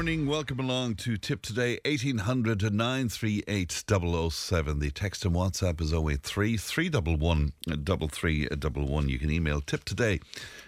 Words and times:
morning. 0.00 0.26
Welcome 0.26 0.60
along 0.60 0.94
to 0.94 1.18
Tipp 1.18 1.42
Today, 1.42 1.78
1800 1.84 2.72
938 2.72 3.70
007. 3.70 4.78
The 4.78 4.90
text 4.90 5.26
and 5.26 5.34
WhatsApp 5.34 5.78
is 5.82 5.92
083 5.92 6.56
311 6.56 7.52
3311. 7.68 9.08
You 9.10 9.18
can 9.18 9.30
email 9.30 9.60
tip 9.60 9.84
today 9.84 10.20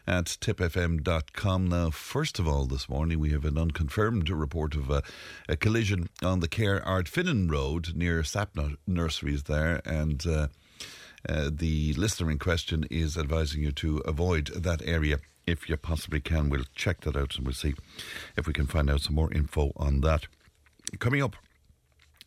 at 0.06 0.26
tipfm.com. 0.26 1.66
Now, 1.66 1.88
first 1.88 2.38
of 2.38 2.46
all, 2.46 2.66
this 2.66 2.90
morning 2.90 3.20
we 3.20 3.30
have 3.30 3.46
an 3.46 3.56
unconfirmed 3.56 4.28
report 4.28 4.74
of 4.74 4.90
a, 4.90 5.02
a 5.48 5.56
collision 5.56 6.10
on 6.22 6.40
the 6.40 6.48
Cahir 6.48 6.82
Ardfinnan 6.84 7.50
Road 7.50 7.96
near 7.96 8.20
Sapna 8.20 8.76
Nurseries 8.86 9.44
there. 9.44 9.80
And 9.86 10.26
uh, 10.26 10.48
uh, 11.26 11.48
the 11.50 11.94
listener 11.94 12.30
in 12.30 12.38
question 12.38 12.84
is 12.90 13.16
advising 13.16 13.62
you 13.62 13.72
to 13.72 14.02
avoid 14.04 14.48
that 14.48 14.82
area 14.84 15.20
if 15.46 15.68
you 15.68 15.76
possibly 15.76 16.20
can. 16.20 16.48
We'll 16.48 16.64
check 16.74 17.00
that 17.02 17.16
out 17.16 17.36
and 17.36 17.46
we'll 17.46 17.54
see 17.54 17.74
if 18.36 18.46
we 18.46 18.52
can 18.52 18.66
find 18.66 18.90
out 18.90 19.00
some 19.00 19.14
more 19.14 19.32
info 19.32 19.72
on 19.76 20.00
that. 20.00 20.26
Coming 20.98 21.22
up. 21.22 21.36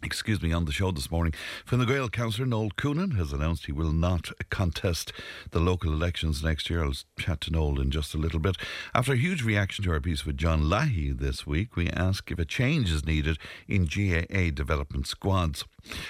Excuse 0.04 0.41
me, 0.41 0.52
on 0.52 0.66
the 0.66 0.72
show 0.72 0.91
this 0.91 1.10
morning, 1.10 1.34
Fine 1.66 1.86
Gael 1.88 2.10
councillor 2.10 2.46
Noel 2.46 2.70
Coonan 2.70 3.16
has 3.16 3.32
announced 3.32 3.66
he 3.66 3.72
will 3.72 3.94
not 3.94 4.30
contest 4.49 5.12
the 5.49 5.60
local 5.60 5.94
elections 5.94 6.44
next 6.44 6.70
year. 6.70 6.84
I'll 6.84 6.94
chat 7.18 7.41
to 7.41 7.52
Noel 7.52 7.80
in 7.80 7.90
just 7.91 8.13
a 8.13 8.18
little 8.18 8.40
bit. 8.40 8.57
After 8.94 9.13
a 9.13 9.18
huge 9.18 9.41
reaction 9.41 9.85
to 9.85 9.91
our 9.91 10.02
piece 10.02 10.26
with 10.26 10.38
John 10.38 10.70
Leahy 10.70 11.12
this 11.12 11.48
week, 11.48 11.76
we 11.76 11.90
ask 11.90 12.29
if 12.29 12.38
a 12.38 12.46
change 12.46 12.91
is 12.91 13.05
needed 13.05 13.40
in 13.68 13.85
GAA 13.85 14.52
development 14.54 15.07
squads. 15.07 15.63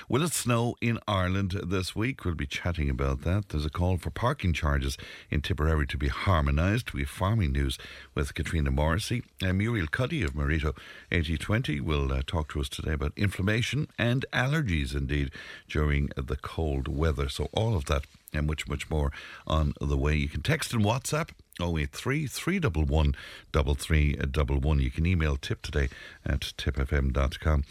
Will 0.07 0.23
it 0.23 0.33
snow 0.33 0.75
in 0.81 0.99
Ireland 1.07 1.59
this 1.65 1.95
week? 1.95 2.23
We'll 2.23 2.35
be 2.35 2.45
chatting 2.45 2.89
about 2.89 3.21
that. 3.21 3.49
There's 3.49 3.65
a 3.65 3.69
call 3.69 3.97
for 3.97 4.09
parking 4.09 4.53
charges 4.53 4.97
in 5.29 5.41
Tipperary 5.41 5.87
to 5.87 5.97
be 5.97 6.07
harmonised. 6.07 6.91
We 6.91 7.01
have 7.01 7.09
farming 7.09 7.51
news 7.51 7.77
with 8.13 8.33
Caitriona 8.33 8.71
Morrissey. 8.71 9.23
And 9.41 9.57
Muriel 9.57 9.87
Cuddy 9.87 10.23
of 10.23 10.35
Marito 10.35 10.73
8020 11.11 11.81
will 11.81 12.11
uh, 12.11 12.21
talk 12.25 12.53
to 12.53 12.61
us 12.61 12.69
today 12.69 12.93
about 12.93 13.13
inflammation 13.15 13.87
and 13.97 14.25
allergies, 14.31 14.95
indeed, 14.95 15.31
during 15.67 16.09
the 16.15 16.37
cold 16.37 16.87
weather. 16.87 17.29
So, 17.29 17.49
all 17.53 17.75
of 17.75 17.85
that 17.85 18.05
and 18.33 18.47
much, 18.47 18.67
much 18.67 18.89
more 18.89 19.11
on 19.47 19.73
the 19.79 19.97
way. 19.97 20.15
You 20.15 20.27
can 20.27 20.41
text 20.41 20.73
and 20.73 20.83
WhatsApp 20.83 21.29
083 21.61 22.27
311 22.27 23.15
3311. 23.53 24.79
You 24.79 24.91
can 24.91 25.05
email 25.05 25.37
tip 25.37 25.61
today 25.61 25.89
at 26.25 26.41
tipfm.com. 26.41 27.63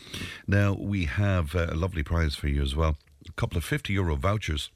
Now, 0.47 0.75
we 0.75 1.05
have 1.05 1.55
a 1.55 1.75
lovely 1.75 2.03
prize 2.03 2.35
for 2.35 2.49
you 2.49 2.63
as 2.63 2.75
well 2.75 2.97
a 3.29 3.33
couple 3.33 3.57
of 3.57 3.65
50 3.65 3.93
euro 3.93 4.17
vouchers. 4.17 4.71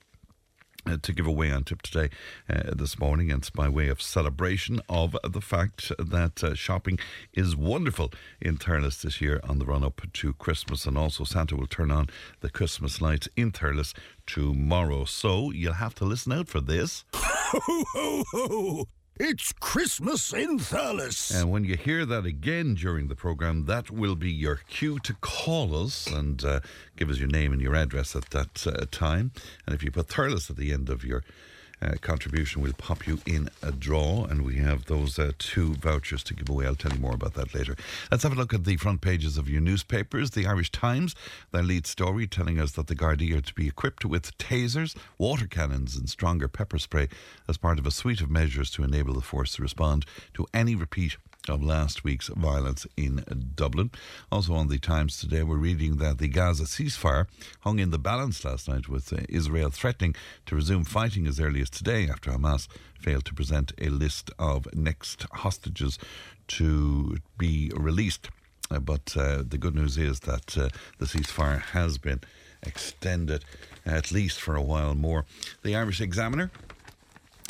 Uh, 0.86 0.96
to 1.02 1.12
give 1.12 1.26
away 1.26 1.50
on 1.50 1.64
Tipp 1.64 1.82
Today 1.82 2.08
uh, 2.48 2.72
this 2.74 2.98
morning, 2.98 3.30
and 3.30 3.40
it's 3.40 3.50
by 3.50 3.68
way 3.68 3.88
of 3.88 4.00
celebration 4.00 4.80
of 4.88 5.16
the 5.28 5.40
fact 5.40 5.92
that 5.98 6.42
uh, 6.42 6.54
shopping 6.54 6.98
is 7.34 7.56
wonderful 7.56 8.12
in 8.40 8.56
Thurles 8.56 9.02
this 9.02 9.20
year 9.20 9.40
on 9.42 9.58
the 9.58 9.66
run 9.66 9.84
up 9.84 10.00
to 10.10 10.32
Christmas, 10.34 10.86
and 10.86 10.96
also 10.96 11.24
Santa 11.24 11.56
will 11.56 11.66
turn 11.66 11.90
on 11.90 12.08
the 12.40 12.48
Christmas 12.48 13.02
lights 13.02 13.28
in 13.36 13.50
Thurles 13.50 13.92
tomorrow. 14.24 15.04
So 15.04 15.50
you'll 15.50 15.74
have 15.74 15.96
to 15.96 16.04
listen 16.04 16.32
out 16.32 16.48
for 16.48 16.60
this. 16.60 17.04
It's 19.20 19.52
Christmas 19.52 20.32
in 20.32 20.60
Thurles. 20.60 21.34
And 21.34 21.50
when 21.50 21.64
you 21.64 21.76
hear 21.76 22.06
that 22.06 22.24
again 22.24 22.76
during 22.76 23.08
the 23.08 23.16
programme, 23.16 23.64
that 23.64 23.90
will 23.90 24.14
be 24.14 24.30
your 24.30 24.60
cue 24.68 25.00
to 25.00 25.12
call 25.14 25.74
us 25.84 26.06
and 26.06 26.44
uh, 26.44 26.60
give 26.96 27.10
us 27.10 27.18
your 27.18 27.26
name 27.26 27.52
and 27.52 27.60
your 27.60 27.74
address 27.74 28.14
at 28.14 28.30
that 28.30 28.64
uh, 28.64 28.86
time. 28.92 29.32
And 29.66 29.74
if 29.74 29.82
you 29.82 29.90
put 29.90 30.06
Thurles 30.06 30.50
at 30.50 30.56
the 30.56 30.72
end 30.72 30.88
of 30.88 31.04
your 31.04 31.24
uh, 31.80 31.94
contribution, 32.00 32.62
we'll 32.62 32.72
pop 32.72 33.06
you 33.06 33.18
in 33.26 33.50
a 33.62 33.72
draw. 33.72 34.24
And 34.24 34.44
we 34.44 34.56
have 34.56 34.86
those 34.86 35.18
uh, 35.18 35.32
two 35.38 35.74
vouchers 35.74 36.22
to 36.24 36.34
give 36.34 36.48
away. 36.48 36.66
I'll 36.66 36.74
tell 36.74 36.92
you 36.92 37.00
more 37.00 37.14
about 37.14 37.34
that 37.34 37.54
later. 37.54 37.76
Let's 38.10 38.22
have 38.22 38.32
a 38.32 38.36
look 38.36 38.54
at 38.54 38.64
the 38.64 38.76
front 38.76 39.00
pages 39.00 39.36
of 39.36 39.48
your 39.48 39.60
newspapers. 39.60 40.30
The 40.30 40.46
Irish 40.46 40.70
Times, 40.70 41.14
their 41.52 41.62
lead 41.62 41.86
story 41.86 42.26
telling 42.26 42.60
us 42.60 42.72
that 42.72 42.86
the 42.86 42.96
Gardaí 42.96 43.36
are 43.36 43.40
to 43.40 43.54
be 43.54 43.68
equipped 43.68 44.04
with 44.04 44.36
tasers, 44.38 44.96
water 45.18 45.46
cannons, 45.46 45.96
and 45.96 46.08
stronger 46.08 46.48
pepper 46.48 46.78
spray 46.78 47.08
as 47.48 47.56
part 47.56 47.78
of 47.78 47.86
a 47.86 47.90
suite 47.90 48.20
of 48.20 48.30
measures 48.30 48.70
to 48.72 48.82
enable 48.82 49.14
the 49.14 49.20
force 49.20 49.54
to 49.56 49.62
respond 49.62 50.04
to 50.34 50.46
any 50.52 50.74
repeat 50.74 51.16
of 51.48 51.62
last 51.62 52.04
week's 52.04 52.28
violence 52.28 52.86
in 52.96 53.24
Dublin. 53.54 53.90
Also 54.30 54.54
on 54.54 54.68
the 54.68 54.78
Times 54.78 55.18
today, 55.18 55.42
we're 55.42 55.56
reading 55.56 55.96
that 55.96 56.18
the 56.18 56.28
Gaza 56.28 56.64
ceasefire 56.64 57.26
hung 57.60 57.78
in 57.78 57.90
the 57.90 57.98
balance 57.98 58.44
last 58.44 58.68
night 58.68 58.88
with 58.88 59.12
uh, 59.12 59.18
Israel 59.28 59.70
threatening 59.70 60.14
to 60.46 60.54
resume 60.54 60.84
fighting 60.84 61.26
as 61.26 61.40
early 61.40 61.60
as 61.60 61.70
today 61.70 62.08
after 62.08 62.30
Hamas 62.30 62.68
failed 62.98 63.24
to 63.26 63.34
present 63.34 63.72
a 63.78 63.88
list 63.88 64.30
of 64.38 64.72
next 64.74 65.26
hostages 65.32 65.98
to 66.48 67.18
be 67.38 67.70
released. 67.76 68.28
Uh, 68.70 68.78
but 68.78 69.16
uh, 69.16 69.42
the 69.46 69.58
good 69.58 69.74
news 69.74 69.96
is 69.96 70.20
that 70.20 70.56
uh, 70.58 70.68
the 70.98 71.06
ceasefire 71.06 71.60
has 71.60 71.98
been 71.98 72.20
extended 72.62 73.44
at 73.86 74.12
least 74.12 74.40
for 74.40 74.54
a 74.54 74.62
while 74.62 74.94
more. 74.94 75.24
The 75.62 75.76
Irish 75.76 76.00
Examiner 76.00 76.50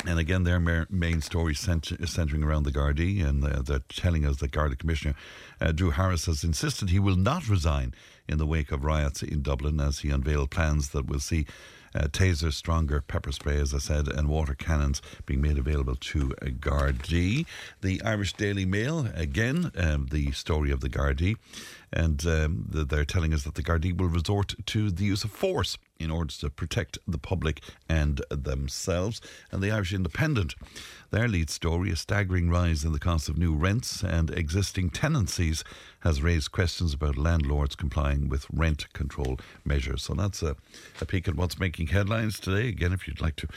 and 0.05 0.17
again, 0.17 0.43
their 0.43 0.87
main 0.89 1.21
story 1.21 1.53
cent- 1.53 1.91
centering 2.07 2.43
around 2.43 2.63
the 2.63 2.71
Gardaí, 2.71 3.25
and 3.25 3.43
uh, 3.43 3.61
they're 3.61 3.79
telling 3.89 4.25
us 4.25 4.37
that 4.37 4.51
Garda 4.51 4.75
Commissioner 4.75 5.13
uh, 5.59 5.71
Drew 5.71 5.91
Harris 5.91 6.25
has 6.25 6.43
insisted 6.43 6.89
he 6.89 6.99
will 6.99 7.17
not 7.17 7.49
resign 7.49 7.93
in 8.27 8.37
the 8.37 8.45
wake 8.45 8.71
of 8.71 8.85
riots 8.85 9.21
in 9.21 9.41
Dublin 9.41 9.79
as 9.81 9.99
he 9.99 10.09
unveiled 10.09 10.51
plans 10.51 10.89
that 10.89 11.07
will 11.07 11.19
see 11.19 11.45
uh, 11.93 12.03
tasers, 12.03 12.53
stronger 12.53 13.01
pepper 13.01 13.31
spray, 13.31 13.57
as 13.57 13.73
I 13.73 13.79
said, 13.79 14.07
and 14.07 14.27
water 14.27 14.53
cannons 14.53 15.01
being 15.25 15.41
made 15.41 15.57
available 15.57 15.95
to 15.95 16.33
uh, 16.41 16.45
Gardaí. 16.45 17.45
The 17.81 18.01
Irish 18.03 18.33
Daily 18.33 18.65
Mail, 18.65 19.07
again, 19.15 19.71
um, 19.75 20.07
the 20.11 20.31
story 20.31 20.71
of 20.71 20.79
the 20.79 20.89
Gardaí, 20.89 21.35
and 21.91 22.25
um, 22.25 22.65
they're 22.69 23.05
telling 23.05 23.33
us 23.33 23.43
that 23.43 23.55
the 23.55 23.63
Gardaí 23.63 23.97
will 23.97 24.07
resort 24.07 24.55
to 24.67 24.91
the 24.91 25.03
use 25.03 25.23
of 25.23 25.31
force 25.31 25.77
in 25.99 26.09
order 26.09 26.33
to 26.33 26.49
protect 26.49 26.97
the 27.07 27.17
public 27.17 27.61
and 27.87 28.21
themselves. 28.29 29.21
And 29.51 29.61
the 29.61 29.71
Irish 29.71 29.93
Independent, 29.93 30.55
their 31.11 31.27
lead 31.27 31.49
story, 31.49 31.91
a 31.91 31.95
staggering 31.95 32.49
rise 32.49 32.83
in 32.85 32.93
the 32.93 32.99
cost 32.99 33.29
of 33.29 33.37
new 33.37 33.53
rents 33.53 34.03
and 34.03 34.29
existing 34.31 34.91
tenancies 34.91 35.63
has 36.01 36.21
raised 36.21 36.51
questions 36.51 36.93
about 36.93 37.17
landlords 37.17 37.75
complying 37.75 38.29
with 38.29 38.47
rent 38.53 38.91
control 38.93 39.39
measures. 39.65 40.03
So 40.03 40.13
that's 40.13 40.41
a, 40.41 40.55
a 41.01 41.05
peek 41.05 41.27
at 41.27 41.35
what's 41.35 41.59
making 41.59 41.87
headlines 41.87 42.39
today. 42.39 42.69
Again, 42.69 42.93
if 42.93 43.07
you'd 43.07 43.21
like 43.21 43.35
to 43.37 43.47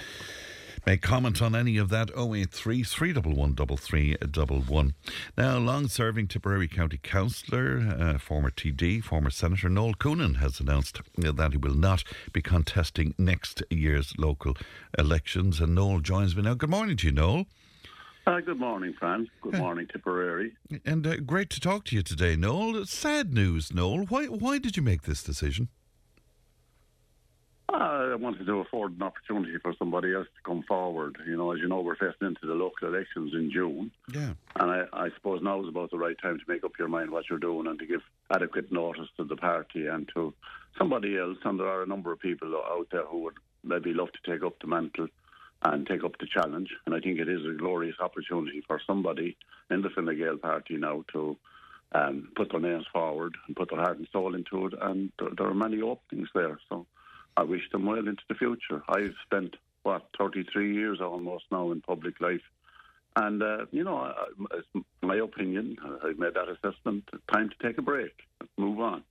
Make 0.85 1.01
comment 1.01 1.41
on 1.41 1.55
any 1.55 1.77
of 1.77 1.91
that 1.91 2.11
083 2.11 2.83
311 2.83 4.95
Now, 5.39 5.59
long 5.59 5.87
serving 5.87 6.27
Tipperary 6.27 6.67
County 6.67 6.99
Councillor, 7.01 7.79
uh, 7.79 8.19
former 8.19 8.51
TD, 8.51 9.05
former 9.05 9.31
Senator 9.31 9.69
Noel 9.69 9.95
Coonan 9.95 10.39
has 10.39 10.59
announced 10.59 11.01
that 11.17 11.53
he 11.53 11.57
will 11.57 11.77
not 11.77 12.03
be 12.33 12.43
contesting 12.43 13.15
next 13.17 13.63
year's 13.71 14.13
local 14.19 14.57
elections. 14.99 15.61
And 15.61 15.77
Noel 15.77 16.01
joins 16.01 16.35
me 16.35 16.43
now. 16.43 16.55
Good 16.55 16.71
morning 16.71 16.97
to 16.97 17.07
you, 17.07 17.13
Noel. 17.13 17.47
Uh, 18.27 18.41
good 18.41 18.59
morning, 18.59 18.93
Fran. 18.99 19.29
Good 19.41 19.59
morning, 19.59 19.87
Tipperary. 19.87 20.57
And 20.85 21.07
uh, 21.07 21.17
great 21.17 21.51
to 21.51 21.61
talk 21.61 21.85
to 21.87 21.97
you 21.97 22.03
today, 22.03 22.35
Noel. 22.35 22.87
Sad 22.87 23.33
news, 23.33 23.73
Noel. 23.73 24.07
Why, 24.07 24.27
why 24.27 24.59
did 24.59 24.77
you 24.77 24.83
make 24.83 25.03
this 25.03 25.23
decision? 25.23 25.69
Uh, 27.73 28.11
I 28.13 28.15
wanted 28.17 28.47
to 28.47 28.61
afford 28.61 28.97
an 28.97 29.03
opportunity 29.03 29.57
for 29.63 29.75
somebody 29.79 30.13
else 30.15 30.27
to 30.27 30.43
come 30.45 30.63
forward. 30.69 31.17
You 31.27 31.39
know, 31.39 31.53
as 31.53 31.59
you 31.59 31.69
know, 31.69 31.81
we're 31.81 31.97
facing 31.97 32.29
into 32.29 32.47
the 32.47 32.53
local 32.53 32.89
elections 32.89 33.33
in 33.33 33.51
June. 33.51 33.91
Yeah. 34.13 34.35
And 34.57 34.71
I, 34.71 34.85
I 34.93 35.09
suppose 35.17 35.41
now 35.43 35.63
is 35.63 35.69
about 35.69 35.91
the 35.91 35.97
right 35.97 36.17
time 36.21 36.39
to 36.39 36.45
make 36.53 36.65
up 36.65 36.73
your 36.79 36.89
mind 36.89 37.11
what 37.11 37.31
you're 37.31 37.39
doing 37.39 37.67
and 37.67 37.79
to 37.79 37.87
give 37.87 38.03
adequate 38.31 38.71
notice 38.71 39.09
to 39.17 39.25
the 39.25 39.37
party 39.37 39.87
and 39.87 40.07
to 40.15 40.35
somebody 40.77 41.17
else. 41.17 41.39
And 41.45 41.59
there 41.59 41.67
are 41.67 41.83
a 41.83 41.87
number 41.87 42.13
of 42.13 42.21
people 42.21 42.55
out 42.55 42.89
there 42.93 43.07
who 43.07 43.21
would 43.21 43.37
maybe 43.65 43.95
love 43.95 44.11
to 44.13 44.31
take 44.31 44.45
up 44.45 44.61
the 44.61 44.67
mantle 44.67 45.09
and 45.63 45.87
take 45.87 46.05
up 46.05 46.19
the 46.19 46.27
challenge. 46.27 46.71
And 46.85 46.95
I 46.95 47.01
think 47.01 47.21
it 47.21 47.29
is 47.29 47.41
a 47.47 47.57
glorious 47.57 47.97
opportunity 48.01 48.63
for 48.67 48.83
somebody 48.87 49.37
in 49.71 49.81
the 49.81 49.89
Fine 49.89 50.15
Gael 50.19 50.37
party 50.37 50.77
now 50.77 51.05
to 51.13 51.39
um, 51.93 52.29
put 52.37 52.51
their 52.51 52.61
names 52.61 52.85
forward 52.93 53.35
and 53.47 53.57
put 53.57 53.71
their 53.71 53.81
heart 53.81 53.97
and 53.97 54.09
soul 54.13 54.35
into 54.35 54.67
it. 54.67 54.75
And 54.79 55.11
there, 55.19 55.31
there 55.39 55.47
are 55.47 55.55
many 55.55 55.81
openings 55.81 56.29
there. 56.35 56.59
So 56.69 56.87
I 57.37 57.43
wish 57.43 57.63
them 57.71 57.87
well 57.87 57.99
into 57.99 58.23
the 58.29 58.35
future. 58.35 58.83
I've 58.89 59.15
spent, 59.25 59.57
what, 59.83 60.07
33 60.19 60.75
years 60.75 61.01
almost 61.01 61.45
now 61.51 61.73
in 61.73 61.81
public 61.81 62.21
life. 62.21 62.43
And, 63.17 63.43
uh, 63.43 63.67
you 63.71 63.85
know, 63.85 63.99
uh, 63.99 64.47
it's 64.55 64.87
my 65.03 65.17
opinion, 65.17 65.77
I've 66.05 66.19
made 66.19 66.35
that 66.35 66.49
assessment, 66.49 67.05
time 67.33 67.51
to 67.51 67.67
take 67.67 67.79
a 67.79 67.83
break, 67.83 68.13
move 68.57 68.81
on. 68.81 69.05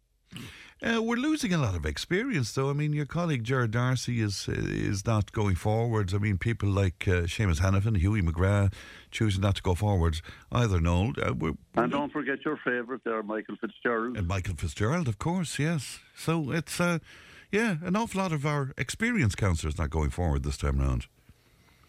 Uh, 0.83 0.99
we're 0.99 1.15
losing 1.15 1.53
a 1.53 1.59
lot 1.59 1.75
of 1.75 1.85
experience, 1.85 2.51
though. 2.53 2.71
I 2.71 2.73
mean, 2.73 2.91
your 2.91 3.05
colleague 3.05 3.43
Gerard 3.43 3.69
Darcy 3.69 4.19
is 4.19 4.47
is 4.49 5.05
not 5.05 5.31
going 5.31 5.53
forwards. 5.53 6.11
I 6.15 6.17
mean, 6.17 6.39
people 6.39 6.69
like 6.69 7.07
uh, 7.07 7.27
Seamus 7.27 7.59
Hanafin, 7.59 7.97
Hughie 7.97 8.23
McGrath, 8.23 8.73
choosing 9.11 9.41
not 9.41 9.57
to 9.57 9.61
go 9.61 9.75
forwards 9.75 10.23
either. 10.51 10.81
Noel, 10.81 11.13
uh, 11.21 11.33
and 11.75 11.91
don't 11.91 12.11
forget 12.11 12.43
your 12.43 12.57
favourite 12.65 13.03
there, 13.03 13.21
Michael 13.21 13.57
Fitzgerald. 13.61 14.17
And 14.17 14.27
Michael 14.27 14.55
Fitzgerald, 14.55 15.07
of 15.07 15.19
course, 15.19 15.59
yes. 15.59 15.99
So 16.15 16.49
it's 16.49 16.79
uh, 16.81 16.97
yeah, 17.51 17.75
an 17.83 17.95
awful 17.95 18.21
lot 18.21 18.31
of 18.31 18.45
our 18.45 18.71
experienced 18.77 19.37
councillors 19.37 19.77
not 19.77 19.89
going 19.89 20.09
forward 20.09 20.43
this 20.43 20.57
time 20.57 20.79
round. 20.79 21.07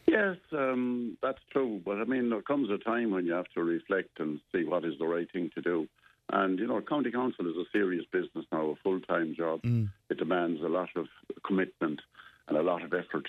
Yes, 0.06 0.36
um, 0.52 1.16
that's 1.22 1.38
true. 1.52 1.80
But 1.84 1.98
I 1.98 2.04
mean, 2.04 2.30
there 2.30 2.42
comes 2.42 2.68
a 2.70 2.78
time 2.78 3.12
when 3.12 3.24
you 3.24 3.32
have 3.32 3.48
to 3.54 3.62
reflect 3.62 4.18
and 4.18 4.40
see 4.52 4.64
what 4.64 4.84
is 4.84 4.94
the 4.98 5.06
right 5.06 5.30
thing 5.32 5.50
to 5.54 5.62
do. 5.62 5.88
And, 6.30 6.58
you 6.58 6.66
know, 6.66 6.80
county 6.80 7.10
council 7.10 7.46
is 7.46 7.56
a 7.56 7.64
serious 7.72 8.04
business 8.12 8.46
now, 8.50 8.70
a 8.70 8.74
full 8.82 9.00
time 9.00 9.34
job. 9.36 9.62
Mm. 9.62 9.90
It 10.10 10.18
demands 10.18 10.60
a 10.62 10.68
lot 10.68 10.88
of 10.96 11.06
commitment 11.46 12.00
and 12.48 12.56
a 12.56 12.62
lot 12.62 12.82
of 12.82 12.92
effort. 12.92 13.28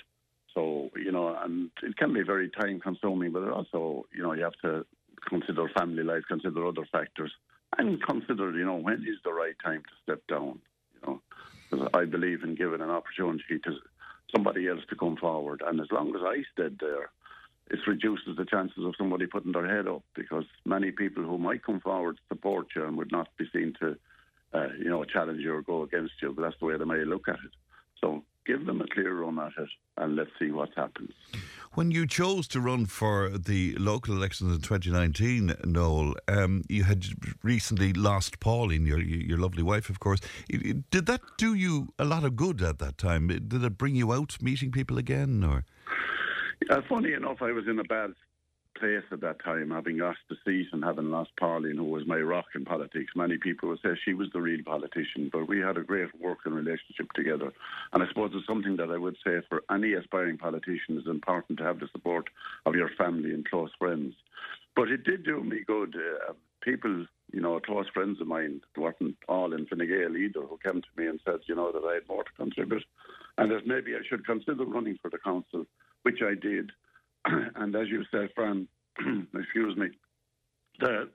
So, 0.54 0.90
you 0.96 1.12
know, 1.12 1.36
and 1.42 1.70
it 1.82 1.96
can 1.96 2.12
be 2.14 2.22
very 2.22 2.48
time 2.50 2.80
consuming, 2.80 3.32
but 3.32 3.48
also, 3.48 4.06
you 4.14 4.22
know, 4.22 4.32
you 4.32 4.44
have 4.44 4.58
to 4.62 4.86
consider 5.28 5.68
family 5.76 6.02
life, 6.02 6.22
consider 6.28 6.66
other 6.66 6.86
factors, 6.90 7.32
and 7.78 8.02
consider, 8.02 8.52
you 8.56 8.64
know, 8.64 8.76
when 8.76 9.02
is 9.02 9.18
the 9.24 9.32
right 9.32 9.56
time 9.64 9.82
to 9.82 9.94
step 10.02 10.22
down. 10.28 10.60
I 11.92 12.04
believe 12.04 12.42
in 12.42 12.54
giving 12.54 12.80
an 12.80 12.90
opportunity 12.90 13.58
to 13.64 13.76
somebody 14.34 14.68
else 14.68 14.82
to 14.88 14.96
come 14.96 15.16
forward. 15.16 15.62
And 15.66 15.80
as 15.80 15.90
long 15.90 16.14
as 16.14 16.22
I 16.22 16.42
stayed 16.52 16.78
there, 16.80 17.10
it 17.70 17.78
reduces 17.86 18.36
the 18.36 18.44
chances 18.44 18.84
of 18.84 18.94
somebody 18.98 19.26
putting 19.26 19.52
their 19.52 19.66
head 19.66 19.88
up 19.88 20.02
because 20.14 20.44
many 20.64 20.90
people 20.90 21.22
who 21.22 21.38
might 21.38 21.64
come 21.64 21.80
forward 21.80 22.16
to 22.16 22.34
support 22.34 22.68
you 22.76 22.84
and 22.84 22.96
would 22.96 23.12
not 23.12 23.28
be 23.38 23.46
seen 23.52 23.74
to, 23.80 23.96
uh, 24.52 24.68
you 24.78 24.90
know, 24.90 25.04
challenge 25.04 25.40
you 25.40 25.54
or 25.54 25.62
go 25.62 25.82
against 25.82 26.14
you. 26.20 26.32
But 26.32 26.42
that's 26.42 26.58
the 26.60 26.66
way 26.66 26.76
they 26.76 26.84
may 26.84 27.04
look 27.04 27.28
at 27.28 27.36
it. 27.36 27.52
So 28.00 28.22
give 28.46 28.66
them 28.66 28.80
a 28.80 28.86
clear 28.88 29.14
run 29.14 29.38
at 29.38 29.52
it 29.58 29.68
and 29.96 30.16
let's 30.16 30.30
see 30.38 30.50
what 30.50 30.70
happens. 30.76 31.12
When 31.72 31.90
you 31.90 32.06
chose 32.06 32.46
to 32.48 32.60
run 32.60 32.86
for 32.86 33.30
the 33.30 33.74
local 33.76 34.14
elections 34.14 34.54
in 34.54 34.60
2019, 34.60 35.54
Noel, 35.64 36.14
um, 36.28 36.62
you 36.68 36.84
had 36.84 37.04
recently 37.42 37.92
lost 37.92 38.38
Pauline, 38.38 38.86
your 38.86 39.00
your 39.00 39.38
lovely 39.38 39.62
wife, 39.62 39.90
of 39.90 39.98
course. 39.98 40.20
Did 40.48 41.06
that 41.06 41.20
do 41.36 41.54
you 41.54 41.88
a 41.98 42.04
lot 42.04 42.22
of 42.24 42.36
good 42.36 42.62
at 42.62 42.78
that 42.78 42.96
time? 42.96 43.26
Did 43.26 43.64
it 43.64 43.78
bring 43.78 43.96
you 43.96 44.12
out 44.12 44.36
meeting 44.40 44.70
people 44.70 44.98
again, 44.98 45.42
or? 45.42 45.64
Uh, 46.70 46.80
funny 46.88 47.12
enough, 47.12 47.42
I 47.42 47.50
was 47.50 47.66
in 47.66 47.78
a 47.78 47.84
bad 47.84 48.14
place 48.74 49.04
at 49.10 49.20
that 49.20 49.42
time, 49.44 49.70
having 49.70 49.98
lost 49.98 50.18
the 50.28 50.36
seat 50.44 50.68
and 50.72 50.84
having 50.84 51.10
lost 51.10 51.30
Pauline, 51.38 51.76
who 51.76 51.84
was 51.84 52.06
my 52.06 52.18
rock 52.18 52.46
in 52.54 52.64
politics. 52.64 53.12
Many 53.14 53.38
people 53.38 53.68
would 53.68 53.80
say 53.82 53.90
she 54.04 54.14
was 54.14 54.28
the 54.32 54.40
real 54.40 54.62
politician, 54.64 55.30
but 55.32 55.48
we 55.48 55.60
had 55.60 55.76
a 55.76 55.82
great 55.82 56.08
working 56.20 56.52
relationship 56.52 57.12
together. 57.14 57.52
And 57.92 58.02
I 58.02 58.08
suppose 58.08 58.32
it's 58.34 58.46
something 58.46 58.76
that 58.76 58.90
I 58.90 58.98
would 58.98 59.16
say 59.24 59.40
for 59.48 59.62
any 59.70 59.94
aspiring 59.94 60.38
politician 60.38 60.98
is 60.98 61.06
important 61.06 61.58
to 61.58 61.64
have 61.64 61.80
the 61.80 61.88
support 61.92 62.28
of 62.66 62.74
your 62.74 62.90
family 62.98 63.32
and 63.32 63.48
close 63.48 63.70
friends. 63.78 64.14
But 64.76 64.88
it 64.88 65.04
did 65.04 65.24
do 65.24 65.42
me 65.42 65.60
good. 65.66 65.94
Uh, 65.96 66.32
people, 66.62 67.06
you 67.32 67.40
know, 67.40 67.60
close 67.60 67.86
friends 67.92 68.20
of 68.20 68.26
mine, 68.26 68.60
weren't 68.76 69.16
all 69.28 69.52
in 69.52 69.66
Fine 69.66 69.86
Gael 69.86 70.16
either, 70.16 70.40
who 70.40 70.58
came 70.64 70.82
to 70.82 70.88
me 70.96 71.06
and 71.06 71.20
said, 71.24 71.40
you 71.46 71.54
know, 71.54 71.70
that 71.72 71.86
I 71.86 71.94
had 71.94 72.08
more 72.08 72.24
to 72.24 72.30
contribute 72.36 72.84
and 73.38 73.50
that 73.50 73.66
maybe 73.66 73.94
I 73.94 74.00
should 74.08 74.26
consider 74.26 74.64
running 74.64 74.98
for 75.00 75.10
the 75.10 75.18
council 75.18 75.66
which 76.04 76.20
I 76.22 76.34
did. 76.34 76.70
and 77.56 77.74
as 77.74 77.88
you 77.88 78.04
said, 78.10 78.30
Fran, 78.34 78.68
excuse 79.34 79.76
me, 79.76 79.88
the, 80.80 81.08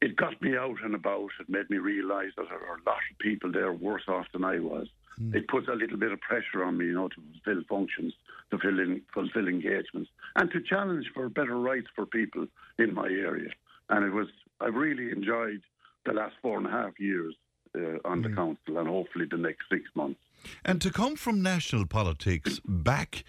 it 0.00 0.16
got 0.16 0.40
me 0.42 0.56
out 0.56 0.76
and 0.84 0.94
about. 0.94 1.30
It 1.40 1.48
made 1.48 1.70
me 1.70 1.78
realise 1.78 2.32
that 2.36 2.46
there 2.48 2.58
are 2.58 2.76
a 2.76 2.88
lot 2.88 2.98
of 3.10 3.18
people 3.18 3.50
there 3.50 3.72
worse 3.72 4.04
off 4.08 4.26
than 4.32 4.44
I 4.44 4.58
was. 4.58 4.88
Mm. 5.20 5.34
It 5.34 5.48
puts 5.48 5.68
a 5.68 5.72
little 5.72 5.96
bit 5.96 6.12
of 6.12 6.20
pressure 6.20 6.64
on 6.64 6.78
me, 6.78 6.86
you 6.86 6.94
know, 6.94 7.08
to 7.08 7.14
fulfil 7.44 7.62
functions, 7.68 8.12
to 8.50 8.58
fill 8.58 8.78
in, 8.78 9.02
fulfil 9.14 9.48
engagements, 9.48 10.10
and 10.36 10.50
to 10.50 10.60
challenge 10.60 11.06
for 11.14 11.28
better 11.28 11.58
rights 11.58 11.86
for 11.94 12.06
people 12.06 12.46
in 12.78 12.94
my 12.94 13.06
area. 13.06 13.50
And 13.88 14.04
it 14.04 14.12
was, 14.12 14.28
I 14.60 14.66
really 14.66 15.10
enjoyed 15.10 15.62
the 16.04 16.12
last 16.12 16.34
four 16.42 16.58
and 16.58 16.66
a 16.66 16.70
half 16.70 17.00
years 17.00 17.34
uh, 17.74 17.98
on 18.04 18.20
mm. 18.20 18.24
the 18.24 18.34
council, 18.34 18.78
and 18.78 18.88
hopefully 18.88 19.26
the 19.30 19.38
next 19.38 19.64
six 19.70 19.84
months. 19.94 20.20
And 20.64 20.80
to 20.82 20.90
come 20.90 21.16
from 21.16 21.42
national 21.42 21.86
politics 21.86 22.60
back 22.64 23.24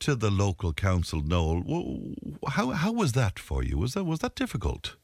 to 0.00 0.14
the 0.14 0.30
local 0.30 0.72
council, 0.72 1.20
Noel. 1.22 1.62
How 2.48 2.70
how 2.70 2.92
was 2.92 3.12
that 3.12 3.38
for 3.38 3.62
you? 3.62 3.78
Was 3.78 3.94
that 3.94 4.04
was 4.04 4.20
that 4.20 4.34
difficult? 4.34 4.96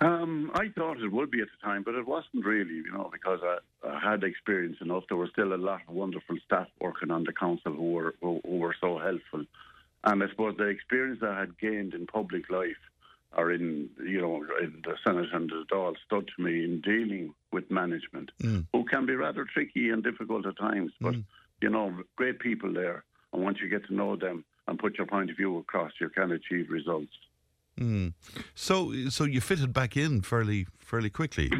Um, 0.00 0.50
I 0.54 0.68
thought 0.76 1.00
it 1.00 1.12
would 1.12 1.30
be 1.30 1.40
at 1.40 1.48
the 1.48 1.66
time, 1.66 1.82
but 1.82 1.94
it 1.94 2.06
wasn't 2.06 2.44
really, 2.44 2.74
you 2.74 2.92
know, 2.92 3.08
because 3.12 3.40
I, 3.42 3.58
I, 3.88 3.98
had 4.10 4.24
experience 4.24 4.76
enough. 4.80 5.04
There 5.08 5.16
were 5.16 5.28
still 5.28 5.54
a 5.54 5.56
lot 5.56 5.80
of 5.88 5.94
wonderful 5.94 6.36
staff 6.44 6.66
working 6.80 7.10
on 7.10 7.24
the 7.24 7.32
council 7.32 7.72
who 7.72 7.92
were 7.92 8.14
who, 8.20 8.40
who 8.44 8.58
were 8.58 8.74
so 8.80 8.98
helpful, 8.98 9.44
and 10.04 10.22
I 10.22 10.28
suppose 10.28 10.56
the 10.58 10.66
experience 10.66 11.20
I 11.22 11.38
had 11.38 11.58
gained 11.58 11.94
in 11.94 12.06
public 12.06 12.50
life 12.50 12.82
or 13.36 13.52
in 13.52 13.88
you 14.04 14.20
know 14.20 14.44
in 14.60 14.82
the 14.84 14.96
Senate 15.06 15.32
and 15.32 15.48
the 15.48 15.64
Dáil 15.72 15.94
stood 16.04 16.28
to 16.36 16.42
me 16.42 16.64
in 16.64 16.80
dealing 16.80 17.32
with 17.52 17.70
management, 17.70 18.30
mm. 18.42 18.66
who 18.72 18.84
can 18.84 19.06
be 19.06 19.14
rather 19.14 19.44
tricky 19.44 19.90
and 19.90 20.02
difficult 20.02 20.44
at 20.46 20.58
times, 20.58 20.92
but. 21.00 21.14
Mm 21.14 21.24
you 21.60 21.70
know, 21.70 21.94
great 22.16 22.38
people 22.38 22.72
there. 22.72 23.04
And 23.32 23.42
once 23.42 23.58
you 23.60 23.68
get 23.68 23.86
to 23.86 23.94
know 23.94 24.16
them 24.16 24.44
and 24.66 24.78
put 24.78 24.96
your 24.98 25.06
point 25.06 25.30
of 25.30 25.36
view 25.36 25.58
across, 25.58 25.92
you 26.00 26.08
can 26.08 26.32
achieve 26.32 26.70
results. 26.70 27.12
Mm. 27.78 28.14
So, 28.54 28.92
so 29.08 29.24
you 29.24 29.40
fitted 29.40 29.72
back 29.72 29.96
in 29.96 30.22
fairly, 30.22 30.66
fairly 30.78 31.10
quickly. 31.10 31.50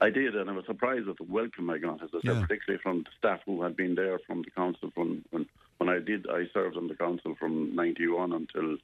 I 0.00 0.08
did, 0.08 0.34
and 0.34 0.48
I 0.48 0.52
was 0.54 0.64
surprised 0.66 1.08
at 1.08 1.18
the 1.18 1.24
welcome 1.24 1.68
I 1.68 1.78
got, 1.78 2.02
as 2.02 2.08
I 2.14 2.20
said, 2.24 2.36
yeah. 2.36 2.40
particularly 2.40 2.80
from 2.82 3.00
the 3.00 3.10
staff 3.18 3.40
who 3.44 3.62
had 3.62 3.76
been 3.76 3.94
there 3.94 4.18
from 4.26 4.42
the 4.42 4.50
council 4.50 4.90
from 4.94 5.22
when 5.30 5.46
when 5.76 5.90
I 5.90 5.98
did. 5.98 6.26
I 6.28 6.44
served 6.54 6.76
on 6.76 6.88
the 6.88 6.94
council 6.94 7.34
from 7.38 7.74
'91 7.74 8.32
until 8.32 8.76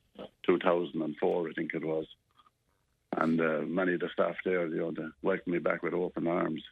2004, 0.44 1.49
I 1.49 1.53
think 1.55 1.73
it 1.73 1.85
was, 1.85 2.06
and 3.17 3.41
uh, 3.41 3.62
many 3.67 3.94
of 3.94 4.00
the 4.00 4.11
staff 4.12 4.37
there, 4.44 4.67
you 4.67 4.76
know, 4.76 4.91
they 4.91 5.08
welcomed 5.23 5.55
me 5.55 5.58
back 5.58 5.82
with 5.82 5.94
open 5.94 6.26
arms, 6.26 6.62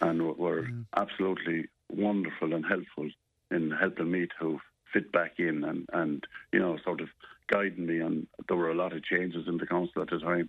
and 0.00 0.22
were 0.38 0.62
mm. 0.62 0.86
absolutely 0.96 1.66
wonderful 1.92 2.54
and 2.54 2.64
helpful 2.64 3.08
in 3.50 3.70
helping 3.70 4.10
me 4.10 4.26
to 4.40 4.58
fit 4.92 5.12
back 5.12 5.34
in 5.38 5.64
and, 5.64 5.86
and 5.92 6.26
you 6.52 6.60
know, 6.60 6.78
sort 6.84 7.00
of 7.00 7.08
guiding 7.50 7.86
me. 7.86 8.00
And 8.00 8.26
there 8.48 8.56
were 8.56 8.70
a 8.70 8.74
lot 8.74 8.92
of 8.92 9.04
changes 9.04 9.46
in 9.46 9.58
the 9.58 9.66
council 9.66 10.02
at 10.02 10.10
the 10.10 10.18
time. 10.18 10.48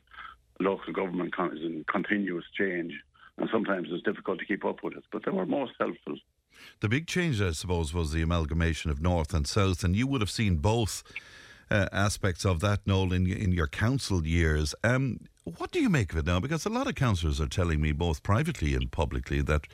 Local 0.59 0.93
government 0.93 1.33
is 1.53 1.61
in 1.61 1.83
continuous 1.91 2.45
change, 2.57 2.93
and 3.37 3.49
sometimes 3.51 3.87
it's 3.91 4.03
difficult 4.03 4.39
to 4.39 4.45
keep 4.45 4.63
up 4.63 4.83
with 4.83 4.95
it, 4.95 5.03
but 5.11 5.25
they 5.25 5.31
were 5.31 5.45
most 5.45 5.73
helpful. 5.79 6.15
The 6.79 6.89
big 6.89 7.07
change, 7.07 7.41
I 7.41 7.51
suppose, 7.51 7.93
was 7.93 8.11
the 8.11 8.21
amalgamation 8.21 8.91
of 8.91 9.01
North 9.01 9.33
and 9.33 9.47
South, 9.47 9.83
and 9.83 9.95
you 9.95 10.05
would 10.07 10.21
have 10.21 10.29
seen 10.29 10.57
both 10.57 11.03
uh, 11.71 11.87
aspects 11.91 12.45
of 12.45 12.59
that, 12.59 12.85
Noel, 12.85 13.13
in, 13.13 13.25
in 13.25 13.51
your 13.51 13.67
council 13.67 14.27
years. 14.27 14.75
Um, 14.83 15.21
what 15.43 15.71
do 15.71 15.81
you 15.81 15.89
make 15.89 16.11
of 16.11 16.19
it 16.19 16.25
now? 16.27 16.39
Because 16.39 16.65
a 16.65 16.69
lot 16.69 16.87
of 16.87 16.95
councillors 16.95 17.41
are 17.41 17.47
telling 17.47 17.81
me, 17.81 17.91
both 17.91 18.21
privately 18.21 18.75
and 18.75 18.91
publicly, 18.91 19.41
that 19.41 19.67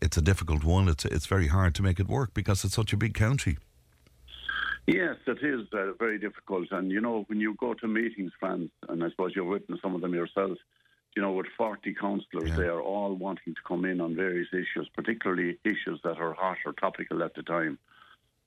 it's 0.00 0.16
a 0.16 0.22
difficult 0.22 0.64
one. 0.64 0.88
It's 0.88 1.04
it's 1.04 1.26
very 1.26 1.48
hard 1.48 1.74
to 1.76 1.82
make 1.82 2.00
it 2.00 2.08
work 2.08 2.34
because 2.34 2.64
it's 2.64 2.74
such 2.74 2.92
a 2.92 2.96
big 2.96 3.14
county. 3.14 3.58
Yes, 4.86 5.16
it 5.26 5.38
is 5.42 5.66
uh, 5.74 5.92
very 5.98 6.18
difficult. 6.18 6.68
And 6.70 6.90
you 6.90 7.00
know, 7.00 7.24
when 7.28 7.40
you 7.40 7.54
go 7.54 7.74
to 7.74 7.86
meetings, 7.86 8.32
fans, 8.40 8.70
and 8.88 9.04
I 9.04 9.10
suppose 9.10 9.32
you've 9.36 9.46
witnessed 9.46 9.82
some 9.82 9.94
of 9.94 10.00
them 10.00 10.14
yourself, 10.14 10.56
you 11.14 11.20
know, 11.20 11.32
with 11.32 11.46
40 11.58 11.94
councillors, 11.94 12.50
yeah. 12.50 12.56
they 12.56 12.68
are 12.68 12.80
all 12.80 13.14
wanting 13.14 13.54
to 13.54 13.60
come 13.66 13.84
in 13.84 14.00
on 14.00 14.14
various 14.14 14.48
issues, 14.52 14.88
particularly 14.94 15.58
issues 15.64 16.00
that 16.04 16.18
are 16.18 16.32
hot 16.32 16.56
or 16.64 16.72
topical 16.72 17.22
at 17.22 17.34
the 17.34 17.42
time. 17.42 17.78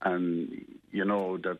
And 0.01 0.65
you 0.89 1.05
know 1.05 1.37
that 1.37 1.59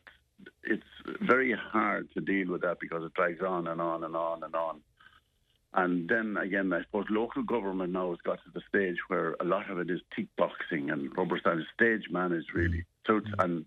it's 0.63 0.83
very 1.21 1.53
hard 1.53 2.09
to 2.15 2.21
deal 2.21 2.51
with 2.51 2.61
that 2.61 2.79
because 2.79 3.03
it 3.03 3.13
drags 3.13 3.41
on 3.41 3.67
and 3.67 3.79
on 3.79 4.03
and 4.03 4.15
on 4.15 4.43
and 4.43 4.55
on. 4.55 4.81
And 5.73 6.09
then 6.09 6.37
again, 6.37 6.73
I 6.73 6.81
suppose 6.83 7.05
local 7.09 7.43
government 7.43 7.93
now 7.93 8.09
has 8.09 8.19
got 8.25 8.39
to 8.43 8.51
the 8.53 8.61
stage 8.67 8.97
where 9.07 9.35
a 9.39 9.45
lot 9.45 9.69
of 9.69 9.79
it 9.79 9.89
is 9.89 10.01
tick 10.15 10.27
boxing 10.37 10.89
and 10.89 11.15
rubber 11.17 11.39
stamp 11.39 11.61
stage 11.73 12.07
managed 12.09 12.53
really. 12.53 12.83
So 13.07 13.17
it's, 13.17 13.29
and 13.39 13.65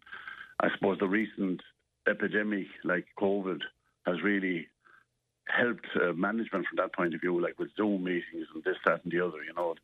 I 0.61 0.69
suppose 0.75 0.99
the 0.99 1.09
recent 1.09 1.63
epidemic 2.07 2.67
like 2.85 3.07
COVID 3.19 3.61
has 4.07 4.23
really 4.23 4.69
helped 5.49 5.87
uh, 5.97 6.13
management 6.13 6.67
from 6.67 6.77
that 6.77 6.95
point 6.95 7.15
of 7.15 7.21
view, 7.21 7.41
like 7.41 7.59
with 7.59 7.75
Zoom 7.77 8.05
meetings 8.05 8.47
and 8.55 8.63
this, 8.65 8.77
that, 8.85 9.03
and 9.05 9.13
the 9.13 9.21
other. 9.21 9.43
You 9.43 9.55
know, 9.55 9.75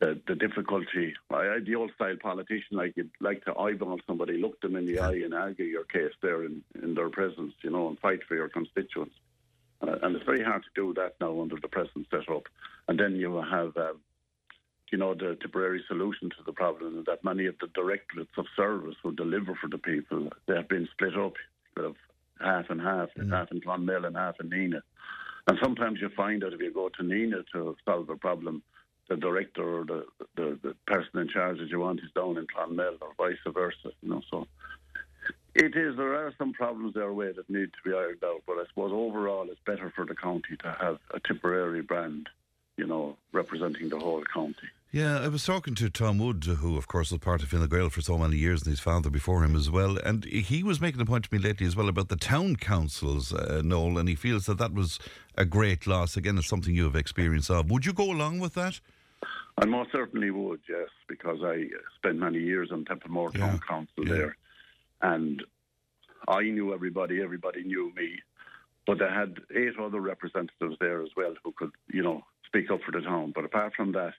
the 0.00 0.20
the 0.26 0.34
difficulty. 0.34 1.14
I, 1.30 1.58
the 1.64 1.76
old 1.76 1.92
style 1.94 2.16
politician, 2.20 2.76
like 2.76 2.96
you'd 2.96 3.10
like 3.20 3.44
to 3.44 3.56
eyeball 3.56 3.98
somebody, 4.06 4.38
look 4.38 4.60
them 4.60 4.76
in 4.76 4.86
the 4.86 4.98
eye, 4.98 5.22
and 5.24 5.34
argue 5.34 5.64
your 5.64 5.84
case 5.84 6.12
there 6.22 6.44
in, 6.44 6.62
in 6.82 6.94
their 6.94 7.10
presence. 7.10 7.54
You 7.62 7.70
know, 7.70 7.88
and 7.88 7.98
fight 7.98 8.20
for 8.26 8.34
your 8.34 8.48
constituents. 8.48 9.14
Uh, 9.82 9.96
and 10.02 10.14
it's 10.14 10.24
very 10.24 10.44
hard 10.44 10.62
to 10.62 10.68
do 10.74 10.94
that 10.94 11.14
now 11.20 11.40
under 11.40 11.56
the 11.60 11.68
present 11.68 12.06
setup. 12.10 12.44
And 12.88 12.98
then 12.98 13.16
you 13.16 13.36
have, 13.36 13.76
um, 13.76 14.00
you 14.92 14.98
know, 14.98 15.14
the 15.14 15.36
temporary 15.40 15.82
solution 15.88 16.30
to 16.30 16.42
the 16.44 16.52
problem 16.52 17.04
that 17.06 17.24
many 17.24 17.46
of 17.46 17.54
the 17.60 17.68
directorates 17.68 18.36
of 18.36 18.46
service 18.56 18.96
who 19.02 19.14
deliver 19.14 19.54
for 19.60 19.68
the 19.68 19.78
people, 19.78 20.28
they 20.46 20.56
have 20.56 20.68
been 20.68 20.88
split 20.92 21.16
up. 21.16 21.34
sort 21.74 21.86
of 21.86 21.96
half 22.40 22.70
and 22.70 22.80
half, 22.80 23.08
mm. 23.18 23.30
half 23.30 23.50
in 23.52 23.60
Clonmel 23.60 24.04
and 24.06 24.16
half 24.16 24.40
in 24.40 24.50
Nenagh. 24.50 24.82
And 25.46 25.58
sometimes 25.62 26.00
you 26.00 26.10
find 26.16 26.42
that 26.42 26.52
if 26.52 26.60
you 26.60 26.72
go 26.72 26.88
to 26.88 27.02
Nenagh 27.02 27.44
to 27.52 27.76
solve 27.84 28.08
a 28.10 28.16
problem, 28.16 28.62
the 29.08 29.16
director 29.16 29.80
or 29.80 29.84
the, 29.84 30.04
the, 30.36 30.58
the 30.62 30.74
person 30.86 31.20
in 31.20 31.28
charge 31.28 31.58
that 31.58 31.68
you 31.68 31.80
want 31.80 32.00
is 32.00 32.10
down 32.14 32.38
in 32.38 32.46
Clonmel 32.46 32.96
or 33.00 33.12
vice 33.18 33.36
versa. 33.52 33.90
You 34.02 34.10
know, 34.10 34.22
so 34.30 34.46
it 35.54 35.76
is. 35.76 35.96
There 35.96 36.14
are 36.14 36.32
some 36.38 36.52
problems 36.52 36.94
there 36.94 37.12
way 37.12 37.32
that 37.32 37.48
need 37.50 37.70
to 37.72 37.88
be 37.88 37.94
ironed 37.96 38.24
out, 38.24 38.42
but 38.46 38.54
I 38.54 38.64
suppose 38.68 38.92
overall 38.92 39.46
it's 39.50 39.60
better 39.66 39.92
for 39.94 40.04
the 40.04 40.14
county 40.14 40.56
to 40.62 40.76
have 40.80 40.98
a 41.12 41.20
Tipperary 41.20 41.82
brand, 41.82 42.28
you 42.76 42.86
know, 42.86 43.16
representing 43.32 43.88
the 43.88 43.98
whole 43.98 44.22
county. 44.32 44.68
Yeah, 44.92 45.20
I 45.20 45.28
was 45.28 45.44
talking 45.44 45.76
to 45.76 45.88
Tom 45.88 46.18
Wood, 46.18 46.42
who, 46.42 46.76
of 46.76 46.88
course, 46.88 47.12
was 47.12 47.20
part 47.20 47.44
of 47.44 47.48
Fine 47.48 47.68
Gael 47.68 47.90
for 47.90 48.00
so 48.00 48.18
many 48.18 48.36
years, 48.36 48.62
and 48.62 48.70
his 48.70 48.80
father 48.80 49.08
before 49.08 49.44
him 49.44 49.54
as 49.54 49.70
well. 49.70 49.96
And 49.98 50.24
he 50.24 50.64
was 50.64 50.80
making 50.80 51.00
a 51.00 51.04
point 51.04 51.26
to 51.26 51.32
me 51.32 51.38
lately 51.40 51.64
as 51.68 51.76
well 51.76 51.88
about 51.88 52.08
the 52.08 52.16
town 52.16 52.56
councils, 52.56 53.32
uh, 53.32 53.62
Noel, 53.64 53.98
and 53.98 54.08
he 54.08 54.16
feels 54.16 54.46
that 54.46 54.58
that 54.58 54.72
was 54.72 54.98
a 55.36 55.44
great 55.44 55.86
loss. 55.86 56.16
Again, 56.16 56.38
it's 56.38 56.48
something 56.48 56.74
you 56.74 56.84
have 56.84 56.96
experience 56.96 57.48
of. 57.50 57.70
Would 57.70 57.86
you 57.86 57.92
go 57.92 58.10
along 58.10 58.40
with 58.40 58.54
that? 58.54 58.80
I 59.58 59.66
most 59.66 59.92
certainly 59.92 60.30
would, 60.32 60.60
yes, 60.68 60.88
because 61.06 61.38
I 61.44 61.66
spent 61.96 62.18
many 62.18 62.40
years 62.40 62.70
on 62.72 62.84
Templemore 62.84 63.30
Yeah, 63.32 63.46
Town 63.46 63.60
Council 63.68 64.08
yeah. 64.08 64.12
there, 64.12 64.36
and 65.02 65.42
I 66.28 66.42
knew 66.42 66.74
everybody, 66.74 67.22
everybody 67.22 67.62
knew 67.64 67.92
me, 67.96 68.16
but 68.86 68.98
they 68.98 69.08
had 69.08 69.38
eight 69.54 69.78
other 69.80 70.00
representatives 70.00 70.76
there 70.80 71.02
as 71.02 71.10
well 71.16 71.34
who 71.42 71.52
could, 71.56 71.70
you 71.92 72.02
know, 72.02 72.22
speak 72.46 72.70
up 72.70 72.80
for 72.84 72.92
the 72.92 73.00
town. 73.00 73.32
But 73.34 73.44
apart 73.44 73.72
from 73.76 73.92
that, 73.92 74.14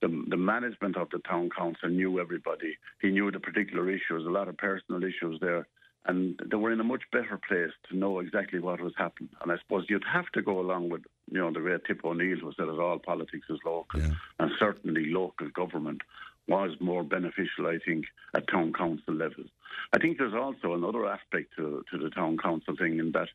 the, 0.00 0.24
the 0.28 0.36
management 0.36 0.96
of 0.96 1.08
the 1.10 1.18
town 1.20 1.50
council 1.56 1.88
knew 1.88 2.20
everybody. 2.20 2.76
He 3.00 3.10
knew 3.10 3.30
the 3.30 3.40
particular 3.40 3.88
issues, 3.88 4.26
a 4.26 4.30
lot 4.30 4.48
of 4.48 4.56
personal 4.58 5.02
issues 5.02 5.38
there, 5.40 5.66
and 6.06 6.38
they 6.44 6.56
were 6.56 6.72
in 6.72 6.80
a 6.80 6.84
much 6.84 7.02
better 7.10 7.40
place 7.48 7.70
to 7.88 7.96
know 7.96 8.18
exactly 8.18 8.58
what 8.58 8.80
was 8.80 8.92
happening. 8.98 9.30
And 9.40 9.50
I 9.50 9.56
suppose 9.58 9.86
you'd 9.88 10.04
have 10.12 10.26
to 10.34 10.42
go 10.42 10.60
along 10.60 10.90
with, 10.90 11.02
you 11.30 11.40
know, 11.40 11.50
the 11.50 11.60
great 11.60 11.84
Tip 11.86 12.04
O'Neill 12.04 12.38
who 12.38 12.52
said 12.52 12.66
that 12.68 12.78
all 12.78 12.98
politics 12.98 13.46
is 13.48 13.58
local, 13.64 14.00
Yeah. 14.00 14.10
and 14.38 14.50
certainly 14.58 15.06
local 15.06 15.48
government 15.48 16.02
was 16.46 16.72
more 16.80 17.02
beneficial, 17.02 17.66
I 17.66 17.78
think, 17.84 18.04
at 18.34 18.48
town 18.48 18.72
council 18.72 19.14
level. 19.14 19.44
I 19.92 19.98
think 19.98 20.18
there's 20.18 20.34
also 20.34 20.74
another 20.74 21.06
aspect 21.06 21.54
to, 21.56 21.84
to 21.90 21.98
the 21.98 22.10
town 22.10 22.36
council 22.38 22.74
thing 22.76 22.98
in 22.98 23.12
that 23.12 23.28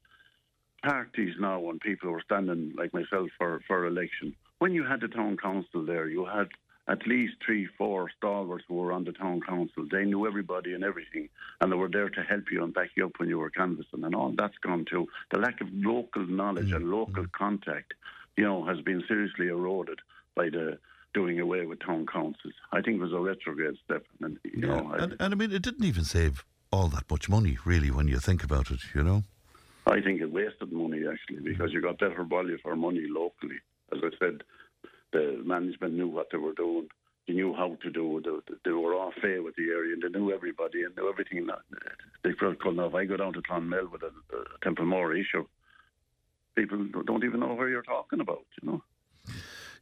parties 0.84 1.36
now, 1.40 1.60
when 1.60 1.80
people 1.80 2.12
were 2.12 2.22
standing 2.24 2.74
like 2.78 2.94
myself 2.94 3.30
for, 3.38 3.62
for 3.68 3.86
election, 3.86 4.36
when 4.60 4.74
you 4.74 4.86
had 4.86 5.02
the 5.02 5.08
town 5.08 5.38
council 5.38 5.86
there, 5.86 6.08
you 6.08 6.26
had 6.26 6.48
at 6.88 7.06
least 7.06 7.34
three, 7.46 7.68
four 7.78 8.10
stalwarts 8.18 8.66
who 8.68 8.76
were 8.76 8.92
on 8.92 9.04
the 9.04 9.12
town 9.12 9.42
council. 9.42 9.86
They 9.90 10.06
knew 10.06 10.26
everybody 10.26 10.74
and 10.74 10.84
everything, 10.84 11.30
and 11.62 11.72
they 11.72 11.76
were 11.76 11.90
there 11.90 12.10
to 12.10 12.24
help 12.24 12.46
you 12.52 12.64
and 12.64 12.74
back 12.74 12.90
you 12.96 13.06
up 13.06 13.14
when 13.18 13.30
you 13.30 13.38
were 13.38 13.52
canvassing. 13.52 14.04
And 14.04 14.16
all 14.16 14.34
that's 14.36 14.58
gone 14.58 14.86
too. 14.90 15.08
The 15.32 15.40
lack 15.40 15.62
of 15.62 15.68
local 15.72 16.26
knowledge 16.26 16.72
and 16.72 16.90
local 16.90 17.24
mm-hmm. 17.24 17.44
contact, 17.44 17.94
you 18.38 18.44
know, 18.44 18.66
has 18.66 18.82
been 18.82 19.04
seriously 19.08 19.48
eroded 19.48 20.00
by 20.36 20.50
the 20.50 20.80
doing 21.14 21.40
away 21.40 21.66
with 21.66 21.80
town 21.80 22.06
councils. 22.12 22.54
I 22.72 22.82
think 22.82 22.98
it 22.98 23.02
was 23.02 23.14
a 23.14 23.20
retrograde 23.20 23.78
step. 23.84 24.04
And, 24.22 24.38
you 24.44 24.62
know, 24.68 24.92
I- 24.94 25.04
and, 25.04 25.16
and 25.20 25.34
I 25.34 25.36
mean, 25.38 25.52
it 25.52 25.62
didn't 25.64 25.86
even 25.86 26.04
save 26.04 26.46
all 26.72 26.88
that 26.90 27.10
much 27.10 27.28
money, 27.30 27.58
really, 27.66 27.90
when 27.92 28.08
you 28.08 28.20
think 28.20 28.44
about 28.44 28.70
it, 28.70 28.80
you 28.94 29.04
know? 29.04 29.24
I 29.88 30.02
think 30.02 30.22
it 30.22 30.32
wasted 30.32 30.72
money 30.72 31.04
actually 31.12 31.42
because 31.42 31.74
you 31.74 31.82
got 31.82 31.98
better 31.98 32.24
value 32.24 32.60
for 32.62 32.76
money 32.76 33.06
locally. 33.10 33.56
As 33.92 34.00
I 34.04 34.10
said, 34.20 34.44
the 35.14 35.42
management 35.44 35.96
knew 35.96 36.08
what 36.08 36.28
they 36.32 36.38
were 36.38 36.54
doing. 36.54 36.90
They 37.28 37.34
knew 37.34 37.56
how 37.56 37.76
to 37.82 37.90
do 37.90 38.20
it. 38.20 38.26
They, 38.64 38.72
were 38.72 38.94
off 38.94 39.14
fair 39.20 39.42
with 39.42 39.56
the 39.56 39.70
area 39.70 39.94
and 39.94 40.04
they 40.04 40.10
knew 40.10 40.32
everybody 40.32 40.84
and 40.84 40.96
knew 40.96 41.10
everything. 41.10 41.48
They 42.24 42.34
felt 42.40 42.62
cool. 42.62 42.74
Now, 42.74 42.86
if 42.86 42.94
I 42.94 43.06
go 43.06 43.18
down 43.18 43.34
to 43.34 43.42
Clonmel 43.42 43.92
with 43.92 44.04
a, 44.04 44.08
a 44.08 44.44
Templemore 44.64 45.16
issue, 45.16 45.46
people 46.56 46.86
don't 47.06 47.24
even 47.24 47.40
know 47.40 47.54
where 47.56 47.70
you're 47.70 47.82
talking 47.82 48.20
about, 48.20 48.46
you 48.62 48.70
know. 48.70 48.84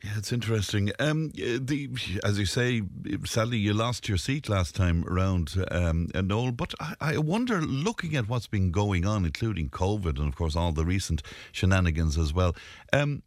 Yeah, 0.04 0.12
it's 0.18 0.32
interesting. 0.32 0.92
Um, 1.00 1.32
uh, 1.36 1.58
the 1.60 1.90
as 2.24 2.38
you 2.38 2.46
say, 2.46 2.84
sadly 3.26 3.58
you 3.58 3.74
lost 3.74 4.08
your 4.08 4.18
seat 4.18 4.48
last 4.48 4.76
time 4.76 5.04
around, 5.08 5.56
um, 5.72 6.10
uh, 6.14 6.22
Noel. 6.22 6.52
But 6.52 6.76
I, 6.80 6.94
I 7.02 7.18
wonder, 7.18 7.62
looking 7.62 8.16
at 8.16 8.30
what's 8.30 8.48
been 8.48 8.72
going 8.72 9.08
on, 9.08 9.26
including 9.26 9.70
COVID 9.70 10.20
and 10.20 10.28
of 10.28 10.36
course 10.36 10.56
all 10.56 10.72
the 10.72 10.86
recent 10.86 11.24
shenanigans 11.52 12.18
as 12.18 12.32
well. 12.32 12.56
Um, 12.94 13.24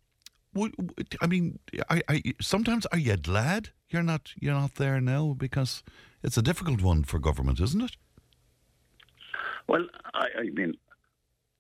I 1.20 1.26
mean, 1.26 1.58
I, 1.88 2.02
I, 2.08 2.22
sometimes 2.40 2.86
are 2.86 2.98
you 2.98 3.16
glad 3.16 3.70
you're 3.88 4.02
not 4.02 4.32
you're 4.38 4.54
not 4.54 4.76
there 4.76 5.00
now 5.00 5.34
because 5.36 5.82
it's 6.22 6.36
a 6.36 6.42
difficult 6.42 6.82
one 6.82 7.04
for 7.04 7.18
government, 7.18 7.60
isn't 7.60 7.82
it? 7.82 7.96
Well, 9.68 9.86
I, 10.14 10.26
I 10.38 10.50
mean, 10.50 10.74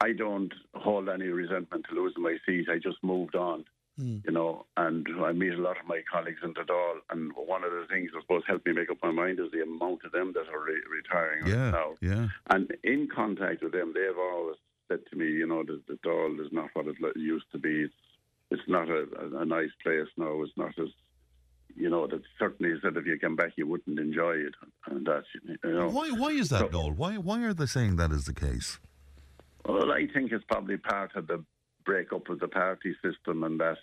I 0.00 0.12
don't 0.12 0.52
hold 0.74 1.08
any 1.08 1.26
resentment 1.26 1.86
to 1.88 1.94
losing 1.94 2.22
my 2.22 2.36
seat. 2.46 2.68
I 2.68 2.78
just 2.78 2.98
moved 3.02 3.36
on, 3.36 3.64
Mm. 4.00 4.24
you 4.24 4.32
know, 4.32 4.64
and 4.76 5.06
I 5.24 5.32
meet 5.32 5.52
a 5.52 5.60
lot 5.60 5.76
of 5.80 5.86
my 5.86 6.00
colleagues 6.10 6.40
in 6.42 6.54
the 6.54 6.62
Dáil. 6.62 6.94
And 7.10 7.32
one 7.36 7.64
of 7.64 7.70
the 7.72 7.86
things 7.90 8.10
I 8.16 8.20
suppose 8.22 8.42
helped 8.46 8.66
me 8.66 8.72
make 8.72 8.90
up 8.90 8.96
my 9.02 9.10
mind 9.10 9.38
is 9.40 9.50
the 9.52 9.62
amount 9.62 10.00
of 10.04 10.12
them 10.12 10.32
that 10.34 10.48
are 10.48 10.64
re- 10.64 10.82
retiring 10.90 11.46
Yeah, 11.46 11.70
now. 11.70 11.94
yeah. 12.00 12.28
And 12.48 12.72
in 12.82 13.08
contact 13.14 13.62
with 13.62 13.72
them, 13.72 13.92
they've 13.94 14.16
always 14.18 14.56
said 14.88 15.00
to 15.10 15.16
me, 15.16 15.26
you 15.26 15.46
know, 15.46 15.62
the, 15.62 15.80
the 15.88 16.42
is 16.42 16.52
not 16.52 16.70
what 16.74 16.86
it 16.86 16.96
used 17.16 17.46
to 17.52 17.58
be. 17.58 17.82
It's, 17.82 17.94
it's 18.50 18.68
not 18.68 18.88
a, 18.88 19.06
a, 19.20 19.42
a 19.42 19.44
nice 19.44 19.70
place 19.82 20.08
now. 20.16 20.42
It's 20.42 20.56
not 20.56 20.76
as 20.78 20.88
you 21.76 21.88
know, 21.88 22.06
that 22.08 22.20
certainly 22.38 22.74
said 22.82 22.96
if 22.96 23.06
you 23.06 23.16
came 23.16 23.36
back, 23.36 23.52
you 23.56 23.64
wouldn't 23.66 23.98
enjoy 23.98 24.32
it, 24.32 24.54
and 24.86 25.06
that 25.06 25.22
you 25.44 25.56
know. 25.72 25.88
Why 25.88 26.10
why 26.10 26.30
is 26.30 26.48
that, 26.48 26.58
So- 26.60 26.68
Noel? 26.68 26.90
Why 26.90 27.16
why 27.16 27.44
are 27.44 27.54
they 27.54 27.66
saying 27.66 27.94
that 27.96 28.10
is 28.10 28.24
the 28.24 28.34
case? 28.34 28.80
Well, 29.64 29.92
I 29.92 30.06
think 30.12 30.32
it's 30.32 30.44
probably 30.50 30.78
part 30.78 31.14
of 31.14 31.28
the 31.28 31.44
breakup 31.84 32.28
of 32.28 32.40
the 32.40 32.48
party 32.48 32.94
system 33.04 33.44
and 33.44 33.60
that 33.60 33.78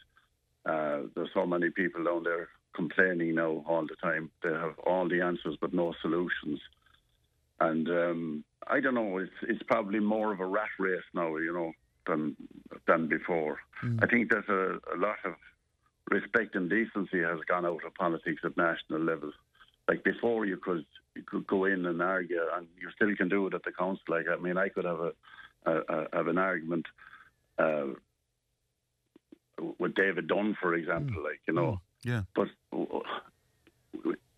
uh, 0.67 1.01
there's 1.15 1.29
so 1.33 1.45
many 1.45 1.69
people 1.69 2.03
down 2.03 2.23
there 2.23 2.49
complaining 2.75 3.35
now 3.35 3.63
all 3.67 3.85
the 3.87 3.95
time. 4.01 4.29
They 4.43 4.51
have 4.51 4.77
all 4.85 5.07
the 5.07 5.21
answers 5.21 5.57
but 5.59 5.73
no 5.73 5.93
solutions. 6.01 6.59
And 7.59 7.89
um, 7.89 8.43
I 8.67 8.79
don't 8.79 8.95
know, 8.95 9.17
it's 9.17 9.31
it's 9.43 9.63
probably 9.63 9.99
more 9.99 10.31
of 10.31 10.39
a 10.39 10.45
rat 10.45 10.69
race 10.77 11.01
now, 11.13 11.37
you 11.37 11.53
know, 11.53 11.71
than 12.05 12.35
than 12.85 13.07
before. 13.07 13.59
I 14.01 14.07
think 14.07 14.29
there's 14.29 14.49
a, 14.49 14.79
a 14.93 14.97
lot 14.97 15.17
of 15.23 15.33
respect 16.09 16.55
and 16.55 16.69
decency 16.69 17.21
has 17.21 17.39
gone 17.47 17.65
out 17.65 17.85
of 17.85 17.93
politics 17.95 18.41
at 18.43 18.57
national 18.57 19.01
level. 19.01 19.31
Like 19.87 20.03
before, 20.03 20.45
you 20.45 20.57
could 20.57 20.85
you 21.15 21.23
could 21.23 21.47
go 21.47 21.65
in 21.65 21.85
and 21.85 22.01
argue, 22.01 22.41
and 22.55 22.67
you 22.79 22.89
still 22.95 23.15
can 23.15 23.29
do 23.29 23.47
it 23.47 23.53
at 23.53 23.63
the 23.63 23.71
council. 23.71 24.03
Like 24.07 24.25
I 24.31 24.35
mean, 24.35 24.57
I 24.57 24.69
could 24.69 24.85
have 24.85 24.99
a, 24.99 25.13
a, 25.65 25.79
a 25.89 26.07
have 26.13 26.27
an 26.27 26.37
argument 26.37 26.85
uh, 27.57 27.87
with 29.79 29.95
David 29.95 30.27
Dunn, 30.27 30.55
for 30.61 30.73
example. 30.73 31.21
Mm. 31.21 31.23
Like 31.23 31.41
you 31.47 31.53
know, 31.53 31.71
mm. 31.71 31.79
Yeah. 32.03 32.21
but 32.35 32.47
uh, 32.73 32.99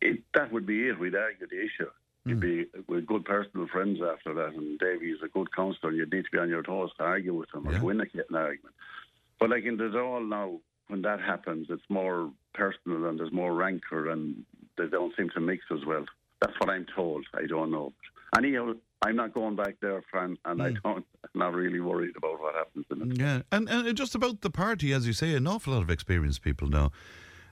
it, 0.01 0.21
that 0.33 0.51
would 0.51 0.65
be 0.65 0.87
it. 0.87 0.99
We'd 0.99 1.15
argue 1.15 1.47
the 1.47 1.59
issue. 1.59 1.89
You'd 2.25 2.39
mm. 2.39 2.41
be 2.41 2.81
with 2.87 3.05
good 3.05 3.25
personal 3.25 3.67
friends 3.67 3.99
after 4.01 4.33
that, 4.33 4.53
and 4.53 4.77
Davy 4.79 5.11
is 5.11 5.19
a 5.23 5.29
good 5.29 5.53
counsellor. 5.55 5.91
You'd 5.91 6.11
need 6.11 6.25
to 6.25 6.31
be 6.31 6.37
on 6.37 6.49
your 6.49 6.63
toes 6.63 6.91
to 6.97 7.03
argue 7.03 7.33
with 7.33 7.53
him 7.53 7.67
or 7.67 7.71
Yeah. 7.71 7.79
to 7.79 7.85
win 7.85 8.01
a, 8.01 8.03
an 8.03 8.35
argument. 8.35 8.75
But 9.39 9.49
like 9.49 9.63
in 9.63 9.77
the 9.77 9.97
all 9.99 10.21
now, 10.21 10.59
when 10.87 11.01
that 11.03 11.21
happens, 11.21 11.67
it's 11.69 11.89
more 11.89 12.31
personal 12.53 13.05
and 13.05 13.19
there's 13.19 13.31
more 13.31 13.53
rancour, 13.53 14.09
and 14.09 14.43
they 14.77 14.87
don't 14.87 15.15
seem 15.15 15.29
to 15.31 15.39
mix 15.39 15.63
as 15.71 15.85
well. 15.85 16.05
That's 16.41 16.53
what 16.59 16.69
I'm 16.69 16.85
told. 16.95 17.25
I 17.33 17.45
don't 17.47 17.71
know. 17.71 17.93
Anyhow, 18.37 18.73
I'm 19.01 19.15
not 19.15 19.33
going 19.33 19.55
back 19.55 19.75
there, 19.81 20.01
Fran, 20.09 20.37
and 20.45 20.61
I 20.61 20.71
don't. 20.83 21.05
I'm 21.23 21.39
not 21.39 21.53
really 21.53 21.79
worried 21.79 22.15
about 22.17 22.39
what 22.39 22.55
happens 22.55 22.85
in 22.91 23.11
it. 23.11 23.19
Yeah, 23.19 23.41
and 23.51 23.69
and 23.69 23.97
just 23.97 24.15
about 24.15 24.41
the 24.41 24.49
party, 24.49 24.93
as 24.93 25.07
you 25.07 25.13
say, 25.13 25.33
an 25.35 25.47
awful 25.47 25.73
lot 25.73 25.81
of 25.81 25.89
experienced 25.89 26.41
people 26.41 26.67
now 26.67 26.91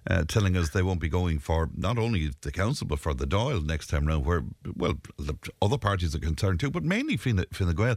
uh, 0.09 0.23
telling 0.27 0.55
us 0.55 0.69
they 0.69 0.81
won't 0.81 0.99
be 0.99 1.09
going 1.09 1.39
for 1.39 1.69
not 1.75 1.97
only 1.97 2.31
the 2.41 2.51
council 2.51 2.87
but 2.87 2.99
for 2.99 3.13
the 3.13 3.25
Dáil 3.27 3.65
next 3.65 3.87
time 3.87 4.05
round. 4.05 4.25
Where 4.25 4.43
well, 4.75 4.95
the 5.17 5.35
other 5.61 5.77
parties 5.77 6.15
are 6.15 6.19
concerned 6.19 6.59
too, 6.59 6.71
but 6.71 6.83
mainly 6.83 7.17
Fine, 7.17 7.45
Fine 7.51 7.75
Gael. 7.75 7.95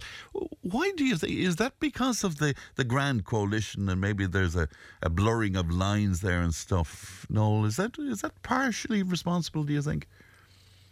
Why 0.63 0.93
do 0.97 1.05
you 1.05 1.17
think 1.17 1.39
is 1.39 1.57
that 1.57 1.79
because 1.79 2.25
of 2.25 2.39
the 2.39 2.55
the 2.77 2.85
grand 2.85 3.25
coalition 3.25 3.89
and 3.89 4.01
maybe 4.01 4.27
there's 4.27 4.57
a, 4.57 4.69
a 5.03 5.11
blurring 5.11 5.57
of 5.57 5.71
lines 5.71 6.21
there 6.21 6.41
and 6.41 6.55
stuff? 6.55 7.27
Noel, 7.31 7.65
is 7.65 7.77
that 7.77 7.99
is 7.99 8.23
that 8.23 8.43
partially 8.43 9.03
responsible? 9.03 9.63
Do 9.65 9.73
you 9.73 9.83
think? 9.83 10.09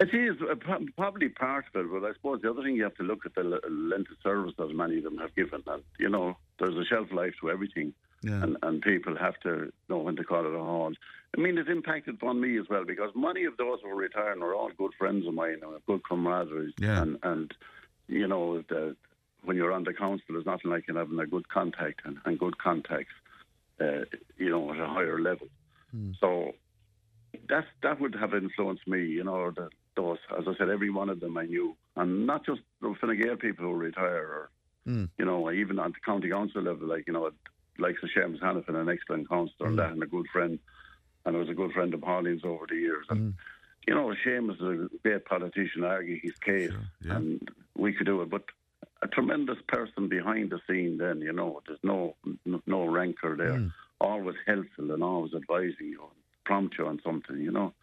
It 0.00 0.14
is 0.14 0.36
uh, 0.40 0.54
probably 0.96 1.28
part 1.28 1.64
of 1.74 1.80
it, 1.86 1.90
but 1.90 2.08
I 2.08 2.12
suppose 2.14 2.40
the 2.42 2.50
other 2.50 2.62
thing 2.62 2.76
you 2.76 2.84
have 2.84 2.94
to 2.96 3.02
look 3.02 3.26
at 3.26 3.34
the 3.34 3.42
length 3.42 4.10
of 4.12 4.16
service 4.22 4.52
that 4.56 4.72
many 4.72 4.98
of 4.98 5.04
them 5.04 5.18
have 5.18 5.34
given. 5.34 5.62
And, 5.66 5.82
you 5.98 6.08
know, 6.08 6.36
there's 6.60 6.76
a 6.76 6.84
shelf 6.84 7.08
life 7.10 7.34
to 7.40 7.50
everything, 7.50 7.92
Yeah. 8.22 8.42
and, 8.44 8.56
and 8.62 8.80
people 8.80 9.16
have 9.16 9.38
to 9.40 9.72
know 9.88 9.98
when 9.98 10.14
to 10.16 10.22
call 10.24 10.46
it 10.46 10.54
a 10.54 10.58
halt. 10.58 10.94
I 11.36 11.40
mean, 11.40 11.58
it's 11.58 11.68
impacted 11.68 12.14
upon 12.14 12.40
me 12.40 12.58
as 12.58 12.68
well 12.70 12.84
because 12.84 13.10
many 13.16 13.44
of 13.44 13.56
those 13.56 13.80
who 13.82 13.88
are 13.90 13.96
retiring 13.96 14.40
are 14.40 14.54
all 14.54 14.70
good 14.78 14.92
friends 14.96 15.26
of 15.26 15.34
mine 15.34 15.58
and 15.62 15.72
have 15.72 15.86
good 15.86 16.02
camaraderie. 16.08 16.74
Yeah. 16.80 17.02
And, 17.02 17.18
and 17.24 17.52
you 18.06 18.28
know, 18.28 18.62
the, 18.68 18.94
when 19.42 19.56
you're 19.56 19.72
on 19.72 19.82
the 19.84 19.92
council, 19.94 20.24
there's 20.30 20.46
nothing 20.46 20.70
like 20.70 20.84
having 20.86 21.18
a 21.18 21.26
good 21.26 21.48
contact 21.48 22.02
and, 22.04 22.18
and 22.24 22.38
good 22.38 22.56
contacts, 22.58 23.12
uh, 23.80 24.04
you 24.36 24.48
know, 24.48 24.72
at 24.72 24.78
a 24.78 24.86
higher 24.86 25.20
level. 25.20 25.48
So 26.20 26.52
that 27.48 27.64
that 27.82 27.98
would 28.00 28.14
have 28.14 28.34
influenced 28.34 28.86
me, 28.86 29.06
you 29.06 29.24
know, 29.24 29.50
the, 29.50 29.70
those, 29.98 30.18
as 30.38 30.44
I 30.46 30.56
said, 30.56 30.70
every 30.70 30.90
one 30.90 31.08
of 31.08 31.20
them 31.20 31.36
I 31.36 31.44
knew. 31.44 31.76
And 31.96 32.26
not 32.26 32.46
just 32.46 32.60
the 32.80 32.94
Fine 33.00 33.20
Gael 33.20 33.36
people 33.36 33.64
who 33.66 33.74
retire 33.74 34.26
or, 34.26 34.50
hmm. 34.84 35.04
you 35.18 35.24
know, 35.24 35.50
even 35.50 35.78
at 35.78 35.92
the 35.92 36.00
county 36.04 36.30
council 36.30 36.62
level, 36.62 36.88
like, 36.88 37.04
you 37.06 37.12
know, 37.12 37.30
like 37.78 37.96
the 38.00 38.08
Seamus 38.08 38.40
Hanafin, 38.40 38.76
an 38.76 38.88
excellent 38.88 39.28
councillor 39.28 39.68
and 39.68 39.78
that, 39.78 39.90
and 39.90 40.02
a 40.02 40.06
good 40.06 40.26
friend. 40.32 40.58
and 41.26 41.36
I 41.36 41.38
was 41.38 41.48
a 41.48 41.54
good 41.54 41.72
friend 41.72 41.92
of 41.92 42.00
Pauline's 42.00 42.44
over 42.44 42.66
the 42.68 42.76
years. 42.76 43.06
And, 43.10 43.18
hmm. 43.18 43.30
you 43.88 43.94
know, 43.94 44.14
Seamus 44.24 44.54
is 44.54 44.90
a 44.92 44.98
great 45.02 45.24
politician, 45.24 45.82
argue 45.84 46.20
his 46.22 46.38
case, 46.38 46.72
yeah. 47.04 47.16
and 47.16 47.48
we 47.76 47.92
could 47.92 48.06
do 48.06 48.22
it. 48.22 48.30
But 48.30 48.44
a 49.02 49.08
tremendous 49.08 49.58
person 49.66 50.08
behind 50.08 50.50
the 50.50 50.60
scene 50.68 50.98
then, 50.98 51.20
you 51.20 51.32
know, 51.32 51.60
there's 51.66 51.80
no 51.82 52.14
no, 52.44 52.62
no 52.66 52.84
rancor 52.84 53.36
there. 53.36 53.56
Hmm. 53.56 53.68
Always 54.00 54.36
helpful 54.46 54.92
and 54.92 55.02
always 55.02 55.34
advising 55.34 55.88
you 55.88 56.04
prompt 56.44 56.78
you 56.78 56.86
on 56.86 57.00
something, 57.04 57.40
you 57.40 57.50
know. 57.50 57.74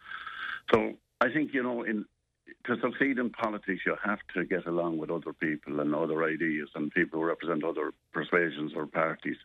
So 0.72 0.94
I 1.20 1.32
think, 1.32 1.54
you 1.54 1.62
know, 1.62 1.82
in 1.82 2.04
to 2.66 2.76
succeed 2.80 3.18
in 3.18 3.30
politics, 3.30 3.82
you 3.86 3.96
have 4.04 4.18
to 4.34 4.44
get 4.44 4.66
along 4.66 4.98
with 4.98 5.10
other 5.10 5.32
people 5.32 5.80
and 5.80 5.94
other 5.94 6.24
ideas 6.24 6.68
and 6.74 6.90
people 6.92 7.20
who 7.20 7.26
represent 7.26 7.64
other 7.64 7.92
persuasions 8.12 8.72
or 8.76 8.86
parties, 8.86 9.36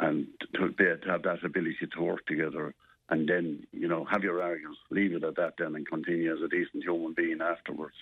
and 0.00 0.26
to, 0.54 0.70
to 0.70 0.98
have 1.06 1.22
that 1.22 1.44
ability 1.44 1.86
to 1.92 2.02
work 2.02 2.24
together. 2.26 2.74
And 3.10 3.28
then, 3.28 3.66
you 3.70 3.86
know, 3.86 4.04
have 4.06 4.24
your 4.24 4.42
arguments, 4.42 4.80
leave 4.90 5.12
it 5.12 5.24
at 5.24 5.36
that, 5.36 5.54
then, 5.58 5.74
and 5.76 5.86
continue 5.86 6.32
as 6.32 6.40
a 6.42 6.48
decent 6.48 6.84
human 6.84 7.12
being 7.12 7.40
afterwards. 7.40 7.96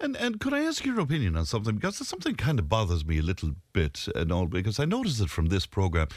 And 0.00 0.16
and 0.16 0.40
could 0.40 0.54
I 0.54 0.64
ask 0.64 0.84
your 0.84 0.98
opinion 1.00 1.36
on 1.36 1.44
something? 1.44 1.76
Because 1.76 2.08
something 2.08 2.34
kind 2.34 2.58
of 2.58 2.68
bothers 2.68 3.04
me 3.04 3.18
a 3.18 3.22
little 3.22 3.52
bit 3.72 4.08
uh, 4.08 4.20
and 4.20 4.32
all, 4.32 4.46
because 4.46 4.80
I 4.80 4.84
noticed 4.84 5.20
it 5.20 5.30
from 5.30 5.46
this 5.46 5.66
program. 5.66 6.08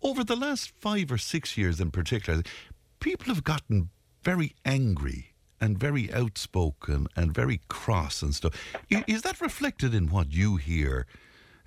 Over 0.00 0.24
the 0.24 0.36
last 0.36 0.72
five 0.80 1.12
or 1.12 1.18
six 1.18 1.58
years 1.58 1.80
in 1.80 1.90
particular, 1.90 2.42
people 3.00 3.34
have 3.34 3.44
gotten 3.44 3.90
very 4.22 4.54
angry 4.64 5.31
and 5.62 5.78
very 5.78 6.12
outspoken 6.12 7.06
and 7.16 7.32
very 7.32 7.60
cross 7.68 8.20
and 8.20 8.34
stuff. 8.34 8.52
Is 9.06 9.22
that 9.22 9.40
reflected 9.40 9.94
in 9.94 10.08
what 10.08 10.32
you 10.32 10.56
hear 10.56 11.06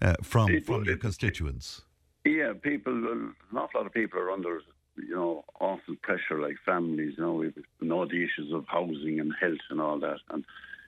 uh, 0.01 0.15
from, 0.21 0.49
It- 0.51 0.65
from 0.65 0.83
your 0.83 0.95
it- 0.95 1.01
constituents? 1.01 1.81
Yeah, 2.25 2.53
people, 2.61 2.91
an 3.11 3.35
awful 3.55 3.79
lot 3.81 3.85
of 3.85 3.93
people 3.93 4.19
are 4.19 4.31
under, 4.31 4.59
you 4.97 5.15
know, 5.15 5.45
awful 5.61 5.95
pressure, 6.01 6.39
like 6.41 6.57
families, 6.65 7.13
you 7.17 7.23
know, 7.23 7.33
we 7.35 7.53
know 7.87 8.03
the 8.05 8.21
issues 8.23 8.51
of 8.51 8.65
housing 8.67 9.19
and 9.19 9.31
health 9.39 9.65
and 9.69 9.79
all 9.79 9.99
that. 9.99 10.19
And 10.31 10.43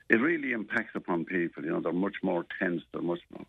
it 0.10 0.16
really 0.16 0.52
impacts 0.52 0.96
upon 0.96 1.26
people, 1.26 1.64
you 1.64 1.70
know, 1.70 1.80
they're 1.80 1.94
much 1.94 2.16
more 2.24 2.44
tense, 2.60 2.82
they're 2.92 3.04
much 3.04 3.20
more, 3.32 3.46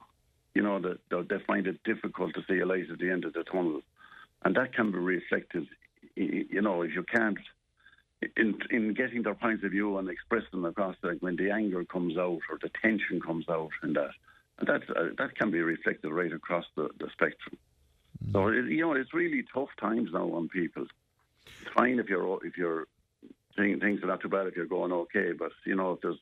you 0.54 0.62
know, 0.62 0.78
they 0.78 1.22
they 1.30 1.42
find 1.46 1.66
it 1.66 1.82
difficult 1.84 2.34
to 2.34 2.42
see 2.48 2.58
a 2.60 2.66
light 2.66 2.90
at 2.92 2.98
the 2.98 3.10
end 3.10 3.24
of 3.24 3.32
the 3.32 3.42
tunnel. 3.44 3.80
And 4.44 4.54
that 4.56 4.74
can 4.74 4.92
be 4.92 4.98
reflected, 4.98 5.66
you 6.14 6.60
know, 6.60 6.82
if 6.82 6.94
you 6.94 7.04
can't, 7.04 7.38
in 8.36 8.58
in 8.70 8.94
getting 8.94 9.22
their 9.22 9.34
points 9.34 9.64
of 9.64 9.70
view 9.70 9.98
and 9.98 10.08
expressing 10.08 10.48
them 10.52 10.64
across, 10.64 10.96
like 11.02 11.18
when 11.20 11.36
the 11.36 11.50
anger 11.50 11.84
comes 11.84 12.16
out 12.16 12.40
or 12.50 12.58
the 12.60 12.70
tension 12.82 13.20
comes 13.20 13.48
out 13.48 13.70
in 13.82 13.92
that. 13.94 14.10
And 14.58 14.66
that, 14.66 14.82
uh, 14.90 15.10
that 15.18 15.36
can 15.36 15.52
be 15.52 15.60
reflected 15.60 16.10
right 16.10 16.32
across 16.32 16.64
the, 16.76 16.88
the 16.98 17.08
spectrum. 17.12 17.56
So 18.32 18.48
it, 18.48 18.66
you 18.66 18.80
know, 18.80 18.92
it's 18.92 19.14
really 19.14 19.44
tough 19.54 19.68
times 19.80 20.10
now 20.12 20.32
on 20.32 20.48
people. 20.48 20.84
It's 21.60 21.70
fine 21.74 21.98
if 21.98 22.08
you're 22.08 22.44
if 22.44 22.56
you're 22.56 22.86
thing- 23.56 23.80
things 23.80 24.02
are 24.02 24.08
not 24.08 24.20
too 24.20 24.28
bad 24.28 24.46
if 24.46 24.56
you're 24.56 24.66
going 24.66 24.92
okay, 24.92 25.32
but 25.32 25.52
you 25.64 25.76
know 25.76 25.92
if 25.92 26.00
there's 26.00 26.18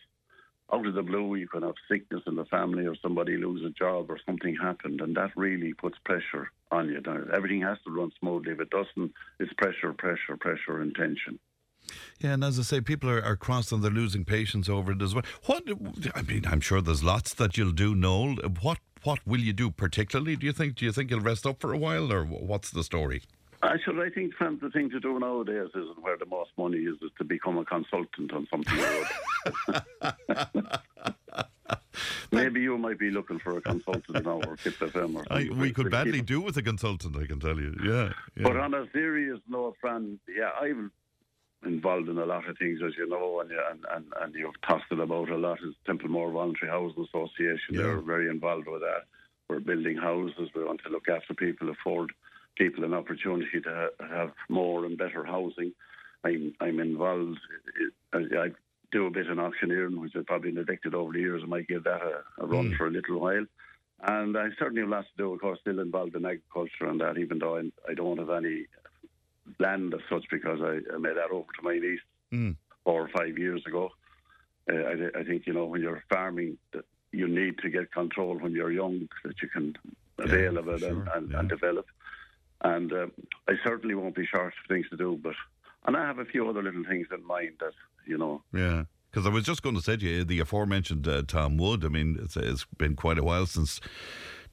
out 0.72 0.86
of 0.86 0.94
the 0.94 1.02
blue 1.02 1.36
you 1.36 1.48
can 1.48 1.62
have 1.62 1.74
sickness 1.88 2.22
in 2.26 2.34
the 2.34 2.44
family 2.46 2.86
or 2.86 2.96
somebody 2.96 3.36
lose 3.36 3.64
a 3.64 3.70
job 3.70 4.10
or 4.10 4.18
something 4.26 4.56
happened, 4.56 5.00
and 5.00 5.16
that 5.16 5.30
really 5.36 5.72
puts 5.72 5.96
pressure 6.04 6.50
on 6.70 6.88
you. 6.88 7.00
Everything 7.32 7.62
has 7.62 7.78
to 7.84 7.90
run 7.90 8.10
smoothly. 8.18 8.52
If 8.52 8.60
it 8.60 8.70
doesn't, 8.70 9.12
it's 9.38 9.52
pressure, 9.54 9.92
pressure, 9.92 10.36
pressure, 10.38 10.80
and 10.80 10.94
tension. 10.94 11.38
Yeah, 12.20 12.34
and 12.34 12.44
as 12.44 12.58
I 12.58 12.62
say, 12.62 12.80
people 12.80 13.10
are, 13.10 13.22
are 13.22 13.36
cross 13.36 13.72
and 13.72 13.82
they're 13.82 13.90
losing 13.90 14.24
patience 14.24 14.68
over 14.68 14.92
it 14.92 15.02
as 15.02 15.14
well. 15.14 15.24
What 15.46 15.64
I 16.14 16.22
mean, 16.22 16.44
I'm 16.46 16.60
sure 16.60 16.80
there's 16.80 17.02
lots 17.04 17.34
that 17.34 17.56
you'll 17.56 17.72
do, 17.72 17.94
Noel. 17.94 18.36
What 18.62 18.78
what 19.02 19.24
will 19.26 19.40
you 19.40 19.52
do 19.52 19.70
particularly? 19.70 20.36
Do 20.36 20.46
you 20.46 20.52
think? 20.52 20.76
Do 20.76 20.84
you 20.84 20.92
think 20.92 21.10
you'll 21.10 21.20
rest 21.20 21.46
up 21.46 21.60
for 21.60 21.72
a 21.72 21.78
while, 21.78 22.12
or 22.12 22.24
what's 22.24 22.70
the 22.70 22.82
story? 22.82 23.22
Uh, 23.62 23.68
Actually, 23.68 24.06
I 24.06 24.10
think 24.10 24.34
Fran, 24.34 24.58
the 24.60 24.70
thing 24.70 24.90
to 24.90 25.00
do 25.00 25.18
nowadays 25.18 25.68
isn't 25.74 26.02
where 26.02 26.16
the 26.18 26.26
most 26.26 26.50
money 26.58 26.78
is, 26.78 26.96
is 27.02 27.10
to 27.18 27.24
become 27.24 27.56
a 27.58 27.64
consultant 27.64 28.32
on 28.32 28.46
something 28.50 28.78
or 28.78 29.82
other. 30.02 30.80
Maybe 32.32 32.60
you 32.60 32.76
might 32.76 32.98
be 32.98 33.10
looking 33.10 33.38
for 33.38 33.56
a 33.56 33.60
consultant 33.60 34.24
now 34.24 34.40
or 34.46 34.56
Tipp 34.56 34.74
FM 34.78 35.16
or 35.16 35.24
I, 35.30 35.44
something. 35.44 35.58
we 35.58 35.72
could 35.72 35.90
badly 35.90 36.20
do 36.20 36.40
with 36.40 36.56
a 36.58 36.62
consultant, 36.62 37.16
I 37.16 37.26
can 37.26 37.40
tell 37.40 37.58
you. 37.58 37.74
Yeah, 37.82 38.12
yeah. 38.36 38.42
But 38.42 38.56
on 38.56 38.74
a 38.74 38.86
serious 38.92 39.40
note, 39.48 39.76
Fran, 39.80 40.18
yeah, 40.28 40.50
I'm 40.60 40.90
involved 41.66 42.08
in 42.08 42.18
a 42.18 42.24
lot 42.24 42.48
of 42.48 42.56
things, 42.58 42.80
as 42.86 42.92
you 42.96 43.08
know, 43.08 43.40
and, 43.40 43.50
and, 43.50 43.84
and, 43.94 44.04
and 44.20 44.34
you've 44.34 44.60
tossed 44.66 44.84
it 44.90 45.00
about 45.00 45.30
a 45.30 45.36
lot. 45.36 45.58
It's 45.62 45.76
Templemore 45.86 46.30
Voluntary 46.30 46.70
Housing 46.70 47.04
Association. 47.04 47.74
Yeah. 47.74 47.82
They're 47.82 48.00
very 48.00 48.28
involved 48.28 48.68
with 48.68 48.82
that. 48.82 49.04
We're 49.48 49.60
building 49.60 49.96
houses. 49.96 50.50
We 50.54 50.64
want 50.64 50.80
to 50.84 50.90
look 50.90 51.08
after 51.08 51.34
people, 51.34 51.70
afford 51.70 52.12
people 52.56 52.84
an 52.84 52.94
opportunity 52.94 53.60
to 53.60 53.90
have 54.08 54.32
more 54.48 54.84
and 54.84 54.98
better 54.98 55.24
housing. 55.24 55.72
I'm, 56.24 56.54
I'm 56.60 56.80
involved. 56.80 57.38
I, 58.12 58.18
I 58.18 58.48
do 58.92 59.06
a 59.06 59.10
bit 59.10 59.26
in 59.26 59.38
auctioneering, 59.38 60.00
which 60.00 60.16
I've 60.16 60.26
probably 60.26 60.52
neglected 60.52 60.94
over 60.94 61.12
the 61.12 61.20
years. 61.20 61.42
I 61.44 61.46
might 61.46 61.68
give 61.68 61.84
that 61.84 62.02
a, 62.02 62.22
a 62.42 62.46
run 62.46 62.70
hmm. 62.70 62.76
for 62.76 62.86
a 62.86 62.90
little 62.90 63.20
while. 63.20 63.44
And 64.02 64.36
I 64.36 64.48
certainly 64.58 64.82
have 64.82 64.90
lots 64.90 65.08
to 65.16 65.22
do, 65.22 65.32
of 65.32 65.40
course, 65.40 65.58
still 65.60 65.80
involved 65.80 66.14
in 66.16 66.26
agriculture 66.26 66.86
and 66.86 67.00
that, 67.00 67.18
even 67.18 67.38
though 67.38 67.56
I, 67.56 67.70
I 67.88 67.94
don't 67.94 68.18
have 68.18 68.30
any 68.30 68.66
land 69.58 69.94
as 69.94 70.00
such 70.10 70.24
because 70.30 70.60
I, 70.62 70.80
I 70.94 70.98
made 70.98 71.16
that 71.16 71.30
over 71.30 71.46
to 71.58 71.62
my 71.62 71.78
niece 71.78 72.00
Mm. 72.32 72.56
four 72.84 73.02
or 73.02 73.08
five 73.08 73.38
years 73.38 73.62
ago. 73.66 73.92
Uh, 74.68 74.74
I, 74.74 75.20
I 75.20 75.22
think, 75.22 75.46
you 75.46 75.52
know, 75.52 75.64
when 75.66 75.80
you're 75.80 76.02
farming, 76.10 76.58
you 77.12 77.28
need 77.28 77.58
to 77.58 77.70
get 77.70 77.92
control 77.92 78.36
when 78.36 78.50
you're 78.52 78.72
young 78.72 79.08
that 79.24 79.40
you 79.40 79.48
can 79.48 79.76
avail 80.18 80.58
of 80.58 80.66
it 80.66 80.82
and, 80.82 81.06
sure, 81.06 81.08
and, 81.14 81.30
yeah. 81.30 81.38
and 81.38 81.48
develop. 81.48 81.86
And 82.62 82.92
um, 82.92 83.12
I 83.48 83.54
certainly 83.62 83.94
won't 83.94 84.16
be 84.16 84.26
short 84.26 84.48
of 84.48 84.52
things 84.68 84.86
to 84.90 84.96
do, 84.96 85.18
but 85.22 85.34
and 85.86 85.96
I 85.96 86.04
have 86.04 86.18
a 86.18 86.24
few 86.24 86.48
other 86.48 86.64
little 86.64 86.82
things 86.88 87.06
in 87.14 87.24
mind 87.24 87.52
that, 87.60 87.74
you 88.06 88.18
know, 88.18 88.42
Yeah. 88.52 88.84
Because 89.12 89.24
I 89.26 89.30
was 89.30 89.44
just 89.44 89.62
going 89.62 89.76
to 89.76 89.80
say 89.80 89.96
to 89.96 90.04
you, 90.04 90.24
the 90.24 90.40
aforementioned 90.40 91.06
uh, 91.08 91.22
Tom 91.26 91.56
Wood. 91.56 91.84
I 91.84 91.88
mean, 91.88 92.18
it's, 92.20 92.36
it's 92.36 92.66
been 92.76 92.96
quite 92.96 93.18
a 93.18 93.22
while 93.22 93.46
since 93.46 93.80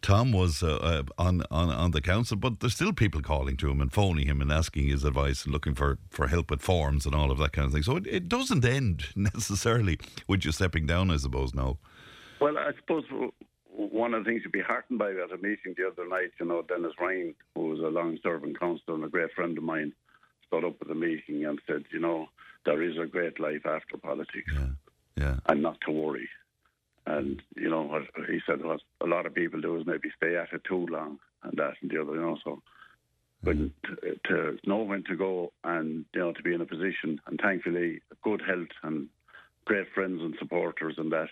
Tom 0.04 0.32
was 0.34 0.62
uh, 0.62 0.76
uh, 0.76 1.04
on, 1.18 1.44
on 1.50 1.70
on 1.70 1.92
the 1.92 2.02
council, 2.02 2.38
but 2.38 2.60
there's 2.60 2.76
still 2.76 2.94
people 2.94 3.22
calling 3.22 3.58
to 3.58 3.72
him 3.72 3.82
and 3.82 3.92
phoning 3.92 4.28
him 4.28 4.42
and 4.42 4.52
asking 4.52 4.88
his 4.88 5.04
advice 5.06 5.46
and 5.46 5.54
looking 5.54 5.74
for, 5.74 5.98
for 6.10 6.28
help 6.28 6.52
with 6.52 6.62
forms 6.62 7.06
and 7.08 7.16
all 7.16 7.32
of 7.32 7.38
that 7.40 7.54
kind 7.54 7.66
of 7.68 7.74
thing. 7.74 7.84
So 7.84 7.96
it, 7.96 8.06
it 8.06 8.28
doesn't 8.30 8.64
end 8.66 9.06
necessarily 9.16 9.98
with 10.28 10.44
you 10.46 10.52
stepping 10.52 10.86
down, 10.86 11.10
I 11.10 11.18
suppose. 11.18 11.56
No. 11.56 11.78
Well, 12.42 12.58
I 12.58 12.72
suppose 12.76 13.06
one 13.70 14.14
of 14.14 14.24
the 14.24 14.30
things 14.30 14.42
you'd 14.44 14.52
be 14.52 14.62
heartened 14.62 15.00
by 15.00 15.12
at 15.12 15.32
a 15.32 15.38
meeting 15.38 15.74
the 15.78 15.88
other 15.88 16.08
night, 16.08 16.32
you 16.40 16.46
know, 16.46 16.62
Dennis 16.62 16.94
Ryan, 17.00 17.34
who 17.56 17.70
was 17.70 17.80
a 17.80 17.84
long 17.88 18.20
serving 18.22 18.56
councillor 18.56 18.96
and 18.96 19.06
a 19.06 19.10
great 19.10 19.32
friend 19.34 19.58
of 19.58 19.64
mine, 19.64 19.94
stood 20.48 20.66
up 20.66 20.76
at 20.82 20.88
the 20.90 20.96
meeting 20.96 21.46
and 21.46 21.60
said, 21.66 21.86
you 21.92 22.00
know, 22.00 22.28
there 22.66 22.82
is 22.84 22.98
a 23.02 23.06
great 23.08 23.40
life 23.40 23.66
after 23.66 23.98
politics 23.98 24.52
Yeah. 24.54 24.68
Yeah. 25.16 25.36
and 25.48 25.62
not 25.62 25.78
to 25.86 25.92
worry. 25.92 26.28
And, 27.06 27.42
you 27.56 27.70
know, 27.70 27.84
what 27.84 28.04
he 28.30 28.40
said 28.46 28.64
what 28.64 28.80
a 29.02 29.08
lot 29.08 29.26
of 29.26 29.36
people 29.36 29.60
do 29.60 29.78
is 29.78 29.86
maybe 29.86 30.10
stay 30.16 30.38
at 30.38 30.54
it 30.54 30.64
too 30.64 30.86
long 30.88 31.20
and 31.44 31.58
that 31.58 31.74
and 31.82 31.92
the 31.92 32.02
other, 32.02 32.16
you 32.16 32.22
know, 32.22 32.38
so. 32.44 32.62
But 33.44 33.58
to, 33.58 34.20
to 34.28 34.58
know 34.66 34.84
when 34.84 35.04
to 35.04 35.18
go 35.18 35.52
and, 35.66 36.06
you 36.14 36.22
know, 36.22 36.32
to 36.32 36.42
be 36.42 36.54
in 36.54 36.62
a 36.62 36.66
position 36.66 37.20
and 37.28 37.40
thankfully 37.42 38.02
good 38.24 38.42
health 38.48 38.70
and 38.84 39.10
great 39.66 39.88
friends 39.94 40.22
and 40.22 40.34
supporters 40.40 40.96
and 40.98 41.12
that. 41.12 41.28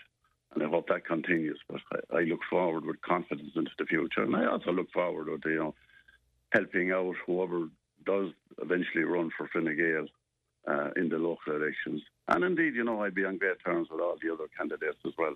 And 0.54 0.62
I 0.62 0.68
hope 0.68 0.88
that 0.88 1.06
continues. 1.06 1.58
But 1.70 1.80
I, 2.12 2.18
I 2.18 2.20
look 2.24 2.40
forward 2.50 2.84
with 2.84 3.00
confidence 3.00 3.52
into 3.56 3.70
the 3.78 3.86
future. 3.86 4.24
And 4.24 4.36
I 4.36 4.44
also 4.44 4.72
look 4.72 4.92
forward 4.92 5.28
with, 5.28 5.40
you 5.46 5.58
know, 5.58 5.74
helping 6.50 6.92
out 6.92 7.14
whoever 7.26 7.68
does 8.04 8.30
eventually 8.60 9.04
run 9.04 9.30
for 9.36 9.48
Fine 9.48 9.74
Gael 9.76 10.06
uh, 10.68 10.90
in 10.96 11.08
the 11.08 11.16
local 11.16 11.56
elections. 11.56 12.02
And 12.28 12.44
indeed, 12.44 12.74
you 12.74 12.84
know, 12.84 13.02
I'd 13.02 13.14
be 13.14 13.24
on 13.24 13.38
great 13.38 13.64
terms 13.64 13.88
with 13.90 14.00
all 14.00 14.16
the 14.22 14.32
other 14.32 14.48
candidates 14.56 14.98
as 15.06 15.12
well, 15.16 15.34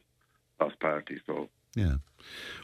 cross 0.58 0.72
party. 0.80 1.20
So, 1.26 1.48
Yeah. 1.74 1.96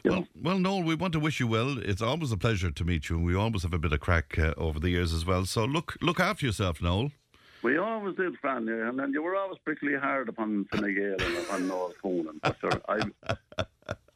Well, 0.03 0.21
know, 0.21 0.27
well, 0.41 0.59
Noel, 0.59 0.83
we 0.83 0.95
want 0.95 1.13
to 1.13 1.19
wish 1.19 1.39
you 1.39 1.47
well. 1.47 1.77
It's 1.77 2.01
always 2.01 2.31
a 2.31 2.37
pleasure 2.37 2.71
to 2.71 2.83
meet 2.83 3.09
you, 3.09 3.15
and 3.17 3.25
we 3.25 3.35
always 3.35 3.63
have 3.63 3.73
a 3.73 3.79
bit 3.79 3.93
of 3.93 3.99
crack 3.99 4.37
uh, 4.37 4.53
over 4.57 4.79
the 4.79 4.89
years 4.89 5.13
as 5.13 5.25
well. 5.25 5.45
So 5.45 5.63
look 5.65 5.95
look 6.01 6.19
after 6.19 6.45
yourself, 6.45 6.81
Noel. 6.81 7.11
we 7.63 7.77
always 7.77 8.15
did, 8.17 8.37
Fran, 8.41 8.67
yeah, 8.67 8.89
and 8.89 8.99
then 8.99 9.13
you 9.13 9.23
were 9.23 9.35
always 9.37 9.57
particularly 9.63 9.99
hard 9.99 10.27
upon 10.27 10.65
Fine 10.65 10.95
Gael 10.95 11.15
and 11.21 11.37
upon 11.37 11.67
Noel 11.67 11.93
Coonan. 12.03 12.39
But 12.41 12.57
sir, 12.59 12.81
I, 12.89 12.99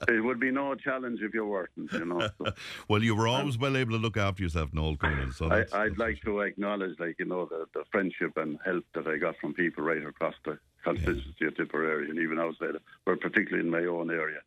it 0.10 0.22
would 0.22 0.40
be 0.40 0.52
no 0.52 0.76
challenge 0.76 1.22
if 1.22 1.34
you 1.34 1.46
weren't, 1.46 1.70
you 1.78 2.06
know. 2.06 2.28
So. 2.38 2.52
Well, 2.90 3.02
you 3.04 3.16
were 3.16 3.28
always 3.28 3.58
well 3.58 3.78
able 3.78 3.92
to 3.94 3.98
look 3.98 4.18
after 4.18 4.44
yourself, 4.44 4.74
Noel 4.74 4.98
Coonan. 4.98 5.34
So 5.34 5.50
I, 5.50 5.64
I'd 5.84 5.98
like 5.98 6.22
to 6.24 6.42
acknowledge, 6.42 7.00
like 7.00 7.16
you 7.20 7.26
know, 7.26 7.46
the, 7.46 7.66
the 7.74 7.84
friendship 7.92 8.36
and 8.36 8.60
help 8.66 8.84
that 8.96 9.08
I 9.08 9.18
got 9.18 9.36
from 9.40 9.54
people 9.54 9.84
right 9.84 10.06
across 10.06 10.36
the 10.44 10.60
constituency 10.84 11.46
of 11.46 11.56
Tipperary 11.56 12.10
and 12.10 12.20
even 12.20 12.40
outside, 12.40 12.76
but 13.06 13.22
particularly 13.22 13.66
in 13.66 13.72
my 13.72 13.86
own 13.86 14.10
area, 14.10 14.40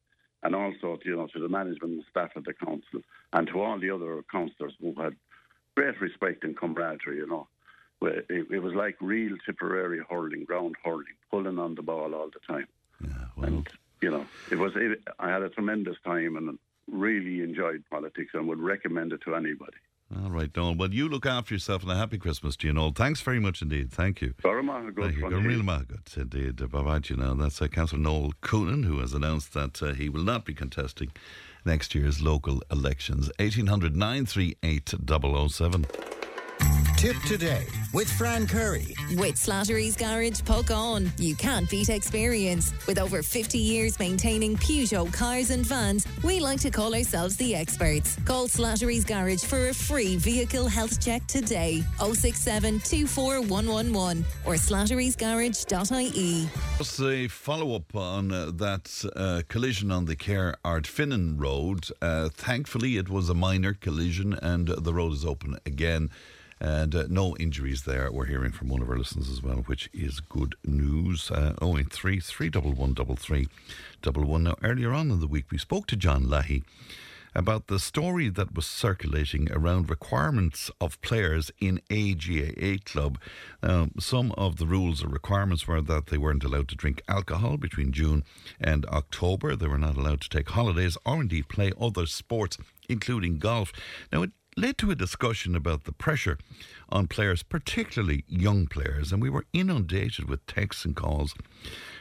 and 0.42 0.54
also 0.54 0.98
you 1.04 1.16
know 1.16 1.26
to 1.28 1.38
the 1.40 1.48
management 1.48 1.94
and 1.94 2.04
staff 2.10 2.34
of 2.36 2.44
the 2.44 2.52
council 2.54 3.02
and 3.32 3.46
to 3.48 3.60
all 3.60 3.78
the 3.78 3.90
other 3.90 4.22
councillors 4.30 4.74
who 4.80 4.94
had 5.00 5.14
great 5.76 6.00
respect 6.00 6.44
and 6.44 6.56
camaraderie. 6.56 7.18
You 7.18 7.26
know, 7.26 7.48
it, 8.02 8.46
it 8.50 8.62
was 8.62 8.74
like 8.74 8.96
real 9.00 9.36
Tipperary 9.44 10.00
hurling, 10.08 10.44
ground 10.44 10.76
hurling, 10.84 11.16
pulling 11.30 11.58
on 11.58 11.74
the 11.74 11.82
ball 11.82 12.14
all 12.14 12.30
the 12.30 12.52
time. 12.52 12.66
yeah, 13.02 13.10
well, 13.36 13.46
And 13.46 13.68
you 14.00 14.10
know, 14.10 14.26
it 14.50 14.58
was. 14.58 14.72
It, 14.76 15.02
I 15.18 15.30
had 15.30 15.42
a 15.42 15.50
tremendous 15.50 15.96
time 16.04 16.36
and 16.36 16.58
really 16.90 17.42
enjoyed 17.42 17.84
politics 17.90 18.30
and 18.34 18.48
would 18.48 18.58
recommend 18.58 19.12
it 19.12 19.20
to 19.22 19.34
anybody. 19.34 19.76
All 20.12 20.30
right, 20.30 20.50
Noel. 20.56 20.74
Well, 20.74 20.92
you 20.92 21.08
look 21.08 21.24
after 21.24 21.54
yourself 21.54 21.82
and 21.82 21.92
a 21.92 21.94
happy 21.96 22.18
Christmas 22.18 22.56
to 22.56 22.66
you, 22.66 22.72
Noel. 22.72 22.90
Thanks 22.92 23.20
very 23.20 23.38
much 23.38 23.62
indeed. 23.62 23.92
Thank 23.92 24.20
you. 24.20 24.34
Very 24.42 24.62
much. 24.62 24.92
Good 24.94 25.04
Thank 25.04 25.16
you. 25.16 25.20
fun 25.22 25.30
Go 25.30 25.36
to 25.36 25.42
real 25.48 25.56
hear. 25.58 25.64
ma- 25.64 25.82
good 25.82 26.00
indeed. 26.16 26.56
Bye 26.70 26.82
bye 26.82 26.98
to 26.98 27.14
you 27.14 27.20
now. 27.20 27.34
That's 27.34 27.62
uh, 27.62 27.68
Councillor 27.68 28.02
Noel 28.02 28.32
Coonan 28.42 28.84
who 28.84 28.98
has 28.98 29.14
announced 29.14 29.54
that 29.54 29.80
uh, 29.82 29.92
he 29.92 30.08
will 30.08 30.24
not 30.24 30.44
be 30.44 30.52
contesting 30.52 31.12
next 31.64 31.94
year's 31.94 32.20
local 32.20 32.60
elections. 32.72 33.30
1800 33.38 33.94
938 33.94 34.94
007. 35.48 35.86
Tipp 37.00 37.16
Today 37.26 37.66
with 37.92 38.12
Fran 38.12 38.46
Curry. 38.46 38.94
With 39.16 39.34
Slattery's 39.34 39.96
Garage 39.96 40.42
Puckane. 40.42 41.10
you 41.18 41.34
can't 41.34 41.68
beat 41.68 41.88
experience. 41.88 42.72
With 42.86 42.98
over 42.98 43.22
50 43.22 43.58
years 43.58 43.98
maintaining 43.98 44.56
Peugeot 44.56 45.12
cars 45.12 45.50
and 45.50 45.64
vans, 45.64 46.06
we 46.22 46.40
like 46.40 46.60
to 46.60 46.70
call 46.70 46.94
ourselves 46.94 47.36
the 47.36 47.54
experts. 47.54 48.16
Call 48.24 48.48
Slattery's 48.48 49.04
Garage 49.04 49.42
for 49.42 49.68
a 49.70 49.74
free 49.74 50.16
vehicle 50.16 50.68
health 50.68 51.00
check 51.02 51.26
today. 51.26 51.82
067 51.98 52.80
24111 52.80 54.24
or 54.44 54.54
slatterysgarage.ie. 54.54 56.48
Just 56.78 57.00
a 57.00 57.28
follow 57.28 57.76
up 57.76 57.96
on 57.96 58.30
uh, 58.30 58.50
that 58.54 59.04
uh, 59.16 59.42
collision 59.48 59.90
on 59.90 60.04
the 60.04 60.16
Cahir 60.16 60.54
Ardfinnan 60.64 61.40
Road. 61.40 61.88
Uh, 62.02 62.28
thankfully, 62.28 62.98
it 62.98 63.08
was 63.08 63.28
a 63.28 63.34
minor 63.34 63.72
collision 63.72 64.34
and 64.34 64.70
uh, 64.70 64.76
the 64.78 64.92
road 64.92 65.12
is 65.12 65.24
open 65.24 65.56
again. 65.64 66.10
And 66.60 66.94
uh, 66.94 67.04
no 67.08 67.36
injuries 67.38 67.84
there. 67.84 68.12
We're 68.12 68.26
hearing 68.26 68.52
from 68.52 68.68
one 68.68 68.82
of 68.82 68.90
our 68.90 68.98
listeners 68.98 69.30
as 69.30 69.42
well, 69.42 69.62
which 69.66 69.88
is 69.94 70.20
good 70.20 70.56
news. 70.64 71.30
Uh, 71.30 71.54
083 71.62 72.20
311 72.20 73.46
Now, 74.44 74.56
earlier 74.62 74.92
on 74.92 75.10
in 75.10 75.20
the 75.20 75.26
week, 75.26 75.50
we 75.50 75.58
spoke 75.58 75.86
to 75.86 75.96
John 75.96 76.28
Leahy 76.28 76.62
about 77.34 77.68
the 77.68 77.78
story 77.78 78.28
that 78.28 78.54
was 78.54 78.66
circulating 78.66 79.50
around 79.52 79.88
requirements 79.88 80.70
of 80.80 81.00
players 81.00 81.50
in 81.60 81.80
a 81.88 82.14
GAA 82.14 82.82
club. 82.84 83.18
Some 83.98 84.32
of 84.32 84.56
the 84.56 84.66
rules 84.66 85.04
or 85.04 85.08
requirements 85.08 85.66
were 85.66 85.80
that 85.80 86.06
they 86.06 86.18
weren't 86.18 86.44
allowed 86.44 86.68
to 86.68 86.76
drink 86.76 87.02
alcohol 87.08 87.56
between 87.56 87.92
June 87.92 88.24
and 88.60 88.84
October. 88.86 89.56
They 89.56 89.68
were 89.68 89.78
not 89.78 89.96
allowed 89.96 90.20
to 90.22 90.28
take 90.28 90.50
holidays 90.50 90.96
or 91.06 91.20
indeed 91.20 91.48
play 91.48 91.72
other 91.80 92.06
sports, 92.06 92.58
including 92.88 93.38
golf. 93.38 93.72
Now, 94.12 94.22
it 94.22 94.32
led 94.60 94.76
to 94.76 94.90
a 94.90 94.94
discussion 94.94 95.56
about 95.56 95.84
the 95.84 95.92
pressure 95.92 96.36
on 96.90 97.06
players, 97.06 97.42
particularly 97.42 98.24
young 98.28 98.66
players, 98.66 99.10
and 99.10 99.22
we 99.22 99.30
were 99.30 99.46
inundated 99.54 100.28
with 100.28 100.44
texts 100.46 100.84
and 100.84 100.94
calls 100.94 101.34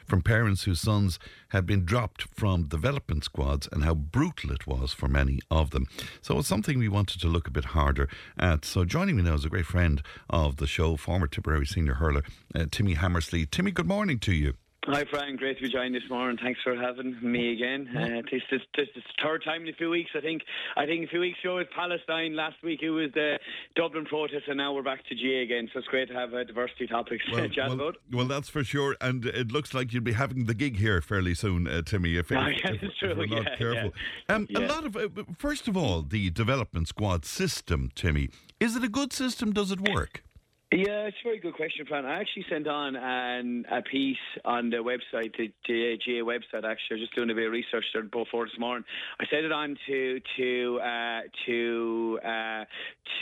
from 0.05 0.21
parents 0.21 0.63
whose 0.63 0.81
sons 0.81 1.19
had 1.49 1.65
been 1.65 1.85
dropped 1.85 2.23
from 2.35 2.63
development 2.63 3.23
squads 3.23 3.69
and 3.71 3.85
how 3.85 3.93
brutal 3.93 4.51
it 4.51 4.67
was 4.67 4.91
for 4.91 5.07
many 5.07 5.39
of 5.49 5.69
them. 5.69 5.85
So 6.21 6.37
it's 6.39 6.49
something 6.49 6.77
we 6.77 6.89
wanted 6.89 7.21
to 7.21 7.27
look 7.27 7.47
a 7.47 7.51
bit 7.51 7.65
harder 7.65 8.09
at. 8.37 8.65
So 8.65 8.83
joining 8.83 9.15
me 9.15 9.23
now 9.23 9.35
is 9.35 9.45
a 9.45 9.49
great 9.49 9.65
friend 9.65 10.01
of 10.29 10.57
the 10.57 10.67
show, 10.67 10.97
former 10.97 11.27
Tipperary 11.27 11.65
senior 11.65 11.93
hurler, 11.93 12.23
uh, 12.53 12.65
Timmy 12.69 12.95
Hammersley. 12.95 13.45
Timmy, 13.45 13.71
good 13.71 13.87
morning 13.87 14.19
to 14.19 14.33
you. 14.33 14.55
Hi, 14.91 15.03
Brian. 15.03 15.35
Great 15.35 15.57
to 15.57 15.63
be 15.63 15.69
joined 15.69 15.93
this 15.93 16.01
morning. 16.09 16.35
Thanks 16.41 16.59
for 16.63 16.75
having 16.75 17.15
me 17.21 17.53
again. 17.53 17.87
Uh, 17.95 18.21
this 18.31 18.41
is 18.51 18.59
this 18.75 18.87
is 18.95 19.03
the 19.03 19.23
third 19.23 19.43
time 19.43 19.61
in 19.61 19.69
a 19.69 19.73
few 19.73 19.89
weeks. 19.91 20.09
I 20.15 20.19
think. 20.19 20.41
I 20.77 20.87
think 20.87 21.05
a 21.05 21.07
few 21.07 21.19
weeks 21.19 21.37
ago 21.43 21.57
it 21.57 21.59
was 21.59 21.67
Palestine. 21.75 22.35
Last 22.35 22.55
week 22.63 22.79
it 22.81 22.89
was 22.89 23.11
the 23.13 23.37
Dublin 23.75 24.05
protest, 24.05 24.45
and 24.47 24.57
now 24.57 24.73
we're 24.73 24.81
back 24.81 25.05
to 25.07 25.15
GAA 25.15 25.41
again. 25.43 25.69
So 25.71 25.77
it's 25.79 25.87
great 25.89 26.07
to 26.07 26.15
have 26.15 26.33
uh, 26.33 26.43
diversity 26.43 26.87
topics 26.87 27.23
to 27.31 27.47
chat 27.49 27.57
well, 27.67 27.73
about. 27.73 27.97
well, 28.11 28.25
that's 28.25 28.49
for 28.49 28.63
sure. 28.63 28.95
And 28.99 29.25
it 29.25 29.51
looks 29.51 29.75
like 29.75 29.93
you'll 29.93 30.01
be 30.03 30.13
having 30.13 30.45
the 30.45 30.55
gig 30.55 30.77
here 30.77 31.01
fairly 31.01 31.35
soon, 31.35 31.67
uh, 31.67 31.83
Timmy, 31.83 32.17
if, 32.17 32.31
Oh, 32.31 32.35
yeah, 32.35 32.47
if- 32.71 32.81
it's 32.81 32.83
if 32.85 32.91
true, 32.99 33.15
we're 33.15 33.25
not 33.35 33.43
yeah, 33.43 33.55
careful. 33.57 33.93
yeah. 34.27 34.35
Um, 34.35 34.47
A 34.55 34.59
lot 34.61 34.85
of, 34.85 34.95
uh, 34.97 35.07
first 35.37 35.67
of 35.67 35.77
all, 35.77 36.01
the 36.01 36.31
development 36.31 36.87
squad 36.87 37.25
system, 37.25 37.91
Timmy. 37.93 38.29
Is 38.59 38.75
it 38.75 38.83
a 38.83 38.89
good 38.89 39.13
system? 39.13 39.53
Does 39.53 39.71
it 39.71 39.81
work? 39.87 40.23
Yeah, 40.71 41.07
it's 41.07 41.17
a 41.25 41.27
very 41.27 41.39
good 41.39 41.55
question, 41.55 41.87
Fran. 41.87 42.05
I 42.05 42.19
actually 42.19 42.45
sent 42.47 42.67
on 42.67 42.95
an, 42.95 43.65
a 43.71 43.81
piece 43.81 44.17
on 44.45 44.69
the 44.69 44.77
website, 44.77 45.35
the 45.35 45.47
GAA, 45.65 46.23
website. 46.23 46.63
Actually, 46.63 46.91
I 46.91 46.93
was 46.93 47.01
just 47.01 47.15
doing 47.15 47.31
a 47.31 47.33
bit 47.33 47.47
of 47.47 47.51
research 47.51 47.85
there 47.91 48.03
before 48.03 48.45
this 48.45 48.53
morning. 48.59 48.85
I 49.19 49.25
sent 49.31 49.45
it 49.45 49.51
on 49.51 49.75
to 49.87 50.21
to 50.37 50.79
uh, 50.79 51.21
to 51.47 52.19
uh, 52.23 52.65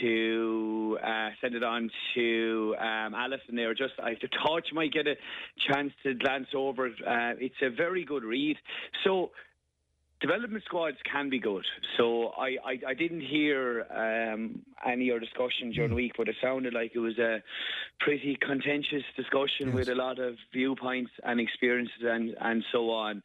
to 0.02 0.98
uh, 1.02 1.28
send 1.40 1.54
it 1.54 1.62
on 1.62 1.90
to 2.16 2.76
um, 2.78 3.14
Alison 3.14 3.56
there. 3.56 3.72
Just 3.72 3.94
I 3.98 4.14
thought 4.44 4.64
you 4.70 4.74
might 4.74 4.92
get 4.92 5.06
a 5.06 5.14
chance 5.72 5.92
to 6.02 6.12
glance 6.12 6.48
over 6.54 6.88
it. 6.88 6.96
Uh, 7.00 7.32
it's 7.40 7.62
a 7.62 7.70
very 7.70 8.04
good 8.04 8.24
read. 8.24 8.58
So 9.04 9.30
development 10.20 10.64
squads 10.64 10.96
can 11.10 11.30
be 11.30 11.38
good. 11.38 11.64
So 11.96 12.28
I, 12.38 12.56
I, 12.64 12.80
I 12.88 12.94
didn't 12.94 13.20
hear 13.20 13.86
um, 13.90 14.62
any 14.86 15.10
other 15.10 15.20
discussion 15.20 15.70
during 15.72 15.90
the 15.90 15.96
week, 15.96 16.12
but 16.16 16.28
it 16.28 16.36
sounded 16.42 16.74
like 16.74 16.92
it 16.94 16.98
was 16.98 17.18
a 17.18 17.42
pretty 18.00 18.36
contentious 18.40 19.04
discussion 19.16 19.72
with 19.72 19.88
a 19.88 19.94
lot 19.94 20.18
of 20.18 20.34
viewpoints 20.52 21.10
and 21.22 21.40
experiences 21.40 22.02
and, 22.02 22.36
and 22.40 22.64
so 22.72 22.90
on. 22.90 23.22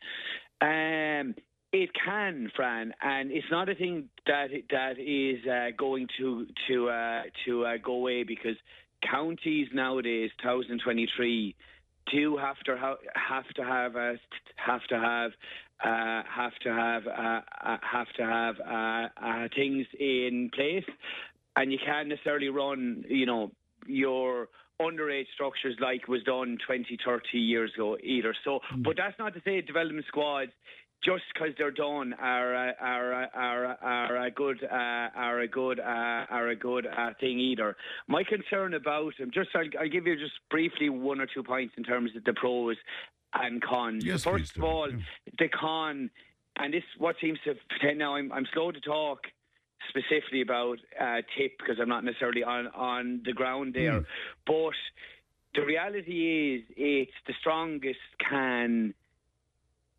Um, 0.62 1.36
it 1.71 1.89
can, 1.93 2.51
Fran, 2.56 2.93
and 3.01 3.32
it's 3.32 3.47
not 3.49 3.67
a 3.67 3.73
thing 3.73 4.10
that 4.27 4.49
that 4.69 4.99
is 4.99 5.45
uh, 5.47 5.71
going 5.75 6.08
to 6.19 6.45
to 6.67 6.89
uh, 6.89 7.23
to 7.45 7.65
uh, 7.65 7.77
go 7.84 7.93
away 7.93 8.21
because 8.21 8.56
counties 9.01 9.67
nowadays, 9.73 10.29
2023, 10.41 11.56
do 12.12 12.38
have 12.38 12.60
to 12.65 12.77
ha- 12.77 12.97
have 13.15 13.47
to 13.56 13.63
have 13.63 13.95
uh, 13.95 14.13
have 14.56 14.84
to 14.89 14.99
have 14.99 15.32
uh, 15.84 16.24
have 16.34 16.54
to 16.63 16.69
have 16.69 17.08
uh, 17.08 17.41
uh, 17.63 17.78
have 17.82 18.08
to 18.17 18.24
have 18.24 18.56
uh, 18.60 19.08
uh, 19.26 19.48
things 19.56 19.86
in 20.00 20.50
place, 20.54 20.86
and 21.56 21.72
you 21.72 21.78
can't 21.84 22.08
necessarily 22.08 22.50
run, 22.50 23.04
you 23.10 23.26
know, 23.26 23.52
your 23.86 24.48
underage 24.82 25.26
structures 25.34 25.76
like 25.80 26.08
was 26.08 26.24
done 26.24 26.58
20, 26.65 26.98
30 27.06 27.38
years 27.38 27.72
ago 27.76 27.98
either. 28.04 28.34
So, 28.43 28.60
but 28.84 28.96
that's 28.98 29.17
not 29.19 29.34
to 29.34 29.41
say 29.46 29.62
development 29.62 30.06
squads. 30.08 30.52
Just 31.04 31.24
because 31.34 31.50
they're 31.58 31.69
done 31.69 32.13
are 32.13 32.69
uh, 32.69 32.72
are 32.80 33.24
uh, 33.24 33.28
are 33.34 33.65
uh, 33.65 33.76
are 33.82 34.26
a 34.26 34.32
good 34.32 34.63
uh, 34.63 34.72
are 34.72 35.41
a 35.41 35.48
good 35.50 35.82
uh, 35.82 35.84
are 35.84 36.48
a 36.48 36.56
good 36.56 36.88
uh, 36.88 37.10
thing 37.19 37.41
either. 37.41 37.76
My 38.08 38.24
concern 38.24 38.74
about 38.74 39.12
them, 39.19 39.30
just 39.34 39.50
I'll, 39.54 39.82
I'll 39.82 39.89
give 39.89 40.08
you 40.08 40.15
just 40.15 40.32
briefly 40.50 40.88
one 40.88 41.19
or 41.19 41.28
two 41.28 41.43
points 41.43 41.74
in 41.76 41.84
terms 41.84 42.12
of 42.15 42.24
the 42.24 42.32
pros 42.32 42.78
and 43.34 43.62
con. 43.62 44.00
Yes, 44.02 44.24
First 44.24 44.58
of 44.58 44.63
all, 44.63 44.89
Yeah. 44.91 44.98
the 45.39 45.48
con, 45.50 46.10
and 46.58 46.74
this 46.74 46.84
what 46.98 47.15
seems 47.19 47.39
to 47.46 47.56
pretend 47.69 48.00
now. 48.00 48.15
I'm 48.15 48.32
I'm 48.32 48.46
slow 48.54 48.72
to 48.72 48.80
talk 48.80 49.28
specifically 49.89 50.41
about 50.41 50.80
uh, 51.00 51.22
Tipp 51.38 51.58
because 51.58 51.78
I'm 51.80 51.89
not 51.89 52.04
necessarily 52.04 52.43
on 52.43 52.67
on 52.67 53.22
the 53.26 53.34
ground 53.34 53.74
there, 53.74 54.00
Hmm. 54.00 54.06
but 54.46 54.76
the 55.56 55.65
reality 55.65 56.56
is 56.56 56.63
it's 56.78 57.12
the 57.28 57.34
strongest 57.39 58.00
can 58.19 58.93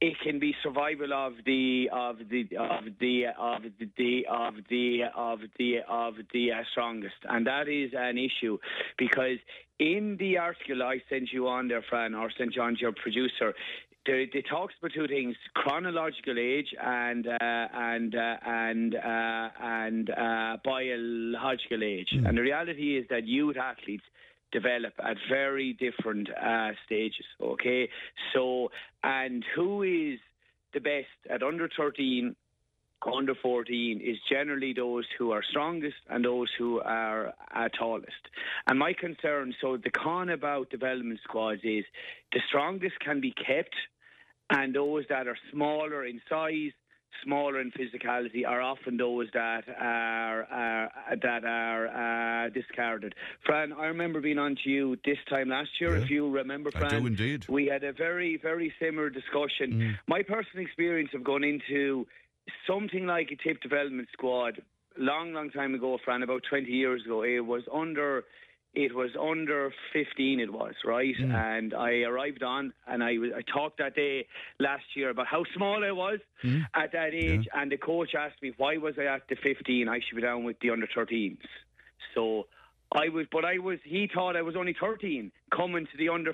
it 0.04 0.20
can 0.22 0.38
be 0.38 0.54
survival 0.62 1.12
of 1.14 1.32
the 1.46 1.88
of 1.90 2.16
the 2.30 2.42
of 2.58 2.84
the 3.00 3.24
of 3.38 3.62
the 3.96 4.26
of 4.28 4.54
the 4.68 5.02
of 5.16 5.38
the 5.58 5.76
of 5.88 6.14
the 6.32 6.52
uh, 6.52 6.56
strongest, 6.72 7.20
and 7.28 7.46
that 7.46 7.68
is 7.68 7.92
an 7.96 8.18
issue 8.18 8.58
because 8.98 9.38
in 9.78 10.16
the 10.20 10.36
article 10.36 10.82
I 10.82 11.00
sent 11.08 11.32
you 11.32 11.48
on 11.48 11.68
there, 11.68 11.82
Fran, 11.88 12.14
or 12.14 12.30
sent 12.36 12.54
you 12.54 12.62
on 12.62 12.74
to 12.74 12.80
your 12.80 12.92
producer. 12.92 13.54
There, 14.04 14.20
it 14.20 14.44
talks 14.50 14.74
about 14.78 14.92
two 14.92 15.08
things: 15.08 15.36
chronological 15.54 16.38
age 16.38 16.68
and 16.78 17.26
uh, 17.26 17.38
and 17.40 18.14
uh, 18.14 18.36
and 18.44 18.94
uh, 18.94 19.48
and 19.62 20.10
uh, 20.10 20.56
biological 20.62 21.82
age. 21.82 22.08
And 22.12 22.36
the 22.36 22.42
reality 22.42 22.98
is 22.98 23.06
that 23.08 23.26
youth 23.26 23.56
athletes 23.56 24.04
develop 24.54 24.94
at 25.10 25.16
very 25.28 25.68
different 25.86 26.28
uh, 26.30 26.70
stages. 26.86 27.26
Okay, 27.52 27.82
so 28.32 28.70
and 29.02 29.44
who 29.54 29.82
is 29.82 30.18
the 30.72 30.80
best 30.80 31.18
at 31.28 31.42
under 31.42 31.68
thirteen? 31.76 32.36
Under 33.06 33.34
14 33.34 34.00
is 34.00 34.16
generally 34.30 34.72
those 34.72 35.04
who 35.18 35.30
are 35.30 35.42
strongest 35.50 36.00
and 36.08 36.24
those 36.24 36.48
who 36.56 36.80
are 36.80 37.34
uh, 37.54 37.68
tallest. 37.78 38.24
And 38.66 38.78
my 38.78 38.94
concern, 38.94 39.54
so 39.60 39.76
the 39.76 39.90
con 39.90 40.30
about 40.30 40.70
development 40.70 41.20
squads 41.22 41.60
is 41.64 41.84
the 42.32 42.40
strongest 42.48 42.98
can 43.00 43.20
be 43.20 43.32
kept, 43.32 43.74
and 44.48 44.74
those 44.74 45.04
that 45.10 45.26
are 45.26 45.36
smaller 45.52 46.06
in 46.06 46.18
size, 46.30 46.72
smaller 47.22 47.60
in 47.60 47.70
physicality, 47.72 48.46
are 48.46 48.60
often 48.60 48.96
those 48.96 49.28
that 49.34 49.64
are, 49.68 50.44
are 50.44 50.90
that 51.22 51.44
are 51.44 52.46
uh, 52.46 52.48
discarded. 52.50 53.14
Fran, 53.44 53.72
I 53.72 53.86
remember 53.86 54.20
being 54.20 54.38
on 54.38 54.56
to 54.64 54.70
you 54.70 54.96
this 55.04 55.18
time 55.28 55.48
last 55.48 55.70
year. 55.80 55.96
Yeah. 55.96 56.04
If 56.04 56.10
you 56.10 56.30
remember, 56.30 56.70
I 56.74 56.78
Fran, 56.78 57.02
do 57.02 57.06
indeed. 57.06 57.46
we 57.48 57.66
had 57.66 57.84
a 57.84 57.92
very, 57.92 58.36
very 58.36 58.72
similar 58.80 59.10
discussion. 59.10 59.98
My 60.06 60.22
personal 60.22 60.64
experience 60.64 61.10
of 61.14 61.24
going 61.24 61.44
into 61.44 62.06
something 62.66 63.06
like 63.06 63.30
a 63.30 63.36
Tipp 63.36 63.60
development 63.62 64.08
squad 64.12 64.60
long, 64.98 65.32
long 65.32 65.50
time 65.50 65.74
ago, 65.74 65.98
Fran, 66.04 66.22
about 66.22 66.42
20 66.48 66.70
years 66.70 67.04
ago, 67.04 67.22
it 67.22 67.40
was 67.40 67.62
under 67.72 68.24
it 68.74 68.94
was 68.94 69.10
under 69.20 69.72
15 69.92 70.40
it 70.40 70.52
was 70.52 70.74
right 70.84 71.14
Mm. 71.20 71.32
and 71.34 71.74
i 71.74 72.02
arrived 72.02 72.42
on 72.42 72.72
and 72.86 73.02
i 73.02 73.18
was 73.18 73.30
i 73.36 73.42
talked 73.42 73.78
that 73.78 73.94
day 73.94 74.26
last 74.58 74.84
year 74.94 75.10
about 75.10 75.26
how 75.26 75.44
small 75.56 75.84
i 75.84 75.90
was 75.92 76.18
Mm. 76.42 76.62
at 76.74 76.92
that 76.92 77.14
age 77.14 77.46
and 77.54 77.70
the 77.70 77.76
coach 77.76 78.14
asked 78.14 78.40
me 78.42 78.52
why 78.56 78.76
was 78.76 78.94
i 78.98 79.04
at 79.04 79.22
the 79.28 79.36
15 79.36 79.88
i 79.88 80.00
should 80.00 80.16
be 80.16 80.22
down 80.22 80.44
with 80.44 80.58
the 80.60 80.70
under 80.70 80.86
13s 80.88 81.38
so 82.14 82.46
I 82.94 83.08
was, 83.08 83.26
but 83.32 83.44
I 83.44 83.58
was. 83.58 83.78
He 83.84 84.08
thought 84.12 84.36
I 84.36 84.42
was 84.42 84.54
only 84.56 84.74
thirteen, 84.80 85.32
coming 85.54 85.86
to 85.86 85.96
the 85.98 86.08
under, 86.08 86.32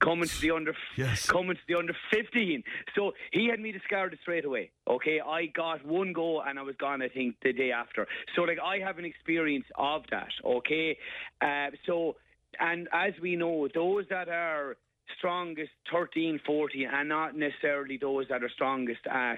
coming 0.00 0.28
to 0.28 0.40
the 0.40 0.50
under, 0.50 0.74
Yes. 0.96 1.26
coming 1.26 1.56
to 1.56 1.62
the 1.66 1.74
under 1.74 1.94
fifteen. 2.12 2.62
So 2.94 3.12
he 3.32 3.48
had 3.48 3.60
me 3.60 3.72
discarded 3.72 4.18
straight 4.22 4.44
away. 4.44 4.70
Okay, 4.88 5.20
I 5.20 5.46
got 5.46 5.84
one 5.86 6.12
go 6.12 6.40
and 6.42 6.58
I 6.58 6.62
was 6.62 6.76
gone. 6.76 7.00
I 7.02 7.08
think 7.08 7.36
the 7.42 7.52
day 7.52 7.72
after. 7.72 8.06
So 8.34 8.42
like 8.42 8.58
I 8.62 8.78
have 8.78 8.98
an 8.98 9.04
experience 9.04 9.66
of 9.76 10.02
that. 10.10 10.28
Okay, 10.44 10.98
uh, 11.40 11.68
so 11.86 12.16
and 12.60 12.88
as 12.92 13.12
we 13.22 13.36
know, 13.36 13.68
those 13.74 14.04
that 14.10 14.28
are 14.28 14.76
strongest 15.18 15.70
13, 15.92 16.40
14 16.44 16.88
and 16.92 17.08
not 17.08 17.36
necessarily 17.36 17.96
those 17.96 18.26
that 18.28 18.42
are 18.42 18.48
strongest 18.50 19.00
at 19.08 19.36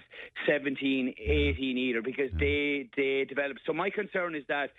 17, 0.48 1.14
18 1.18 1.78
either 1.78 2.00
because 2.00 2.30
they 2.40 2.88
they 2.96 3.26
develop. 3.28 3.58
So 3.66 3.72
my 3.74 3.90
concern 3.90 4.34
is 4.34 4.44
that 4.48 4.70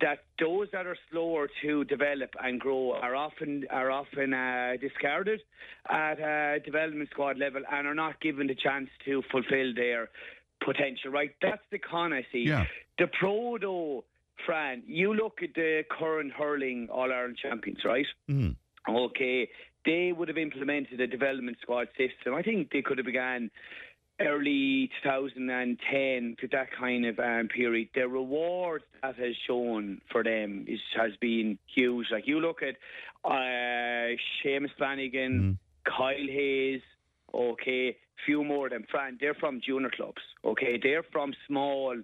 that 0.00 0.24
those 0.40 0.68
that 0.72 0.86
are 0.86 0.96
slower 1.10 1.48
to 1.62 1.84
develop 1.84 2.30
and 2.42 2.60
grow 2.60 2.92
are 2.92 3.14
often 3.14 3.64
are 3.70 3.90
often 3.90 4.34
uh, 4.34 4.72
discarded 4.80 5.40
at 5.88 6.20
uh, 6.20 6.58
development 6.64 7.10
squad 7.10 7.38
level 7.38 7.62
and 7.70 7.86
are 7.86 7.94
not 7.94 8.20
given 8.20 8.46
the 8.48 8.56
chance 8.56 8.88
to 9.04 9.22
fulfil 9.30 9.72
their 9.74 10.10
potential. 10.64 11.10
Right, 11.10 11.30
that's 11.40 11.62
the 11.70 11.78
con 11.78 12.12
I 12.12 12.26
see. 12.32 12.44
Yeah. 12.46 12.64
The 12.98 13.06
pro 13.18 13.58
though, 13.58 14.04
Fran, 14.44 14.82
you 14.86 15.14
look 15.14 15.38
at 15.42 15.54
the 15.54 15.84
current 15.90 16.32
hurling 16.32 16.88
All 16.90 17.12
Ireland 17.12 17.38
champions, 17.40 17.78
right? 17.84 18.06
Mm. 18.28 18.56
Okay, 18.88 19.48
they 19.86 20.12
would 20.12 20.28
have 20.28 20.38
implemented 20.38 21.00
a 21.00 21.06
development 21.06 21.58
squad 21.62 21.88
system. 21.96 22.34
I 22.34 22.42
think 22.42 22.70
they 22.72 22.82
could 22.82 22.98
have 22.98 23.06
began 23.06 23.50
early 24.20 24.90
2010 25.02 26.36
to 26.40 26.48
that 26.52 26.68
kind 26.78 27.06
of 27.06 27.18
um, 27.18 27.48
period. 27.48 27.88
The 27.94 28.08
reward 28.08 28.82
that 29.02 29.16
has 29.16 29.34
shown 29.46 30.00
for 30.10 30.22
them 30.22 30.64
is 30.68 30.80
has 30.96 31.12
been 31.20 31.58
huge. 31.74 32.06
Like 32.12 32.26
you 32.26 32.40
look 32.40 32.60
at 32.62 32.76
uh, 33.24 34.14
Seamus 34.44 34.70
Flanagan, 34.78 35.58
Kyle 35.84 36.14
Hayes. 36.16 36.80
Okay, 37.34 37.96
few 38.24 38.44
more 38.44 38.68
than 38.68 38.86
Fran. 38.90 39.18
They're 39.20 39.34
from 39.34 39.60
junior 39.64 39.90
clubs. 39.90 40.22
Okay, 40.44 40.78
they're 40.80 41.02
from 41.10 41.32
small 41.48 41.96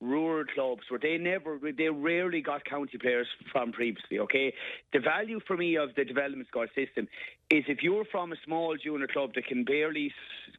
rural 0.00 0.44
clubs 0.54 0.82
where 0.90 1.00
they 1.00 1.16
never, 1.16 1.58
they 1.76 1.88
rarely 1.88 2.42
got 2.42 2.64
county 2.64 2.98
players 2.98 3.26
from 3.50 3.72
previously. 3.72 4.18
Okay, 4.18 4.52
the 4.92 5.00
value 5.00 5.40
for 5.46 5.56
me 5.56 5.76
of 5.76 5.90
the 5.96 6.04
development 6.04 6.48
squad 6.48 6.68
system 6.74 7.08
is 7.50 7.64
if 7.68 7.82
you're 7.82 8.04
from 8.10 8.32
a 8.32 8.36
small 8.44 8.76
junior 8.76 9.06
club 9.06 9.30
that 9.34 9.46
can 9.46 9.64
barely, 9.64 10.12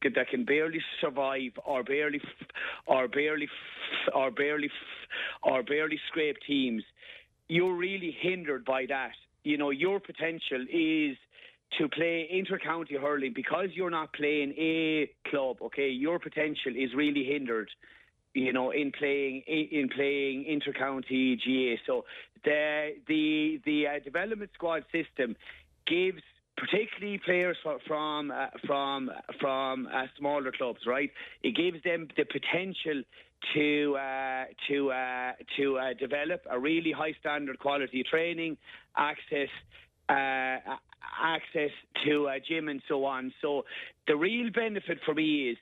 that 0.03 0.29
can 0.29 0.45
barely 0.45 0.79
survive 1.01 1.51
or 1.65 1.83
barely, 1.83 2.21
or 2.87 3.07
barely, 3.07 3.47
or 4.15 4.31
barely, 4.31 4.69
or 5.43 5.63
barely 5.63 5.99
scrape 6.07 6.37
teams, 6.47 6.83
you're 7.47 7.75
really 7.75 8.15
hindered 8.19 8.65
by 8.65 8.85
that. 8.87 9.13
You 9.43 9.57
know, 9.57 9.69
your 9.69 9.99
potential 9.99 10.65
is 10.69 11.15
to 11.77 11.87
play 11.89 12.27
inter-county 12.31 12.95
hurling 12.95 13.33
because 13.35 13.67
you're 13.73 13.89
not 13.89 14.13
playing 14.13 14.53
a 14.57 15.09
club. 15.29 15.57
Okay, 15.61 15.89
your 15.89 16.17
potential 16.17 16.73
is 16.75 16.89
really 16.95 17.23
hindered 17.23 17.69
you 18.37 18.53
know, 18.53 18.71
in 18.71 18.91
playing 18.91 19.41
in 19.47 19.89
playing 19.89 20.45
intercounty 20.45 21.37
GAA. 21.43 21.81
So 21.85 22.05
the 22.43 22.93
the 23.07 23.59
the 23.65 23.87
uh, 23.87 23.99
development 24.03 24.51
squad 24.53 24.83
system 24.91 25.35
gives 25.87 26.21
particularly 26.55 27.19
players 27.25 27.57
from 27.87 28.31
uh, 28.31 28.47
from 28.65 29.09
from 29.39 29.87
uh, 29.87 30.03
smaller 30.17 30.51
clubs, 30.51 30.81
right? 30.85 31.09
It 31.41 31.55
gives 31.55 31.83
them 31.83 32.07
the 32.15 32.25
potential 32.25 33.01
to 33.55 33.97
uh, 33.97 34.45
to 34.67 34.91
uh, 34.91 35.31
to 35.57 35.77
uh, 35.79 35.93
develop 35.99 36.41
a 36.49 36.59
really 36.59 36.91
high 36.91 37.15
standard 37.19 37.57
quality 37.59 38.03
training, 38.03 38.57
access 38.95 39.49
uh, 40.09 40.57
access 41.23 41.71
to 42.05 42.27
uh, 42.27 42.33
gym 42.47 42.69
and 42.69 42.81
so 42.87 43.05
on. 43.05 43.33
So 43.41 43.65
the 44.07 44.15
real 44.15 44.51
benefit 44.51 44.99
for 45.05 45.15
me 45.15 45.49
is 45.49 45.57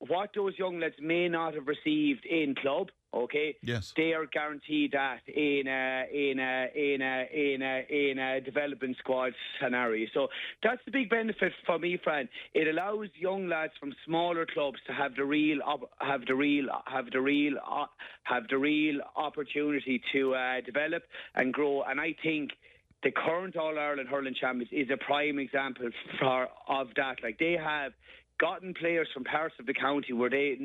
what 0.00 0.30
those 0.34 0.56
young 0.58 0.78
lads 0.80 0.94
may 1.00 1.28
not 1.28 1.54
have 1.54 1.66
received 1.66 2.24
in 2.24 2.54
club. 2.54 2.90
Okay, 3.14 3.56
Yes. 3.62 3.94
they 3.96 4.12
are 4.12 4.26
guaranteed 4.26 4.92
that 4.92 5.20
in 5.26 5.66
a 5.66 6.06
in 6.12 6.38
a 6.38 6.68
in 6.74 7.00
a 7.00 7.26
in 7.32 7.62
a 7.62 7.86
in 7.88 8.18
a 8.18 8.40
development 8.42 8.98
squad 8.98 9.32
scenario. 9.58 10.06
So 10.12 10.28
that's 10.62 10.82
the 10.84 10.90
big 10.90 11.08
benefit 11.08 11.52
for 11.64 11.78
me, 11.78 11.96
Fran. 11.96 12.28
It 12.52 12.68
allows 12.68 13.08
young 13.14 13.48
lads 13.48 13.72
from 13.80 13.94
smaller 14.04 14.44
clubs 14.44 14.78
to 14.88 14.92
have 14.92 15.14
the 15.16 15.24
real 15.24 15.58
have 16.00 16.26
the 16.26 16.34
real 16.34 16.66
have 16.86 17.10
the 17.10 17.20
real 17.22 17.54
have 18.24 18.46
the 18.50 18.58
real 18.58 19.00
opportunity 19.16 20.02
to 20.12 20.34
uh, 20.34 20.60
develop 20.60 21.04
and 21.34 21.52
grow. 21.52 21.82
And 21.84 21.98
I 21.98 22.14
think 22.22 22.50
the 23.02 23.10
current 23.10 23.56
All 23.56 23.78
Ireland 23.78 24.10
hurling 24.10 24.34
champions 24.38 24.70
is 24.70 24.90
a 24.90 24.98
prime 24.98 25.38
example 25.38 25.88
for 26.20 26.48
of 26.68 26.88
that. 26.96 27.22
Like 27.22 27.38
they 27.38 27.52
have 27.56 27.92
gotten 28.38 28.74
players 28.74 29.08
from 29.12 29.24
parts 29.24 29.54
of 29.58 29.66
the 29.66 29.74
county 29.74 30.12
where 30.12 30.30
they 30.30 30.58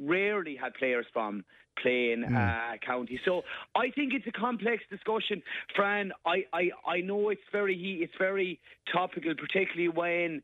rarely 0.00 0.56
had 0.56 0.74
players 0.74 1.06
from 1.12 1.44
playing 1.82 2.24
uh, 2.24 2.72
county. 2.84 3.20
So 3.24 3.42
I 3.74 3.90
think 3.90 4.12
it's 4.14 4.26
a 4.26 4.32
complex 4.32 4.82
discussion, 4.90 5.42
Fran. 5.74 6.12
I, 6.26 6.44
I, 6.52 6.70
I 6.86 7.00
know 7.00 7.28
it's 7.30 7.40
very 7.52 8.00
it's 8.02 8.12
very 8.18 8.60
topical, 8.92 9.34
particularly 9.34 9.88
when 9.88 10.42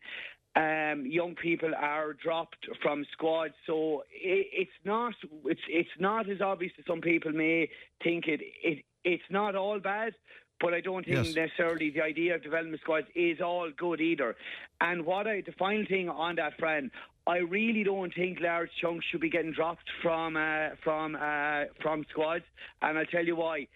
um, 0.56 1.04
young 1.06 1.34
people 1.34 1.72
are 1.76 2.12
dropped 2.12 2.68
from 2.82 3.04
squads. 3.12 3.54
So 3.66 4.04
it, 4.12 4.46
it's 4.52 4.78
not 4.84 5.14
it's 5.46 5.60
it's 5.68 5.88
not 5.98 6.30
as 6.30 6.40
obvious 6.40 6.72
as 6.78 6.84
some 6.86 7.00
people 7.00 7.32
may 7.32 7.68
think 8.02 8.26
it. 8.26 8.40
It 8.62 8.84
it's 9.04 9.24
not 9.30 9.54
all 9.54 9.80
bad. 9.80 10.14
But 10.60 10.72
I 10.74 10.80
don't 10.80 11.04
think 11.04 11.16
Yes. 11.26 11.34
necessarily 11.34 11.90
the 11.90 12.02
idea 12.02 12.36
of 12.36 12.42
development 12.42 12.80
squads 12.80 13.08
is 13.14 13.40
all 13.40 13.70
good 13.70 14.00
either. 14.00 14.36
And 14.80 15.04
what 15.04 15.26
I, 15.26 15.40
the 15.40 15.52
final 15.52 15.84
thing 15.86 16.08
on 16.08 16.36
that, 16.36 16.56
friend, 16.58 16.90
I 17.26 17.38
really 17.38 17.82
don't 17.84 18.14
think 18.14 18.40
large 18.40 18.70
chunks 18.80 19.04
should 19.06 19.20
be 19.20 19.30
getting 19.30 19.52
dropped 19.52 19.88
from 20.02 20.36
uh, 20.36 20.70
from 20.82 21.16
uh, 21.16 21.64
from 21.80 22.04
squads, 22.10 22.44
and 22.82 22.98
I'll 22.98 23.06
tell 23.06 23.24
you 23.24 23.36
why. 23.36 23.66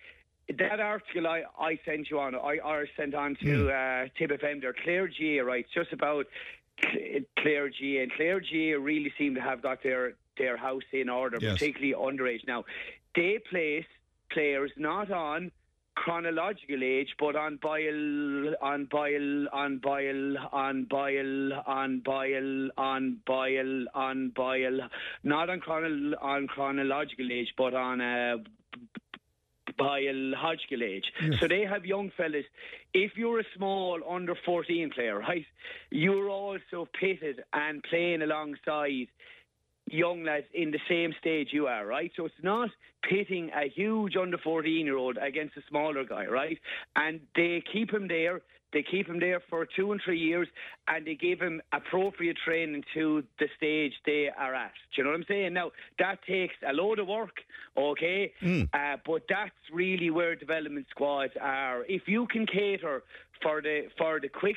That 0.59 0.81
article 0.81 1.27
I, 1.27 1.43
I 1.61 1.79
sent 1.85 2.09
you 2.11 2.21
on, 2.21 2.35
I, 2.35 2.59
I 2.65 2.85
sent 2.97 3.15
on 3.15 3.37
to 3.43 3.71
uh, 3.71 4.07
Tipp 4.17 4.31
FM 4.31 4.63
there, 4.63 4.73
Clare 4.83 5.07
G, 5.07 5.41
right, 5.41 5.67
just 5.75 5.93
about 5.93 6.25
Cl- 6.83 7.21
Clare 7.39 7.69
G, 7.69 7.99
and 7.99 8.11
Clare 8.13 8.41
G 8.41 8.73
really 8.73 9.13
seem 9.19 9.35
to 9.35 9.43
have 9.43 9.61
got 9.61 9.83
their 9.83 10.15
their 10.39 10.57
house 10.57 10.85
in 10.93 11.09
order, 11.11 11.37
Yes. 11.41 11.55
particularly 11.55 11.93
underage. 11.95 12.47
Now, 12.47 12.65
they 13.15 13.39
place 13.51 13.85
players 14.31 14.71
not 14.79 15.11
on 15.11 15.51
chronological 16.05 16.83
age, 16.83 17.09
but 17.19 17.35
on 17.35 17.59
bile, 17.61 18.55
on 18.63 18.85
bile, 18.91 19.49
on 19.53 19.79
bile, 19.79 20.39
on 20.53 20.85
bile, 20.85 21.63
on 21.67 22.01
bile, 22.05 22.71
on 22.77 23.21
bile, 23.27 23.85
on 23.95 24.33
bile, 24.35 24.81
not 25.25 25.51
on 25.51 25.61
chrono, 25.61 26.17
on 26.21 26.47
chronological 26.47 27.29
age, 27.33 27.53
but 27.57 27.75
on 27.75 28.01
uh, 28.01 28.37
biological 29.77 30.83
age. 30.83 31.05
So 31.41 31.49
they 31.49 31.65
have 31.65 31.85
young 31.85 32.11
fellas. 32.17 32.45
If 32.95 33.13
you're 33.17 33.41
a 33.41 33.45
small 33.57 34.01
under 34.09 34.35
14 34.47 34.91
player, 34.95 35.19
right, 35.19 35.47
you're 35.91 36.31
also 36.31 36.89
pitted 36.99 37.43
and 37.53 37.83
playing 37.83 38.23
alongside 38.23 39.09
young 39.91 40.25
lads 40.25 40.47
in 40.55 40.71
the 40.71 40.81
same 40.89 41.15
stage 41.21 41.49
you 41.53 41.67
are, 41.67 41.87
right? 41.87 42.11
So 42.17 42.27
it's 42.27 42.35
not 42.43 42.71
pitting 43.09 43.51
a 43.55 43.69
huge 43.69 44.17
under 44.17 44.39
14 44.39 44.85
year 44.85 44.97
old 44.97 45.19
against 45.21 45.57
a 45.57 45.63
smaller 45.69 46.05
guy, 46.05 46.27
right? 46.27 46.59
And 46.97 47.21
they 47.37 47.63
keep 47.73 47.93
him 47.93 48.09
there. 48.09 48.41
They 48.71 48.83
keep 48.83 49.09
him 49.09 49.19
there 49.19 49.41
for 49.49 49.65
two 49.65 49.93
and 49.93 50.01
three 50.05 50.19
years 50.19 50.47
and 50.89 51.07
they 51.07 51.15
give 51.15 51.41
him 51.41 51.63
appropriate 51.73 52.37
training 52.45 52.85
to 52.93 53.23
the 53.39 53.47
stage 53.57 53.95
they 54.05 54.29
are 54.37 54.55
at. 54.55 54.73
Do 54.95 55.01
you 55.01 55.05
know 55.05 55.11
what 55.11 55.17
I'm 55.17 55.25
saying? 55.27 55.55
Now, 55.55 55.71
that 55.99 56.19
takes 56.29 56.55
a 56.69 56.75
load 56.75 56.99
of 56.99 57.09
work, 57.09 57.37
okay? 57.79 58.31
Uh, 58.75 58.97
but 59.07 59.23
that's 59.29 59.53
really 59.73 60.11
where 60.11 60.37
development 60.37 60.87
squads 60.91 61.33
are. 61.41 61.85
If 61.89 62.03
you 62.07 62.27
can 62.27 62.47
cater 62.47 63.05
for 63.43 63.63
the 63.63 63.85
for 63.97 64.21
the 64.21 64.29
quick 64.29 64.57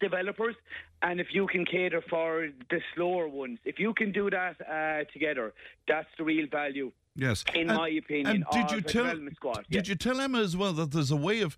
developers 0.00 0.56
and 1.02 1.20
if 1.20 1.28
you 1.32 1.46
can 1.46 1.64
cater 1.64 2.02
for 2.08 2.48
the 2.70 2.80
slower 2.94 3.28
ones, 3.28 3.58
if 3.64 3.78
you 3.78 3.94
can 3.94 4.12
do 4.12 4.30
that 4.30 4.56
uh, 4.60 5.04
together, 5.12 5.52
that's 5.88 6.08
the 6.18 6.24
real 6.24 6.46
value. 6.46 6.90
Yes. 7.16 7.44
In 7.54 7.66
my 7.66 7.88
opinion, 7.88 8.26
And 8.26 8.44
did 8.52 8.70
you 8.70 8.80
tell 8.80 9.14
Did 9.14 9.64
yeah. 9.68 9.82
you 9.84 9.94
tell 9.94 10.20
Emma 10.20 10.40
as 10.40 10.56
well 10.56 10.72
that 10.74 10.92
there's 10.92 11.10
a 11.10 11.16
way 11.16 11.40
of 11.40 11.56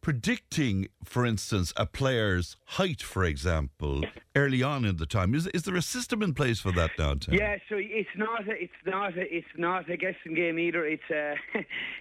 predicting, 0.00 0.88
for 1.04 1.26
instance, 1.26 1.72
a 1.76 1.86
player's 1.86 2.56
height, 2.64 3.02
for 3.02 3.24
example, 3.24 4.02
early 4.34 4.62
on 4.62 4.84
in 4.84 4.96
the 4.96 5.06
time? 5.06 5.34
Is 5.34 5.46
is 5.48 5.62
there 5.62 5.76
a 5.76 5.82
system 5.82 6.22
in 6.22 6.34
place 6.34 6.60
for 6.60 6.72
that 6.72 6.90
now? 6.98 7.14
Tim? 7.14 7.34
Yeah, 7.34 7.56
so 7.68 7.76
it's 7.78 8.08
not 8.16 8.48
a, 8.48 8.52
it's 8.52 8.72
not 8.86 9.16
a, 9.18 9.34
it's 9.36 9.46
not 9.56 9.90
a 9.90 9.96
guessing 9.96 10.34
game 10.34 10.58
either. 10.58 10.84
It's 10.86 11.10
a, 11.10 11.34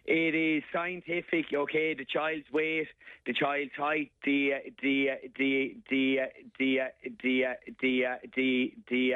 it 0.05 0.35
is 0.35 0.63
scientific. 0.71 1.45
Okay, 1.53 1.93
the 1.93 2.05
child's 2.05 2.45
weight, 2.51 2.87
the 3.25 3.33
child's 3.33 3.71
height, 3.75 4.11
the 4.23 4.51
the 4.81 5.09
the 5.37 5.75
the 5.89 6.19
the 6.49 6.79
the 7.23 7.45
the 7.81 8.05
the 8.37 8.73
the 8.87 9.15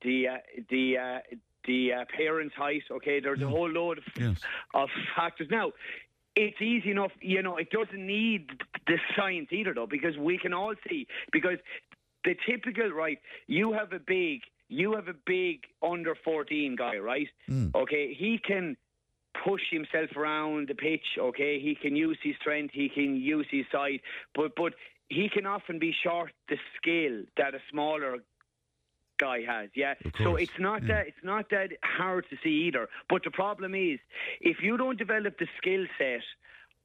the 0.03 0.27
the 0.71 1.21
the 1.67 1.93
uh, 1.93 2.05
parents' 2.17 2.55
height. 2.57 2.83
Okay, 2.91 3.21
there's 3.21 3.43
a 3.43 3.49
whole 3.49 3.69
load 3.69 3.99
of, 3.99 4.05
Yes. 4.19 4.41
of 4.75 4.89
factors. 5.15 5.49
Now, 5.51 5.73
it's 6.37 6.61
easy 6.61 6.91
enough. 6.91 7.13
You 7.21 7.43
know, 7.43 7.57
it 7.57 7.71
doesn't 7.71 8.07
need 8.07 8.51
the 8.87 8.99
science 9.17 9.49
either, 9.51 9.75
though, 9.75 9.87
because 9.87 10.17
we 10.17 10.39
can 10.39 10.53
all 10.53 10.75
see 10.89 11.07
because 11.33 11.59
the 12.25 12.35
typical 12.49 12.91
right. 12.91 13.19
You 13.47 13.73
have 13.73 13.93
a 13.93 13.99
big, 13.99 14.41
you 14.69 14.95
have 14.95 15.09
a 15.09 15.15
big 15.27 15.61
under 15.83 16.15
fourteen 16.25 16.77
guy, 16.77 16.97
right? 16.99 17.29
Hmm. 17.47 17.69
Okay, 17.75 18.15
he 18.15 18.39
can 18.39 18.77
push 19.45 19.63
himself 19.71 20.17
around 20.17 20.69
the 20.69 20.75
pitch. 20.75 21.05
Okay, 21.19 21.61
he 21.61 21.75
can 21.75 21.97
use 21.97 22.19
his 22.23 22.35
strength, 22.41 22.75
he 22.75 22.89
can 22.89 23.17
use 23.17 23.47
his 23.51 23.65
side, 23.73 24.01
but 24.35 24.53
but 24.57 24.75
he 25.09 25.29
can 25.29 25.47
often 25.47 25.79
be 25.79 25.95
short 26.05 26.33
the 26.49 26.57
skill 26.77 27.25
that 27.37 27.55
a 27.55 27.59
smaller 27.71 28.19
guy 29.21 29.43
has. 29.47 29.69
Yeah, 29.75 29.95
so 30.19 30.37
it's 30.37 30.59
not 30.59 30.83
yeah. 30.83 30.89
that 30.89 31.07
it's 31.09 31.25
not 31.25 31.51
that 31.51 31.71
hard 31.83 32.27
to 32.31 32.37
see 32.43 32.67
either. 32.67 32.89
But 33.09 33.23
the 33.25 33.31
problem 33.31 33.75
is 33.75 33.99
if 34.41 34.59
you 34.63 34.77
don't 34.77 34.99
develop 34.99 35.39
the 35.39 35.47
skill 35.59 35.85
set 35.99 36.23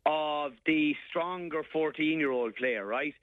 of 0.06 0.52
the 0.66 0.96
stronger 1.10 1.64
14 1.72 2.20
year 2.20 2.32
old 2.32 2.56
player, 2.56 2.86
right? 2.86 3.14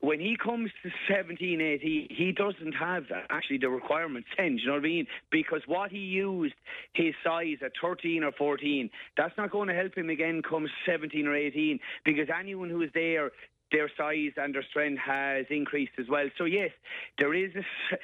When 0.00 0.18
he 0.18 0.36
comes 0.36 0.70
to 0.82 0.90
17, 1.08 1.60
18, 1.60 2.08
he 2.10 2.32
doesn't 2.32 2.72
have 2.72 3.04
that 3.10 3.26
actually 3.30 3.58
the 3.58 3.68
requirements 3.68 4.26
then, 4.36 4.58
you 4.58 4.66
know 4.66 4.72
what 4.72 4.80
I 4.80 4.82
mean? 4.82 5.06
Because 5.30 5.60
what 5.66 5.92
he 5.92 5.98
used, 5.98 6.54
his 6.92 7.14
size 7.22 7.58
at 7.64 7.70
13 7.80 8.24
or 8.24 8.32
14, 8.32 8.90
that's 9.16 9.36
not 9.38 9.52
going 9.52 9.68
to 9.68 9.74
help 9.74 9.94
him 9.96 10.10
again 10.10 10.42
come 10.42 10.66
17 10.86 11.24
or 11.28 11.36
18 11.36 11.78
because 12.04 12.26
anyone 12.36 12.68
who 12.68 12.82
is 12.82 12.90
there 12.94 13.30
their 13.72 13.90
size 13.96 14.32
and 14.36 14.54
their 14.54 14.62
strength 14.70 15.00
has 15.00 15.46
increased 15.50 15.92
as 15.98 16.08
well. 16.08 16.28
So 16.38 16.44
yes, 16.44 16.70
there 17.18 17.34
is 17.34 17.50
a 17.56 17.60
s- 17.60 17.98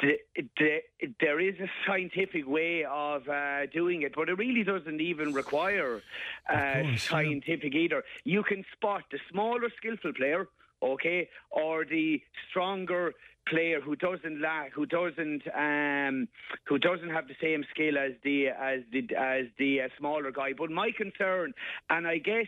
the, 0.00 0.18
the, 0.58 0.78
there 1.20 1.40
is 1.40 1.54
a 1.60 1.68
scientific 1.86 2.46
way 2.46 2.84
of 2.84 3.28
uh, 3.28 3.66
doing 3.72 4.02
it, 4.02 4.14
but 4.14 4.28
it 4.28 4.34
really 4.34 4.62
doesn't 4.62 5.00
even 5.00 5.32
require 5.32 6.02
uh, 6.48 6.52
course, 6.52 6.86
yeah. 6.86 6.96
scientific 6.96 7.74
either. 7.74 8.04
You 8.24 8.42
can 8.42 8.64
spot 8.72 9.02
the 9.10 9.18
smaller, 9.30 9.68
skillful 9.76 10.12
player, 10.12 10.48
okay, 10.82 11.28
or 11.50 11.84
the 11.84 12.22
stronger 12.50 13.14
player 13.48 13.80
who 13.80 13.94
doesn't 13.96 14.40
lack, 14.40 14.72
who 14.72 14.86
doesn't, 14.86 15.42
um, 15.54 16.28
who 16.64 16.78
doesn't 16.78 17.10
have 17.10 17.28
the 17.28 17.36
same 17.40 17.64
skill 17.70 17.96
as 17.96 18.12
the 18.24 18.48
as 18.48 18.80
the 18.92 19.02
as 19.16 19.46
the 19.58 19.82
uh, 19.82 19.88
smaller 19.98 20.30
guy. 20.32 20.52
But 20.56 20.70
my 20.70 20.90
concern, 20.96 21.54
and 21.90 22.06
I 22.06 22.18
guess. 22.18 22.46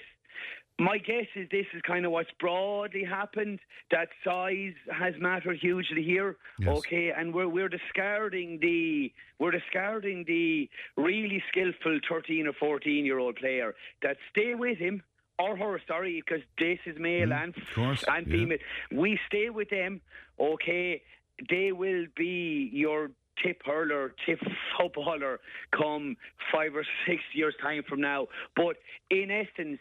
My 0.80 0.98
guess 0.98 1.26
is 1.34 1.48
this 1.50 1.66
is 1.74 1.82
kind 1.82 2.06
of 2.06 2.12
what's 2.12 2.30
broadly 2.38 3.02
happened. 3.02 3.58
That 3.90 4.08
size 4.24 4.74
has 4.96 5.12
mattered 5.18 5.58
hugely 5.60 6.04
here. 6.04 6.36
Yes. 6.60 6.68
Okay, 6.78 7.10
and 7.16 7.34
we're 7.34 7.48
we're 7.48 7.68
discarding 7.68 8.60
the 8.60 9.12
we're 9.40 9.50
discarding 9.50 10.24
the 10.28 10.70
really 10.96 11.42
skillful 11.48 11.98
thirteen 12.08 12.46
or 12.46 12.52
fourteen 12.52 13.04
year 13.04 13.18
old 13.18 13.36
player 13.36 13.74
that 14.02 14.18
stay 14.30 14.54
with 14.54 14.78
him 14.78 15.02
or 15.40 15.56
her. 15.56 15.80
Sorry, 15.88 16.22
because 16.24 16.44
this 16.58 16.78
is 16.86 16.96
male 16.96 17.32
and 17.32 17.54
Mm, 17.54 17.62
of 17.62 17.74
course, 17.74 18.04
and 18.06 18.26
yeah. 18.28 18.32
female. 18.32 18.58
We 18.92 19.18
stay 19.26 19.50
with 19.50 19.70
them. 19.70 20.00
Okay, 20.38 21.02
they 21.50 21.72
will 21.72 22.06
be 22.16 22.70
your 22.72 23.10
Tipp 23.44 23.62
hurler, 23.64 24.14
Tipp 24.26 24.40
footballer 24.76 25.40
come 25.72 26.16
five 26.52 26.76
or 26.76 26.84
six 27.04 27.20
years 27.34 27.54
time 27.60 27.82
from 27.88 28.00
now. 28.00 28.28
But 28.54 28.76
in 29.10 29.32
essence. 29.32 29.80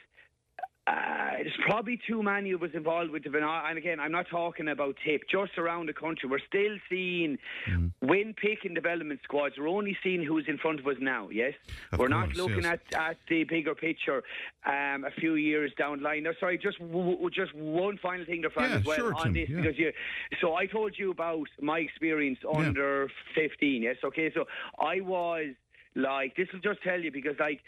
Uh, 0.87 1.31
there's 1.43 1.57
probably 1.65 1.99
too 2.07 2.23
many 2.23 2.51
of 2.51 2.63
us 2.63 2.69
involved 2.73 3.11
with 3.11 3.21
the 3.23 3.29
Van- 3.29 3.43
and 3.43 3.77
again, 3.77 3.99
I'm 3.99 4.11
not 4.11 4.27
talking 4.29 4.69
about 4.69 4.95
Tipp. 5.05 5.23
Just 5.29 5.57
around 5.57 5.87
the 5.89 5.93
country, 5.93 6.29
we're 6.29 6.39
still 6.47 6.77
seeing 6.89 7.37
Mm-hmm. 7.69 8.07
when 8.07 8.33
picking 8.33 8.73
development 8.73 9.19
squads. 9.23 9.55
We're 9.57 9.67
only 9.67 9.97
seeing 10.01 10.23
who's 10.23 10.45
in 10.47 10.57
front 10.57 10.79
of 10.79 10.87
us 10.87 10.95
now. 11.01 11.27
Yes, 11.29 11.53
Of 11.91 11.99
we're 11.99 12.07
not 12.07 12.35
looking 12.35 12.63
yes. 12.63 12.79
at, 12.93 12.93
at 13.11 13.17
the 13.29 13.43
bigger 13.43 13.75
picture 13.75 14.23
um, 14.65 15.03
a 15.03 15.11
few 15.19 15.35
years 15.35 15.71
down 15.77 15.97
the 15.97 16.03
line. 16.05 16.23
No, 16.23 16.31
sorry, 16.39 16.57
just 16.57 16.79
w- 16.79 17.29
just 17.31 17.53
one 17.55 17.97
final 17.97 18.25
thing 18.25 18.41
to 18.43 18.49
find 18.49 18.71
Yeah, 18.71 18.77
as 18.77 18.85
well 18.85 18.95
sure, 18.97 19.13
on 19.15 19.33
this 19.33 19.49
yeah. 19.49 19.57
because 19.61 19.77
you. 19.77 19.91
So 20.39 20.55
I 20.55 20.65
told 20.67 20.95
you 20.97 21.11
about 21.11 21.47
my 21.61 21.79
experience 21.79 22.39
under 22.55 23.09
15. 23.35 23.81
Yes, 23.83 23.97
okay. 24.05 24.31
So 24.33 24.45
I 24.79 25.01
was 25.01 25.47
like 25.95 26.35
this 26.35 26.47
will 26.53 26.59
just 26.59 26.81
tell 26.83 26.99
you 27.01 27.11
because 27.11 27.35
like 27.39 27.59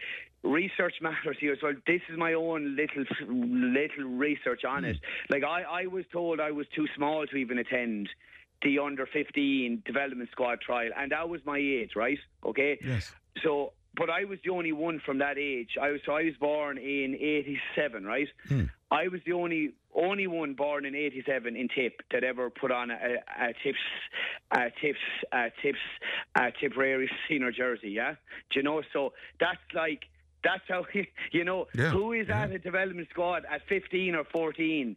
research 0.43 0.95
matters 1.02 1.38
here 1.39 1.56
so 1.60 1.73
this 1.88 2.02
is 2.10 2.17
my 2.17 2.34
own 2.34 2.75
little 2.75 3.04
little 3.28 4.06
research 4.06 4.63
on 4.65 4.86
it. 4.86 4.97
Hmm. 4.97 5.34
Like 5.34 5.43
I, 5.43 5.84
I 5.84 5.88
was 5.88 6.06
told 6.12 6.39
I 6.39 6.52
was 6.52 6.67
too 6.75 6.88
small 6.95 7.25
to 7.25 7.36
even 7.36 7.58
attend 7.60 8.10
the 8.62 8.80
under 8.80 9.06
15 9.06 9.84
development 9.86 10.30
squad 10.32 10.62
trial 10.62 10.91
and 10.97 11.12
that 11.12 11.30
was 11.30 11.41
my 11.45 11.58
age 11.58 11.91
right? 11.95 12.19
Okay? 12.45 12.78
Yes. 12.84 13.13
so 13.43 13.73
but 13.95 14.10
I 14.10 14.23
was 14.23 14.39
the 14.45 14.52
only 14.52 14.71
one 14.71 15.02
from 15.04 15.17
that 15.17 15.38
age. 15.38 15.71
I 15.82 15.89
was 15.91 16.02
so 16.06 16.13
I 16.13 16.23
was 16.23 16.36
born 16.39 16.78
in 16.78 17.15
87 17.15 18.06
right? 18.06 18.28
Hmm. 18.47 18.65
I 18.91 19.08
was 19.08 19.21
the 19.25 19.34
only 19.34 19.73
only 19.93 20.28
one 20.28 20.54
born 20.54 20.86
in 20.86 20.95
'87 20.95 21.56
in 21.56 21.67
Tipp 21.67 22.02
that 22.12 22.23
ever 22.23 22.49
put 22.49 22.71
on 22.71 22.91
a, 22.91 22.95
a, 22.95 23.49
a 23.49 23.54
Tips, 23.63 23.80
a 24.52 24.71
Tips, 24.82 24.99
a 25.32 25.52
Tips, 25.62 25.80
a 26.36 26.52
Tipperary 26.60 27.10
senior 27.28 27.52
jersey. 27.52 27.89
Yeah, 27.89 28.15
do 28.52 28.60
you 28.60 28.63
know? 28.63 28.82
So 28.93 29.13
that's 29.39 29.60
like 29.73 30.06
that's 30.43 30.63
how 30.67 30.86
you 31.32 31.43
know 31.43 31.67
Yeah, 31.73 31.89
who 31.89 32.13
is 32.13 32.28
yeah. 32.28 32.43
at 32.43 32.52
a 32.52 32.60
development 32.60 33.08
squad 33.10 33.43
at 33.49 33.62
15 33.67 34.15
or 34.15 34.23
14. 34.25 34.95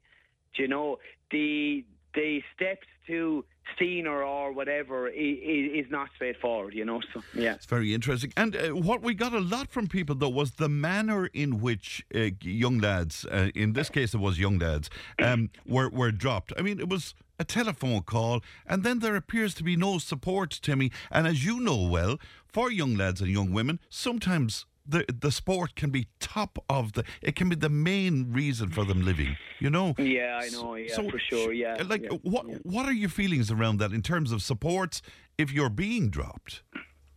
Do 0.55 0.63
you 0.63 0.69
know 0.69 0.99
the 1.31 1.85
the 2.15 2.43
steps 2.55 2.87
to 3.07 3.45
senior 3.79 4.23
or 4.23 4.53
whatever 4.53 5.09
is, 5.09 5.85
is 5.87 5.91
not 5.91 6.09
straightforward. 6.15 6.75
You 6.75 6.85
know, 6.85 7.01
so 7.13 7.23
yeah. 7.35 7.55
It's 7.55 7.67
very 7.67 7.95
interesting. 7.95 8.33
And 8.37 8.57
uh, 8.57 8.69
what 8.71 9.03
we 9.03 9.15
got 9.15 9.33
a 9.33 9.41
lot 9.41 9.71
from 9.71 9.89
people, 9.89 10.15
though, 10.15 10.29
was 10.29 10.53
the 10.53 10.69
manner 10.69 11.27
in 11.33 11.61
which 11.61 12.05
uh, 12.15 12.31
young 12.43 12.79
lads, 12.79 13.25
uh, 13.27 13.51
in 13.55 13.73
this 13.73 13.89
case 13.89 14.15
it 14.15 14.21
was 14.21 14.39
young 14.39 14.59
lads, 14.59 14.91
um, 15.23 15.51
were, 15.67 15.89
were 15.89 16.11
dropped. 16.13 16.53
I 16.59 16.63
mean, 16.63 16.81
it 16.81 16.89
was 16.89 17.15
a 17.39 17.45
telephone 17.45 18.03
call, 18.03 18.41
and 18.67 18.83
then 18.85 19.01
there 19.01 19.17
appears 19.17 19.55
to 19.55 19.65
be 19.65 19.77
no 19.77 19.99
support, 19.99 20.51
Timmy. 20.63 20.91
And 21.11 21.27
as 21.27 21.45
you 21.45 21.61
know 21.61 21.83
well, 21.83 22.19
for 22.47 22.71
young 22.71 22.97
lads 22.97 23.21
and 23.21 23.31
young 23.31 23.53
women, 23.53 23.81
sometimes 23.89 24.67
the 24.93 25.05
the 25.21 25.33
sport 25.33 25.75
can 25.75 25.91
be 25.91 26.07
top 26.21 26.59
of 26.69 26.93
the. 26.93 27.05
It 27.23 27.35
can 27.35 27.49
be 27.49 27.57
the 27.57 27.69
main 27.69 28.33
reason 28.33 28.71
for 28.71 28.85
them 28.85 29.03
living. 29.03 29.37
You 29.59 29.71
know. 29.71 29.95
Yeah, 29.99 30.41
I 30.43 30.49
know. 30.51 30.75
Yeah, 30.75 30.95
for 30.95 31.19
sure. 31.19 31.53
Yeah, 31.53 31.83
Like, 31.87 32.03
yeah, 32.03 32.19
what 32.23 32.47
yeah. 32.49 32.59
what 32.63 32.87
are 32.87 32.93
your 32.93 33.09
feelings 33.11 33.51
around 33.51 33.79
that 33.79 33.93
in 33.93 34.03
terms 34.03 34.33
of 34.33 34.43
supports 34.43 35.03
if 35.39 35.53
you're 35.53 35.71
being 35.71 36.11
dropped? 36.11 36.63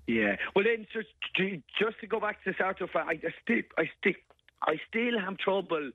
Yeah. 0.08 0.36
Well, 0.56 0.66
then, 0.66 0.86
just 0.94 1.10
to, 1.38 1.62
just 1.80 2.00
to 2.02 2.08
go 2.08 2.20
back 2.20 2.44
to 2.44 2.52
the 2.52 2.54
start 2.54 2.80
of, 2.82 2.90
I, 2.96 3.14
I 3.14 3.34
still, 3.44 3.62
I 3.78 3.90
still, 4.00 4.14
I 4.62 4.76
still 4.88 5.20
have 5.20 5.38
trouble 5.38 5.92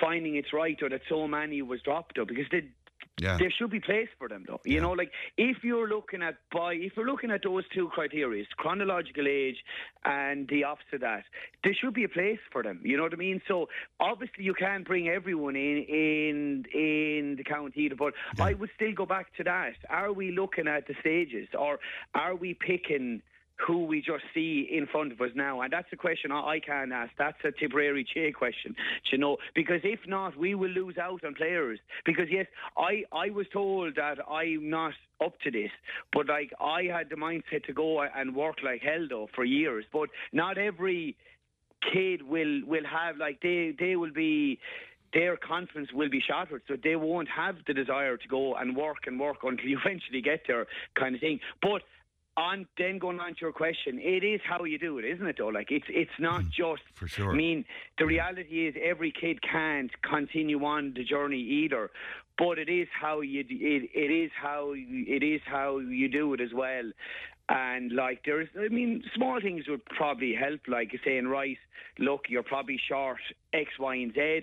finding 0.00 0.36
it's 0.36 0.52
right 0.52 0.78
or 0.82 0.88
that 0.88 1.02
so 1.08 1.26
many 1.26 1.60
was 1.60 1.80
dropped 1.82 2.16
though 2.16 2.24
because 2.24 2.46
they, 2.50 2.62
Yeah. 3.20 3.36
there 3.38 3.50
should 3.50 3.70
be 3.70 3.78
place 3.80 4.08
for 4.18 4.28
them 4.28 4.44
though. 4.46 4.60
You 4.64 4.74
Yeah. 4.76 4.80
know, 4.80 4.92
like 4.92 5.12
if 5.36 5.62
you're 5.62 5.88
looking 5.88 6.22
at 6.22 6.36
by 6.50 6.74
if 6.74 6.96
you're 6.96 7.06
looking 7.06 7.30
at 7.30 7.42
those 7.42 7.64
two 7.74 7.88
criteria, 7.88 8.44
chronological 8.56 9.26
age 9.28 9.56
and 10.04 10.48
the 10.48 10.64
opposite 10.64 10.94
of 10.94 11.00
that, 11.02 11.24
there 11.62 11.74
should 11.74 11.94
be 11.94 12.04
a 12.04 12.08
place 12.08 12.40
for 12.50 12.62
them. 12.62 12.80
You 12.84 12.96
know 12.96 13.02
what 13.04 13.12
I 13.12 13.16
mean? 13.16 13.40
So 13.46 13.68
obviously 14.00 14.44
you 14.44 14.54
can't 14.54 14.84
bring 14.86 15.08
everyone 15.08 15.56
in 15.56 15.84
in 15.88 16.64
in 16.72 17.36
the 17.36 17.44
county 17.44 17.82
either, 17.82 17.96
but 17.96 18.14
I 18.40 18.54
would 18.54 18.70
still 18.74 18.92
go 18.94 19.06
back 19.06 19.34
to 19.36 19.44
that. 19.44 19.74
Are 19.90 20.12
we 20.12 20.32
looking 20.32 20.66
at 20.66 20.86
the 20.86 20.94
stages 21.00 21.48
or 21.58 21.78
are 22.14 22.34
we 22.34 22.54
picking 22.54 23.22
who 23.66 23.84
we 23.84 24.00
just 24.00 24.24
see 24.34 24.68
in 24.70 24.86
front 24.86 25.12
of 25.12 25.20
us 25.20 25.30
now? 25.34 25.60
And 25.60 25.72
that's 25.72 25.88
a 25.92 25.96
question 25.96 26.32
I, 26.32 26.60
can't 26.64 26.92
ask. 26.92 27.12
That's 27.18 27.36
a 27.44 27.52
Tipperary 27.52 28.04
Che 28.12 28.32
question, 28.32 28.74
you 29.10 29.18
know, 29.18 29.36
because 29.54 29.80
if 29.84 30.00
not, 30.06 30.36
we 30.36 30.54
will 30.54 30.70
lose 30.70 30.96
out 30.98 31.24
on 31.24 31.34
players. 31.34 31.78
Because 32.04 32.26
yes, 32.30 32.46
I, 32.76 33.04
I 33.12 33.30
was 33.30 33.46
told 33.52 33.96
that 33.96 34.18
I'm 34.28 34.70
not 34.70 34.92
up 35.24 35.34
to 35.44 35.50
this, 35.50 35.70
but 36.12 36.28
like 36.28 36.52
I 36.60 36.84
had 36.84 37.08
the 37.08 37.16
mindset 37.16 37.64
to 37.66 37.72
go 37.72 38.02
and 38.02 38.34
work 38.34 38.56
like 38.64 38.82
hell 38.82 39.06
though 39.08 39.28
for 39.34 39.44
years. 39.44 39.84
But 39.92 40.08
not 40.32 40.58
every 40.58 41.16
kid 41.92 42.22
will 42.22 42.60
will 42.66 42.84
have 42.90 43.16
like 43.16 43.40
they 43.42 43.74
they 43.78 43.96
will 43.96 44.12
be 44.12 44.58
their 45.12 45.36
confidence 45.36 45.92
will 45.92 46.08
be 46.08 46.22
shattered, 46.26 46.62
so 46.66 46.74
they 46.82 46.96
won't 46.96 47.28
have 47.28 47.56
the 47.66 47.74
desire 47.74 48.16
to 48.16 48.28
go 48.28 48.54
and 48.54 48.74
work 48.76 49.06
and 49.06 49.20
work 49.20 49.38
until 49.42 49.66
you 49.66 49.78
eventually 49.84 50.22
get 50.22 50.40
there, 50.46 50.66
kind 50.98 51.14
of 51.14 51.20
thing. 51.20 51.40
But 51.60 51.82
on 52.36 52.66
then 52.78 52.98
going 52.98 53.20
on 53.20 53.34
to 53.34 53.40
your 53.40 53.52
question, 53.52 53.98
it 54.00 54.24
is 54.24 54.40
how 54.44 54.64
you 54.64 54.78
do 54.78 54.98
it, 54.98 55.04
isn't 55.04 55.26
it? 55.26 55.36
Though, 55.38 55.48
like 55.48 55.70
it's 55.70 55.86
it's 55.88 56.18
not 56.18 56.42
just. 56.44 56.82
Mm, 56.82 56.94
for 56.94 57.08
sure. 57.08 57.32
I 57.32 57.34
mean, 57.34 57.64
the 57.98 58.06
reality 58.06 58.66
is 58.66 58.74
every 58.82 59.12
kid 59.12 59.42
can't 59.42 59.90
continue 60.02 60.64
on 60.64 60.94
the 60.94 61.04
journey 61.04 61.40
either, 61.40 61.90
but 62.38 62.58
it 62.58 62.68
is 62.68 62.88
how 62.98 63.20
you 63.20 63.40
it, 63.40 63.90
it 63.94 64.10
is 64.10 64.30
how 64.40 64.72
it 64.74 65.22
is 65.22 65.40
how 65.44 65.78
you 65.78 66.08
do 66.08 66.32
it 66.34 66.40
as 66.40 66.52
well. 66.54 66.90
And 67.48 67.92
like 67.92 68.22
there's, 68.24 68.48
I 68.58 68.68
mean, 68.68 69.02
small 69.14 69.40
things 69.40 69.64
would 69.68 69.84
probably 69.84 70.34
help, 70.34 70.60
like 70.68 70.92
saying, 71.04 71.26
right, 71.26 71.58
look, 71.98 72.22
you're 72.28 72.42
probably 72.42 72.80
short 72.88 73.18
X, 73.52 73.70
Y, 73.78 73.96
and 73.96 74.14
Z. 74.14 74.42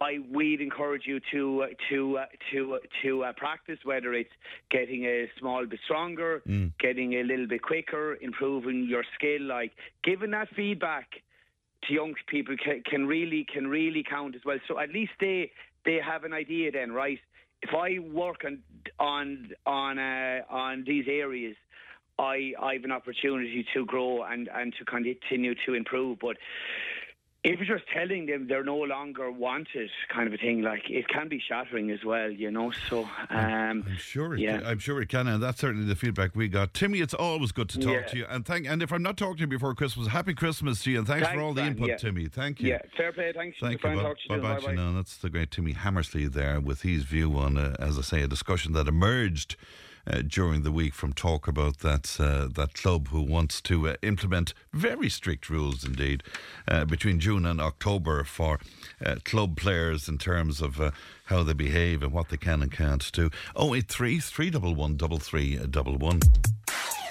I 0.00 0.18
we'd 0.32 0.60
encourage 0.60 1.02
you 1.06 1.20
to 1.32 1.64
uh, 1.64 1.66
to 1.90 2.18
uh, 2.18 2.24
to 2.52 2.74
uh, 2.74 2.78
to 3.02 3.24
uh, 3.24 3.32
practice 3.36 3.78
whether 3.84 4.14
it's 4.14 4.30
getting 4.70 5.04
a 5.04 5.26
small 5.38 5.66
bit 5.66 5.78
stronger, 5.84 6.42
getting 6.78 7.14
a 7.14 7.22
little 7.22 7.46
bit 7.46 7.62
quicker, 7.62 8.16
improving 8.22 8.86
your 8.88 9.04
skill. 9.16 9.42
Like 9.42 9.72
giving 10.02 10.30
that 10.30 10.48
feedback 10.56 11.06
to 11.84 11.92
young 11.92 12.14
people 12.28 12.56
can, 12.62 12.82
can 12.88 13.06
really 13.06 13.46
can 13.52 13.66
really 13.66 14.02
count 14.02 14.34
as 14.34 14.40
well. 14.44 14.58
So 14.68 14.78
at 14.78 14.90
least 14.90 15.12
they 15.20 15.50
they 15.84 15.98
have 16.04 16.24
an 16.24 16.32
idea 16.32 16.72
then, 16.72 16.92
right? 16.92 17.18
If 17.62 17.70
I 17.74 17.98
work 17.98 18.44
on 18.46 18.60
on 18.98 19.50
on 19.66 19.98
uh, 19.98 20.40
on 20.48 20.84
these 20.86 21.04
areas, 21.08 21.56
I 22.18 22.52
I 22.60 22.74
have 22.74 22.84
an 22.84 22.92
opportunity 22.92 23.66
to 23.74 23.84
grow 23.84 24.22
and 24.22 24.48
and 24.54 24.74
to 24.78 24.84
continue 24.86 25.54
to 25.66 25.74
improve. 25.74 26.18
But 26.20 26.38
if 27.42 27.58
you're 27.58 27.78
just 27.78 27.88
telling 27.90 28.26
them 28.26 28.46
they're 28.48 28.62
no 28.64 28.76
longer 28.76 29.30
wanted, 29.30 29.88
kind 30.12 30.26
of 30.26 30.34
a 30.34 30.36
thing, 30.36 30.60
like 30.60 30.82
it 30.90 31.08
can 31.08 31.26
be 31.28 31.40
shattering 31.48 31.90
as 31.90 32.04
well, 32.04 32.30
you 32.30 32.50
know. 32.50 32.70
So, 32.90 33.04
um, 33.30 33.84
I'm 33.86 33.96
sure 33.96 34.34
it 34.34 34.40
yeah. 34.40 34.58
can, 34.58 34.66
I'm 34.66 34.78
sure 34.78 35.00
it 35.00 35.08
can, 35.08 35.26
and 35.26 35.42
that's 35.42 35.58
certainly 35.60 35.86
the 35.86 35.96
feedback 35.96 36.36
we 36.36 36.48
got. 36.48 36.74
Timmy, 36.74 37.00
it's 37.00 37.14
always 37.14 37.50
good 37.52 37.70
to 37.70 37.78
talk 37.78 37.92
Yeah. 37.94 38.06
to 38.06 38.16
you, 38.18 38.26
and 38.28 38.44
thank. 38.44 38.66
And 38.68 38.82
if 38.82 38.92
I'm 38.92 39.02
not 39.02 39.16
talking 39.16 39.36
to 39.36 39.40
you 39.42 39.46
before 39.46 39.74
Christmas, 39.74 40.08
happy 40.08 40.34
Christmas 40.34 40.82
to 40.84 40.90
you, 40.90 40.98
and 40.98 41.06
thanks, 41.06 41.28
for 41.28 41.40
all 41.40 41.54
the 41.54 41.64
input, 41.64 41.88
yeah. 41.88 41.96
Timmy. 41.96 42.26
Thank 42.26 42.60
you. 42.60 42.68
yeah, 42.70 42.82
fair 42.96 43.12
play. 43.12 43.32
Thanks. 43.34 43.56
Thank 43.58 43.82
you. 43.82 43.90
you. 43.90 43.96
Bye 43.96 44.14
Bye 44.28 44.38
bye. 44.38 44.60
bye. 44.66 44.74
No, 44.74 44.92
that's 44.92 45.16
the 45.16 45.30
great 45.30 45.50
Timmy 45.50 45.72
Hammersley 45.72 46.26
there 46.26 46.60
with 46.60 46.82
his 46.82 47.04
view 47.04 47.36
on, 47.38 47.56
uh, 47.56 47.74
as 47.78 47.98
I 47.98 48.02
say, 48.02 48.20
a 48.22 48.28
discussion 48.28 48.74
that 48.74 48.86
emerged 48.86 49.56
uh, 50.06 50.22
during 50.26 50.62
the 50.62 50.72
week 50.72 50.94
from 50.94 51.12
talk 51.12 51.46
about 51.46 51.78
that 51.78 52.16
uh, 52.18 52.48
that 52.52 52.74
club 52.74 53.08
who 53.08 53.22
wants 53.22 53.60
to 53.60 53.88
uh, 53.88 53.94
implement 54.02 54.54
very 54.72 55.08
strict 55.08 55.50
rules 55.50 55.84
indeed 55.84 56.22
uh, 56.68 56.84
between 56.84 57.20
June 57.20 57.44
and 57.46 57.60
October 57.60 58.24
for 58.24 58.58
club 59.24 59.56
players 59.56 60.08
in 60.08 60.18
terms 60.18 60.60
of 60.60 60.80
how 61.26 61.42
they 61.42 61.52
behave 61.52 62.02
and 62.02 62.12
what 62.12 62.28
they 62.28 62.36
can 62.36 62.62
and 62.62 62.72
can't 62.72 63.10
do. 63.12 63.30
083 63.56 64.20
311 64.20 64.98
3311. 65.18 66.20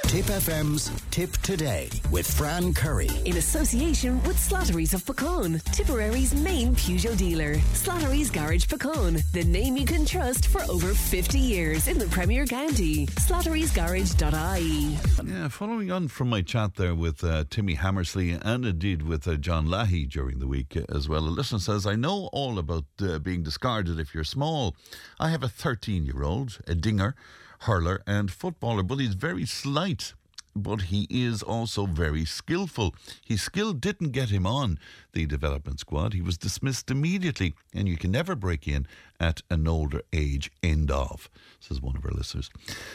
Tipp 0.09 0.25
FM's 0.25 0.89
Tipp 1.11 1.31
Today 1.43 1.87
with 2.09 2.25
Fran 2.25 2.73
Curry. 2.73 3.11
In 3.25 3.37
association 3.37 4.19
with 4.23 4.37
Slattery's 4.37 4.95
of 4.95 5.05
Puckane, 5.05 5.63
Tipperary's 5.65 6.33
main 6.33 6.73
Peugeot 6.73 7.15
dealer. 7.15 7.53
Slattery's 7.75 8.31
Garage 8.31 8.65
Puckane, 8.65 9.21
the 9.33 9.43
name 9.43 9.77
you 9.77 9.85
can 9.85 10.07
trust 10.07 10.47
for 10.47 10.63
over 10.63 10.95
50 10.95 11.37
years 11.37 11.87
in 11.87 11.99
the 11.99 12.07
Premier 12.07 12.47
County. 12.47 13.05
Slattery'sGarage.ie. 13.05 14.97
Yeah, 15.31 15.47
following 15.47 15.91
on 15.91 16.07
from 16.07 16.31
my 16.31 16.41
chat 16.41 16.73
there 16.73 16.95
with 16.95 17.23
uh, 17.23 17.43
Timmy 17.51 17.75
Hammersley 17.75 18.31
and 18.31 18.65
indeed 18.65 19.03
with 19.03 19.27
uh, 19.27 19.35
John 19.35 19.69
Leahy 19.69 20.07
during 20.07 20.39
the 20.39 20.47
week 20.47 20.75
as 20.89 21.07
well, 21.07 21.19
a 21.19 21.29
listener 21.29 21.59
says, 21.59 21.85
I 21.85 21.93
know 21.93 22.31
all 22.33 22.57
about 22.57 22.85
uh, 22.99 23.19
being 23.19 23.43
discarded 23.43 23.99
if 23.99 24.15
you're 24.15 24.23
small. 24.23 24.75
I 25.19 25.29
have 25.29 25.43
a 25.43 25.47
13 25.47 26.03
year 26.03 26.23
old, 26.23 26.57
a 26.65 26.73
dinger, 26.73 27.13
hurler, 27.59 28.01
and 28.07 28.31
footballer, 28.31 28.83
but 28.83 28.99
he's 28.99 29.15
very 29.15 29.45
slight. 29.45 30.13
But 30.55 30.83
he 30.83 31.05
is 31.09 31.43
also 31.43 31.85
very 31.85 32.25
skillful. 32.25 32.95
His 33.23 33.41
skill 33.41 33.71
didn't 33.71 34.11
get 34.11 34.29
him 34.29 34.47
on 34.47 34.79
the 35.13 35.25
development 35.27 35.79
squad. 35.79 36.13
He 36.13 36.21
was 36.21 36.37
dismissed 36.37 36.89
immediately, 36.89 37.53
and 37.73 37.87
you 37.87 37.97
can 37.97 38.11
never 38.11 38.35
break 38.35 38.67
in 38.67 38.87
at 39.19 39.41
an 39.51 39.67
older 39.67 40.01
age. 40.11 40.51
End 40.63 40.89
of, 40.89 41.29
says 41.59 41.79
one 41.79 41.95
of 41.95 42.03
our 42.03 42.11
listeners. 42.11 42.49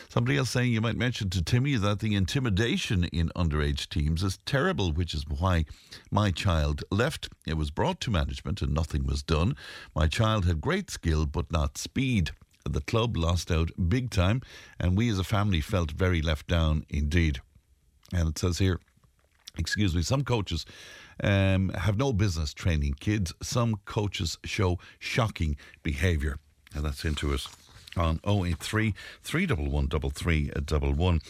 Somebody 0.09 0.37
else 0.37 0.51
saying 0.51 0.73
you 0.73 0.81
might 0.81 0.97
mention 0.97 1.31
to 1.31 1.43
Timmy 1.43 1.77
that 1.77 2.01
the 2.01 2.17
intimidation 2.17 3.05
in 3.05 3.31
underage 3.37 3.89
teams 3.89 4.23
is 4.23 4.39
terrible, 4.45 4.93
which 4.93 5.15
is 5.15 5.25
why 5.29 5.65
my 6.11 6.33
child 6.33 6.83
left. 6.91 7.29
It 7.47 7.57
was 7.57 7.71
brought 7.71 8.01
to 8.01 8.11
management 8.11 8.63
and 8.63 8.75
nothing 8.75 9.07
was 9.07 9.23
done. 9.23 9.57
My 9.95 10.09
child 10.09 10.45
had 10.45 10.61
great 10.61 10.91
skill 10.91 11.25
but 11.25 11.53
not 11.53 11.79
speed. 11.79 12.33
The 12.65 12.81
club 12.81 13.17
lost 13.17 13.51
out 13.51 13.71
big 13.89 14.11
time, 14.11 14.41
and 14.81 14.97
we 14.97 15.11
as 15.11 15.19
a 15.19 15.25
family 15.25 15.61
felt 15.61 15.91
very 15.91 16.23
left 16.23 16.47
down 16.47 16.87
indeed. 16.89 17.41
And 18.13 18.29
it 18.29 18.39
says 18.39 18.59
here, 18.59 18.81
excuse 19.59 19.95
me, 19.95 20.03
some 20.03 20.25
coaches 20.25 20.65
um, 21.23 21.69
have 21.71 21.97
no 21.97 22.13
business 22.13 22.55
training 22.55 22.97
kids. 23.01 23.33
Some 23.43 23.77
coaches 23.85 24.39
show 24.45 24.79
shocking 24.99 25.57
behaviour. 25.83 26.39
And 26.75 26.85
that's 26.85 27.05
into 27.05 27.33
it 27.33 27.47
on 27.97 28.21
083 28.25 28.95
311 29.23 30.11
3311. 30.11 31.21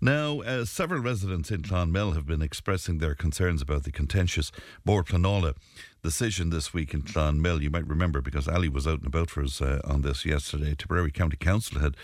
Now, 0.00 0.40
uh, 0.42 0.64
several 0.64 1.00
residents 1.00 1.50
in 1.50 1.62
Clonmel 1.62 2.14
have 2.14 2.26
been 2.26 2.42
expressing 2.42 2.98
their 2.98 3.14
concerns 3.14 3.62
about 3.62 3.84
the 3.84 3.92
contentious 3.92 4.52
Bord 4.84 5.06
Pleanála 5.06 5.54
decision 6.02 6.50
this 6.50 6.74
week 6.74 6.92
in 6.94 7.02
Clonmel. 7.02 7.62
You 7.62 7.70
might 7.70 7.86
remember 7.86 8.20
because 8.20 8.48
Ali 8.48 8.68
was 8.68 8.86
out 8.86 8.98
and 8.98 9.06
about 9.06 9.30
for 9.30 9.42
us 9.42 9.60
uh, 9.60 9.80
on 9.84 10.02
this 10.02 10.24
yesterday. 10.24 10.74
Tipperary 10.74 11.10
County 11.10 11.36
Council 11.36 11.80
had 11.80 11.96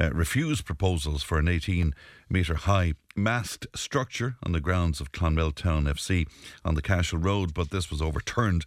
uh, 0.00 0.10
refused 0.12 0.64
proposals 0.64 1.22
for 1.22 1.38
an 1.38 1.48
18 1.48 1.94
metre 2.28 2.54
high 2.54 2.94
masked 3.14 3.66
structure 3.74 4.36
on 4.42 4.52
the 4.52 4.60
grounds 4.60 5.00
of 5.00 5.12
Clonmel 5.12 5.52
Town 5.52 5.84
FC 5.84 6.26
on 6.64 6.74
the 6.74 6.82
Cashel 6.82 7.18
Road, 7.18 7.54
but 7.54 7.70
this 7.70 7.90
was 7.90 8.00
overturned 8.00 8.64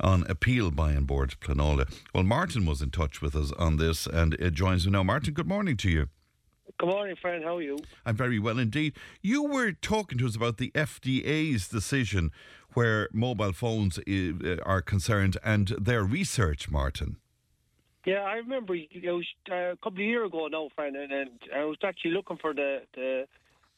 on 0.00 0.24
appeal 0.28 0.70
by 0.70 0.92
An 0.92 1.04
Bord 1.04 1.36
Pleanála. 1.40 1.92
Well, 2.14 2.24
Martin 2.24 2.66
was 2.66 2.82
in 2.82 2.90
touch 2.90 3.22
with 3.22 3.36
us 3.36 3.52
on 3.52 3.76
this 3.76 4.06
and 4.06 4.34
it 4.34 4.54
joins 4.54 4.86
me 4.86 4.92
now. 4.92 5.02
Martin, 5.02 5.34
good 5.34 5.48
morning 5.48 5.76
to 5.78 5.90
you. 5.90 6.08
Good 6.78 6.88
morning, 6.88 7.14
Fran. 7.20 7.42
How 7.42 7.58
are 7.58 7.62
you? 7.62 7.78
I'm 8.04 8.16
very 8.16 8.38
well 8.38 8.58
indeed. 8.58 8.94
You 9.22 9.44
were 9.44 9.72
talking 9.72 10.18
to 10.18 10.26
us 10.26 10.34
about 10.34 10.56
the 10.56 10.72
FDA's 10.72 11.68
decision 11.68 12.32
where 12.72 13.08
mobile 13.12 13.52
phones 13.52 13.98
uh, 13.98 14.56
are 14.64 14.82
concerned 14.82 15.36
and 15.44 15.68
their 15.68 16.02
research, 16.02 16.68
Martin. 16.68 17.16
Yeah, 18.04 18.20
I 18.20 18.34
remember 18.36 18.74
it 18.74 18.88
was 19.04 19.26
uh, 19.50 19.72
a 19.72 19.76
couple 19.76 20.00
of 20.00 20.06
years 20.06 20.26
ago 20.28 20.46
now, 20.48 20.68
Fran, 20.74 20.94
and, 20.94 21.10
and 21.10 21.30
I 21.56 21.64
was 21.64 21.78
actually 21.82 22.10
looking 22.12 22.36
for 22.36 22.52
the 22.52 22.82
the 22.94 23.26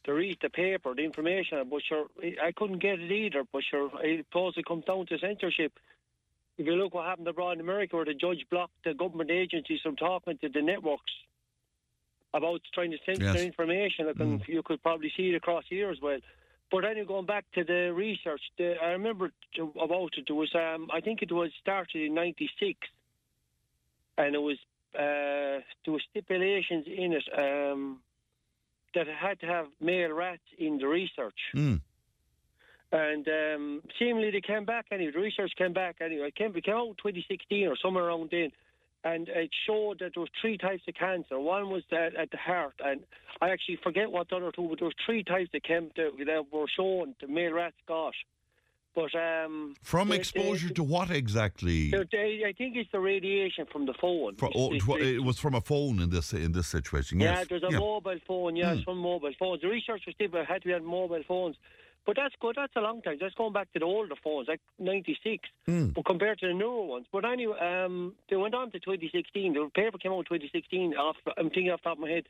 the 0.04 0.12
read 0.12 0.38
the 0.40 0.50
paper, 0.50 0.94
the 0.94 1.04
information, 1.04 1.62
but 1.68 1.82
sure, 1.88 2.06
I 2.42 2.52
couldn't 2.52 2.78
get 2.80 3.00
it 3.00 3.10
either. 3.10 3.44
But 3.52 3.62
sure, 3.68 3.90
I 3.96 4.18
suppose 4.28 4.54
it 4.56 4.66
comes 4.66 4.84
down 4.84 5.06
to 5.06 5.18
censorship. 5.18 5.72
If 6.58 6.66
you 6.66 6.72
look 6.74 6.94
what 6.94 7.06
happened 7.06 7.28
abroad 7.28 7.52
in 7.52 7.60
America, 7.60 7.96
where 7.96 8.04
the 8.04 8.14
judge 8.14 8.46
blocked 8.50 8.84
the 8.84 8.94
government 8.94 9.30
agencies 9.30 9.80
from 9.82 9.96
talking 9.96 10.38
to 10.38 10.48
the 10.48 10.62
networks 10.62 11.12
about 12.34 12.60
trying 12.74 12.90
to 12.92 12.98
censor 13.04 13.24
Yes. 13.24 13.36
information, 13.36 14.08
I 14.08 14.12
can, 14.12 14.40
you 14.46 14.62
could 14.62 14.82
probably 14.82 15.12
see 15.16 15.30
it 15.30 15.34
across 15.34 15.64
here 15.68 15.90
as 15.90 16.00
well. 16.00 16.18
But 16.70 16.84
anyway, 16.84 17.06
going 17.06 17.26
back 17.26 17.44
to 17.54 17.64
the 17.64 17.92
research, 17.94 18.40
the, 18.58 18.74
I 18.82 18.88
remember 18.90 19.30
about 19.80 20.10
it. 20.16 20.24
There 20.26 20.36
was, 20.36 20.52
um, 20.54 20.88
I 20.92 21.00
think 21.00 21.22
it 21.22 21.30
was 21.30 21.50
started 21.60 22.02
in 22.02 22.14
'96, 22.14 22.78
and 24.18 24.34
it 24.34 24.42
was 24.42 24.56
uh, 24.94 25.60
there 25.84 25.92
were 25.92 26.02
stipulations 26.10 26.86
in 26.86 27.12
it 27.12 27.24
um, 27.36 28.00
that 28.94 29.08
it 29.08 29.14
had 29.14 29.38
to 29.40 29.46
have 29.46 29.66
male 29.80 30.12
rats 30.12 30.42
in 30.58 30.78
the 30.78 30.86
research. 30.86 31.38
Mm. 31.54 31.80
And 32.92 33.28
um, 33.28 33.82
seemingly 33.98 34.30
they 34.30 34.40
came 34.40 34.64
back 34.64 34.86
anyway. 34.90 35.12
The 35.12 35.20
research 35.20 35.52
came 35.58 35.72
back 35.72 35.96
anyway. 36.00 36.28
It 36.28 36.36
came, 36.36 36.56
it 36.56 36.64
came 36.64 36.74
out 36.74 36.96
2016 36.98 37.66
or 37.66 37.76
somewhere 37.76 38.04
around 38.04 38.30
then. 38.30 38.50
And 39.04 39.28
it 39.28 39.50
showed 39.66 39.98
that 40.00 40.12
there 40.14 40.20
was 40.20 40.30
three 40.40 40.56
types 40.56 40.82
of 40.88 40.94
cancer. 40.94 41.38
One 41.38 41.68
was 41.68 41.82
at, 41.92 42.16
at 42.16 42.30
the 42.30 42.38
heart, 42.38 42.74
and 42.84 43.02
I 43.40 43.50
actually 43.50 43.78
forget 43.82 44.10
what 44.10 44.28
the 44.30 44.36
other 44.36 44.50
two, 44.50 44.66
but 44.68 44.80
there 44.80 44.86
was 44.86 44.94
three 45.04 45.22
types 45.22 45.50
that 45.52 45.62
came 45.62 45.90
to, 45.94 46.10
that 46.24 46.44
were 46.50 46.66
shown 46.74 47.14
the 47.20 47.28
male 47.28 47.52
rats 47.52 47.76
got. 47.86 48.14
But 48.97 49.14
um, 49.14 49.74
From 49.82 50.11
exposure 50.11 50.70
to 50.70 50.82
what 50.82 51.11
exactly? 51.11 51.92
I 51.94 52.53
think 52.57 52.76
it's 52.76 52.90
the 52.92 52.99
radiation 52.99 53.66
from 53.70 53.84
the 53.84 53.92
phone. 54.01 54.36
For, 54.36 54.49
oh, 54.55 54.72
it's- 54.72 54.82
tw- 54.84 54.97
it's- 54.97 55.14
it 55.16 55.22
was 55.22 55.38
from 55.38 55.55
a 55.55 55.61
phone 55.61 56.01
in 56.01 56.09
this 56.09 56.32
in 56.32 56.53
this 56.53 56.66
situation. 56.68 57.20
yeah, 57.20 57.40
Yes. 57.40 57.49
there's 57.49 57.62
a 57.62 57.70
mobile 57.72 58.18
phone. 58.26 58.57
Yeah, 58.57 58.70
Hmm. 58.72 58.76
it's 58.76 58.84
from 58.84 58.99
mobile 58.99 59.34
phones. 59.38 59.61
The 59.61 59.68
research 59.68 60.03
was 60.07 60.14
still 60.14 60.30
had 60.53 60.62
to 60.62 60.68
be 60.68 60.72
on 60.72 60.84
mobile 60.86 61.22
phones, 61.28 61.57
but 62.07 62.16
that's 62.16 62.34
good. 62.40 62.55
That's 62.57 62.74
a 62.74 62.80
long 62.80 63.03
time. 63.03 63.18
That's 63.20 63.34
going 63.34 63.53
back 63.53 63.70
to 63.74 63.78
the 63.80 63.84
older 63.84 64.16
phones, 64.24 64.49
like 64.49 64.62
'96, 64.78 65.47
Hmm. 65.66 65.88
but 65.94 66.07
compared 66.07 66.38
to 66.38 66.47
the 66.47 66.55
newer 66.55 66.84
ones. 66.94 67.07
But 67.12 67.26
anyway, 67.26 67.59
um, 67.59 68.14
they 68.30 68.36
went 68.36 68.55
on 68.55 68.70
to 68.70 68.80
2016. 68.80 69.53
The 69.53 69.68
paper 69.74 69.99
came 69.99 70.12
out 70.12 70.20
in 70.20 70.24
2016. 70.24 70.97
Off, 70.97 71.18
I'm 71.36 71.51
thinking 71.51 71.70
off 71.70 71.82
the 71.82 71.90
top 71.90 71.99
of 71.99 72.03
my 72.07 72.09
head. 72.09 72.24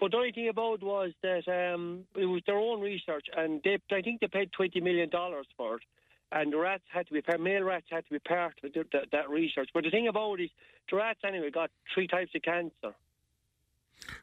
But 0.00 0.10
the 0.12 0.16
only 0.16 0.32
thing 0.32 0.48
about 0.48 0.80
was 0.82 1.12
that 1.22 1.44
um, 1.48 2.06
it 2.16 2.24
was 2.26 2.42
their 2.46 2.56
own 2.58 2.80
research, 2.80 3.26
and 3.36 3.60
they, 3.62 3.78
I 3.92 4.02
think 4.02 4.20
they 4.20 4.26
paid 4.28 4.50
20 4.52 4.80
million 4.80 5.08
dollars 5.08 5.46
for 5.56 5.76
it. 5.76 5.82
And 6.30 6.52
the 6.52 6.58
rats 6.58 6.82
had 6.92 7.06
to 7.06 7.12
be 7.14 7.22
part, 7.22 7.40
male 7.40 7.62
rats 7.62 7.86
had 7.90 8.04
to 8.06 8.12
be 8.12 8.18
part 8.18 8.54
of 8.62 8.72
the, 8.72 8.84
that, 8.92 9.06
that 9.12 9.30
research. 9.30 9.70
But 9.72 9.84
the 9.84 9.90
thing 9.90 10.08
about 10.08 10.40
it 10.40 10.44
is, 10.44 10.50
the 10.90 10.96
rats 10.96 11.20
anyway 11.24 11.50
got 11.50 11.70
three 11.94 12.06
types 12.06 12.32
of 12.34 12.42
cancer. 12.42 12.94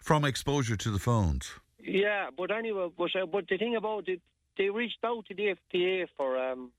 From 0.01 0.23
exposure 0.23 0.77
to 0.77 0.89
the 0.91 0.99
phones. 0.99 1.51
Yeah, 1.79 2.29
but 2.35 2.51
anyway, 2.51 2.89
but, 2.97 3.15
uh, 3.15 3.25
but 3.25 3.47
the 3.47 3.57
thing 3.57 3.75
about 3.75 4.07
it, 4.07 4.21
they 4.57 4.69
reached 4.69 4.99
out 5.03 5.25
to 5.27 5.35
the 5.35 5.55
FDA 5.73 6.07
for 6.15 6.37
um, 6.37 6.71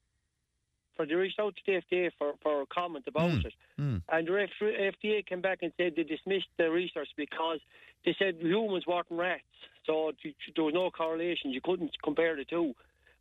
for 0.96 1.06
they 1.06 1.14
reached 1.14 1.38
out 1.38 1.54
to 1.56 1.62
the 1.66 1.80
FDA 1.82 2.10
for 2.18 2.34
for 2.42 2.64
comment 2.66 3.04
about 3.06 3.30
Mm, 3.30 3.44
it, 3.44 3.54
mm. 3.78 4.02
and 4.08 4.26
the 4.26 4.48
FDA 4.98 5.26
came 5.26 5.42
back 5.42 5.58
and 5.62 5.72
said 5.76 5.92
they 5.94 6.04
dismissed 6.04 6.48
the 6.56 6.70
research 6.70 7.08
because 7.16 7.60
they 8.04 8.16
said 8.18 8.36
humans 8.40 8.86
weren't 8.86 9.06
rats, 9.10 9.42
so 9.84 10.12
there 10.54 10.64
was 10.64 10.74
no 10.74 10.90
correlation. 10.90 11.50
You 11.50 11.60
couldn't 11.60 11.90
compare 12.02 12.34
the 12.34 12.44
two. 12.44 12.74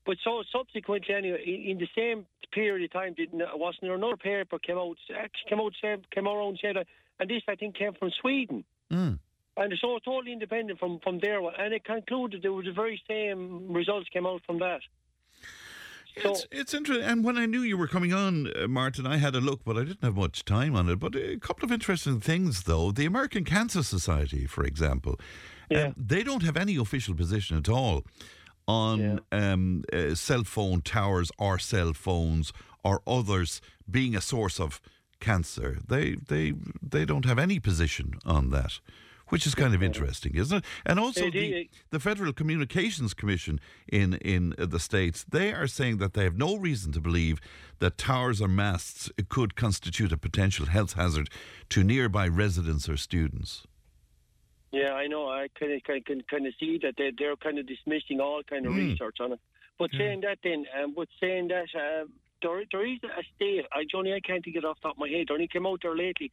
But 0.05 0.17
so 0.23 0.43
subsequently, 0.51 1.15
anyway, 1.15 1.43
in, 1.43 1.77
the 1.79 1.87
same 1.95 2.25
period 2.51 2.85
of 2.85 2.93
time, 2.93 3.15
didn't 3.15 3.41
wasn't 3.55 3.81
there 3.83 3.95
another 3.95 4.17
paper 4.17 4.59
came 4.59 4.77
out 4.77 4.97
actually 5.09 5.49
came 5.49 5.59
out 5.59 5.73
said- 5.81 6.09
came 6.11 6.27
around 6.27 6.49
and 6.49 6.59
said, 6.61 6.77
uh, 6.77 6.83
and 7.19 7.29
this 7.29 7.41
I 7.47 7.55
think 7.55 7.75
came 7.75 7.93
from 7.93 8.11
Sweden. 8.21 8.63
Mm. 8.91 9.19
And 9.57 9.73
so 9.81 9.97
totally 10.03 10.33
independent 10.33 10.79
from, 10.79 10.99
from 10.99 11.19
there, 11.19 11.39
and 11.39 11.73
it 11.73 11.85
concluded 11.85 12.41
there 12.41 12.51
was 12.53 12.65
the 12.65 12.73
very 12.73 13.01
same 13.07 13.71
results 13.71 14.09
came 14.09 14.25
out 14.25 14.41
from 14.45 14.59
that. 14.59 14.81
So 16.21 16.29
It's, 16.31 16.47
it's 16.51 16.73
interesting. 16.73 17.05
And 17.05 17.23
when 17.23 17.37
I 17.37 17.45
knew 17.45 17.61
you 17.61 17.77
were 17.77 17.87
coming 17.87 18.13
on, 18.13 18.47
uh, 18.55 18.67
Martin, 18.67 19.05
I 19.05 19.17
had 19.17 19.35
a 19.35 19.41
look, 19.41 19.65
but 19.65 19.75
I 19.77 19.83
didn't 19.83 20.03
have 20.03 20.15
much 20.15 20.45
time 20.45 20.75
on 20.75 20.89
it. 20.89 20.99
But 20.99 21.15
a 21.15 21.37
couple 21.37 21.65
of 21.65 21.71
interesting 21.71 22.19
things, 22.19 22.63
though. 22.63 22.91
The 22.91 23.05
American 23.05 23.43
Cancer 23.43 23.83
Society, 23.83 24.45
for 24.45 24.63
example, 24.65 25.19
Yeah. 25.69 25.87
um, 25.87 25.95
they 25.97 26.23
don't 26.23 26.43
have 26.43 26.55
any 26.57 26.77
official 26.77 27.15
position 27.15 27.57
at 27.57 27.67
all 27.67 28.05
on 28.67 29.21
um, 29.31 29.83
uh, 29.93 30.15
cell 30.15 30.43
phone 30.43 30.81
towers 30.81 31.31
or 31.37 31.59
cell 31.59 31.93
phones 31.93 32.51
or 32.83 33.01
others 33.07 33.61
being 33.89 34.15
a 34.15 34.21
source 34.21 34.59
of 34.59 34.81
cancer. 35.19 35.79
They 35.87 36.15
they 36.27 36.53
they 36.81 37.05
don't 37.05 37.25
have 37.25 37.39
any 37.39 37.59
position 37.59 38.13
on 38.25 38.51
that. 38.51 38.79
Which 39.29 39.47
is 39.47 39.55
kind 39.55 39.73
of 39.73 39.81
interesting, 39.81 40.35
isn't 40.35 40.59
it? 40.59 40.65
And 40.85 40.99
also 40.99 41.31
the, 41.31 41.67
the 41.89 41.99
Federal 41.99 42.31
Communications 42.31 43.15
Commission 43.15 43.59
in 43.91 44.13
in 44.15 44.53
the 44.55 44.79
states 44.79 45.25
they 45.27 45.51
are 45.51 45.65
saying 45.65 45.97
that 45.97 46.13
they 46.13 46.23
have 46.25 46.37
no 46.37 46.57
reason 46.57 46.91
to 46.91 47.01
believe 47.01 47.41
that 47.79 47.97
towers 47.97 48.39
or 48.39 48.47
masts 48.47 49.09
could 49.27 49.55
constitute 49.55 50.11
a 50.11 50.17
potential 50.17 50.67
health 50.67 50.93
hazard 50.93 51.29
to 51.69 51.83
nearby 51.83 52.27
residents 52.27 52.87
or 52.87 52.97
students. 52.97 53.65
Yeah, 54.75 54.91
I 54.93 55.07
know. 55.07 55.29
I 55.29 55.47
kind 55.57 55.71
of 55.71 55.81
can, 55.83 56.01
can 56.01 56.21
kind 56.29 56.45
of 56.45 56.53
see 56.59 56.77
that 56.83 56.95
they 56.97 57.11
they're 57.17 57.37
kind 57.37 57.57
of 57.59 57.65
dismissing 57.65 58.19
all 58.19 58.41
kind 58.43 58.65
of 58.65 58.73
Mm. 58.73 58.91
research 58.91 59.17
on 59.21 59.31
it. 59.33 59.39
But 59.79 59.89
saying 59.97 60.21
that, 60.21 60.39
then, 60.43 60.65
um, 60.77 60.93
but 60.95 61.07
saying 61.21 61.47
that 61.49 61.67
um, 61.83 62.11
there 62.41 62.61
there 62.71 62.85
is 62.85 62.99
a 63.03 63.23
state. 63.35 63.65
I 63.71 63.85
Johnny, 63.89 64.11
I 64.13 64.19
can't 64.19 64.43
think 64.43 64.57
it 64.57 64.65
off 64.65 64.77
the 64.81 64.89
top 64.89 64.95
of 64.95 64.99
my 64.99 65.07
head. 65.09 65.31
Only 65.31 65.47
came 65.47 65.65
out 65.65 65.79
there 65.81 65.95
lately. 65.95 66.29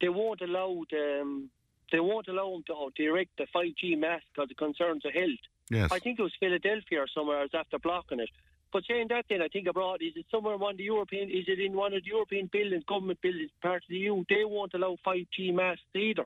They 0.00 0.08
won't 0.08 0.40
allow 0.40 0.70
the, 0.90 1.20
um, 1.22 1.50
they 1.92 2.00
won't 2.00 2.28
allow 2.28 2.48
them 2.52 2.62
to, 2.68 2.74
to 2.96 3.02
erect 3.10 3.32
the 3.38 3.46
5G 3.54 3.98
mast 3.98 4.24
because 4.32 4.50
it 4.50 4.56
concerns 4.56 5.02
the 5.02 5.10
health. 5.10 5.44
Yes. 5.68 5.90
I 5.92 5.98
think 5.98 6.18
it 6.18 6.22
was 6.22 6.32
Philadelphia 6.40 7.00
or 7.00 7.08
somewhere 7.08 7.40
else 7.42 7.54
after 7.54 7.78
blocking 7.78 8.20
it. 8.20 8.30
But 8.72 8.84
saying 8.88 9.08
that, 9.10 9.24
then 9.28 9.42
I 9.42 9.48
think 9.48 9.66
abroad 9.66 10.00
is 10.00 10.14
it 10.16 10.26
somewhere 10.30 10.54
in 10.54 10.60
one 10.60 10.72
of 10.72 10.78
the 10.78 10.84
European? 10.84 11.28
Is 11.28 11.46
it 11.48 11.58
in 11.60 11.72
one 11.74 11.92
of 11.92 12.02
the 12.04 12.08
European 12.08 12.46
buildings, 12.52 12.84
government 12.86 13.20
buildings, 13.20 13.50
part 13.60 13.82
of 13.82 13.88
the 13.88 13.96
EU? 13.96 14.24
They 14.28 14.44
won't 14.44 14.74
allow 14.74 14.96
5G 15.04 15.52
masts 15.52 15.84
either. 15.94 16.24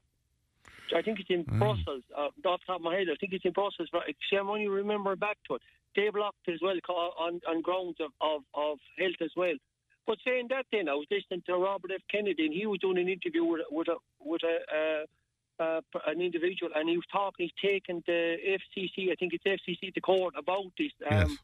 I 0.95 1.03
think 1.03 1.21
it's 1.21 1.31
in 1.31 1.45
Brussels. 1.45 2.03
Uh, 2.17 2.21
off 2.23 2.33
the 2.37 2.43
top 2.67 2.77
of 2.77 2.83
my 2.83 2.95
head, 2.95 3.07
I 3.11 3.17
think 3.17 3.33
it's 3.33 3.45
in 3.45 3.53
Brussels. 3.53 3.89
But 3.93 4.03
see, 4.29 4.37
I'm 4.37 4.49
only 4.49 4.69
remember 4.69 5.17
back 5.17 5.39
to 5.49 5.55
it. 5.57 5.63
They 5.97 6.11
blocked 6.11 6.49
as 6.49 6.59
well 6.61 6.77
on, 7.19 7.41
on 7.49 7.63
grounds 7.63 7.97
of, 8.01 8.11
of, 8.21 8.43
of 8.55 8.79
health 8.99 9.21
as 9.23 9.31
well. 9.37 9.55
But 10.07 10.19
saying 10.25 10.49
that, 10.51 10.67
then 10.71 10.89
I 10.89 10.95
was 10.95 11.07
listening 11.11 11.43
to 11.47 11.55
Robert 11.57 11.93
F. 11.95 12.03
Kennedy, 12.11 12.47
and 12.47 12.55
he 12.55 12.67
was 12.67 12.81
doing 12.81 12.99
an 12.99 13.09
interview 13.09 13.45
with 13.45 13.63
with 13.71 13.89
a 13.89 13.97
with 14.21 14.43
a. 14.43 14.57
Uh, 15.03 15.07
uh, 15.61 15.81
an 16.07 16.21
individual, 16.21 16.73
and 16.75 16.89
he 16.89 16.97
was 16.97 17.07
talking. 17.13 17.49
He's 17.49 17.71
taken 17.71 18.03
the 18.09 18.37
FCC, 18.45 19.13
I 19.13 19.15
think 19.15 19.35
it's 19.35 19.45
FCC, 19.45 19.95
to 19.95 20.01
court 20.01 20.35
about 20.37 20.65
these 20.77 20.91
um, 21.09 21.31
Yes. 21.31 21.39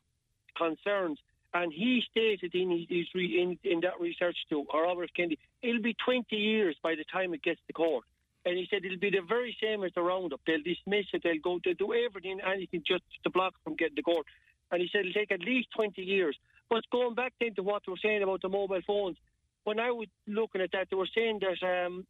concerns. 0.57 1.19
And 1.55 1.73
he 1.73 2.03
stated 2.11 2.55
in 2.55 2.71
his, 2.89 3.07
re, 3.15 3.41
in, 3.41 3.59
in 3.71 3.81
that 3.81 4.01
research 4.01 4.37
too, 4.49 4.67
or 4.73 4.83
Robert 4.83 5.05
F. 5.05 5.11
Kennedy, 5.17 5.39
it'll 5.63 5.81
be 5.83 5.97
20 6.05 6.35
years 6.37 6.77
by 6.83 6.95
the 6.95 7.05
time 7.05 7.35
it 7.35 7.43
gets 7.43 7.61
to 7.67 7.73
court. 7.73 8.05
And 8.45 8.57
he 8.57 8.67
said 8.71 8.85
it'll 8.85 8.99
be 8.99 9.11
the 9.11 9.21
very 9.27 9.57
same 9.63 9.85
as 9.85 9.93
the 9.95 10.03
roundup. 10.03 10.41
They'll 10.47 10.63
dismiss 10.63 11.07
it. 11.13 11.23
They'll 11.23 11.43
go. 11.43 11.61
They'll 11.65 11.75
do 11.75 11.93
everything, 11.93 12.41
anything, 12.41 12.83
just 12.87 13.03
to 13.25 13.31
block 13.31 13.55
from 13.65 13.77
getting 13.77 13.97
the 13.97 14.03
court. 14.03 14.27
And 14.73 14.81
he 14.81 14.89
said 14.91 15.01
it'll 15.01 15.13
take 15.13 15.33
at 15.33 15.41
least 15.41 15.69
20 15.77 16.01
years. 16.01 16.37
But 16.71 16.85
going 16.91 17.15
back 17.15 17.35
then 17.41 17.55
to 17.57 17.63
what 17.63 17.83
they 17.85 17.91
were 17.91 17.99
saying 18.03 18.23
about 18.23 18.43
the 18.43 18.49
mobile 18.49 18.81
phones, 18.87 19.17
when 19.65 19.79
I 19.79 19.91
was 19.91 20.09
looking 20.27 20.63
at 20.63 20.73
that, 20.73 20.89
they 20.91 20.97
were 20.97 21.09
saying 21.15 21.41
that 21.41 21.87
um, 21.87 22.07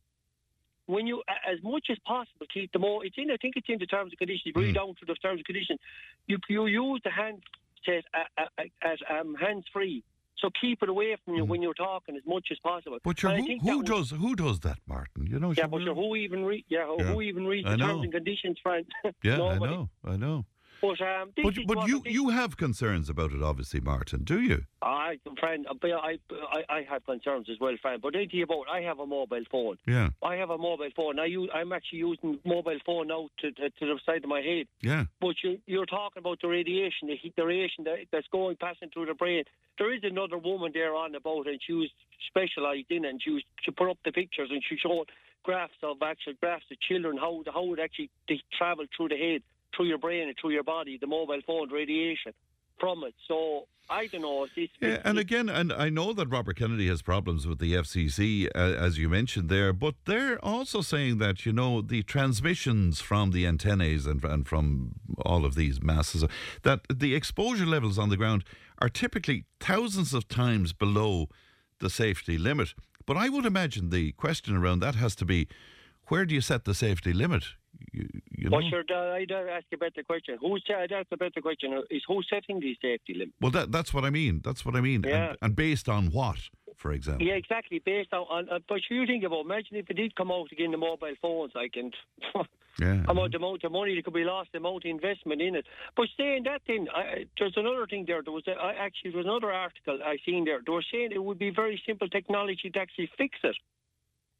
when 0.86 1.06
you, 1.06 1.22
as 1.50 1.62
much 1.62 1.86
as 1.90 1.98
possible, 2.06 2.46
keep 2.52 2.72
the 2.72 2.78
all. 2.78 3.02
It's 3.02 3.16
in. 3.16 3.30
I 3.30 3.36
think 3.36 3.56
it's 3.56 3.68
in 3.68 3.78
the 3.78 3.86
terms 3.86 4.12
and 4.12 4.18
conditions. 4.18 4.42
You 4.44 4.52
read 4.54 4.74
down 4.74 4.88
to 4.88 5.06
the 5.06 5.14
terms 5.14 5.38
and 5.38 5.44
conditions. 5.44 5.80
You 6.26 6.38
you 6.48 6.66
use 6.66 7.00
the 7.04 7.10
handset 7.10 8.04
uh, 8.14 8.42
uh, 8.58 8.62
as 8.82 8.98
um, 9.08 9.34
hands 9.34 9.64
free. 9.72 10.04
So 10.40 10.48
keep 10.60 10.82
it 10.82 10.88
away 10.88 11.16
from 11.24 11.34
you 11.34 11.42
mm-hmm. 11.42 11.50
when 11.50 11.62
you're 11.62 11.74
talking 11.74 12.16
as 12.16 12.22
much 12.26 12.48
as 12.50 12.58
possible. 12.60 12.98
But 13.04 13.18
sure, 13.18 13.30
And 13.30 13.42
I 13.42 13.58
who, 13.62 13.70
who 13.70 13.82
does 13.82 14.10
who 14.10 14.34
does 14.34 14.60
that, 14.60 14.78
Martin? 14.86 15.26
You 15.26 15.38
know, 15.38 15.52
Yeah, 15.52 15.66
but 15.66 15.82
who 15.82 16.16
even 16.16 16.44
read? 16.44 16.64
Yeah, 16.68 16.86
who, 16.86 16.96
Yeah. 16.98 17.12
who 17.12 17.22
even 17.22 17.46
reads 17.46 17.68
the 17.68 17.76
terms 17.76 18.02
and 18.04 18.12
conditions, 18.12 18.58
Fran? 18.62 18.84
yeah, 19.22 19.42
I 19.42 19.58
know, 19.58 19.90
I 20.04 20.16
know. 20.16 20.46
But 20.80 21.00
um, 21.00 21.32
But 21.42 21.54
but 21.66 21.86
you 21.88 22.02
you 22.06 22.30
have 22.30 22.56
concerns 22.56 23.08
about 23.08 23.32
it, 23.32 23.42
obviously, 23.42 23.80
Martin. 23.80 24.24
Do 24.24 24.40
you? 24.40 24.64
I, 24.82 25.18
Fran, 25.38 25.66
uh, 25.68 25.74
I, 25.88 26.18
I, 26.30 26.62
I 26.78 26.82
have 26.88 27.04
concerns 27.04 27.48
as 27.50 27.58
well, 27.60 27.76
Fran. 27.82 28.00
But 28.00 28.14
you 28.32 28.44
about, 28.44 28.64
I 28.72 28.80
have 28.80 28.98
a 28.98 29.06
mobile 29.06 29.44
phone. 29.50 29.76
Yeah, 29.86 30.10
I 30.22 30.36
have 30.36 30.50
a 30.50 30.56
mobile 30.58 30.88
phone. 30.96 31.18
I 31.18 31.26
use, 31.26 31.50
I'm 31.54 31.72
actually 31.72 31.98
using 31.98 32.38
mobile 32.44 32.78
phone 32.86 33.08
now 33.08 33.28
to, 33.40 33.50
to, 33.52 33.68
to 33.70 33.86
the 33.86 34.00
side 34.06 34.24
of 34.24 34.30
my 34.30 34.40
head. 34.40 34.66
yeah. 34.80 35.04
But 35.20 35.36
you, 35.44 35.58
you're 35.66 35.86
talking 35.86 36.20
about 36.20 36.38
the 36.40 36.48
radiation, 36.48 37.08
the 37.08 37.16
heat, 37.16 37.34
the 37.36 37.44
radiation 37.44 37.84
that, 37.84 37.98
that's 38.10 38.26
going 38.28 38.56
passing 38.56 38.88
through 38.90 39.06
the 39.06 39.14
brain. 39.14 39.44
There 39.78 39.92
is 39.94 40.00
another 40.02 40.38
woman 40.38 40.70
there 40.72 40.94
on 40.94 41.14
about, 41.14 41.46
it, 41.46 41.50
and 41.50 41.60
she 41.66 41.72
was 41.74 41.90
specialised 42.28 42.90
in 42.90 43.04
and 43.04 43.20
she 43.22 43.30
was 43.30 43.42
she 43.62 43.70
put 43.70 43.90
up 43.90 43.98
the 44.04 44.12
pictures 44.12 44.48
and 44.50 44.62
she 44.66 44.76
showed 44.76 45.06
graphs 45.42 45.72
of 45.82 45.96
actual 46.02 46.34
graphs 46.40 46.64
of 46.70 46.78
children 46.80 47.16
how 47.16 47.42
the- 47.44 47.52
how 47.52 47.72
it 47.72 47.78
actually 47.80 48.10
they 48.28 48.40
travel 48.56 48.84
through 48.96 49.08
the 49.08 49.16
head, 49.16 49.42
through 49.76 49.86
your 49.86 49.98
brain, 49.98 50.28
and 50.28 50.36
through 50.40 50.50
your 50.50 50.62
body, 50.62 50.98
the 51.00 51.06
mobile 51.06 51.40
phone 51.46 51.70
radiation 51.70 52.32
from 52.78 53.04
it. 53.04 53.14
So 53.28 53.66
I 53.90 54.06
don't 54.06 54.22
know. 54.22 54.44
It's, 54.44 54.52
it's, 54.56 54.72
Yeah, 54.80 55.00
and 55.04 55.18
again, 55.18 55.48
and 55.48 55.72
I 55.72 55.90
know 55.90 56.12
that 56.12 56.28
Robert 56.28 56.56
Kennedy 56.56 56.88
has 56.88 57.02
problems 57.02 57.46
with 57.46 57.58
the 57.58 57.74
FCC, 57.74 58.48
uh, 58.54 58.58
as 58.58 58.98
you 58.98 59.08
mentioned 59.08 59.48
there, 59.48 59.72
but 59.72 59.96
they're 60.06 60.42
also 60.44 60.80
saying 60.80 61.18
that 61.18 61.44
you 61.44 61.52
know 61.52 61.80
the 61.82 62.02
transmissions 62.04 63.00
from 63.00 63.32
the 63.32 63.46
antennae 63.46 63.98
and, 64.06 64.24
and 64.24 64.46
from 64.46 64.92
all 65.24 65.44
of 65.44 65.56
these 65.56 65.82
masses, 65.82 66.24
that 66.62 66.80
the 66.92 67.14
exposure 67.14 67.66
levels 67.66 67.98
on 67.98 68.08
the 68.08 68.16
ground 68.16 68.44
are 68.80 68.88
typically 68.88 69.44
thousands 69.58 70.14
of 70.14 70.28
times 70.28 70.72
below 70.72 71.28
the 71.80 71.90
safety 71.90 72.38
limit. 72.38 72.74
But 73.06 73.16
I 73.16 73.28
would 73.28 73.44
imagine 73.44 73.90
the 73.90 74.12
question 74.12 74.56
around 74.56 74.80
that 74.80 74.94
has 74.94 75.16
to 75.16 75.24
be, 75.24 75.48
where 76.06 76.24
do 76.24 76.34
you 76.34 76.40
set 76.40 76.64
the 76.64 76.74
safety 76.74 77.12
limit? 77.12 77.44
You, 77.92 78.08
you 78.30 78.50
know? 78.50 78.58
But 78.58 78.64
sure, 78.70 79.14
I'd 79.14 79.30
ask 79.30 79.66
a 79.72 79.76
better 79.76 80.02
question. 80.02 80.38
Who's 80.40 80.64
I'd 80.68 80.92
ask 80.92 81.06
a 81.12 81.16
better 81.16 81.40
question? 81.40 81.82
Is 81.90 82.02
who's 82.06 82.26
setting 82.30 82.60
these 82.60 82.76
safety 82.80 83.14
limits? 83.14 83.36
Well, 83.40 83.50
that, 83.52 83.72
that's 83.72 83.92
what 83.92 84.04
I 84.04 84.10
mean. 84.10 84.40
That's 84.44 84.64
what 84.64 84.76
I 84.76 84.80
mean. 84.80 85.02
Yeah. 85.06 85.30
And, 85.30 85.38
and 85.42 85.56
based 85.56 85.88
on 85.88 86.06
what, 86.06 86.38
for 86.76 86.92
example? 86.92 87.26
Yeah, 87.26 87.34
exactly. 87.34 87.80
Based 87.84 88.12
on, 88.12 88.26
on 88.30 88.48
uh, 88.48 88.58
but 88.68 88.80
you 88.90 89.06
think 89.06 89.24
about, 89.24 89.44
imagine 89.44 89.76
if 89.76 89.90
it 89.90 89.94
did 89.94 90.14
come 90.14 90.30
out 90.30 90.50
again, 90.52 90.70
the 90.70 90.78
mobile 90.78 91.14
phones, 91.20 91.52
like, 91.54 91.74
and 91.76 91.94
Yeah. 92.78 93.02
amount, 93.08 93.32
the 93.32 93.38
amount 93.38 93.64
of 93.64 93.72
money 93.72 93.94
that 93.96 94.04
could 94.04 94.14
be 94.14 94.24
lost, 94.24 94.52
the 94.52 94.58
amount 94.58 94.84
of 94.84 94.90
investment 94.90 95.42
in 95.42 95.54
it. 95.56 95.66
But 95.96 96.06
saying 96.16 96.44
that, 96.44 96.62
then 96.66 96.88
I, 96.94 97.26
there's 97.38 97.54
another 97.56 97.86
thing 97.86 98.04
there. 98.06 98.22
There 98.22 98.32
was 98.32 98.44
a, 98.46 98.52
I, 98.52 98.72
actually 98.74 99.10
there 99.10 99.18
was 99.18 99.26
another 99.26 99.52
article 99.52 99.98
I 100.04 100.16
seen 100.24 100.44
there. 100.44 100.60
They 100.64 100.72
were 100.72 100.84
saying 100.90 101.10
it 101.12 101.22
would 101.22 101.38
be 101.38 101.50
very 101.50 101.82
simple 101.86 102.08
technology 102.08 102.70
to 102.70 102.78
actually 102.78 103.10
fix 103.18 103.38
it. 103.42 103.56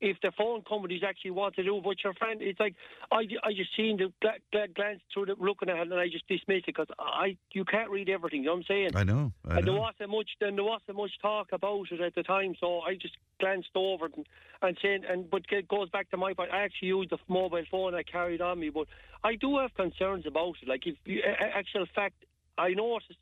If 0.00 0.16
the 0.22 0.32
phone 0.36 0.62
companies 0.62 1.02
actually 1.06 1.32
want 1.32 1.56
to 1.56 1.62
do, 1.62 1.80
but 1.84 2.02
your 2.02 2.14
friend, 2.14 2.40
it's 2.40 2.58
like 2.58 2.74
I, 3.12 3.26
I 3.44 3.52
just 3.52 3.76
seen 3.76 3.98
the 3.98 4.10
gla- 4.22 4.40
gla- 4.50 4.68
glance 4.68 5.00
through 5.12 5.26
the 5.26 5.34
looking 5.38 5.68
at 5.68 5.76
it, 5.76 5.82
and 5.82 5.94
I 5.94 6.08
just 6.08 6.26
dismissed 6.26 6.68
it 6.68 6.74
because 6.74 6.88
I 6.98 7.36
you 7.52 7.64
can't 7.64 7.90
read 7.90 8.08
everything. 8.08 8.40
You 8.40 8.46
know 8.46 8.52
what 8.52 8.58
I'm 8.60 8.64
saying? 8.64 8.90
I 8.94 9.04
know. 9.04 9.32
I 9.46 9.58
and 9.58 9.66
there 9.66 9.74
wasn't 9.74 10.10
much. 10.10 10.30
Then 10.40 10.56
there 10.56 10.64
wasn't 10.64 10.96
much 10.96 11.12
talk 11.20 11.48
about 11.52 11.86
it 11.90 12.00
at 12.00 12.14
the 12.14 12.22
time, 12.22 12.54
so 12.58 12.80
I 12.80 12.94
just 12.94 13.16
glanced 13.40 13.70
over 13.74 14.06
it 14.06 14.16
and, 14.16 14.26
and 14.62 14.78
saying. 14.80 15.02
And 15.08 15.28
but 15.30 15.42
it 15.50 15.68
goes 15.68 15.90
back 15.90 16.10
to 16.10 16.16
my 16.16 16.32
point. 16.32 16.50
I 16.50 16.62
actually 16.62 16.88
used 16.88 17.10
the 17.10 17.18
mobile 17.28 17.62
phone 17.70 17.94
I 17.94 18.02
carried 18.02 18.40
on 18.40 18.58
me, 18.58 18.70
but 18.70 18.86
I 19.22 19.34
do 19.34 19.58
have 19.58 19.74
concerns 19.74 20.26
about 20.26 20.54
it. 20.62 20.68
Like 20.68 20.86
if 20.86 20.96
you, 21.04 21.20
a- 21.26 21.44
a- 21.44 21.56
actual 21.58 21.84
fact, 21.94 22.24
I 22.56 22.70
noticed 22.70 23.18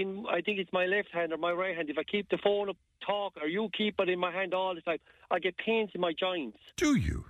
in 0.00 0.24
I 0.30 0.40
think 0.40 0.58
it's 0.58 0.72
my 0.72 0.86
left 0.86 1.10
hand 1.12 1.32
or 1.32 1.38
my 1.38 1.52
right 1.52 1.76
hand. 1.76 1.90
If 1.90 1.98
I 1.98 2.04
keep 2.04 2.28
the 2.28 2.38
phone 2.42 2.68
up, 2.68 2.76
talk, 3.04 3.32
or 3.40 3.48
you 3.48 3.68
keep 3.76 3.94
it 3.98 4.08
in 4.08 4.18
my 4.18 4.32
hand 4.32 4.54
all 4.54 4.74
the 4.74 4.80
time, 4.82 4.98
I 5.30 5.38
get 5.38 5.56
pains 5.56 5.90
in 5.94 6.00
my 6.00 6.12
joints. 6.12 6.58
Do 6.76 6.94
you? 6.96 7.24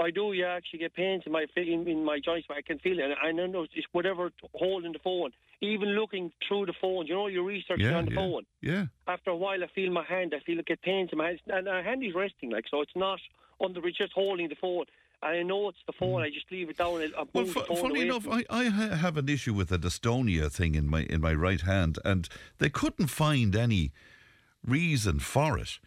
I 0.00 0.10
do, 0.12 0.32
yeah, 0.32 0.54
actually 0.54 0.78
get 0.78 0.94
pains 0.94 1.24
in 1.26 1.32
my 1.32 1.44
in, 1.56 1.88
in 1.88 2.04
my 2.04 2.20
joints, 2.20 2.46
but 2.48 2.56
I 2.56 2.62
can 2.62 2.78
feel 2.78 2.98
it. 3.00 3.04
And 3.04 3.14
I 3.20 3.32
know 3.32 3.64
it's 3.64 3.86
whatever 3.92 4.30
holding 4.54 4.92
the 4.92 5.00
phone, 5.00 5.30
even 5.60 5.88
looking 6.00 6.30
through 6.46 6.66
the 6.66 6.74
phone. 6.80 7.06
You 7.06 7.14
know, 7.14 7.26
you're 7.26 7.44
researching 7.44 7.86
Yeah, 7.86 7.98
on 7.98 8.04
the 8.04 8.12
yeah. 8.12 8.16
phone. 8.16 8.42
Yeah. 8.62 8.84
After 9.08 9.30
a 9.30 9.36
while, 9.36 9.62
I 9.62 9.66
feel 9.74 9.90
my 9.92 10.04
hand. 10.04 10.34
I 10.36 10.40
feel 10.44 10.58
I 10.58 10.62
get 10.62 10.82
pains 10.82 11.10
in 11.10 11.18
my 11.18 11.28
hand, 11.28 11.40
and 11.48 11.66
my 11.66 11.82
hand 11.82 12.04
is 12.04 12.14
resting, 12.14 12.50
like 12.50 12.66
so. 12.70 12.80
It's 12.80 12.92
not 12.94 13.18
on 13.58 13.70
under. 13.76 13.86
It's 13.88 13.98
just 13.98 14.12
holding 14.12 14.48
the 14.48 14.54
phone, 14.60 14.84
I 15.22 15.42
know 15.42 15.68
it's 15.68 15.78
the 15.86 15.92
phone. 15.92 16.20
Hmm. 16.20 16.26
I 16.26 16.30
just 16.30 16.50
leave 16.50 16.70
it 16.70 16.76
down. 16.78 17.02
I 17.02 17.08
Well, 17.32 17.44
move 17.44 17.54
the 17.54 17.60
fu- 17.60 17.66
phone 17.66 17.76
funny 17.76 18.00
enough, 18.02 18.26
I, 18.28 18.44
I 18.50 18.64
have 18.64 19.16
an 19.16 19.28
issue 19.28 19.52
with 19.54 19.68
the 19.68 19.78
dystonia 19.78 20.50
thing 20.50 20.74
in 20.74 20.88
my 20.88 21.02
in 21.02 21.20
my 21.20 21.34
right 21.34 21.60
hand, 21.62 21.98
and 22.04 22.28
they 22.58 22.70
couldn't 22.70 23.08
find 23.08 23.56
any 23.56 23.92
reason 24.64 25.18
for 25.18 25.58
it. 25.58 25.78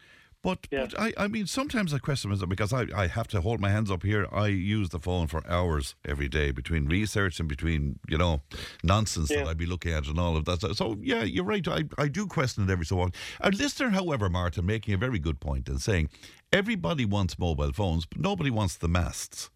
But, 0.42 0.66
Yeah. 0.72 0.86
but 0.90 0.98
I, 0.98 1.12
I 1.16 1.28
mean, 1.28 1.46
sometimes 1.46 1.94
I 1.94 1.98
question 1.98 2.30
myself 2.30 2.48
because 2.50 2.72
I, 2.72 2.86
I 2.96 3.06
have 3.06 3.28
to 3.28 3.40
hold 3.40 3.60
my 3.60 3.70
hands 3.70 3.92
up 3.92 4.02
here. 4.02 4.26
I 4.32 4.48
use 4.48 4.88
the 4.88 4.98
phone 4.98 5.28
for 5.28 5.46
hours 5.48 5.94
every 6.04 6.28
day 6.28 6.50
between 6.50 6.86
research 6.88 7.38
and 7.38 7.48
between, 7.48 8.00
you 8.08 8.18
know, 8.18 8.42
nonsense 8.82 9.28
that 9.28 9.46
I'd 9.46 9.56
be 9.56 9.66
looking 9.66 9.92
at 9.92 10.08
and 10.08 10.18
all 10.18 10.36
of 10.36 10.44
that. 10.46 10.60
So, 10.62 10.72
so, 10.72 10.98
yeah, 11.00 11.22
you're 11.22 11.44
right. 11.44 11.66
I, 11.68 11.84
I 11.96 12.08
do 12.08 12.26
question 12.26 12.64
it 12.64 12.70
every 12.72 12.84
so 12.86 12.98
often. 12.98 13.12
A 13.40 13.50
listener, 13.52 13.90
however, 13.90 14.28
Martin, 14.28 14.66
making 14.66 14.94
a 14.94 14.98
very 14.98 15.20
good 15.20 15.38
point 15.38 15.68
and 15.68 15.80
saying 15.80 16.08
everybody 16.52 17.04
wants 17.04 17.38
mobile 17.38 17.72
phones, 17.72 18.06
but 18.06 18.18
nobody 18.20 18.50
wants 18.50 18.76
the 18.76 18.88
masts. 18.88 19.50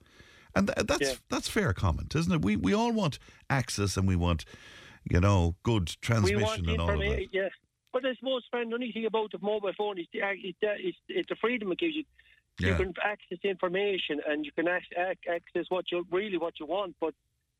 And 0.54 0.68
th- 0.68 0.86
that's 0.86 1.10
Yeah. 1.10 1.14
that's 1.28 1.48
fair 1.48 1.72
comment, 1.72 2.14
isn't 2.14 2.32
it? 2.32 2.42
We 2.42 2.56
we 2.56 2.72
all 2.72 2.92
want 2.92 3.18
access 3.50 3.96
and 3.96 4.08
we 4.08 4.16
want, 4.16 4.44
you 5.04 5.20
know, 5.20 5.56
good 5.62 5.88
transmission 6.00 6.68
and 6.68 6.80
all 6.80 6.90
of 6.90 6.98
that. 6.98 7.28
Yes, 7.32 7.50
but 7.92 8.04
I 8.06 8.14
suppose, 8.14 8.42
Fran, 8.50 8.70
the 8.70 8.74
only 8.74 8.92
thing 8.92 9.06
about 9.06 9.32
the 9.32 9.38
mobile 9.40 9.72
phone 9.76 9.98
is 9.98 10.06
the, 10.12 10.20
it's, 10.22 10.58
the, 10.60 10.68
uh, 10.68 10.74
it's, 10.78 10.98
it's 11.08 11.28
the 11.28 11.36
freedom 11.36 11.72
it 11.72 11.78
gives 11.78 11.94
you. 11.94 12.04
You 12.58 12.68
Yeah. 12.68 12.76
can 12.78 12.94
access 13.04 13.38
information 13.44 14.20
and 14.26 14.46
you 14.46 14.52
can 14.52 14.66
ac- 14.66 14.96
ac- 14.96 15.28
access 15.30 15.66
what 15.68 15.92
you 15.92 16.06
really 16.10 16.38
what 16.38 16.58
you 16.60 16.66
want, 16.66 16.96
but. 17.00 17.14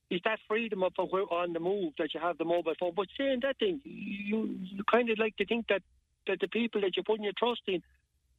It's 0.08 0.22
that 0.22 0.38
freedom 0.46 0.84
of 0.84 0.92
of 1.00 1.12
on 1.12 1.52
the 1.52 1.58
move 1.58 1.94
that 1.98 2.14
you 2.14 2.20
have 2.20 2.38
the 2.38 2.44
mobile 2.44 2.74
phone. 2.78 2.92
But 2.94 3.08
saying 3.18 3.40
that 3.42 3.58
thing, 3.58 3.80
you 3.84 4.56
you 4.62 4.84
kind 4.88 5.10
of 5.10 5.18
like 5.18 5.36
to 5.38 5.44
think 5.44 5.66
that, 5.66 5.82
that 6.28 6.38
the 6.38 6.46
people 6.46 6.80
that 6.82 6.94
you're 6.96 7.02
putting 7.02 7.24
your 7.24 7.32
trust 7.36 7.62
in 7.66 7.82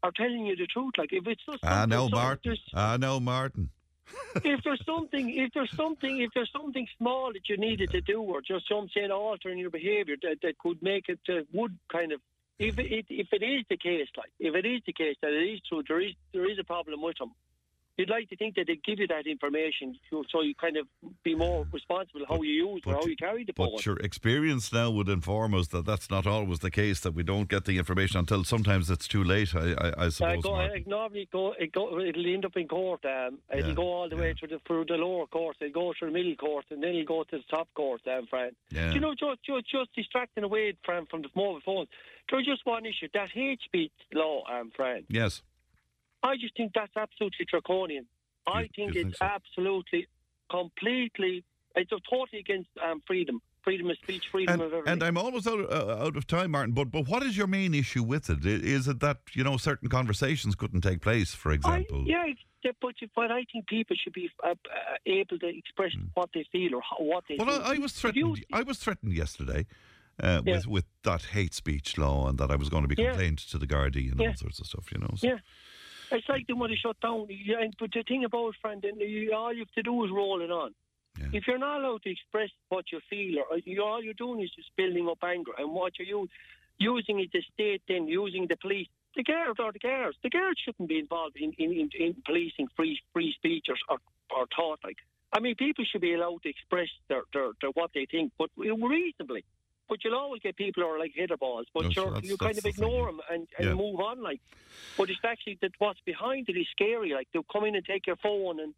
are 0.04 0.12
telling 0.12 0.45
you 0.45 0.56
the 0.56 0.68
truth. 0.68 0.93
Like 0.98 1.12
if 1.12 1.28
it's 1.28 1.43
just 1.45 1.66
I 1.66 1.86
know, 1.86 2.10
Martin. 2.10 2.58
I 2.74 2.98
know, 2.98 3.20
Martin. 3.20 3.70
if 4.36 4.64
there's 4.64 4.84
something, 4.86 5.30
if 5.30 5.52
there's 5.54 5.76
something, 5.76 6.22
if 6.22 6.32
there's 6.34 6.52
something 6.52 6.88
small 6.98 7.34
that 7.34 7.50
you 7.50 7.58
needed 7.58 7.91
to 7.91 8.02
do, 8.02 8.22
or 8.22 8.41
just 8.41 8.68
some 8.68 8.88
saying 8.93 9.12
altering 9.12 9.60
your 9.60 9.70
behaviour 9.70 10.16
that, 10.22 10.38
that 10.43 10.58
could 10.60 10.82
make 10.82 11.10
it 11.10 11.20
uh, 11.30 11.41
would 11.52 11.78
kind 11.91 12.12
of, 12.12 12.22
if 12.60 12.80
it 12.80 13.06
if 13.10 13.28
it 13.32 13.43
is 13.43 13.64
the 13.70 13.78
case, 13.78 14.08
like 14.18 14.32
if 14.39 14.56
it 14.56 14.66
is 14.66 14.82
the 14.86 14.93
case 14.93 15.16
that 15.22 15.32
it 15.32 15.54
is 15.54 15.62
true, 15.68 15.84
there 15.88 16.00
is 16.00 16.14
there 16.34 16.50
is 16.50 16.58
a 16.60 16.64
problem 16.64 17.02
with 17.02 17.18
them. 17.18 17.32
You'd 17.98 18.10
like 18.10 18.30
to 18.30 18.36
think 18.36 18.56
that 18.56 18.68
they'd 18.68 18.84
give 18.84 19.00
you 19.00 19.08
that 19.08 19.26
information 19.26 19.98
so, 20.32 20.41
you 20.41 20.54
kind 20.56 20.78
of 20.78 20.88
be 21.24 21.36
more 21.36 21.66
responsible 21.72 22.22
how 22.28 22.41
you 22.41 22.68
use 22.68 22.82
or 22.86 22.93
how 22.93 23.06
you 23.06 23.16
carry 23.16 23.43
the 23.43 23.54
phone. 23.54 23.72
But 23.76 23.86
your 23.86 23.98
experience 23.98 24.72
now 24.72 24.91
would 24.91 25.10
inform 25.10 25.54
us 25.54 25.68
that 25.70 25.86
that's 25.86 26.10
not 26.10 26.28
always 26.28 26.60
the 26.60 26.72
case. 26.72 27.00
That 27.02 27.14
we 27.14 27.24
don't 27.24 27.50
get 27.50 27.66
the 27.66 27.78
information 27.78 28.20
until 28.20 28.43
sometimes 28.43 28.89
it's 28.89 29.08
too 29.08 29.24
late. 29.24 29.56
I, 29.56 29.74
I, 29.74 29.93
I 30.06 30.08
I 30.08 30.10
suppose. 30.10 30.43
go, 30.43 30.56
I 30.56 30.84
normally 30.86 31.28
go, 31.32 31.54
it 31.58 31.72
go, 31.72 32.00
it'll 32.00 32.26
end 32.26 32.45
up 32.45 32.56
in 32.56 32.68
court. 32.68 33.04
Um, 33.06 33.39
it'll 33.54 33.74
go 33.74 33.84
all 33.84 34.10
the 34.10 34.16
way 34.16 34.34
through 34.34 34.50
the, 34.50 34.60
through 34.66 34.86
the 34.86 34.95
lower 34.95 35.28
court. 35.28 35.58
It'll 35.60 35.74
go 35.74 35.93
through 35.98 36.10
the 36.10 36.14
middle 36.14 36.36
court, 36.36 36.66
and 36.70 36.82
then 36.82 36.91
it'll 36.91 37.06
go 37.06 37.24
to 37.24 37.38
the 37.38 37.43
top 37.50 37.68
court, 37.74 38.02
um, 38.08 38.28
Fran. 38.30 38.52
Yeah. 38.70 38.93
You 38.93 39.00
know, 39.00 39.14
just, 39.14 39.43
just, 39.43 39.70
just 39.70 39.93
distracting 39.93 40.43
away 40.43 40.76
from, 40.84 41.06
from 41.08 41.22
the 41.24 41.30
mobile 41.36 41.62
phones. 41.66 41.89
There's 42.30 42.45
just 42.45 42.66
one 42.66 42.86
issue. 42.86 43.08
That 43.14 43.30
hate 43.30 43.62
speech 43.64 43.91
law, 44.14 44.43
um, 44.52 44.72
Fran. 44.76 45.06
yes. 45.10 45.41
I 46.28 46.36
just 46.43 46.55
think 46.57 46.71
that's 46.73 46.95
absolutely 46.95 47.45
draconian. 47.49 48.05
I 48.45 48.61
You- 48.61 48.69
think 48.75 48.93
you 48.95 49.01
it's 49.01 49.07
think 49.07 49.15
so? 49.17 49.25
absolutely, 49.38 50.07
completely, 50.49 51.43
it's 51.75 51.91
totally 52.09 52.39
against 52.39 52.69
um, 52.84 53.01
freedom. 53.07 53.41
Freedom 53.63 53.89
of 53.89 53.97
speech, 53.97 54.23
freedom 54.32 54.53
And, 54.53 54.61
of 54.61 54.71
everything. 54.71 54.93
and 54.93 55.03
I'm 55.03 55.17
almost 55.17 55.45
out, 55.45 55.59
uh, 55.59 56.05
out 56.05 56.15
of 56.15 56.25
time, 56.25 56.51
Martin. 56.51 56.73
But 56.73 56.89
but 56.89 57.05
what 57.09 57.21
is 57.23 57.36
your 57.36 57.47
main 57.47 57.73
issue 57.73 58.01
with 58.01 58.30
it? 58.30 58.45
Is 58.45 58.88
it 58.88 59.01
that 59.01 59.17
you 59.34 59.43
know 59.43 59.57
certain 59.57 59.89
conversations 59.89 60.55
couldn't 60.55 60.82
take 60.89 61.01
place, 61.01 61.34
for 61.36 61.51
example? 61.51 62.03
yeah, 62.07 62.28
yeah, 62.63 62.71
but, 62.82 62.95
but 63.13 63.30
I 63.30 63.43
think 63.51 63.67
people 63.67 63.97
should 64.01 64.13
be 64.13 64.30
uh, 64.41 64.51
uh, 64.51 64.55
able 65.05 65.38
to 65.39 65.47
express 65.61 65.91
what 66.13 66.30
they 66.34 66.45
feel 66.49 66.75
or 66.75 66.82
how, 66.89 67.03
what 67.03 67.25
they. 67.28 67.36
Well. 67.38 67.49
I, 67.61 67.73
I 67.73 67.78
was 67.78 67.91
If 67.91 68.15
you- 68.15 68.36
threatened. 68.38 68.45
I 68.53 68.61
was 68.63 68.78
threatened 68.78 69.11
yesterday 69.23 69.65
uh, 70.23 70.41
Yeah. 70.45 70.53
with 70.55 70.67
with 70.67 70.86
that 71.03 71.23
hate 71.36 71.53
speech 71.53 71.97
law, 71.97 72.30
and 72.30 72.38
that 72.38 72.49
I 72.49 72.55
was 72.55 72.69
going 72.69 72.84
to 72.88 72.88
be 72.95 72.95
Yeah. 73.01 73.09
complained 73.09 73.39
to 73.51 73.57
the 73.57 73.67
Gardaí 73.67 74.09
and 74.11 74.19
Yeah. 74.21 74.30
all 74.30 74.36
sorts 74.36 74.59
of 74.61 74.67
stuff. 74.67 74.86
You 74.93 74.99
know. 74.99 75.11
So. 75.17 75.28
Yeah. 75.28 75.39
It's 76.12 76.30
like 76.30 76.47
they 76.47 76.53
want 76.53 76.72
to 76.72 76.78
shut 76.78 76.99
down. 77.01 77.28
Yeah, 77.30 77.60
and- 77.60 77.76
but 77.80 77.91
the 77.91 78.03
thing 78.03 78.24
about 78.26 78.49
it, 78.49 78.55
Fran, 78.62 78.82
you, 78.84 79.34
all 79.34 79.53
you 79.53 79.60
have 79.60 79.72
to 79.74 79.84
do 79.84 80.03
is 80.05 80.12
roll 80.12 80.41
it 80.41 80.51
on. 80.51 80.74
Yeah. 81.20 81.28
If 81.34 81.47
you're 81.47 81.58
not 81.58 81.82
allowed 81.82 82.03
to 82.03 82.12
express 82.12 82.49
what 82.70 82.86
you 82.91 82.99
feel, 83.10 83.43
or 83.49 83.58
you, 83.58 83.84
all 83.84 84.03
you're 84.03 84.14
doing 84.14 84.41
is 84.41 84.51
just 84.55 84.70
building 84.76 85.08
up 85.10 85.18
anger, 85.24 85.51
and 85.58 85.72
what 85.74 85.93
you're 85.97 86.08
u- 86.08 86.30
using 86.78 87.20
it 87.20 87.32
the 87.34 87.41
state, 87.53 87.82
then 87.88 88.08
using 88.08 88.45
the 88.47 88.55
police, 88.58 88.88
the 89.16 89.24
guards 89.24 89.60
or 89.60 89.72
the 89.72 89.80
guards, 89.80 90.16
the 90.22 90.30
guards 90.30 90.60
shouldn't 90.64 90.88
be 90.88 90.99
involved 90.99 91.36
in, 91.38 91.51
in, 91.58 91.72
in, 91.72 91.89
in 91.99 92.16
policing 92.26 92.68
free 92.76 92.99
free 93.14 93.34
speech 93.34 93.66
or, 93.68 93.76
or 93.89 93.97
or 94.30 94.45
thought. 94.55 94.80
Like, 94.84 94.97
I 95.34 95.39
mean, 95.39 95.55
people 95.55 95.86
should 95.86 96.01
be 96.01 96.14
allowed 96.14 96.43
to 96.43 96.49
express 96.49 96.89
their, 97.10 97.24
their, 97.34 97.49
their 97.62 97.72
what 97.72 97.91
they 97.95 98.05
think, 98.05 98.32
but 98.38 98.49
reasonably. 98.55 99.43
But 99.89 100.03
you'll 100.03 100.15
always 100.15 100.41
get 100.41 100.57
people 100.57 100.83
who 100.83 100.89
are 100.89 100.99
like 100.99 101.11
hitter 101.15 101.38
balls, 101.38 101.65
but 101.73 101.83
No, 101.85 101.89
so 101.91 102.01
you're, 102.03 102.13
that's- 102.13 102.29
you 102.29 102.38
kind 102.38 102.57
of 102.57 102.65
ignore 102.65 103.05
them 103.07 103.21
and, 103.31 103.47
and 103.57 103.67
Yeah. 103.67 103.73
move 103.73 103.99
on. 103.99 104.21
Like, 104.21 104.41
but 104.97 105.09
it's 105.09 105.19
actually 105.23 105.57
that 105.61 105.71
what's 105.79 105.99
behind 106.05 106.49
it 106.49 106.57
is 106.57 106.67
scary. 106.71 107.11
Like 107.13 107.27
they'll 107.33 107.43
come 107.51 107.63
in 107.65 107.75
and 107.75 107.85
take 107.85 108.05
your 108.07 108.17
phone 108.17 108.59
and 108.59 108.73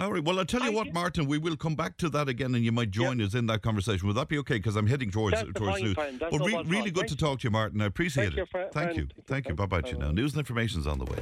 All 0.00 0.12
right. 0.12 0.22
Well, 0.24 0.38
I'll 0.38 0.44
tell 0.44 0.62
you 0.62 0.70
I 0.72 0.74
what, 0.74 0.92
Martin. 0.92 1.26
We 1.26 1.38
will 1.38 1.56
come 1.56 1.74
back 1.74 1.96
to 1.98 2.08
that 2.10 2.28
again, 2.28 2.54
and 2.54 2.64
you 2.64 2.72
might 2.72 2.90
join 2.90 3.20
us 3.22 3.34
in 3.34 3.46
that 3.46 3.62
conversation. 3.62 4.06
Would 4.08 4.16
that 4.16 4.28
be 4.28 4.38
okay? 4.38 4.56
Because 4.56 4.76
I'm 4.76 4.86
heading 4.86 5.10
towards 5.10 5.36
That's 5.36 5.52
towards 5.52 5.80
news. 5.82 5.94
time. 5.96 6.18
That's 6.18 6.30
But 6.36 6.38
no 6.40 6.46
re- 6.46 6.64
really 6.66 6.90
all. 6.90 6.98
good 7.00 7.08
to 7.08 7.16
talk 7.16 7.38
to 7.40 7.44
you, 7.44 7.50
Martin. 7.50 7.80
I 7.80 7.86
appreciate 7.86 8.32
Thank 8.34 8.38
it. 8.38 8.48
you, 8.54 8.68
Thank 8.72 8.96
you. 8.96 9.08
Thank 9.26 9.48
you. 9.48 9.54
Bye. 9.54 9.66
Bye 9.66 9.80
bye. 9.80 9.88
To 9.88 9.94
you 9.94 9.98
now. 9.98 10.10
News 10.10 10.32
and 10.32 10.40
information's 10.40 10.86
on 10.86 10.98
the 10.98 11.04
way. 11.06 11.18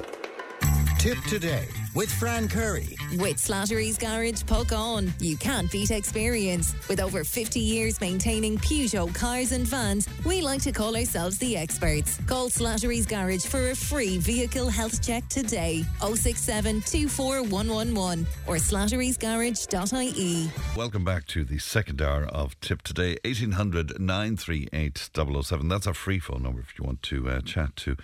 Tipp 1.05 1.23
Today 1.25 1.69
with 1.95 2.11
Fran 2.11 2.49
Curry. 2.49 2.97
With 3.19 3.37
Slattery's 3.37 3.99
Garage 3.99 4.43
Puckane. 4.43 5.13
you 5.21 5.37
can't 5.37 5.71
beat 5.71 5.91
experience. 5.91 6.75
With 6.89 6.99
over 6.99 7.25
50 7.25 7.61
years 7.61 8.01
maintaining 8.01 8.59
Peugeot 8.59 9.15
cars 9.15 9.53
and 9.53 9.67
vans, 9.67 10.09
we 10.25 10.41
like 10.41 10.63
to 10.63 10.73
call 10.73 10.97
ourselves 10.97 11.39
the 11.39 11.57
experts. 11.57 12.19
Call 12.27 12.49
Slattery's 12.49 13.07
Garage 13.07 13.45
for 13.45 13.71
a 13.71 13.77
free 13.77 14.19
vehicle 14.19 14.69
health 14.69 15.05
check 15.05 15.29
today. 15.29 15.85
067 16.01 16.81
24111 16.81 18.27
or 18.47 18.57
slatterysgarage.ie. 18.57 20.51
Welcome 20.77 21.05
back 21.05 21.27
to 21.27 21.45
the 21.45 21.59
second 21.59 22.03
hour 22.03 22.25
of 22.25 22.59
Tipp 22.61 22.83
Today. 22.83 23.19
1800 23.25 24.01
938 24.01 25.11
007. 25.43 25.69
That's 25.69 25.87
our 25.87 25.95
free 25.95 26.19
phone 26.19 26.43
number 26.43 26.61
if 26.61 26.79
you 26.79 26.85
want 26.85 27.03
to 27.03 27.29
uh, 27.29 27.41
chat 27.43 27.77
to 27.77 27.97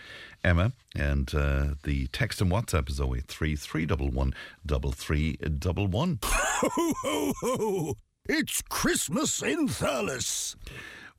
Emma. 0.42 0.72
And 0.94 1.34
uh, 1.34 1.74
the 1.84 2.06
text 2.08 2.40
and 2.40 2.50
WhatsApp 2.50 2.88
is 2.88 3.00
083 3.00 3.56
311 3.56 4.34
3311. 4.66 6.18
Ho, 6.62 6.92
ho, 7.02 7.32
ho! 7.40 7.94
It's 8.26 8.60
Christmas 8.68 9.42
in 9.42 9.66
Thurles. 9.66 10.54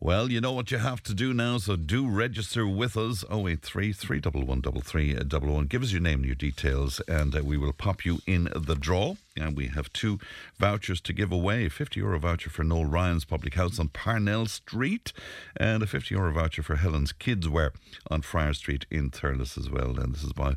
Well, 0.04 0.32
you 0.32 0.41
know 0.41 0.52
what 0.52 0.72
you 0.72 0.80
have 0.80 1.04
to 1.04 1.14
do 1.14 1.32
now, 1.32 1.60
so 1.60 1.76
do 1.76 2.10
register 2.10 2.66
with 2.66 2.97
us 2.97 3.24
083 3.32 3.93
311 3.93 4.82
3311. 4.82 5.68
Give 5.68 5.84
us 5.84 5.91
your 5.91 6.02
name 6.02 6.22
and 6.22 6.26
your 6.26 6.34
details, 6.34 7.02
and 7.02 7.36
uh, 7.36 7.43
we 7.43 7.56
will 7.56 7.72
pop 7.72 8.04
you 8.04 8.18
in 8.26 8.49
the 8.56 8.74
draw. 8.74 9.14
And 9.38 9.56
we 9.56 9.68
have 9.68 9.93
two 9.93 10.18
vouchers 10.58 11.02
to 11.02 11.14
give 11.14 11.32
away 11.32 11.68
a 11.68 11.70
50 11.70 11.99
euro 11.99 12.18
voucher 12.18 12.49
for 12.49 12.64
Noel 12.64 12.86
Ryan's 12.86 13.26
Public 13.26 13.54
House 13.54 13.78
on 13.78 13.89
Parnell 13.89 14.47
Street, 14.47 15.14
and 15.56 15.84
a 15.84 15.88
50 15.88 16.16
euro 16.16 16.34
voucher 16.34 16.64
for 16.64 16.78
Helen's 16.78 17.12
Kids 17.12 17.47
Wear 17.47 17.72
on 18.10 18.24
Friar 18.24 18.56
Street 18.56 18.88
in 18.89 19.12
Thurles 19.12 19.56
as 19.56 19.70
well. 19.70 19.99
And 19.99 20.16
this 20.16 20.24
is 20.24 20.34
by 20.34 20.56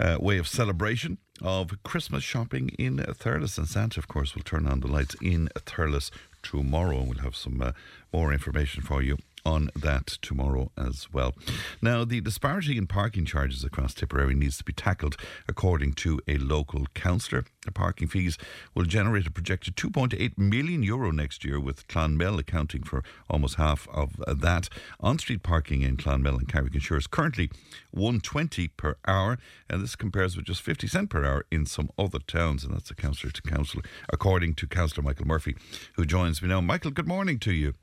uh, 0.00 0.16
way 0.18 0.38
of 0.38 0.48
celebration 0.48 1.18
of 1.42 1.82
Christmas 1.82 2.24
shopping 2.24 2.70
in 2.78 2.96
Thurles. 2.96 3.58
And 3.58 3.68
Santa, 3.68 4.00
of 4.00 4.08
course, 4.08 4.34
will 4.34 4.42
turn 4.42 4.66
on 4.66 4.80
the 4.80 4.88
lights 4.88 5.16
in 5.20 5.50
Thurles 5.54 6.10
tomorrow. 6.44 7.02
We'll 7.02 7.24
have 7.24 7.34
some 7.34 7.60
uh, 7.60 7.72
more 8.12 8.32
information 8.32 8.82
for 8.82 9.02
you 9.02 9.18
on 9.44 9.70
that 9.76 10.06
tomorrow 10.22 10.70
as 10.76 11.12
well. 11.12 11.34
Now, 11.82 12.04
the 12.04 12.20
disparity 12.20 12.78
in 12.78 12.86
parking 12.86 13.24
charges 13.24 13.64
across 13.64 13.94
Tipperary 13.94 14.34
needs 14.34 14.58
to 14.58 14.64
be 14.64 14.72
tackled 14.72 15.16
according 15.48 15.94
to 15.94 16.20
a 16.26 16.36
local 16.38 16.86
councillor. 16.94 17.44
The 17.64 17.72
parking 17.72 18.08
fees 18.08 18.36
will 18.74 18.84
generate 18.84 19.26
a 19.26 19.30
projected 19.30 19.76
2.8 19.76 20.36
million 20.36 20.82
euro 20.82 21.10
next 21.10 21.44
year, 21.44 21.58
with 21.58 21.88
Clonmel 21.88 22.38
accounting 22.38 22.82
for 22.82 23.02
almost 23.28 23.56
half 23.56 23.88
of 23.88 24.16
that. 24.26 24.68
On 25.00 25.18
street 25.18 25.42
parking 25.42 25.82
in 25.82 25.96
Clonmel 25.96 26.38
and 26.38 26.48
Carrick-on-Suir 26.48 26.98
is 26.98 27.06
currently 27.06 27.50
120 27.90 28.68
per 28.68 28.96
hour, 29.06 29.38
and 29.68 29.82
this 29.82 29.96
compares 29.96 30.36
with 30.36 30.46
just 30.46 30.62
50 30.62 30.86
cent 30.88 31.10
per 31.10 31.24
hour 31.24 31.46
in 31.50 31.66
some 31.66 31.90
other 31.98 32.18
towns, 32.18 32.64
and 32.64 32.74
that's 32.74 32.90
a 32.90 32.94
councillor 32.94 33.32
to 33.32 33.42
council, 33.42 33.80
according 34.12 34.54
to 34.54 34.66
Councillor 34.66 35.04
Michael 35.04 35.26
Murphy, 35.26 35.56
who 35.96 36.04
joins 36.04 36.42
me 36.42 36.48
now. 36.48 36.60
Michael, 36.60 36.90
good 36.90 37.08
morning 37.08 37.38
to 37.40 37.52
you. 37.52 37.74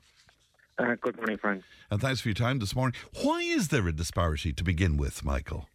Uh, 0.82 0.96
good 1.00 1.16
morning, 1.16 1.38
Frank. 1.38 1.62
And 1.90 2.00
thanks 2.00 2.20
for 2.20 2.28
your 2.28 2.34
time 2.34 2.58
this 2.58 2.74
morning. 2.74 2.98
Why 3.22 3.40
is 3.40 3.68
there 3.68 3.86
a 3.86 3.92
disparity 3.92 4.52
to 4.52 4.64
begin 4.64 4.96
with, 4.96 5.24
Michael? 5.24 5.68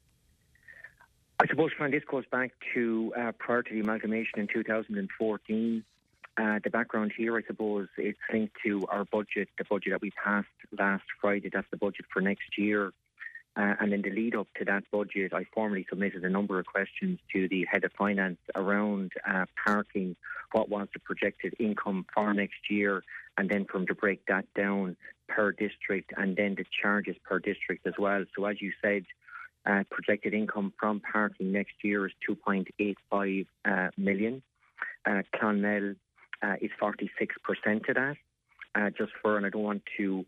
I 1.39 1.47
suppose, 1.47 1.71
Frank, 1.77 1.93
this 1.93 2.03
goes 2.09 2.25
back 2.29 2.51
to 2.73 3.13
uh, 3.17 3.31
prior 3.39 3.63
to 3.63 3.73
the 3.73 3.79
amalgamation 3.79 4.39
in 4.39 4.47
2014. 4.47 5.83
Uh, 6.35 6.59
the 6.61 6.69
background 6.69 7.13
here, 7.15 7.37
I 7.37 7.41
suppose, 7.47 7.87
it's 7.97 8.19
linked 8.33 8.55
to 8.65 8.85
our 8.87 9.05
budget, 9.05 9.47
the 9.57 9.63
budget 9.63 9.91
that 9.91 10.01
we 10.01 10.11
passed 10.11 10.47
last 10.77 11.05
Friday. 11.21 11.49
That's 11.53 11.67
the 11.71 11.77
budget 11.77 12.05
for 12.11 12.21
next 12.21 12.57
year. 12.57 12.91
Uh, 13.55 13.75
and 13.79 13.93
in 13.93 14.01
the 14.01 14.11
lead 14.11 14.35
up 14.35 14.47
to 14.59 14.65
that 14.65 14.83
budget, 14.91 15.33
I 15.33 15.45
formally 15.53 15.85
submitted 15.89 16.23
a 16.23 16.29
number 16.29 16.59
of 16.59 16.65
questions 16.65 17.19
to 17.33 17.47
the 17.47 17.65
head 17.71 17.83
of 17.85 17.91
finance 17.97 18.39
around 18.55 19.13
uh, 19.27 19.45
parking, 19.65 20.15
what 20.51 20.69
was 20.69 20.87
the 20.93 20.99
projected 20.99 21.55
income 21.59 22.05
for 22.13 22.33
next 22.33 22.69
year, 22.69 23.03
and 23.37 23.49
then 23.49 23.65
from 23.65 23.85
to 23.87 23.95
break 23.95 24.25
that 24.27 24.45
down 24.55 24.97
per 25.27 25.51
district 25.51 26.11
and 26.17 26.35
then 26.35 26.55
the 26.55 26.65
charges 26.81 27.15
per 27.23 27.39
district 27.39 27.85
as 27.85 27.93
well. 27.99 28.23
So, 28.35 28.45
as 28.45 28.61
you 28.61 28.71
said, 28.81 29.03
uh, 29.65 29.83
projected 29.91 30.33
income 30.33 30.73
from 30.79 31.01
parking 31.01 31.51
next 31.51 31.73
year 31.83 32.07
is 32.07 32.13
2.85 32.29 33.45
uh, 33.65 33.89
million. 33.97 34.41
Uh, 35.05 35.21
Clonmel 35.35 35.95
uh, 36.41 36.55
is 36.61 36.71
46% 36.81 37.89
of 37.89 37.95
that. 37.95 38.15
Uh, 38.75 38.89
just 38.97 39.11
for, 39.21 39.37
and 39.37 39.45
I 39.45 39.49
don't 39.49 39.63
want 39.63 39.83
to 39.97 40.25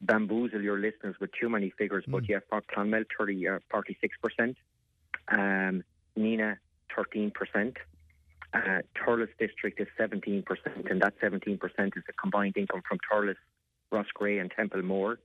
bamboozle 0.00 0.60
your 0.60 0.78
listeners 0.78 1.16
with 1.20 1.30
too 1.40 1.48
many 1.48 1.70
figures, 1.78 2.04
but 2.08 2.28
yeah, 2.28 2.40
for 2.48 2.62
Clonmel, 2.62 3.04
30, 3.18 3.48
uh, 3.48 3.58
46%. 3.72 4.56
Um, 5.28 5.84
Nenagh, 6.18 6.56
13%. 6.96 7.76
Uh, 8.54 8.82
Thurles 8.96 9.28
district 9.38 9.80
is 9.80 9.88
17%, 9.98 10.44
and 10.90 11.00
that 11.00 11.14
17% 11.20 11.58
is 11.96 12.02
the 12.06 12.12
combined 12.20 12.56
income 12.56 12.82
from 12.86 12.98
Thurles, 13.10 13.36
Roscrea, 13.90 14.40
and 14.40 14.50
Templemore. 14.50 15.18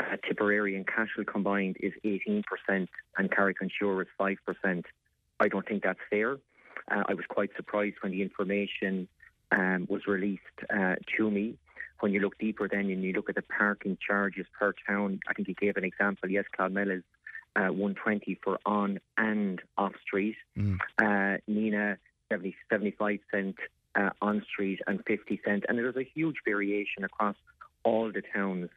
Uh, 0.00 0.16
Tipperary 0.26 0.76
and 0.76 0.86
Cashel 0.86 1.24
combined 1.24 1.76
is 1.80 1.92
18%, 2.04 2.42
and 3.16 3.30
Carrick-on-Suir 3.30 4.02
is 4.02 4.08
5%. 4.20 4.84
I 5.40 5.48
don't 5.48 5.66
think 5.66 5.82
that's 5.82 5.98
fair. 6.10 6.34
Uh, 6.90 7.02
I 7.08 7.14
was 7.14 7.24
quite 7.28 7.50
surprised 7.56 7.96
when 8.02 8.12
the 8.12 8.22
information 8.22 9.08
um, 9.50 9.86
was 9.88 10.06
released 10.06 10.42
uh, 10.70 10.96
to 11.16 11.30
me. 11.30 11.56
When 12.00 12.12
you 12.12 12.20
look 12.20 12.38
deeper, 12.38 12.68
then 12.68 12.90
and 12.90 13.02
you 13.02 13.12
look 13.12 13.28
at 13.28 13.34
the 13.34 13.42
parking 13.42 13.98
charges 14.06 14.46
per 14.58 14.72
town, 14.86 15.20
I 15.28 15.32
think 15.32 15.48
you 15.48 15.54
gave 15.54 15.76
an 15.76 15.84
example. 15.84 16.30
Yes, 16.30 16.44
Clonmel 16.56 16.96
is 16.98 17.02
uh, 17.56 17.72
120 17.72 18.38
for 18.44 18.58
on 18.64 19.00
and 19.16 19.60
off 19.76 19.92
street. 20.06 20.36
Mm. 20.56 20.78
Uh, 20.98 21.38
Nenagh 21.50 21.96
70, 22.30 22.54
75 22.70 23.18
cent 23.30 23.56
uh, 23.94 24.10
on 24.20 24.42
street 24.50 24.80
and 24.86 25.02
50 25.06 25.40
cent, 25.44 25.64
and 25.68 25.78
there's 25.78 25.96
a 25.96 26.04
huge 26.04 26.36
variation 26.44 27.04
across 27.04 27.36
all 27.84 28.10
the 28.12 28.22
towns. 28.34 28.68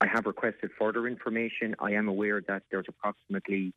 I 0.00 0.06
have 0.06 0.26
requested 0.26 0.70
further 0.78 1.06
information. 1.06 1.74
I 1.78 1.92
am 1.92 2.08
aware 2.08 2.40
that 2.48 2.62
there's 2.70 2.86
approximately 2.88 3.74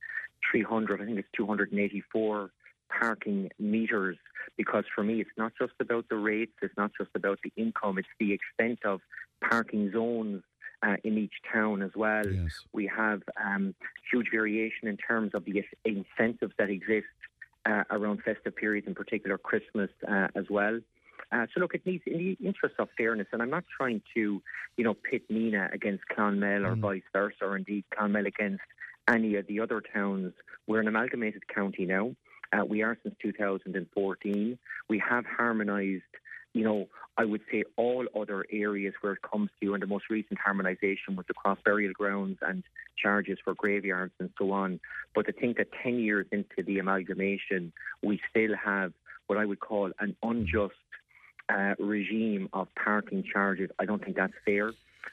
300, 0.52 1.02
I 1.02 1.06
think 1.06 1.20
it's 1.20 1.28
284 1.36 2.52
parking 3.00 3.50
meters 3.60 4.18
because 4.58 4.84
for 4.94 5.04
me 5.04 5.22
it's 5.22 5.32
not 5.38 5.52
just 5.60 5.74
about 5.80 6.08
the 6.10 6.16
rates, 6.16 6.54
it's 6.62 6.76
not 6.78 6.92
just 6.98 7.10
about 7.16 7.40
the 7.44 7.52
income, 7.58 7.98
it's 7.98 8.08
the 8.20 8.34
extent 8.34 8.80
of 8.86 9.02
parking 9.42 9.92
zones 9.92 10.44
uh, 10.84 10.98
in 11.04 11.18
each 11.18 11.34
town 11.52 11.82
as 11.82 11.92
well. 11.96 12.28
Yes. 12.28 12.52
We 12.72 12.88
have 12.96 13.22
um, 13.44 13.74
huge 14.12 14.28
variation 14.32 14.88
in 14.88 14.98
terms 14.98 15.32
of 15.34 15.46
the 15.46 15.64
incentives 15.86 16.54
that 16.58 16.70
exist 16.70 17.08
uh, 17.66 17.84
around 17.92 18.22
festive 18.24 18.56
periods, 18.56 18.88
in 18.88 18.96
particular 18.96 19.38
Christmas 19.38 19.90
uh, 20.08 20.28
as 20.36 20.46
well. 20.50 20.80
Uh, 21.32 21.46
so 21.54 21.60
look, 21.62 21.74
it 21.74 21.86
needs 21.86 22.04
in 22.06 22.18
the 22.18 22.38
interest 22.46 22.76
of 22.78 22.90
fairness, 22.98 23.28
and 23.32 23.42
I'm 23.42 23.50
not 23.50 23.64
trying 23.76 24.02
to, 24.14 24.42
you 24.78 24.84
know, 24.84 24.94
pit 24.94 25.24
Nenagh 25.32 25.74
against 25.74 26.04
Clonmel 26.10 26.66
or 26.66 26.76
Mm. 26.76 26.82
vice 26.82 27.02
versa, 27.12 27.44
or 27.46 27.56
indeed 27.58 27.86
Clonmel 27.96 28.28
against 28.28 28.62
any 29.08 29.36
of 29.36 29.48
the 29.48 29.60
other 29.60 29.82
towns. 29.82 30.34
We're 30.68 30.82
an 30.82 30.88
amalgamated 30.88 31.48
county 31.48 31.86
now. 31.86 32.16
Uh, 32.52 32.64
we 32.66 32.84
are 32.84 32.98
since 33.02 33.16
2014. 33.22 34.60
We 34.88 35.00
have 35.00 35.26
harmonised, 35.26 36.04
you 36.54 36.64
know, 36.64 36.88
I 37.18 37.26
would 37.26 37.42
say 37.52 37.64
all 37.78 38.06
other 38.20 38.46
areas 38.52 38.94
where 39.02 39.14
it 39.14 39.22
comes 39.22 39.50
to, 39.62 39.74
and 39.74 39.84
the 39.84 39.88
most 39.88 40.06
recent 40.10 40.40
harmonisation 40.40 41.16
was 41.16 41.26
the 41.28 41.34
cross 41.34 41.60
burial 41.64 41.94
grounds 41.94 42.40
and 42.42 42.64
charges 42.98 43.38
for 43.44 43.54
graveyards 43.54 44.14
and 44.20 44.30
so 44.38 44.52
on. 44.52 44.80
But 45.14 45.28
to 45.28 45.32
think 45.32 45.58
that 45.58 45.68
10 45.84 46.00
years 46.00 46.26
into 46.32 46.64
the 46.66 46.80
amalgamation, 46.80 47.72
we 48.02 48.20
still 48.30 48.56
have 48.64 48.94
what 49.28 49.38
I 49.38 49.46
would 49.46 49.60
call 49.60 49.92
an 50.00 50.16
unjust 50.24 50.74
uh, 51.50 51.76
regime 51.80 52.50
of 52.54 52.68
parking 52.76 53.24
charges, 53.24 53.70
I 53.80 53.86
don't 53.86 54.04
think 54.04 54.16
that's 54.16 54.34
fair. 54.46 54.72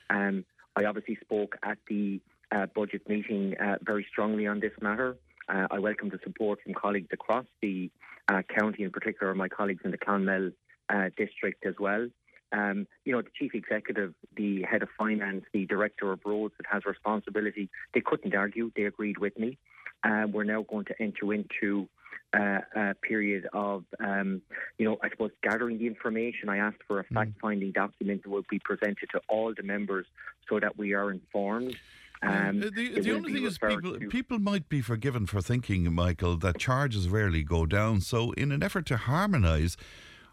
Um, 0.08 0.44
I 0.76 0.84
obviously 0.84 1.18
spoke 1.20 1.56
at 1.62 1.78
the 1.88 2.20
uh, 2.52 2.66
budget 2.74 3.08
meeting 3.08 3.54
uh, 3.58 3.76
very 3.82 4.06
strongly 4.10 4.46
on 4.46 4.60
this 4.60 4.72
matter. 4.80 5.16
Uh, 5.48 5.66
I 5.70 5.78
welcome 5.78 6.08
the 6.08 6.20
support 6.22 6.60
from 6.62 6.74
colleagues 6.74 7.08
across 7.12 7.44
the 7.60 7.90
uh, 8.28 8.42
county, 8.56 8.84
in 8.84 8.90
particular 8.90 9.34
my 9.34 9.48
colleagues 9.48 9.82
in 9.84 9.90
the 9.90 9.98
Clonmel 9.98 10.52
uh, 10.92 11.08
district 11.16 11.64
as 11.66 11.74
well. 11.78 12.08
Um, 12.52 12.86
you 13.04 13.12
know, 13.12 13.22
the 13.22 13.30
chief 13.38 13.54
executive, 13.54 14.12
the 14.36 14.62
head 14.62 14.82
of 14.82 14.88
finance, 14.98 15.44
the 15.52 15.66
director 15.66 16.10
of 16.10 16.18
roads 16.24 16.54
that 16.58 16.66
has 16.70 16.84
responsibility, 16.84 17.70
they 17.94 18.00
couldn't 18.00 18.34
argue. 18.34 18.72
They 18.76 18.84
agreed 18.84 19.18
with 19.18 19.38
me. 19.38 19.56
Uh, 20.02 20.24
we're 20.32 20.44
now 20.44 20.62
going 20.62 20.86
to 20.86 20.94
enter 21.00 21.32
into 21.32 21.88
uh, 22.36 22.60
a 22.74 22.94
period 22.94 23.46
of, 23.52 23.84
um, 24.00 24.42
you 24.78 24.84
know, 24.86 24.98
I 25.02 25.10
suppose 25.10 25.30
gathering 25.42 25.78
the 25.78 25.86
information. 25.86 26.48
I 26.48 26.58
asked 26.58 26.82
for 26.88 26.98
a 27.00 27.04
fact-finding 27.04 27.72
document 27.72 28.22
that 28.24 28.30
will 28.30 28.46
be 28.50 28.58
presented 28.70 29.08
to 29.12 29.20
all 29.28 29.52
the 29.56 29.62
members 29.62 30.06
so 30.48 30.58
that 30.58 30.76
we 30.76 30.92
are 30.94 31.10
informed. 31.12 31.76
Um, 32.22 32.62
Uh, 32.62 32.70
the 32.74 33.00
the 33.00 33.12
only 33.12 33.32
thing 33.32 33.44
is, 33.44 33.58
people 33.58 33.98
to- 33.98 34.08
people 34.08 34.38
might 34.38 34.68
be 34.68 34.80
forgiven 34.82 35.26
for 35.26 35.40
thinking, 35.40 35.80
Michael, 35.94 36.36
that 36.38 36.58
charges 36.58 37.08
rarely 37.08 37.42
go 37.44 37.64
down. 37.64 38.00
So, 38.00 38.32
in 38.32 38.52
an 38.52 38.62
effort 38.62 38.86
to 38.86 38.96
harmonise, 38.96 39.76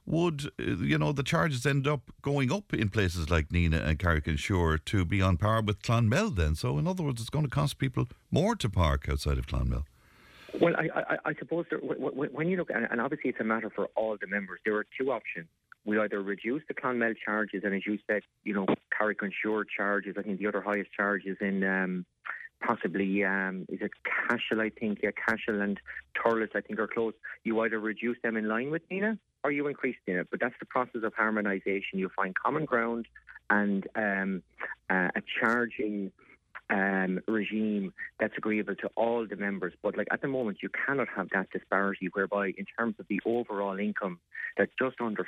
would 0.07 0.49
uh, 0.59 0.63
you 0.77 0.97
know 0.97 1.11
the 1.11 1.21
charges 1.21 1.65
end 1.65 1.85
up 1.85 2.09
going 2.21 2.51
up 2.51 2.73
in 2.73 2.89
places 2.89 3.29
like 3.29 3.49
Nenagh 3.49 3.85
and 3.85 3.99
Carrick-on-Suir 3.99 4.79
to 4.85 5.05
be 5.05 5.21
on 5.21 5.37
par 5.37 5.61
with 5.61 5.83
Clonmel? 5.83 6.33
Then, 6.33 6.55
so 6.55 6.77
in 6.79 6.87
other 6.87 7.03
words, 7.03 7.21
it's 7.21 7.29
going 7.29 7.45
to 7.45 7.51
cost 7.51 7.77
people 7.77 8.07
more 8.31 8.55
to 8.55 8.69
park 8.69 9.07
outside 9.11 9.37
of 9.37 9.45
Clonmel. 9.45 9.83
Well, 10.59 10.75
I, 10.75 10.87
I, 11.01 11.17
I 11.25 11.33
suppose 11.37 11.65
there, 11.69 11.79
when 11.79 12.47
you 12.47 12.57
look, 12.57 12.71
and 12.71 12.87
and 12.89 13.01
obviously 13.01 13.29
it's 13.29 13.39
a 13.39 13.43
matter 13.43 13.69
for 13.69 13.89
all 13.95 14.17
the 14.19 14.27
members, 14.27 14.59
there 14.65 14.75
are 14.75 14.85
two 14.99 15.11
options. 15.11 15.47
We 15.85 15.99
either 15.99 16.21
reduce 16.21 16.63
the 16.67 16.73
Clonmel 16.73 17.13
charges, 17.23 17.61
and 17.63 17.75
as 17.75 17.85
you 17.85 17.99
said, 18.07 18.23
you 18.43 18.53
know, 18.53 18.65
Carrick-on-Suir 18.97 19.65
charges, 19.65 20.15
I 20.17 20.21
think 20.21 20.39
the 20.39 20.47
other 20.47 20.61
highest 20.61 20.91
charges 20.91 21.37
in 21.39 21.63
um, 21.63 22.05
possibly, 22.65 23.23
um, 23.23 23.65
is 23.69 23.79
it 23.81 23.91
Cashel, 24.03 24.59
I 24.59 24.69
think, 24.69 24.99
yeah, 25.03 25.11
Cashel 25.11 25.61
and 25.61 25.79
Thurles, 26.17 26.49
I 26.55 26.61
think, 26.61 26.79
are 26.79 26.87
close. 26.87 27.13
You 27.43 27.59
either 27.61 27.79
reduce 27.79 28.17
them 28.21 28.35
in 28.35 28.47
line 28.47 28.71
with 28.71 28.87
Nenagh 28.89 29.19
or 29.47 29.51
you 29.51 29.67
increasing 29.67 30.15
it? 30.15 30.27
But 30.29 30.41
that's 30.41 30.55
the 30.59 30.65
process 30.65 31.01
of 31.03 31.13
harmonisation. 31.13 31.93
You 31.93 32.09
find 32.15 32.35
common 32.35 32.65
ground 32.65 33.07
and 33.49 33.87
um, 33.95 34.43
uh, 34.89 35.07
a 35.15 35.21
charging 35.39 36.11
um, 36.69 37.21
regime 37.29 37.93
that's 38.19 38.33
agreeable 38.37 38.75
to 38.75 38.89
all 38.95 39.25
the 39.25 39.37
members. 39.37 39.73
But 39.81 39.97
like 39.97 40.07
at 40.11 40.21
the 40.21 40.27
moment, 40.27 40.57
you 40.61 40.69
cannot 40.69 41.07
have 41.15 41.29
that 41.33 41.49
disparity 41.51 42.09
whereby, 42.11 42.47
in 42.57 42.65
terms 42.77 42.95
of 42.99 43.07
the 43.07 43.21
overall 43.25 43.79
income, 43.79 44.19
that 44.57 44.69
just 44.77 44.99
under 44.99 45.25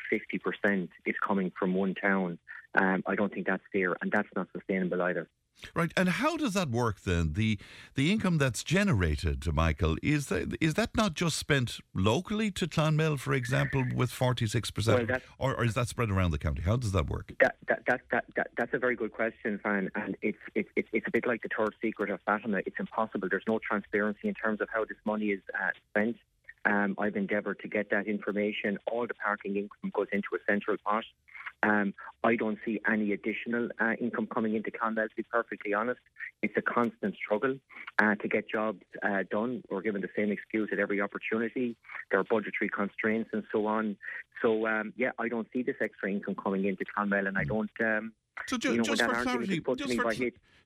50% 0.66 0.90
is 1.06 1.16
coming 1.26 1.52
from 1.58 1.74
one 1.74 1.96
town. 1.96 2.40
Um, 2.76 3.04
I 3.08 3.16
don't 3.16 3.34
think 3.34 3.48
that's 3.48 3.64
fair, 3.72 3.96
and 4.02 4.12
that's 4.12 4.28
not 4.36 4.48
sustainable 4.52 5.02
either. 5.02 5.30
Right, 5.76 5.92
and 5.98 6.10
how 6.10 6.38
does 6.38 6.54
that 6.54 6.70
work 6.70 7.02
then? 7.02 7.34
The 7.34 7.58
the 7.96 8.12
income 8.12 8.38
that's 8.38 8.64
generated, 8.64 9.52
Michael, 9.54 9.98
is 10.02 10.28
that 10.28 10.56
is 10.62 10.76
that 10.76 10.96
not 10.96 11.14
just 11.14 11.38
spent 11.38 11.80
locally 11.94 12.50
to 12.52 12.68
Clonmel, 12.68 13.18
for 13.18 13.34
example, 13.34 13.84
with 13.94 14.10
forty 14.10 14.48
six 14.48 14.72
percent, 14.72 15.12
or, 15.38 15.56
or 15.56 15.66
is 15.66 15.74
that 15.74 15.88
spread 15.88 16.10
around 16.10 16.32
the 16.32 16.38
county? 16.38 16.62
How 16.62 16.78
does 16.78 16.92
that 16.94 17.10
work? 17.10 17.34
That, 17.42 17.56
that, 17.68 17.84
that, 17.88 18.02
that, 18.12 18.26
that, 18.36 18.48
that's 18.58 18.74
a 18.74 18.80
very 18.80 18.96
good 18.96 19.12
question, 19.12 19.60
Fran, 19.62 19.90
and 19.96 20.16
it's, 20.22 20.38
it's, 20.56 20.70
it's, 20.76 20.88
it's 20.94 21.08
a 21.08 21.12
bit 21.12 21.28
like 21.28 21.42
the 21.42 21.50
third 21.56 21.76
secret 21.82 22.10
of 22.10 22.20
Fatima. 22.26 22.62
It's 22.66 22.80
impossible. 22.80 23.28
There's 23.30 23.44
no 23.48 23.60
transparency 23.60 24.28
in 24.28 24.34
terms 24.34 24.62
of 24.62 24.70
how 24.74 24.86
this 24.86 24.98
money 25.06 25.28
is 25.28 25.42
uh, 25.54 25.72
spent. 25.90 26.18
Um, 26.66 26.96
I've 26.98 27.16
endeavoured 27.16 27.60
to 27.60 27.68
get 27.68 27.90
that 27.92 28.08
information. 28.08 28.80
All 28.92 29.08
the 29.08 29.14
parking 29.14 29.56
income 29.56 29.92
goes 29.94 30.08
into 30.12 30.30
a 30.36 30.40
central 30.48 30.78
pot. 30.86 31.06
Um, 31.64 31.94
I 32.24 32.36
don't 32.36 32.58
see 32.66 32.80
any 32.90 33.12
additional 33.12 33.70
uh, 33.80 33.94
income 34.00 34.28
coming 34.34 34.56
into 34.56 34.72
Clonmel, 34.72 35.08
to 35.10 35.16
be 35.16 35.24
perfectly 35.24 35.74
honest. 35.74 36.00
It's 36.42 36.54
a 36.58 36.62
constant 36.62 37.16
struggle 37.16 37.58
uh, 38.02 38.16
to 38.16 38.28
get 38.28 38.50
jobs 38.50 38.82
uh, 39.04 39.24
done. 39.30 39.64
We're 39.70 39.82
given 39.82 40.02
the 40.02 40.10
same 40.16 40.32
excuse 40.32 40.70
at 40.72 40.80
every 40.80 41.02
opportunity. 41.02 41.76
There 42.12 42.20
are 42.20 42.24
budgetary 42.24 42.70
constraints 42.70 43.30
and 43.34 43.44
so 43.52 43.66
on. 43.68 43.98
So, 44.42 44.68
um, 44.68 44.94
yeah, 44.96 45.12
I 45.20 45.28
don't 45.28 45.48
see 45.52 45.64
this 45.64 45.76
extra 45.82 46.10
income 46.10 46.36
coming 46.42 46.66
into 46.66 46.86
Clonmel, 46.86 47.28
and 47.28 47.38
I 47.38 47.44
don't. 47.44 47.70
Um, 47.82 48.14
So 48.48 48.58
ju- 48.58 48.72
you 48.72 48.78
know, 48.78 48.84
just 48.84 49.02
for 49.02 49.22
clarity, 49.24 49.56
is 49.56 49.60
put 49.62 49.78
to 49.80 49.84
just 49.86 50.00
for 50.00 50.14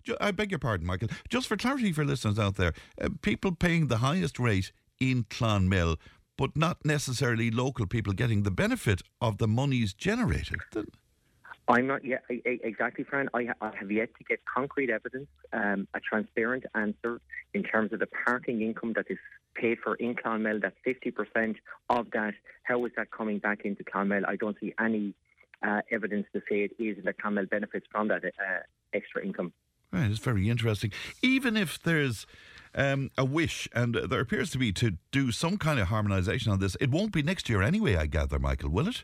ju- 0.03 0.17
I 0.21 0.31
beg 0.31 0.51
your 0.51 0.59
pardon, 0.59 0.85
Michael. 0.85 1.09
Just 1.29 1.47
for 1.47 1.57
clarity 1.57 1.91
for 1.91 2.05
listeners 2.05 2.37
out 2.37 2.55
there, 2.55 2.73
uh, 3.01 3.09
people 3.21 3.51
paying 3.53 3.87
the 3.87 3.97
highest 3.97 4.37
rate 4.37 4.71
in 4.99 5.23
Clonmel, 5.23 5.97
but 6.37 6.55
not 6.55 6.77
necessarily 6.85 7.51
local 7.51 7.85
people 7.85 8.13
getting 8.13 8.43
the 8.43 8.51
benefit 8.51 9.01
of 9.21 9.37
the 9.37 9.47
monies 9.47 9.93
generated. 9.93 10.59
I'm 11.67 11.87
not 11.87 12.03
yet 12.03 12.23
I- 12.29 12.41
I- 12.45 12.59
exactly, 12.63 13.05
Fran. 13.05 13.29
I, 13.33 13.47
I 13.61 13.71
have 13.79 13.91
yet 13.91 14.09
to 14.17 14.23
get 14.25 14.41
concrete 14.45 14.89
evidence, 14.89 15.27
um, 15.53 15.87
a 15.93 15.99
transparent 15.99 16.65
answer 16.75 17.21
in 17.53 17.63
terms 17.63 17.93
of 17.93 17.99
the 17.99 18.07
parking 18.25 18.61
income 18.61 18.93
that 18.95 19.05
is 19.09 19.17
paid 19.55 19.77
for 19.79 19.95
in 19.95 20.15
Clonmel. 20.15 20.59
That 20.61 20.73
50% 20.85 21.55
of 21.89 22.11
that, 22.11 22.33
how 22.63 22.83
is 22.85 22.91
that 22.97 23.11
coming 23.11 23.39
back 23.39 23.61
into 23.63 23.83
Clonmel? 23.83 24.25
I 24.27 24.35
don't 24.35 24.57
see 24.59 24.73
any 24.79 25.13
uh, 25.65 25.81
evidence 25.89 26.25
to 26.33 26.41
say 26.49 26.63
it 26.63 26.71
is 26.83 27.01
that 27.05 27.17
Clonmel 27.17 27.49
benefits 27.49 27.85
from 27.89 28.09
that 28.09 28.25
uh, 28.25 28.29
extra 28.93 29.23
income. 29.23 29.53
Right, 29.91 30.09
it's 30.09 30.19
very 30.19 30.49
interesting. 30.49 30.91
Even 31.21 31.55
if 31.55 31.81
there's 31.81 32.25
um, 32.75 33.11
a 33.17 33.25
wish, 33.25 33.67
and 33.73 33.95
there 33.95 34.19
appears 34.19 34.49
to 34.51 34.57
be 34.57 34.71
to 34.73 34.97
do 35.11 35.31
some 35.31 35.57
kind 35.57 35.79
of 35.79 35.87
harmonisation 35.87 36.51
on 36.51 36.59
this. 36.59 36.75
It 36.79 36.91
won't 36.91 37.11
be 37.11 37.21
next 37.21 37.49
year 37.49 37.61
anyway, 37.61 37.95
I 37.95 38.05
gather, 38.05 38.39
Michael, 38.39 38.69
will 38.69 38.87
it? 38.87 39.03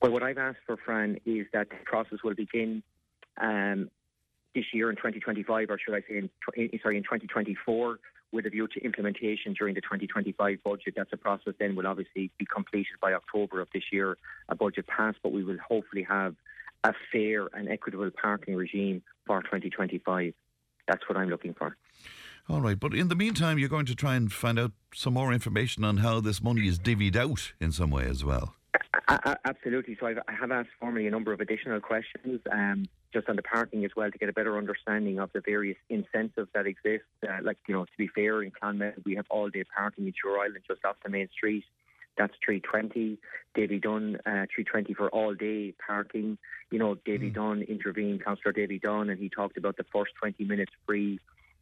Well, 0.00 0.12
what 0.12 0.22
I've 0.22 0.38
asked 0.38 0.60
for, 0.66 0.76
Fran, 0.76 1.18
is 1.24 1.46
that 1.52 1.70
the 1.70 1.76
process 1.84 2.18
will 2.22 2.34
begin 2.34 2.82
um, 3.40 3.90
this 4.54 4.64
year 4.72 4.90
in 4.90 4.96
2025, 4.96 5.70
or 5.70 5.78
should 5.78 5.94
I 5.94 6.00
say, 6.00 6.18
in, 6.18 6.30
sorry, 6.82 6.96
in 6.96 7.02
2024, 7.02 7.98
with 8.30 8.46
a 8.46 8.50
view 8.50 8.68
to 8.68 8.84
implementation 8.84 9.54
during 9.54 9.74
the 9.74 9.80
2025 9.80 10.58
budget. 10.62 10.94
That's 10.96 11.12
a 11.12 11.16
process 11.16 11.54
then 11.58 11.74
will 11.74 11.86
obviously 11.86 12.30
be 12.38 12.46
completed 12.52 12.96
by 13.00 13.12
October 13.14 13.60
of 13.60 13.68
this 13.72 13.84
year, 13.90 14.18
a 14.48 14.54
budget 14.54 14.86
passed, 14.86 15.18
but 15.22 15.32
we 15.32 15.42
will 15.42 15.56
hopefully 15.66 16.06
have 16.08 16.34
a 16.84 16.92
fair 17.10 17.48
and 17.52 17.68
equitable 17.68 18.10
parking 18.10 18.54
regime 18.54 19.02
for 19.26 19.42
2025. 19.42 20.34
That's 20.86 21.08
what 21.08 21.18
I'm 21.18 21.28
looking 21.28 21.54
for. 21.54 21.76
All 22.50 22.62
right, 22.62 22.80
but 22.80 22.94
in 22.94 23.08
the 23.08 23.14
meantime, 23.14 23.58
you're 23.58 23.68
going 23.68 23.84
to 23.86 23.94
try 23.94 24.16
and 24.16 24.32
find 24.32 24.58
out 24.58 24.72
some 24.94 25.12
more 25.14 25.34
information 25.34 25.84
on 25.84 25.98
how 25.98 26.20
this 26.20 26.42
money 26.42 26.66
is 26.66 26.78
divvied 26.78 27.14
out 27.14 27.52
in 27.60 27.72
some 27.72 27.90
way 27.90 28.04
as 28.04 28.24
well. 28.24 28.54
absolutely. 29.44 29.98
So 30.00 30.06
I've, 30.06 30.18
I 30.26 30.32
have 30.32 30.50
asked 30.50 30.70
formally 30.80 31.06
a 31.06 31.10
number 31.10 31.32
of 31.34 31.40
additional 31.40 31.78
questions, 31.80 32.40
um, 32.50 32.86
just 33.12 33.28
on 33.28 33.36
the 33.36 33.42
parking 33.42 33.84
as 33.84 33.90
well, 33.94 34.10
to 34.10 34.16
get 34.16 34.30
a 34.30 34.32
better 34.32 34.56
understanding 34.56 35.18
of 35.18 35.30
the 35.34 35.42
various 35.44 35.76
incentives 35.90 36.48
that 36.54 36.66
exist. 36.66 37.04
Uh, 37.22 37.36
like, 37.42 37.58
you 37.66 37.74
know, 37.74 37.84
to 37.84 37.90
be 37.98 38.08
fair, 38.08 38.42
in 38.42 38.50
Clonmel, 38.50 38.94
we 39.04 39.14
have 39.16 39.26
all-day 39.28 39.64
parking 39.64 40.06
in 40.06 40.14
Suir 40.22 40.38
Island 40.38 40.64
just 40.66 40.82
off 40.86 40.96
the 41.04 41.10
main 41.10 41.28
street. 41.30 41.64
That's 42.16 42.32
320. 42.44 43.18
Davy 43.54 43.78
Dunn, 43.78 44.16
uh, 44.26 44.48
320 44.54 44.94
for 44.94 45.10
all 45.10 45.34
day 45.34 45.74
parking. 45.86 46.38
You 46.70 46.78
know, 46.78 46.96
Davy 47.04 47.30
mm. 47.30 47.34
Dunn 47.34 47.62
intervened, 47.62 48.24
Councillor 48.24 48.52
Davy 48.52 48.78
Dunn, 48.78 49.10
and 49.10 49.18
he 49.18 49.28
talked 49.28 49.58
about 49.58 49.76
the 49.76 49.84
first 49.92 50.12
20 50.18 50.44
minutes 50.44 50.72
free 50.86 51.20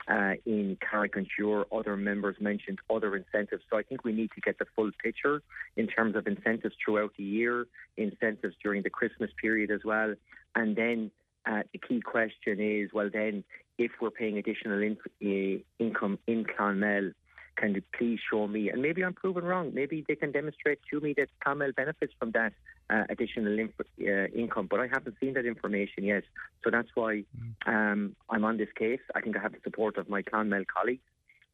uh, 0.09 0.35
in 0.45 0.77
Suir. 1.37 1.65
Other 1.73 1.97
members 1.97 2.37
mentioned 2.41 2.79
other 2.91 3.17
incentives. 3.17 3.63
So 3.71 3.79
I 3.79 3.83
think 3.83 4.05
we 4.05 4.13
need 4.13 4.31
to 4.35 4.41
get 4.41 4.59
the 4.59 4.67
full 4.75 4.91
picture 5.03 5.43
in 5.77 5.87
terms 5.87 6.17
of 6.17 6.27
incentives 6.27 6.75
throughout 6.85 7.13
the 7.17 7.25
year, 7.25 7.67
incentives 7.97 8.55
during 8.63 8.83
the 8.83 8.91
Christmas 8.91 9.31
period 9.41 9.71
as 9.71 9.81
well. 9.85 10.15
And 10.55 10.77
then 10.77 11.11
uh, 11.45 11.63
the 11.73 11.79
key 11.79 12.01
question 12.01 12.61
is 12.61 12.91
well, 12.93 13.11
then, 13.13 13.45
if 13.79 13.93
we're 14.01 14.11
paying 14.11 14.39
additional 14.39 14.81
in, 14.83 14.97
uh, 15.23 15.63
income 15.79 16.19
in 16.27 16.45
Clonmel, 16.45 17.13
can 17.57 17.75
you 17.75 17.83
please 17.97 18.19
show 18.31 18.47
me? 18.47 18.71
And 18.71 18.81
maybe 18.83 19.03
I'm 19.03 19.15
proven 19.15 19.45
wrong. 19.45 19.73
Maybe 19.75 20.05
they 20.07 20.15
can 20.15 20.33
demonstrate 20.33 20.79
to 20.91 21.01
me 21.01 21.15
that 21.17 21.29
Clonmel 21.45 21.75
benefits 21.75 22.13
from 22.19 22.31
that 22.33 22.53
uh, 22.91 23.05
additional 23.09 23.59
inf- 23.59 23.73
uh, 24.01 24.27
income, 24.35 24.67
but 24.71 24.81
I 24.81 24.87
haven't 24.87 25.17
seen 25.21 25.35
that 25.35 25.47
information 25.47 26.05
yet. 26.05 26.25
So 26.65 26.71
that's 26.71 26.89
why 26.95 27.25
mm. 27.37 27.67
um, 27.67 28.17
I'm 28.31 28.45
on 28.45 28.57
this 28.57 28.69
case. 28.79 29.01
I 29.15 29.21
think 29.21 29.37
I 29.37 29.41
have 29.41 29.53
the 29.53 29.61
support 29.65 29.97
of 29.97 30.09
my 30.09 30.23
Clonmel 30.23 30.65
colleagues. 30.67 31.03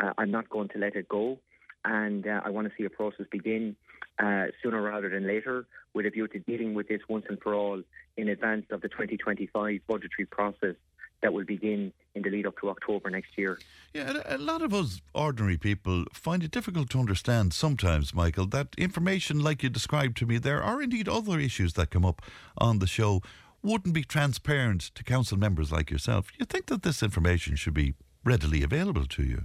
Uh, 0.00 0.12
I'm 0.18 0.30
not 0.30 0.48
going 0.48 0.68
to 0.68 0.78
let 0.78 0.96
it 0.96 1.08
go. 1.08 1.38
And 1.84 2.26
uh, 2.26 2.40
I 2.44 2.50
want 2.50 2.68
to 2.68 2.74
see 2.76 2.84
a 2.84 2.90
process 2.90 3.26
begin 3.30 3.76
uh, 4.18 4.46
sooner 4.62 4.80
rather 4.80 5.08
than 5.08 5.26
later 5.26 5.66
with 5.94 6.06
a 6.06 6.10
view 6.10 6.28
to 6.28 6.38
dealing 6.40 6.74
with 6.74 6.88
this 6.88 7.00
once 7.08 7.24
and 7.28 7.40
for 7.40 7.54
all 7.54 7.82
in 8.16 8.28
advance 8.28 8.66
of 8.70 8.80
the 8.82 8.88
2025 8.88 9.80
budgetary 9.88 10.26
process 10.30 10.74
that 11.22 11.32
will 11.32 11.44
begin 11.44 11.92
in 12.14 12.22
the 12.22 12.30
lead 12.30 12.46
up 12.46 12.58
to 12.60 12.68
October 12.68 13.08
next 13.08 13.38
year. 13.38 13.58
Yeah, 13.94 14.20
a 14.26 14.38
lot 14.38 14.60
of 14.62 14.74
us 14.74 15.00
ordinary 15.14 15.56
people 15.56 16.04
find 16.12 16.42
it 16.42 16.50
difficult 16.50 16.90
to 16.90 16.98
understand 16.98 17.54
sometimes, 17.54 18.14
Michael, 18.14 18.46
that 18.46 18.68
information 18.76 19.40
like 19.40 19.62
you 19.62 19.70
described 19.70 20.16
to 20.18 20.26
me, 20.26 20.38
there 20.38 20.62
are 20.62 20.82
indeed 20.82 21.08
other 21.08 21.38
issues 21.38 21.74
that 21.74 21.90
come 21.90 22.04
up 22.04 22.20
on 22.58 22.80
the 22.80 22.86
show, 22.86 23.22
wouldn't 23.62 23.94
be 23.94 24.02
transparent 24.02 24.80
to 24.94 25.04
council 25.04 25.38
members 25.38 25.70
like 25.70 25.90
yourself. 25.90 26.28
You 26.38 26.44
think 26.44 26.66
that 26.66 26.82
this 26.82 27.02
information 27.02 27.56
should 27.56 27.74
be 27.74 27.94
readily 28.24 28.62
available 28.62 29.06
to 29.06 29.22
you? 29.22 29.42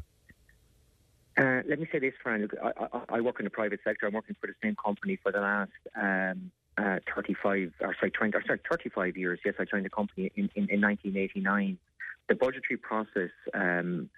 Uh, 1.38 1.61
let 1.69 1.80
me 1.80 1.88
say 1.91 1.99
this, 1.99 2.13
Fran. 2.23 2.47
I, 2.63 2.71
I, 2.80 3.01
I, 3.17 3.21
work 3.21 3.39
in 3.39 3.43
the 3.43 3.51
private 3.51 3.80
sector. 3.84 4.07
I'm 4.07 4.13
working 4.13 4.36
for 4.41 4.47
the 4.47 4.55
same 4.63 4.75
company 4.84 5.19
for 5.21 5.32
the 5.32 5.39
last 5.39 5.69
um, 5.95 6.51
uh, 6.78 6.99
35, 7.15 7.73
or 7.82 7.95
sorry, 7.99 8.11
20, 8.11 8.38
or 8.38 8.43
sorry, 8.45 8.59
35 8.69 9.17
years. 9.17 9.39
Yes, 9.43 9.55
I 9.59 9.65
joined 9.65 9.86
the 9.86 9.89
company 9.89 10.32
in, 10.36 10.49
in, 10.55 10.69
in 10.69 10.82
1989. 10.82 11.78
The 12.30 12.36
budgetary 12.36 12.78
process 12.78 13.32
um, 13.53 14.09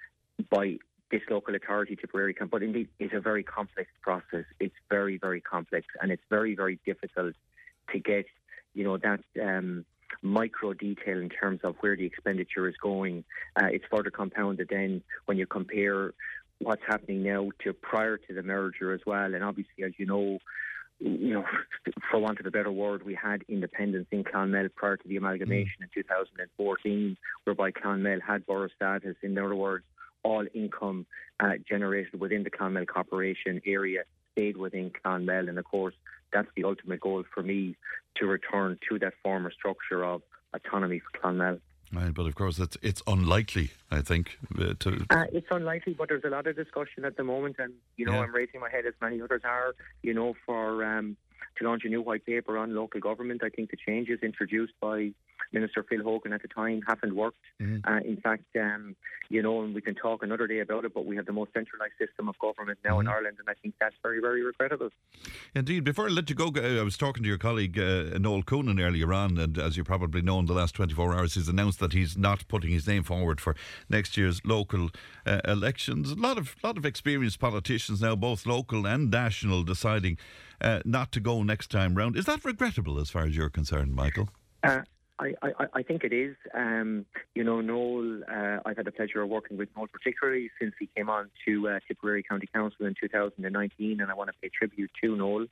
by 0.50 0.78
this 1.12 1.22
local 1.30 1.56
authority, 1.56 1.96
Tipperary, 1.96 2.36
but 2.52 2.62
indeed 2.62 2.88
is 3.00 3.12
a 3.14 3.20
very 3.20 3.44
complex 3.44 3.90
process. 4.02 4.46
It's 4.60 4.76
very, 4.90 5.18
very 5.18 5.42
complex, 5.42 5.88
and 6.02 6.12
it's 6.12 6.22
very, 6.30 6.56
very 6.56 6.80
difficult 6.86 7.34
to 7.92 8.00
get, 8.00 8.26
you 8.74 8.84
know, 8.84 8.98
that 8.98 9.22
um, 9.42 9.86
micro 10.22 10.74
detail 10.74 11.20
in 11.20 11.30
terms 11.30 11.62
of 11.64 11.76
where 11.80 11.96
the 11.96 12.06
expenditure 12.06 12.68
is 12.68 12.76
going. 12.82 13.24
Uh, 13.56 13.68
it's 13.72 13.86
further 13.90 14.12
compounded 14.12 14.68
then 14.70 15.02
when 15.26 15.38
you 15.38 15.46
compare 15.46 16.14
what's 16.60 16.82
happening 16.88 17.24
now 17.24 17.50
to 17.64 17.74
prior 17.74 18.18
to 18.18 18.34
the 18.34 18.44
merger 18.44 18.94
as 18.94 19.02
well. 19.06 19.34
And 19.34 19.44
obviously, 19.44 19.84
as 19.86 19.94
you 19.98 20.06
know, 20.06 20.40
you 21.00 21.34
know, 21.34 21.46
for 22.10 22.20
want 22.20 22.40
of 22.40 22.46
a 22.46 22.52
better 22.52 22.72
word, 22.72 23.04
we 23.04 23.16
had 23.16 23.44
independence 23.48 24.08
in 24.12 24.24
Clonmel 24.24 24.70
prior 24.76 24.98
to 24.98 25.08
the 25.08 25.18
amalgamation 25.18 25.82
mm. 25.82 25.84
in 25.84 25.90
2014, 25.94 27.18
whereby 27.46 27.72
Clonmel 27.72 28.20
had 28.22 28.46
borough 28.46 28.70
status. 28.76 29.16
In 29.22 29.38
other 29.38 29.56
words, 29.56 29.86
all 30.24 30.46
income 30.54 31.06
uh, 31.40 31.54
generated 31.68 32.20
within 32.20 32.44
the 32.44 32.50
Clonmel 32.50 32.86
Corporation 32.86 33.62
area 33.66 34.04
stayed 34.34 34.58
within 34.58 34.92
Clonmel. 34.92 35.48
And 35.48 35.58
of 35.58 35.66
course, 35.66 35.96
that's 36.34 36.50
the 36.56 36.66
ultimate 36.66 37.00
goal 37.00 37.24
for 37.34 37.42
me 37.42 37.76
to 38.16 38.26
return 38.26 38.78
to 38.90 39.00
that 39.00 39.14
former 39.24 39.52
structure 39.52 40.04
of 40.04 40.22
autonomy 40.54 41.00
for 41.00 41.20
Clonmel. 41.20 41.60
Right, 41.92 42.14
but 42.14 42.28
of 42.28 42.36
course, 42.36 42.60
it's 42.60 42.78
it's 42.84 43.02
unlikely. 43.08 43.72
I 43.90 44.02
think 44.02 44.38
uh, 44.60 44.74
to. 44.80 45.06
Uh, 45.10 45.26
it's 45.34 45.48
unlikely, 45.50 45.96
but 45.98 46.10
there's 46.10 46.24
a 46.24 46.30
lot 46.30 46.46
of 46.46 46.56
discussion 46.56 47.04
at 47.04 47.18
the 47.18 47.24
moment, 47.24 47.56
and 47.58 47.74
you 47.98 48.06
know, 48.06 48.14
yeah. 48.14 48.22
I'm 48.22 48.36
raising 48.36 48.60
my 48.60 48.70
head 48.70 48.86
as 48.86 48.94
many 49.02 49.20
others 49.22 49.42
are. 49.44 49.74
You 50.04 50.14
know, 50.14 50.36
for 50.46 50.86
um, 50.86 51.18
to 51.58 51.68
launch 51.68 51.84
a 51.86 51.90
new 51.90 52.02
white 52.02 52.26
paper 52.26 52.58
on 52.58 52.76
local 52.76 53.00
government. 53.00 53.44
I 53.44 53.50
think 53.50 53.72
the 53.72 53.78
changes 53.78 54.20
introduced 54.22 54.74
by 54.80 55.14
Minister 55.52 55.84
Phil 55.88 56.04
Hogan 56.04 56.34
at 56.34 56.42
the 56.42 56.48
time 56.48 56.82
haven't 56.88 57.16
worked. 57.16 57.38
Mm-hmm. 57.62 57.92
Uh, 57.92 58.00
in 58.00 58.18
fact, 58.18 58.44
um, 58.60 58.96
you 59.30 59.42
know, 59.42 59.64
and 59.64 59.74
we 59.76 59.82
can 59.82 59.96
talk 59.96 60.24
another 60.24 60.48
day 60.48 60.60
about 60.60 60.86
it, 60.86 60.94
but 60.94 61.06
we 61.06 61.16
have 61.16 61.26
the 61.26 61.34
most 61.34 61.54
centralised 61.54 61.94
system 62.00 62.28
of 62.30 62.38
government 62.40 62.80
now 62.84 62.92
mm-hmm. 62.92 63.02
in 63.02 63.08
Ireland, 63.08 63.38
and 63.40 63.50
I 63.50 63.54
think 63.62 63.76
that's 63.80 63.96
very, 64.02 64.20
very 64.20 64.44
regrettable. 64.44 64.90
Indeed. 65.56 65.84
Before 65.84 66.06
I 66.06 66.10
let 66.10 66.30
you 66.30 66.36
go, 66.36 66.52
I 66.56 66.84
was 66.84 66.98
talking 66.98 67.24
to 67.24 67.30
your 67.30 67.38
colleague 67.38 67.78
uh, 67.78 68.18
Noel 68.18 68.44
Coonan 68.44 68.80
earlier 68.82 69.14
on, 69.14 69.38
and 69.38 69.58
as 69.58 69.78
you 69.78 69.84
probably 69.84 70.22
know, 70.22 70.40
in 70.40 70.46
the 70.46 70.54
last 70.54 70.76
24 70.76 71.14
hours, 71.14 71.36
he's 71.36 71.48
announced 71.48 71.80
that 71.80 71.94
he's 71.94 72.18
not 72.18 72.48
putting 72.48 72.72
his 72.72 72.88
name 72.88 73.04
forward 73.04 73.40
for 73.40 73.56
next 73.90 74.18
year's 74.18 74.42
local 74.46 74.90
uh, 75.26 75.42
elections. 75.46 76.12
A 76.12 76.16
lot 76.16 76.38
of 76.38 76.56
lot 76.64 76.78
of 76.78 76.86
experienced 76.86 77.40
politicians 77.40 78.02
now, 78.02 78.16
both 78.16 78.46
local 78.46 78.88
and 78.88 79.12
national, 79.12 79.64
deciding 79.64 80.18
uh, 80.62 80.80
not 80.86 81.12
to 81.14 81.20
go 81.20 81.44
next 81.44 81.70
time 81.72 81.96
round. 81.96 82.18
Is 82.18 82.26
that 82.26 82.44
regrettable 82.44 83.00
as 83.00 83.10
far 83.10 83.24
as 83.24 83.36
you're 83.36 83.50
concerned, 83.50 83.96
Michael? 83.96 84.30
Uh, 84.64 84.82
I, 85.20 85.34
I, 85.42 85.66
I, 85.74 85.84
think 85.84 86.04
it 86.04 86.14
is. 86.14 86.36
Um, 86.54 87.06
you 87.36 87.44
know, 87.44 87.60
Noel, 87.60 88.24
uh, 88.24 88.60
I've 88.66 88.78
had 88.78 88.86
the 88.86 88.92
pleasure 88.92 89.22
of 89.22 89.30
working 89.30 89.58
with 89.58 89.68
Noel 89.76 89.88
particularly 89.92 90.50
since 90.60 90.74
he 90.80 90.88
came 90.96 91.10
on 91.10 91.30
to 91.46 91.68
uh, 91.68 91.80
Tipperary 91.88 92.24
County 92.24 92.48
Council 92.54 92.86
in 92.86 92.96
2019, 93.00 94.00
and 94.00 94.10
I 94.10 94.14
want 94.14 94.30
to 94.30 94.36
pay 94.42 94.50
tribute 94.50 94.92
to 95.04 95.16
Noel, 95.16 95.48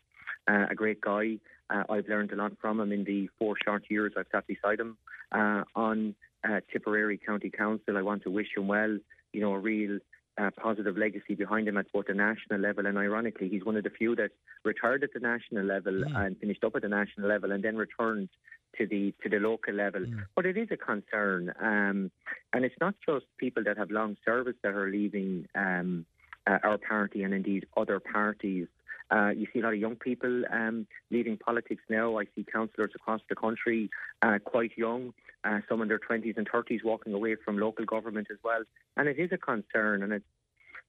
uh, 0.47 0.65
a 0.70 0.76
great 0.76 1.01
guy. 1.01 1.38
Uh, 1.70 1.84
I've 1.89 2.07
learned 2.07 2.32
a 2.32 2.36
lot 2.36 2.53
from 2.61 2.80
him 2.80 2.91
in 2.93 3.03
the 3.03 3.30
four 3.38 3.55
short 3.63 3.84
years 3.89 4.13
I've 4.18 4.28
sat 4.32 4.47
beside 4.47 4.80
him 4.80 4.97
uh, 5.34 5.63
on 5.76 6.15
uh, 6.47 6.61
Tipperary 6.72 7.18
County 7.18 7.49
Council. 7.49 7.97
I 7.97 8.01
want 8.01 8.24
to 8.24 8.32
wish 8.32 8.47
him 8.55 8.68
well. 8.68 8.97
You 9.34 9.41
know, 9.41 9.53
a 9.53 9.59
real 9.59 9.99
uh, 10.38 10.50
positive 10.62 10.98
legacy 10.98 11.36
behind 11.36 11.68
him 11.68 11.78
at 11.78 11.92
both 11.92 12.08
the 12.08 12.14
national 12.14 12.60
level 12.60 12.86
and 12.86 12.98
ironically 12.98 13.50
he's 13.50 13.66
one 13.66 13.76
of 13.76 13.84
the 13.84 13.90
few 13.90 14.16
that 14.16 14.32
retired 14.64 15.04
at 15.04 15.10
the 15.14 15.20
national 15.20 15.64
level 15.64 15.94
mm. 15.94 16.26
and 16.26 16.38
finished 16.40 16.64
up 16.64 16.76
at 16.76 16.82
the 16.82 16.88
national 16.88 17.28
level 17.28 17.52
and 17.52 17.64
then 17.64 17.76
returned 17.76 18.30
to 18.78 18.86
the 18.86 19.14
to 19.24 19.30
the 19.30 19.38
local 19.38 19.74
level 19.74 20.02
mm. 20.02 20.24
but 20.36 20.46
it 20.46 20.58
is 20.58 20.68
a 20.72 20.78
concern 20.78 21.54
um, 21.60 22.12
and 22.54 22.66
it's 22.66 22.76
not 22.80 22.94
just 23.06 23.26
people 23.38 23.64
that 23.64 23.78
have 23.78 23.90
long 23.90 24.16
service 24.24 24.56
that 24.64 24.74
are 24.74 24.90
leaving 24.90 25.48
um, 25.56 26.06
uh, 26.46 26.58
our 26.64 26.78
party 26.78 27.24
and 27.24 27.34
indeed 27.34 27.66
other 27.76 28.00
parties 28.00 28.68
uh, 29.10 29.30
you 29.30 29.48
see 29.54 29.60
a 29.60 29.64
lot 29.64 29.74
of 29.74 29.80
young 29.80 29.96
people 29.96 30.44
um, 30.52 30.86
leaving 31.12 31.38
politics 31.38 31.82
now. 31.90 32.20
I 32.20 32.26
see 32.36 32.46
councillors 32.52 32.92
across 32.94 33.22
the 33.30 33.36
country 33.36 33.90
uh, 34.22 34.40
quite 34.44 34.72
young, 34.78 35.14
uh, 35.44 35.60
some 35.70 35.82
in 35.82 35.88
their 35.88 36.00
20s 36.00 36.38
and 36.38 36.50
30s 36.50 36.84
walking 36.84 37.14
away 37.14 37.36
from 37.36 37.58
local 37.58 37.86
government 37.86 38.28
as 38.32 38.38
well. 38.44 38.64
And 38.96 39.08
it 39.08 39.20
is 39.20 39.32
a 39.32 39.38
concern, 39.38 40.04
and 40.04 40.12
it's 40.14 40.26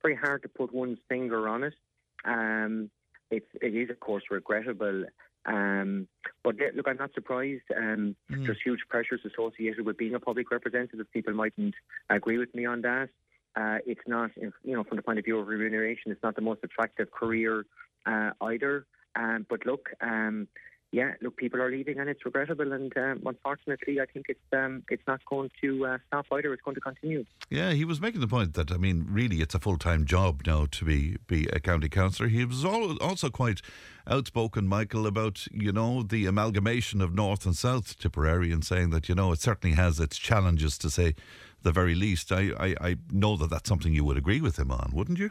very 0.03 0.17
hard 0.17 0.43
to 0.43 0.49
put 0.49 0.75
one's 0.75 0.99
finger 1.09 1.49
on 1.49 1.65
it. 1.65 1.75
Um, 2.25 2.91
it's, 3.31 3.47
it 3.61 3.75
is, 3.75 3.91
of 3.91 4.01
course, 4.01 4.25
regrettable. 4.31 5.05
Um, 5.47 6.09
but 6.43 6.57
look, 6.75 6.89
I'm 6.89 6.97
not 6.97 7.15
surprised. 7.15 7.63
Um, 7.77 8.17
mm. 8.31 8.45
There's 8.45 8.59
huge 8.63 8.81
pressures 8.89 9.21
associated 9.25 9.85
with 9.85 9.97
being 9.97 10.15
a 10.15 10.21
public 10.21 10.51
representative. 10.51 11.07
People 11.13 11.35
mightn't 11.35 11.75
agree 12.11 12.39
with 12.39 12.55
me 12.55 12.67
on 12.67 12.83
that. 12.83 13.09
Uh, 13.57 13.79
it's 13.87 14.07
not, 14.07 14.31
you 14.37 14.53
know, 14.77 14.85
from 14.85 14.97
the 14.97 15.03
point 15.03 15.19
of 15.19 15.25
view 15.25 15.39
of 15.39 15.49
remuneration, 15.49 16.13
it's 16.13 16.23
not 16.23 16.37
the 16.37 16.43
most 16.43 16.61
attractive 16.63 17.11
career 17.11 17.65
uh, 18.07 18.31
either. 18.43 18.87
Um, 19.17 19.47
but 19.49 19.67
look, 19.67 19.89
um, 20.01 20.49
yeah, 20.91 21.13
look, 21.21 21.37
people 21.37 21.61
are 21.61 21.71
leaving, 21.71 21.99
and 21.99 22.09
it's 22.09 22.25
regrettable. 22.25 22.73
And 22.73 22.97
um, 22.97 23.23
unfortunately, 23.27 24.01
I 24.01 24.07
think 24.07 24.27
it's 24.29 24.41
um, 24.53 24.83
it's 24.89 25.03
not 25.07 25.21
going 25.27 25.51
to 25.61 25.87
uh, 25.87 25.99
stop 26.07 26.27
either. 26.33 26.53
It's 26.55 26.63
going 26.63 26.77
to 26.77 26.81
continue. 26.81 27.25
Yeah, 27.51 27.73
he 27.73 27.85
was 27.85 28.01
making 28.01 28.23
the 28.23 28.27
point 28.27 28.55
that 28.55 28.73
I 28.73 28.79
mean, 28.79 29.07
really, 29.11 29.43
it's 29.43 29.55
a 29.55 29.59
full 29.59 29.77
time 29.77 30.07
job 30.07 30.43
now 30.47 30.67
to 30.71 30.85
be 30.87 31.19
be 31.27 31.47
a 31.53 31.61
county 31.61 31.91
councillor. 31.91 32.31
He 32.31 32.45
was 32.45 32.65
also 32.65 33.29
quite 33.29 33.61
outspoken, 34.07 34.67
Michael, 34.67 35.07
about 35.07 35.47
you 35.53 35.73
know 35.73 36.03
the 36.03 36.25
amalgamation 36.25 37.03
of 37.03 37.15
North 37.15 37.45
and 37.45 37.55
South 37.55 37.99
Tipperary, 37.99 38.51
and 38.51 38.65
saying 38.65 38.89
that 38.91 39.11
you 39.11 39.15
know 39.15 39.33
it 39.33 39.41
certainly 39.41 39.77
has 39.77 40.01
its 40.01 40.17
challenges, 40.17 40.79
to 40.79 40.89
say 40.89 41.15
the 41.63 41.73
very 41.73 41.95
least. 41.95 42.33
I 42.33 42.53
I, 42.59 42.75
I 42.81 42.97
know 43.13 43.37
that 43.37 43.51
that's 43.51 43.69
something 43.69 43.93
you 43.93 44.05
would 44.05 44.17
agree 44.17 44.41
with 44.41 44.59
him 44.59 44.71
on, 44.71 44.93
wouldn't 44.95 45.19
you? 45.19 45.31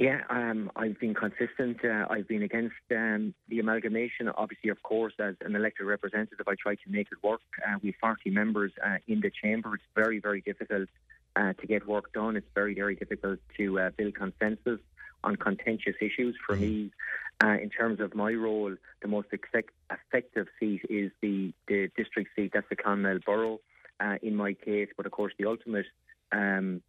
Yeah, 0.00 0.22
um, 0.30 0.72
I've 0.76 0.98
been 0.98 1.12
consistent. 1.12 1.84
Uh, 1.84 2.06
I've 2.08 2.26
been 2.26 2.42
against 2.42 2.72
um, 2.90 3.34
the 3.50 3.60
amalgamation. 3.60 4.30
Obviously, 4.30 4.70
of 4.70 4.82
course, 4.82 5.12
as 5.18 5.34
an 5.42 5.54
elected 5.54 5.86
representative, 5.86 6.48
I 6.48 6.54
try 6.58 6.76
to 6.76 6.88
make 6.88 7.08
it 7.12 7.22
work. 7.22 7.42
Uh, 7.62 7.76
we 7.82 7.90
have 7.90 8.16
40 8.16 8.30
members 8.30 8.72
uh, 8.82 8.96
in 9.06 9.20
the 9.20 9.30
chamber. 9.30 9.74
It's 9.74 9.84
very, 9.94 10.18
very 10.18 10.40
difficult 10.40 10.88
uh, 11.36 11.52
to 11.52 11.66
get 11.66 11.86
work 11.86 12.14
done. 12.14 12.36
It's 12.36 12.46
very, 12.54 12.74
very 12.74 12.96
difficult 12.96 13.40
to 13.58 13.78
uh, 13.78 13.90
build 13.90 14.14
consensus 14.14 14.80
on 15.22 15.36
contentious 15.36 15.96
issues. 16.00 16.34
For 16.46 16.56
mm. 16.56 16.60
me, 16.60 16.90
uh, 17.44 17.58
in 17.62 17.68
terms 17.68 18.00
of 18.00 18.14
my 18.14 18.32
role, 18.32 18.74
the 19.02 19.08
most 19.08 19.28
effective 19.34 20.46
seat 20.58 20.80
is 20.88 21.10
the, 21.20 21.52
the 21.68 21.90
district 21.94 22.30
seat. 22.34 22.52
That's 22.54 22.70
the 22.70 22.76
Clonmel 22.76 23.22
Borough 23.22 23.60
in 24.22 24.34
my 24.34 24.54
case. 24.54 24.88
But 24.96 25.04
of 25.04 25.12
course, 25.12 25.34
the 25.38 25.44
ultimate 25.44 25.84
um, 26.32 26.80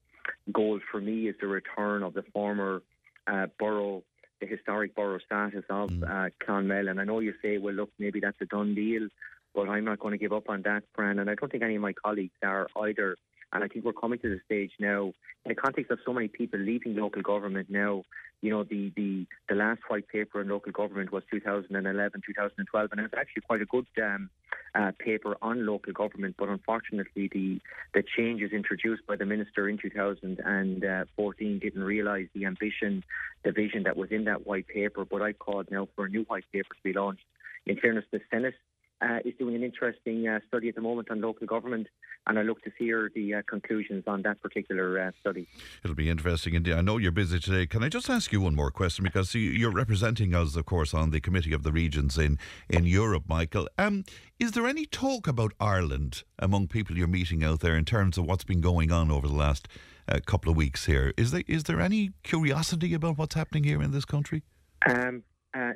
goal 0.53 0.79
for 0.89 1.01
me 1.01 1.27
is 1.27 1.35
the 1.41 1.47
return 1.47 2.03
of 2.03 2.13
the 2.13 2.23
former 2.31 2.81
uh, 3.27 3.47
borough, 3.59 4.03
the 4.39 4.47
historic 4.47 4.95
borough 4.95 5.19
status 5.25 5.63
of 5.69 5.89
mm. 5.89 6.03
uh, 6.03 6.29
Clonmel. 6.43 6.89
And 6.89 6.99
I 6.99 7.03
know 7.03 7.19
you 7.19 7.33
say, 7.41 7.57
well, 7.57 7.73
look, 7.73 7.89
maybe 7.99 8.19
that's 8.19 8.37
a 8.41 8.45
done 8.45 8.75
deal, 8.75 9.07
but 9.53 9.69
I'm 9.69 9.85
not 9.85 9.99
going 9.99 10.13
to 10.13 10.17
give 10.17 10.33
up 10.33 10.49
on 10.49 10.61
that, 10.63 10.83
Fran. 10.95 11.19
And 11.19 11.29
I 11.29 11.35
don't 11.35 11.51
think 11.51 11.63
any 11.63 11.75
of 11.75 11.81
my 11.81 11.93
colleagues 11.93 12.33
are 12.43 12.67
either. 12.81 13.15
And 13.53 13.63
I 13.63 13.67
think 13.67 13.83
we're 13.85 13.93
coming 13.93 14.19
to 14.19 14.29
the 14.29 14.39
stage 14.45 14.71
now, 14.79 15.13
in 15.43 15.49
the 15.49 15.55
context 15.55 15.91
of 15.91 15.99
so 16.05 16.13
many 16.13 16.27
people 16.27 16.59
leaving 16.59 16.95
local 16.95 17.21
government 17.21 17.69
now, 17.69 18.03
you 18.41 18.49
know, 18.49 18.63
the, 18.63 18.91
the, 18.95 19.25
the 19.49 19.55
last 19.55 19.81
white 19.87 20.07
paper 20.07 20.39
on 20.39 20.49
local 20.49 20.71
government 20.71 21.11
was 21.11 21.23
2011, 21.31 22.21
2012, 22.25 22.91
and 22.91 22.99
it 22.99 23.03
was 23.03 23.11
actually 23.17 23.41
quite 23.41 23.61
a 23.61 23.65
good 23.65 23.85
um, 24.01 24.29
uh, 24.73 24.91
paper 24.97 25.37
on 25.41 25.65
local 25.65 25.93
government. 25.93 26.35
But 26.37 26.49
unfortunately, 26.49 27.29
the, 27.31 27.59
the 27.93 28.03
changes 28.17 28.51
introduced 28.51 29.05
by 29.05 29.15
the 29.15 29.25
minister 29.25 29.67
in 29.67 29.77
2014 29.77 31.59
didn't 31.59 31.83
realise 31.83 32.27
the 32.33 32.45
ambition, 32.45 33.03
the 33.43 33.51
vision 33.51 33.83
that 33.83 33.97
was 33.97 34.11
in 34.11 34.23
that 34.25 34.47
white 34.47 34.67
paper. 34.67 35.05
But 35.05 35.21
I 35.21 35.33
called 35.33 35.69
now 35.69 35.87
for 35.95 36.05
a 36.05 36.09
new 36.09 36.23
white 36.23 36.45
paper 36.51 36.73
to 36.73 36.83
be 36.83 36.93
launched. 36.93 37.25
In 37.65 37.77
fairness, 37.77 38.05
the 38.11 38.21
Senate 38.31 38.55
uh, 39.01 39.19
is 39.25 39.33
doing 39.39 39.55
an 39.55 39.63
interesting 39.63 40.27
uh, 40.27 40.39
study 40.47 40.69
at 40.69 40.75
the 40.75 40.81
moment 40.81 41.09
on 41.09 41.21
local 41.21 41.47
government, 41.47 41.87
and 42.27 42.37
I 42.37 42.43
look 42.43 42.61
to 42.63 42.71
hear 42.77 43.11
the 43.13 43.35
uh, 43.35 43.41
conclusions 43.47 44.03
on 44.07 44.21
that 44.23 44.41
particular 44.41 44.99
uh, 44.99 45.11
study. 45.19 45.47
It'll 45.83 45.95
be 45.95 46.09
interesting 46.09 46.53
indeed. 46.53 46.73
I 46.73 46.81
know 46.81 46.97
you're 46.97 47.11
busy 47.11 47.39
today. 47.39 47.65
Can 47.65 47.83
I 47.83 47.89
just 47.89 48.09
ask 48.09 48.31
you 48.31 48.41
one 48.41 48.55
more 48.55 48.71
question? 48.71 49.03
Because 49.03 49.33
you're 49.33 49.71
representing 49.71 50.35
us, 50.35 50.55
of 50.55 50.65
course, 50.65 50.93
on 50.93 51.09
the 51.09 51.19
Committee 51.19 51.53
of 51.53 51.63
the 51.63 51.71
Regions 51.71 52.17
in, 52.17 52.37
in 52.69 52.85
Europe, 52.85 53.23
Michael. 53.27 53.67
Um, 53.77 54.03
is 54.39 54.51
there 54.51 54.67
any 54.67 54.85
talk 54.85 55.27
about 55.27 55.53
Ireland 55.59 56.23
among 56.37 56.67
people 56.67 56.97
you're 56.97 57.07
meeting 57.07 57.43
out 57.43 57.61
there 57.61 57.75
in 57.75 57.85
terms 57.85 58.17
of 58.17 58.25
what's 58.25 58.43
been 58.43 58.61
going 58.61 58.91
on 58.91 59.11
over 59.11 59.27
the 59.27 59.33
last 59.35 59.67
uh, 60.07 60.19
couple 60.25 60.51
of 60.51 60.57
weeks 60.57 60.85
here? 60.85 61.13
Is 61.17 61.31
there 61.31 61.43
is 61.47 61.63
there 61.63 61.81
any 61.81 62.11
curiosity 62.23 62.93
about 62.93 63.17
what's 63.17 63.35
happening 63.35 63.63
here 63.63 63.81
in 63.81 63.91
this 63.91 64.05
country? 64.05 64.43
Um, 64.87 65.23
uh, 65.53 65.73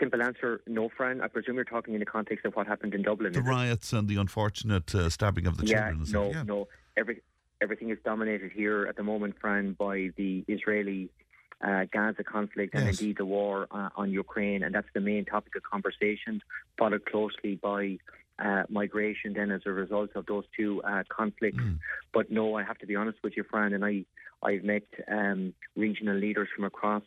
Simple 0.00 0.22
answer, 0.22 0.62
no, 0.66 0.88
Fran. 0.88 1.20
I 1.20 1.28
presume 1.28 1.56
you're 1.56 1.64
talking 1.64 1.92
in 1.94 2.00
the 2.00 2.06
context 2.06 2.46
of 2.46 2.54
what 2.56 2.66
happened 2.66 2.94
in 2.94 3.02
Dublin. 3.02 3.32
The 3.32 3.42
riots 3.42 3.92
and 3.92 4.08
the 4.08 4.16
unfortunate 4.16 4.94
uh, 4.94 5.10
stabbing 5.10 5.46
of 5.46 5.58
the 5.58 5.66
yeah, 5.66 5.90
children. 5.90 6.10
No, 6.10 6.30
yeah, 6.30 6.42
no. 6.42 6.68
Every, 6.96 7.22
everything 7.60 7.90
is 7.90 7.98
dominated 8.04 8.50
here 8.50 8.86
at 8.86 8.96
the 8.96 9.02
moment, 9.02 9.34
Fran, 9.40 9.76
by 9.78 10.10
the 10.16 10.44
Israeli 10.48 11.10
uh, 11.62 11.84
Gaza 11.92 12.24
conflict 12.24 12.74
and 12.74 12.88
indeed 12.88 13.18
the 13.18 13.26
war 13.26 13.66
uh, 13.70 13.90
on 13.96 14.10
Ukraine, 14.10 14.62
and 14.62 14.74
that's 14.74 14.88
the 14.94 15.00
main 15.00 15.24
topic 15.26 15.54
of 15.56 15.62
conversation, 15.62 16.40
followed 16.78 17.04
closely 17.04 17.56
by 17.56 17.98
uh, 18.38 18.62
migration 18.70 19.34
then 19.34 19.50
as 19.50 19.60
a 19.66 19.70
result 19.70 20.10
of 20.14 20.24
those 20.26 20.44
two 20.56 20.82
uh, 20.82 21.02
conflicts. 21.10 21.58
Mm. 21.58 21.78
But 22.14 22.30
no, 22.30 22.54
I 22.56 22.62
have 22.62 22.78
to 22.78 22.86
be 22.86 22.96
honest 22.96 23.18
with 23.22 23.36
you, 23.36 23.44
Fran, 23.50 23.74
and 23.74 23.84
I, 23.84 24.04
I've 24.42 24.64
met 24.64 24.84
um, 25.08 25.52
regional 25.76 26.16
leaders 26.16 26.48
from 26.54 26.64
across 26.64 27.02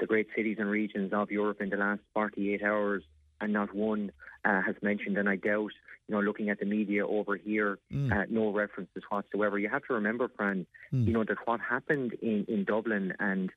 the 0.00 0.06
great 0.06 0.28
cities 0.36 0.56
and 0.58 0.70
regions 0.70 1.12
of 1.12 1.30
Europe 1.30 1.60
in 1.60 1.70
the 1.70 1.76
last 1.76 2.00
48 2.14 2.62
hours, 2.62 3.02
and 3.40 3.52
not 3.52 3.74
one 3.74 4.12
uh, 4.44 4.62
has 4.62 4.76
mentioned, 4.82 5.18
and 5.18 5.28
I 5.28 5.36
doubt, 5.36 5.72
you 6.08 6.14
know, 6.14 6.20
looking 6.20 6.50
at 6.50 6.60
the 6.60 6.66
media 6.66 7.06
over 7.06 7.36
here, 7.36 7.78
mm. 7.92 8.12
uh, 8.12 8.26
no 8.28 8.52
references 8.52 9.02
whatsoever. 9.08 9.58
You 9.58 9.68
have 9.68 9.82
to 9.84 9.94
remember, 9.94 10.30
Fran, 10.36 10.66
mm. 10.92 11.06
you 11.06 11.12
know, 11.12 11.24
that 11.24 11.38
what 11.44 11.60
happened 11.60 12.14
in, 12.22 12.44
in 12.48 12.64
Dublin 12.64 13.14
and 13.18 13.50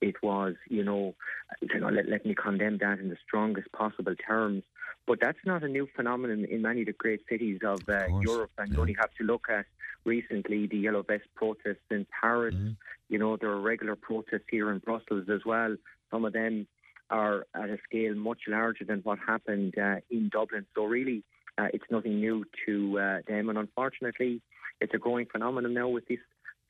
it 0.00 0.16
was, 0.22 0.54
you 0.68 0.84
know, 0.84 1.14
you 1.60 1.80
know 1.80 1.88
let, 1.88 2.08
let 2.08 2.26
me 2.26 2.34
condemn 2.34 2.78
that 2.78 2.98
in 2.98 3.08
the 3.08 3.16
strongest 3.26 3.72
possible 3.72 4.14
terms. 4.14 4.62
But 5.06 5.18
that's 5.20 5.38
not 5.44 5.62
a 5.62 5.68
new 5.68 5.86
phenomenon 5.94 6.44
in 6.44 6.62
many 6.62 6.80
of 6.80 6.86
the 6.86 6.92
great 6.92 7.20
cities 7.28 7.60
of, 7.62 7.80
uh, 7.88 8.06
of 8.06 8.22
Europe. 8.22 8.50
And 8.58 8.68
yeah. 8.68 8.74
you 8.74 8.80
only 8.80 8.96
have 8.98 9.12
to 9.18 9.24
look 9.24 9.46
at 9.50 9.66
recently 10.04 10.66
the 10.66 10.78
Yellow 10.78 11.02
Vest 11.02 11.24
protests 11.34 11.86
in 11.90 12.06
Paris. 12.20 12.54
Mm-hmm. 12.54 12.72
You 13.08 13.18
know, 13.18 13.36
there 13.36 13.50
are 13.50 13.60
regular 13.60 13.96
protests 13.96 14.46
here 14.50 14.70
in 14.70 14.78
Brussels 14.78 15.28
as 15.32 15.40
well. 15.44 15.76
Some 16.10 16.24
of 16.24 16.32
them 16.32 16.66
are 17.10 17.46
at 17.54 17.70
a 17.70 17.78
scale 17.84 18.14
much 18.14 18.42
larger 18.48 18.84
than 18.84 19.00
what 19.00 19.18
happened 19.18 19.74
uh, 19.78 19.96
in 20.10 20.30
Dublin. 20.30 20.66
So 20.74 20.84
really, 20.84 21.22
uh, 21.58 21.68
it's 21.72 21.84
nothing 21.90 22.20
new 22.20 22.44
to 22.66 22.98
uh, 22.98 23.18
them. 23.28 23.48
And 23.48 23.58
unfortunately, 23.58 24.40
it's 24.80 24.94
a 24.94 24.98
growing 24.98 25.26
phenomenon 25.30 25.74
now 25.74 25.88
with 25.88 26.06
this 26.08 26.18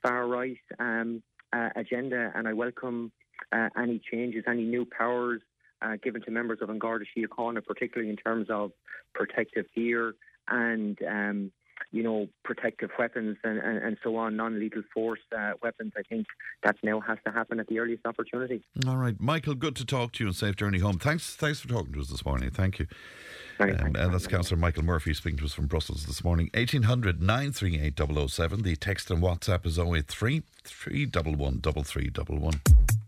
far 0.02 0.26
right 0.26 0.58
um, 0.78 1.22
uh, 1.52 1.70
agenda. 1.76 2.32
And 2.34 2.48
I 2.48 2.52
welcome 2.52 3.12
uh, 3.52 3.68
any 3.80 4.00
changes, 4.10 4.44
any 4.46 4.64
new 4.64 4.84
powers 4.84 5.40
uh, 5.82 5.96
given 6.02 6.22
to 6.22 6.30
members 6.30 6.58
of 6.62 6.70
An 6.70 6.78
Garda 6.78 7.04
Síochána, 7.16 7.64
particularly 7.64 8.10
in 8.10 8.16
terms 8.16 8.48
of 8.50 8.72
protective 9.14 9.66
gear 9.74 10.14
and 10.48 10.98
um, 11.08 11.52
you 11.90 12.02
know, 12.02 12.28
protective 12.44 12.90
weapons 12.98 13.36
and, 13.44 13.58
and, 13.58 13.78
and 13.78 13.96
so 14.02 14.16
on, 14.16 14.36
non 14.36 14.58
lethal 14.58 14.82
force 14.92 15.20
uh, 15.36 15.52
weapons. 15.62 15.92
I 15.96 16.02
think 16.02 16.26
that 16.62 16.76
now 16.82 17.00
has 17.00 17.18
to 17.24 17.32
happen 17.32 17.60
at 17.60 17.66
the 17.68 17.78
earliest 17.78 18.06
opportunity. 18.06 18.62
All 18.86 18.96
right. 18.96 19.14
Michael, 19.20 19.54
good 19.54 19.76
to 19.76 19.84
talk 19.84 20.12
to 20.12 20.24
you 20.24 20.28
and 20.28 20.36
safe 20.36 20.56
journey 20.56 20.78
home. 20.78 20.98
Thanks 20.98 21.34
thanks 21.34 21.60
for 21.60 21.68
talking 21.68 21.92
to 21.92 22.00
us 22.00 22.08
this 22.08 22.24
morning. 22.24 22.50
Thank 22.50 22.78
you. 22.78 22.86
Um, 23.60 23.68
and 23.68 23.94
that's 23.94 24.26
Councillor 24.26 24.58
Michael 24.58 24.84
Murphy 24.84 25.14
speaking 25.14 25.38
to 25.38 25.44
us 25.44 25.52
from 25.52 25.66
Brussels 25.66 26.06
this 26.06 26.24
morning. 26.24 26.50
1800 26.54 27.22
938 27.22 28.30
007. 28.30 28.62
The 28.62 28.76
text 28.76 29.10
and 29.10 29.22
WhatsApp 29.22 29.64
is 29.64 29.78
083 29.78 30.42
311 30.64 31.60
3311. 31.60 33.03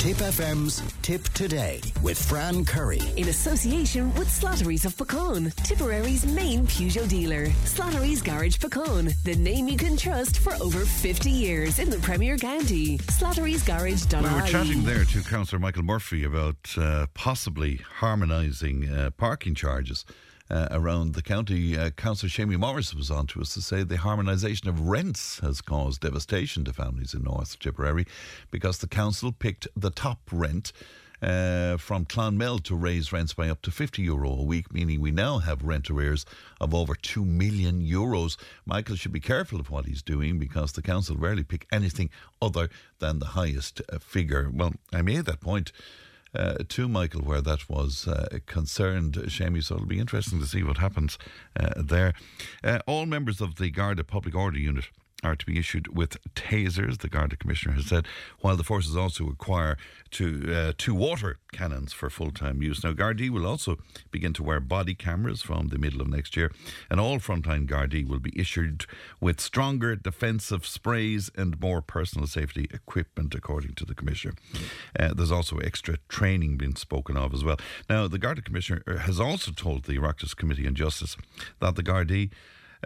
Tipp 0.00 0.16
FM's 0.16 0.80
Tipp 1.02 1.22
Today 1.34 1.78
with 2.02 2.18
Fran 2.18 2.64
Curry. 2.64 3.02
In 3.18 3.28
association 3.28 4.14
with 4.14 4.28
Slattery's 4.28 4.86
of 4.86 4.96
Puckane, 4.96 5.54
Tipperary's 5.56 6.24
main 6.24 6.66
Peugeot 6.66 7.06
dealer. 7.06 7.48
Slattery's 7.66 8.22
Garage 8.22 8.56
Puckane, 8.56 9.12
the 9.24 9.34
name 9.34 9.68
you 9.68 9.76
can 9.76 9.98
trust 9.98 10.38
for 10.38 10.54
over 10.54 10.86
50 10.86 11.28
years 11.28 11.78
in 11.78 11.90
the 11.90 11.98
Premier 11.98 12.38
County. 12.38 12.96
Slattery'sgarage.ie. 12.96 14.22
We 14.22 14.40
were 14.40 14.46
chatting 14.46 14.84
there 14.84 15.04
to 15.04 15.22
Councillor 15.22 15.60
Michael 15.60 15.82
Murphy 15.82 16.24
about 16.24 16.56
uh, 16.78 17.04
possibly 17.12 17.82
harmonising 17.98 18.88
uh, 18.88 19.10
parking 19.18 19.54
charges 19.54 20.06
uh, 20.50 20.68
around 20.70 21.14
the 21.14 21.22
county. 21.22 21.76
Uh, 21.76 21.90
Councillor 21.90 22.30
Seamie 22.30 22.58
Morris 22.58 22.94
was 22.94 23.10
on 23.10 23.26
to 23.28 23.40
us 23.40 23.54
to 23.54 23.62
say 23.62 23.82
the 23.82 23.96
harmonisation 23.96 24.66
of 24.66 24.80
rents 24.80 25.38
has 25.40 25.60
caused 25.60 26.00
devastation 26.00 26.64
to 26.64 26.72
families 26.72 27.14
in 27.14 27.22
North 27.22 27.58
Tipperary 27.58 28.06
because 28.50 28.78
the 28.78 28.88
council 28.88 29.32
picked 29.32 29.68
the 29.76 29.90
top 29.90 30.20
rent. 30.32 30.72
Uh, 31.22 31.76
from 31.76 32.06
Clonmel 32.06 32.58
to 32.60 32.74
raise 32.74 33.12
rents 33.12 33.34
by 33.34 33.50
up 33.50 33.60
to 33.60 33.70
50 33.70 34.00
euro 34.00 34.30
a 34.30 34.42
week, 34.42 34.72
meaning 34.72 35.02
we 35.02 35.10
now 35.10 35.36
have 35.36 35.62
rent 35.62 35.90
arrears 35.90 36.24
of 36.62 36.74
over 36.74 36.94
2 36.94 37.26
million 37.26 37.82
euros. 37.82 38.38
Michael 38.64 38.96
should 38.96 39.12
be 39.12 39.20
careful 39.20 39.60
of 39.60 39.68
what 39.68 39.84
he's 39.84 40.00
doing 40.00 40.38
because 40.38 40.72
the 40.72 40.80
council 40.80 41.16
rarely 41.18 41.44
pick 41.44 41.66
anything 41.70 42.08
other 42.40 42.70
than 43.00 43.18
the 43.18 43.26
highest 43.26 43.82
uh, 43.92 43.98
figure. 43.98 44.50
Well, 44.50 44.72
I 44.94 45.02
made 45.02 45.26
that 45.26 45.40
point 45.40 45.72
uh, 46.34 46.54
to 46.68 46.88
Michael 46.88 47.22
where 47.22 47.40
that 47.40 47.68
was 47.68 48.06
uh, 48.06 48.38
concerned, 48.46 49.14
Seamie. 49.14 49.62
So 49.62 49.76
it'll 49.76 49.86
be 49.86 49.98
interesting 49.98 50.40
to 50.40 50.46
see 50.46 50.62
what 50.62 50.78
happens 50.78 51.18
uh, 51.58 51.70
there. 51.76 52.14
Uh, 52.62 52.78
all 52.86 53.06
members 53.06 53.40
of 53.40 53.56
the 53.56 53.70
Garda 53.70 54.04
Public 54.04 54.34
Order 54.34 54.58
Unit 54.58 54.86
are 55.22 55.36
to 55.36 55.46
be 55.46 55.58
issued 55.58 55.94
with 55.94 56.16
tasers. 56.34 56.98
The 56.98 57.08
Garda 57.08 57.36
Commissioner 57.36 57.74
has 57.74 57.86
said, 57.86 58.06
while 58.40 58.56
the 58.56 58.64
forces 58.64 58.96
also 58.96 59.24
require 59.24 59.76
to 60.12 60.54
uh, 60.54 60.72
two 60.76 60.94
water 60.94 61.38
cannons 61.52 61.92
for 61.92 62.10
full 62.10 62.30
time 62.30 62.62
use. 62.62 62.82
Now, 62.82 62.92
Gardaí 62.92 63.30
will 63.30 63.46
also 63.46 63.78
begin 64.10 64.32
to 64.34 64.42
wear 64.42 64.60
body 64.60 64.94
cameras 64.94 65.42
from 65.42 65.68
the 65.68 65.78
middle 65.78 66.00
of 66.00 66.08
next 66.08 66.36
year, 66.36 66.50
and 66.88 67.00
all 67.00 67.18
frontline 67.18 67.66
Gardaí 67.66 68.06
will 68.06 68.18
be 68.20 68.32
issued 68.38 68.86
with 69.20 69.40
stronger 69.40 69.96
defensive 69.96 70.66
sprays 70.66 71.30
and 71.36 71.60
more 71.60 71.82
personal 71.82 72.26
safety 72.26 72.68
equipment, 72.72 73.34
according 73.34 73.74
to 73.74 73.84
the 73.84 73.94
Commissioner. 73.94 74.34
Uh, 74.98 75.14
there's 75.14 75.32
also 75.32 75.58
extra 75.58 75.96
training 76.08 76.56
being 76.56 76.76
spoken 76.76 77.16
of 77.16 77.34
as 77.34 77.44
well. 77.44 77.58
Now, 77.88 78.08
the 78.08 78.18
Garda 78.18 78.42
Commissioner 78.42 78.82
has 79.00 79.20
also 79.20 79.52
told 79.52 79.84
the 79.84 79.98
Oireachtas 79.98 80.36
Committee 80.36 80.66
on 80.66 80.74
Justice 80.74 81.16
that 81.60 81.76
the 81.76 81.82
Gardaí 81.82 82.30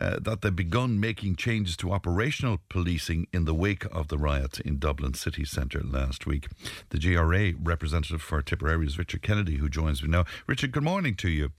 uh, 0.00 0.18
that 0.20 0.42
they've 0.42 0.54
begun 0.54 0.98
making 0.98 1.36
changes 1.36 1.76
to 1.76 1.92
operational 1.92 2.60
policing 2.68 3.26
in 3.32 3.44
the 3.44 3.54
wake 3.54 3.84
of 3.92 4.08
the 4.08 4.18
riots 4.18 4.60
in 4.60 4.78
Dublin 4.78 5.14
city 5.14 5.44
centre 5.44 5.82
last 5.82 6.26
week. 6.26 6.48
The 6.90 6.98
GRA 6.98 7.52
representative 7.62 8.22
for 8.22 8.42
Tipperary 8.42 8.86
is 8.86 8.98
Richard 8.98 9.22
Kennedy, 9.22 9.56
who 9.56 9.68
joins 9.68 10.02
me 10.02 10.08
now. 10.08 10.24
Richard, 10.46 10.72
good 10.72 10.82
morning 10.82 11.14
to 11.16 11.28
you. 11.28 11.50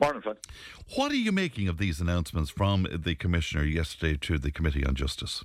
Morning, 0.00 0.20
Fred. 0.20 0.36
What 0.94 1.10
are 1.10 1.16
you 1.16 1.32
making 1.32 1.68
of 1.68 1.78
these 1.78 2.00
announcements 2.00 2.50
from 2.50 2.86
the 2.92 3.14
Commissioner 3.14 3.64
yesterday 3.64 4.18
to 4.22 4.38
the 4.38 4.50
Committee 4.50 4.84
on 4.84 4.94
Justice? 4.94 5.44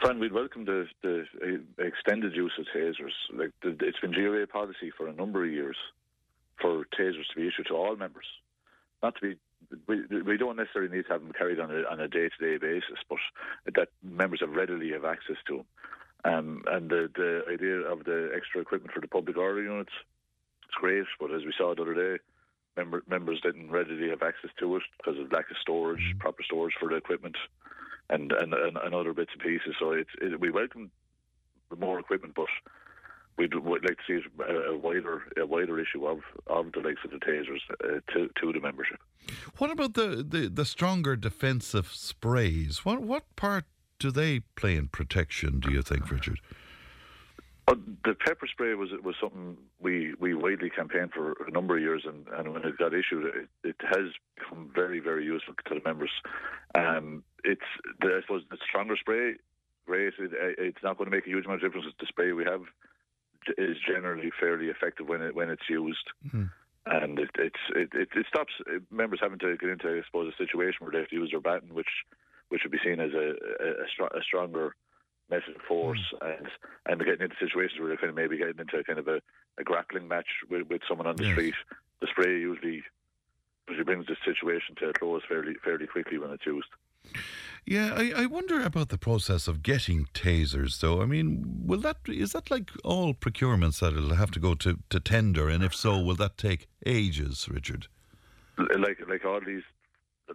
Fran, 0.00 0.18
we'd 0.18 0.32
welcome 0.32 0.64
the, 0.64 0.86
the 1.02 1.24
uh, 1.42 1.82
extended 1.82 2.34
use 2.34 2.52
of 2.58 2.66
tasers. 2.74 3.12
Like 3.32 3.50
the, 3.62 3.76
it's 3.80 3.98
been 4.00 4.12
GRA 4.12 4.46
policy 4.46 4.90
for 4.96 5.08
a 5.08 5.12
number 5.12 5.44
of 5.44 5.50
years 5.50 5.76
for 6.60 6.84
tasers 6.98 7.26
to 7.32 7.36
be 7.36 7.46
issued 7.46 7.66
to 7.68 7.74
all 7.74 7.96
members, 7.96 8.26
not 9.02 9.14
to 9.16 9.20
be 9.20 9.36
we, 9.86 10.22
we 10.22 10.36
don't 10.36 10.56
necessarily 10.56 10.94
need 10.94 11.06
to 11.06 11.12
have 11.12 11.22
them 11.22 11.32
carried 11.32 11.60
on 11.60 11.70
a, 11.70 11.82
on 11.90 12.00
a 12.00 12.08
day-to-day 12.08 12.58
basis, 12.58 12.98
but 13.08 13.18
that 13.74 13.88
members 14.02 14.40
have 14.40 14.50
readily 14.50 14.92
have 14.92 15.04
access 15.04 15.36
to 15.48 15.56
them. 15.56 15.66
Um, 16.24 16.62
and 16.66 16.90
the, 16.90 17.08
the 17.14 17.42
idea 17.52 17.80
of 17.80 18.04
the 18.04 18.30
extra 18.34 18.60
equipment 18.60 18.92
for 18.92 19.00
the 19.00 19.06
public 19.06 19.36
order 19.36 19.62
units, 19.62 19.92
it's 20.64 20.74
great, 20.74 21.04
but 21.20 21.32
as 21.32 21.44
we 21.44 21.52
saw 21.56 21.74
the 21.74 21.82
other 21.82 21.94
day, 21.94 22.22
member, 22.76 23.02
members 23.08 23.40
didn't 23.42 23.70
readily 23.70 24.08
have 24.10 24.22
access 24.22 24.50
to 24.58 24.76
it 24.76 24.82
because 24.98 25.20
of 25.20 25.30
lack 25.30 25.50
of 25.50 25.56
storage, 25.60 26.00
mm-hmm. 26.00 26.18
proper 26.18 26.42
storage 26.42 26.74
for 26.80 26.88
the 26.88 26.96
equipment, 26.96 27.36
and, 28.10 28.32
and, 28.32 28.54
and, 28.54 28.76
and 28.76 28.94
other 28.94 29.12
bits 29.12 29.30
and 29.32 29.42
pieces. 29.42 29.74
So 29.78 29.92
it's, 29.92 30.10
it, 30.20 30.40
we 30.40 30.50
welcome 30.50 30.90
the 31.70 31.76
more 31.76 31.98
equipment, 31.98 32.34
but 32.34 32.46
we'd, 33.38 33.54
we'd 33.54 33.84
like 33.84 33.98
to 33.98 34.20
see 34.20 34.28
a, 34.48 34.72
a, 34.72 34.78
wider 34.78 35.22
a 35.40 35.46
wider 35.46 35.78
issue 35.78 36.06
of, 36.06 36.20
of 36.46 36.72
the 36.72 36.80
likes 36.80 37.00
of 37.04 37.10
the 37.10 37.18
tasers 37.18 37.60
uh, 37.84 38.00
to 38.12 38.28
to 38.40 38.52
the 38.52 38.60
membership. 38.60 38.98
What 39.58 39.70
about 39.70 39.94
the, 39.94 40.24
the, 40.26 40.48
the 40.48 40.64
stronger 40.64 41.16
defensive 41.16 41.88
sprays? 41.88 42.84
What 42.84 43.02
what 43.02 43.24
part 43.36 43.64
do 43.98 44.10
they 44.10 44.40
play 44.40 44.76
in 44.76 44.88
protection? 44.88 45.60
Do 45.60 45.72
you 45.72 45.82
think, 45.82 46.10
Richard? 46.10 46.40
Uh, 47.68 47.74
the 48.04 48.14
pepper 48.14 48.46
spray 48.46 48.74
was 48.74 48.90
was 49.02 49.16
something 49.20 49.56
we, 49.80 50.14
we 50.20 50.34
widely 50.34 50.70
campaigned 50.70 51.12
for 51.12 51.32
a 51.48 51.50
number 51.50 51.76
of 51.76 51.82
years, 51.82 52.04
and, 52.06 52.26
and 52.38 52.52
when 52.52 52.64
it 52.64 52.78
got 52.78 52.94
issued, 52.94 53.24
it, 53.24 53.48
it 53.64 53.76
has 53.80 54.12
become 54.36 54.70
very 54.72 55.00
very 55.00 55.24
useful 55.24 55.54
to 55.66 55.74
the 55.74 55.80
members. 55.84 56.10
Um, 56.76 57.24
it's 57.42 57.60
the, 58.00 58.18
I 58.18 58.20
suppose 58.20 58.42
the 58.50 58.58
stronger 58.68 58.96
spray, 58.96 59.34
great. 59.84 60.14
It, 60.18 60.30
it's 60.58 60.82
not 60.84 60.96
going 60.96 61.10
to 61.10 61.16
make 61.16 61.26
a 61.26 61.30
huge 61.30 61.44
amount 61.44 61.64
of 61.64 61.72
difference. 61.72 61.92
The 61.98 62.06
spray 62.06 62.32
we 62.32 62.44
have 62.44 62.62
is 63.58 63.76
generally 63.86 64.30
fairly 64.38 64.66
effective 64.66 65.08
when 65.08 65.22
it 65.22 65.34
when 65.34 65.50
it's 65.50 65.68
used. 65.68 66.06
Mm. 66.34 66.50
And 66.86 67.18
it, 67.18 67.30
it's 67.34 67.64
it, 67.74 67.88
it, 67.94 68.08
it 68.14 68.26
stops 68.28 68.52
members 68.90 69.18
having 69.20 69.40
to 69.40 69.56
get 69.56 69.70
into, 69.70 69.88
I 69.88 70.02
suppose, 70.06 70.32
a 70.32 70.36
situation 70.36 70.78
where 70.80 70.92
they 70.92 70.98
have 70.98 71.08
to 71.08 71.16
use 71.16 71.30
their 71.32 71.40
baton, 71.40 71.74
which 71.74 71.90
which 72.48 72.62
would 72.62 72.72
be 72.72 72.78
seen 72.84 73.00
as 73.00 73.12
a 73.12 73.34
a, 73.60 74.18
a 74.18 74.22
stronger 74.22 74.74
method 75.28 75.56
of 75.56 75.62
force, 75.62 76.14
mm. 76.14 76.38
and 76.38 76.48
and 76.86 77.04
getting 77.04 77.22
into 77.22 77.36
situations 77.40 77.80
where 77.80 77.88
they're 77.88 77.96
kind 77.96 78.10
of 78.10 78.16
maybe 78.16 78.38
getting 78.38 78.58
into 78.58 78.84
kind 78.84 78.98
of 78.98 79.08
a, 79.08 79.20
a 79.58 79.64
grappling 79.64 80.06
match 80.06 80.28
with, 80.48 80.68
with 80.68 80.82
someone 80.88 81.06
on 81.06 81.16
the 81.16 81.24
yes. 81.24 81.32
street. 81.32 81.54
The 82.00 82.06
spray 82.08 82.38
usually 82.38 82.82
usually 83.68 83.84
brings 83.84 84.06
the 84.06 84.16
situation 84.24 84.76
to 84.76 84.90
a 84.90 84.92
close 84.92 85.22
fairly 85.28 85.54
fairly 85.64 85.86
quickly 85.86 86.18
when 86.18 86.30
it's 86.30 86.46
used. 86.46 86.68
Yeah, 87.66 87.94
I, 87.96 88.12
I 88.22 88.26
wonder 88.26 88.62
about 88.62 88.90
the 88.90 88.98
process 88.98 89.48
of 89.48 89.64
getting 89.64 90.06
tasers, 90.14 90.78
though. 90.78 91.02
I 91.02 91.06
mean, 91.06 91.62
will 91.66 91.80
that 91.80 91.96
is 92.06 92.30
that 92.30 92.48
like 92.48 92.70
all 92.84 93.12
procurements 93.12 93.80
that 93.80 93.92
it'll 93.92 94.14
have 94.14 94.30
to 94.32 94.40
go 94.40 94.54
to, 94.54 94.78
to 94.88 95.00
tender, 95.00 95.48
and 95.48 95.64
if 95.64 95.74
so, 95.74 96.00
will 96.00 96.14
that 96.14 96.38
take 96.38 96.68
ages, 96.86 97.48
Richard? 97.50 97.88
Like 98.56 99.00
like 99.08 99.24
all 99.24 99.40
these 99.44 99.64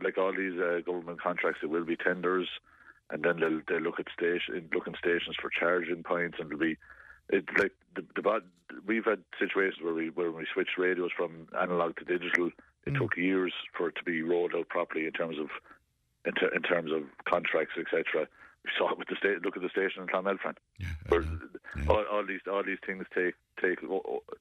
like 0.04 0.18
all 0.18 0.34
these 0.36 0.60
uh, 0.60 0.82
government 0.86 1.22
contracts, 1.22 1.62
it 1.64 1.70
will 1.70 1.86
be 1.86 1.96
tenders, 1.96 2.50
and 3.10 3.24
then 3.24 3.40
they'll 3.40 3.62
they 3.66 3.82
look 3.82 4.00
at 4.02 4.08
station 4.12 4.70
looking 4.74 4.96
stations 5.00 5.38
for 5.42 5.50
charging 5.58 6.04
points, 6.04 6.36
and 6.38 6.48
it'll 6.52 6.60
be 6.60 6.76
it 7.30 7.46
like 7.58 7.72
the, 7.96 8.04
the 8.22 8.42
we've 8.86 9.06
had 9.06 9.20
situations 9.40 9.82
where 9.82 9.94
we 9.94 10.10
where 10.10 10.32
we 10.32 10.46
switched 10.54 10.78
radios 10.78 11.12
from 11.16 11.48
analog 11.58 11.96
to 11.96 12.04
digital. 12.04 12.52
It 12.86 12.94
mm. 12.94 13.00
took 13.00 13.16
years 13.16 13.54
for 13.78 13.88
it 13.88 13.96
to 13.96 14.04
be 14.04 14.22
rolled 14.22 14.54
out 14.54 14.68
properly 14.68 15.06
in 15.06 15.14
terms 15.14 15.38
of 15.40 15.48
in, 16.26 16.34
ter- 16.34 16.54
in 16.54 16.62
terms 16.62 16.92
of 16.92 17.04
contracts, 17.26 17.76
etc. 17.78 18.28
We 18.64 18.70
saw 18.78 18.92
it 18.92 19.00
with 19.00 19.08
the 19.08 19.16
state. 19.16 19.42
Look 19.42 19.58
at 19.58 19.64
the 19.64 19.70
station 19.70 20.04
in 20.04 20.08
Clonmel 20.08 20.38
Fran. 20.40 20.54
Yeah, 20.80 20.88
where 21.10 21.24
yeah. 21.24 21.86
all, 21.90 22.06
all, 22.12 22.26
these 22.26 22.42
all 22.50 22.64
these 22.64 22.78
things 22.86 23.06
take 23.14 23.34
take 23.60 23.80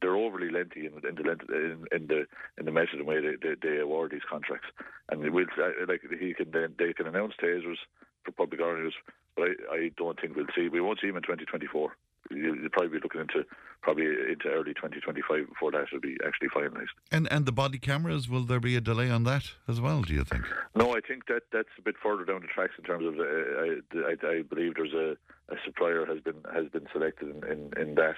they're 0.03 0.17
overly 0.17 0.51
lengthy 0.51 0.87
in, 0.87 0.93
in 1.09 1.15
the 1.15 1.31
in, 1.31 1.87
in, 1.93 2.07
the 2.07 2.27
in 2.59 2.67
the 2.67 2.73
method 2.73 2.99
and 2.99 3.07
way 3.07 3.21
they, 3.21 3.37
they, 3.41 3.55
they 3.63 3.79
award 3.79 4.11
these 4.11 4.29
contracts. 4.29 4.69
And 5.09 5.21
we'll 5.33 5.47
like 5.89 6.03
he 6.21 6.35
can 6.35 6.51
then 6.51 6.75
they 6.79 6.93
can 6.93 7.07
announce 7.07 7.35
tasers 7.43 7.79
for 8.25 8.33
public 8.33 8.61
orders, 8.61 8.95
but 9.37 9.49
I, 9.73 9.75
I 9.75 9.91
don't 9.97 10.21
think 10.21 10.37
we'll 10.37 10.47
see 10.55 10.69
we 10.69 10.83
won't 10.83 11.01
see 11.01 11.09
him 11.09 11.17
in 11.17 11.23
2024 11.23 11.97
you'll 12.31 12.69
probably 12.71 12.99
be 12.99 13.03
looking 13.03 13.21
into 13.21 13.45
probably 13.83 14.05
into 14.05 14.49
early 14.49 14.75
2025 14.75 15.49
before 15.49 15.71
that 15.73 15.87
will 15.93 16.01
be 16.01 16.17
actually 16.27 16.49
finalised. 16.49 16.95
And 17.11 17.31
and 17.31 17.47
the 17.47 17.53
body 17.53 17.79
cameras, 17.79 18.29
will 18.29 18.45
there 18.45 18.61
be 18.61 18.77
a 18.77 18.81
delay 18.81 19.11
on 19.11 19.25
that 19.25 19.45
as 19.69 19.81
well? 19.81 20.03
Do 20.03 20.15
you 20.15 20.25
think? 20.25 20.45
No, 20.75 20.95
I 20.95 21.01
think 21.01 21.27
that 21.27 21.43
that's 21.53 21.69
a 21.79 21.83
bit 21.83 21.97
further 22.03 22.25
down 22.25 22.43
the 22.43 22.49
tracks 22.49 22.75
in 22.79 22.85
terms 22.85 23.07
of. 23.07 23.19
Uh, 23.19 23.25
I, 23.25 24.11
I, 24.11 24.39
I, 24.39 24.43
believe 24.43 24.75
there's 24.75 24.93
a, 24.93 25.17
a 25.53 25.57
supplier 25.65 26.07
has 26.07 26.21
been 26.21 26.43
has 26.55 26.69
been 26.69 26.87
selected 26.93 27.29
in 27.31 27.51
in, 27.51 27.73
in 27.81 27.95
that, 27.97 28.17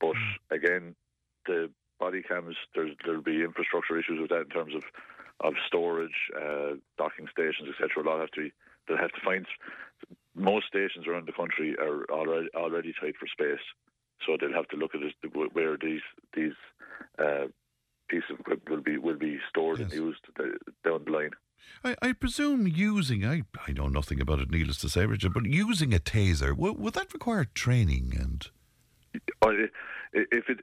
but 0.00 0.14
hmm. 0.16 0.54
again, 0.54 0.94
the 1.46 1.70
body 1.98 2.22
cams 2.22 2.56
there's 2.74 2.94
there'll 3.04 3.22
be 3.22 3.42
infrastructure 3.42 3.98
issues 3.98 4.20
with 4.20 4.30
that 4.30 4.42
in 4.42 4.48
terms 4.48 4.74
of 4.74 4.82
of 5.40 5.54
storage, 5.66 6.30
uh, 6.36 6.74
docking 6.98 7.28
stations, 7.30 7.68
etc. 7.68 8.02
A 8.02 8.04
lot 8.08 8.20
have 8.20 8.30
to 8.32 8.42
be 8.42 8.52
they'll 8.86 8.98
have 8.98 9.12
to 9.12 9.20
find 9.24 9.46
most 10.34 10.66
stations 10.66 11.06
around 11.06 11.26
the 11.26 11.32
country 11.32 11.76
are 11.78 12.04
already 12.10 12.48
already 12.54 12.92
tight 13.00 13.14
for 13.18 13.26
space, 13.26 13.64
so 14.26 14.36
they'll 14.40 14.52
have 14.52 14.68
to 14.68 14.76
look 14.76 14.94
at 14.94 15.02
it, 15.02 15.54
where 15.54 15.76
these 15.76 16.00
these 16.34 16.52
uh, 17.18 17.46
pieces 18.08 18.30
of 18.30 18.40
equipment 18.40 18.70
will 18.70 18.82
be 18.82 18.98
will 18.98 19.18
be 19.18 19.38
stored 19.48 19.78
yes. 19.78 19.92
and 19.92 20.00
used 20.00 20.26
down 20.84 21.04
the 21.04 21.10
line. 21.10 21.30
I, 21.84 21.96
I, 22.02 22.12
presume 22.12 22.66
using 22.66 23.24
I 23.24 23.42
I 23.66 23.72
know 23.72 23.88
nothing 23.88 24.20
about 24.20 24.40
it, 24.40 24.50
needless 24.50 24.78
to 24.78 24.88
say, 24.88 25.06
Richard, 25.06 25.32
but 25.32 25.46
using 25.46 25.94
a 25.94 25.98
taser 25.98 26.56
would, 26.56 26.78
would 26.78 26.94
that 26.94 27.12
require 27.12 27.44
training 27.44 28.14
and? 28.18 28.48
If 30.14 30.44
it 30.48 30.58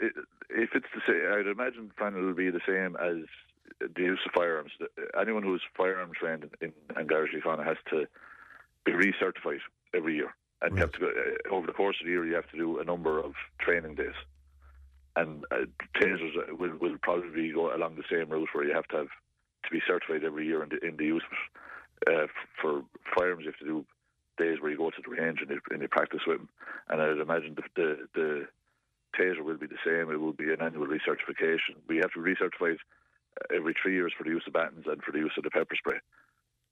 if 0.49 0.69
it's 0.73 0.85
the 0.93 1.01
same, 1.07 1.33
I'd 1.33 1.47
imagine 1.47 1.91
Fran 1.95 2.15
will 2.15 2.33
be 2.33 2.49
the 2.49 2.61
same 2.67 2.95
as 2.97 3.25
the 3.79 4.01
use 4.01 4.19
of 4.25 4.33
firearms. 4.33 4.71
Anyone 5.19 5.43
who's 5.43 5.61
firearm 5.75 6.11
trained 6.13 6.49
in, 6.61 6.73
in 6.97 7.07
Garda 7.07 7.63
has 7.63 7.77
to 7.91 8.05
be 8.85 8.91
recertified 8.91 9.59
every 9.93 10.15
year. 10.15 10.33
And 10.61 10.73
right. 10.73 10.79
you 10.79 10.81
have 10.81 10.91
to 10.93 10.99
go, 10.99 11.07
uh, 11.07 11.55
over 11.55 11.67
the 11.67 11.73
course 11.73 11.97
of 12.01 12.05
the 12.05 12.11
year, 12.11 12.25
you 12.25 12.35
have 12.35 12.49
to 12.51 12.57
do 12.57 12.79
a 12.79 12.83
number 12.83 13.19
of 13.19 13.33
training 13.59 13.95
days. 13.95 14.15
And 15.15 15.45
uh, 15.51 15.65
tasers 15.95 16.33
will, 16.57 16.77
will 16.79 16.97
probably 17.01 17.51
go 17.51 17.73
along 17.75 17.95
the 17.95 18.03
same 18.11 18.29
route 18.29 18.49
where 18.53 18.65
you 18.65 18.73
have 18.73 18.87
to 18.89 18.97
have 18.97 19.07
to 19.07 19.71
be 19.71 19.81
certified 19.87 20.23
every 20.23 20.45
year 20.45 20.63
in 20.63 20.69
the, 20.69 20.87
in 20.87 20.97
the 20.97 21.05
use. 21.05 21.23
Uh, 22.07 22.27
for 22.61 22.83
firearms, 23.17 23.43
you 23.43 23.51
have 23.51 23.59
to 23.59 23.65
do 23.65 23.85
days 24.37 24.61
where 24.61 24.71
you 24.71 24.77
go 24.77 24.89
to 24.89 25.01
the 25.03 25.21
range 25.21 25.39
and 25.41 25.49
you, 25.49 25.59
and 25.69 25.81
you 25.81 25.87
practice 25.87 26.21
with 26.25 26.37
them. 26.37 26.49
And 26.89 27.01
I'd 27.01 27.17
imagine 27.17 27.55
the, 27.55 27.63
the, 27.75 28.07
the 28.13 28.47
taser 29.17 29.43
will 29.43 29.57
be 29.57 29.67
the 29.67 29.83
same. 29.85 30.11
It 30.11 30.19
will 30.19 30.33
be 30.33 30.51
an 30.53 30.61
annual 30.61 30.87
recertification. 30.87 31.75
We 31.87 31.97
have 31.97 32.11
to 32.13 32.19
recertify 32.19 32.77
every 33.53 33.75
three 33.81 33.95
years 33.95 34.13
for 34.17 34.23
the 34.23 34.29
use 34.29 34.43
of 34.47 34.53
batons 34.53 34.85
and 34.87 35.01
for 35.03 35.11
the 35.11 35.19
use 35.19 35.33
of 35.37 35.43
the 35.43 35.51
pepper 35.51 35.75
spray 35.75 35.99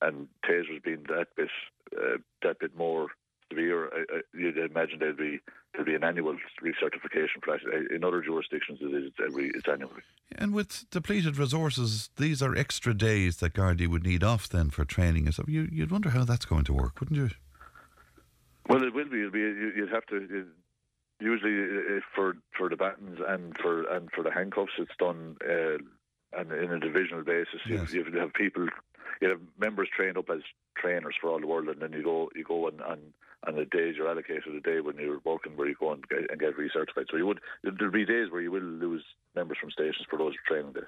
and 0.02 0.28
tasers 0.46 0.84
being 0.84 1.04
that 1.10 1.28
bit 1.36 1.50
uh, 1.96 2.18
that 2.44 2.60
bit 2.60 2.76
more 2.76 3.08
severe, 3.50 3.88
I, 3.88 4.18
I, 4.18 4.22
you'd 4.34 4.58
imagine 4.58 5.00
there'd 5.00 5.18
be 5.18 5.40
there'd 5.74 5.86
be 5.86 5.96
an 5.96 6.04
annual 6.04 6.36
recertification 6.62 7.44
for 7.44 7.58
that. 7.58 7.62
Uh, 7.66 7.96
in 7.96 8.04
other 8.04 8.22
jurisdictions, 8.22 8.80
it 8.82 8.94
is 8.94 9.12
every 9.26 9.50
it's 9.54 9.68
annually. 9.68 10.02
And 10.36 10.54
with 10.54 10.90
depleted 10.90 11.38
resources, 11.38 12.10
these 12.18 12.42
are 12.42 12.56
extra 12.56 12.94
days 12.94 13.38
that 13.38 13.54
Gardaí 13.54 13.88
would 13.88 14.04
need 14.04 14.24
off 14.24 14.50
then 14.50 14.70
for 14.70 14.86
training 14.86 15.26
and 15.26 15.34
stuff. 15.34 15.48
You, 15.48 15.68
would 15.80 15.92
wonder 15.92 16.10
how 16.10 16.26
that's 16.26 16.46
going 16.46 16.66
to 16.66 16.74
work, 16.74 17.00
wouldn't 17.00 17.18
you? 17.18 17.30
Well, 18.68 18.84
it 18.84 18.94
will 18.94 19.10
be. 19.10 19.20
It'll 19.20 19.32
be 19.32 19.40
you'd 19.40 19.92
have 19.92 20.06
to. 20.08 20.46
Usually, 21.20 21.98
uh, 21.98 22.02
for 22.14 22.38
for 22.56 22.70
the 22.70 22.76
batons 22.76 23.20
and 23.28 23.58
for 23.58 23.84
and 23.84 24.12
for 24.12 24.24
the 24.24 24.32
handcuffs, 24.32 24.74
it's 24.78 24.92
done 25.00 25.38
uh, 25.44 25.78
and 26.34 26.52
in 26.52 26.72
a 26.72 26.80
divisional 26.80 27.24
basis. 27.24 27.62
Yes. 27.68 27.92
You, 27.94 28.06
you 28.12 28.20
have 28.20 28.34
people, 28.34 28.68
you 29.22 29.30
have 29.30 29.40
members 29.58 29.90
trained 29.96 30.18
up 30.18 30.30
as 30.30 30.42
trainers 30.78 31.16
for 31.20 31.30
all 31.30 31.40
the 31.40 31.48
world, 31.48 31.68
and 31.68 31.82
then 31.82 31.94
you 31.94 32.04
go 32.04 32.30
you 32.36 32.44
go 32.44 32.68
on 32.68 32.82
on, 32.82 33.00
on 33.48 33.56
the 33.56 33.66
days 33.66 33.96
you're 33.98 34.10
allocated 34.10 34.54
a 34.56 34.60
day 34.60 34.80
when 34.82 34.98
you're 34.98 35.22
working 35.24 35.56
where 35.56 35.68
you 35.68 35.76
go 35.80 35.92
and 35.92 36.08
get, 36.08 36.30
and 36.30 36.40
get 36.40 36.58
recertified. 36.58 37.06
So 37.10 37.18
you 37.18 37.26
would 37.26 37.40
there'll 37.64 37.92
be 37.92 38.06
days 38.06 38.32
where 38.32 38.42
you 38.42 38.52
will 38.52 38.62
lose 38.62 39.04
members 39.36 39.58
from 39.60 39.72
stations 39.72 40.06
for 40.10 40.18
those 40.18 40.34
training 40.48 40.74
days. 40.74 40.84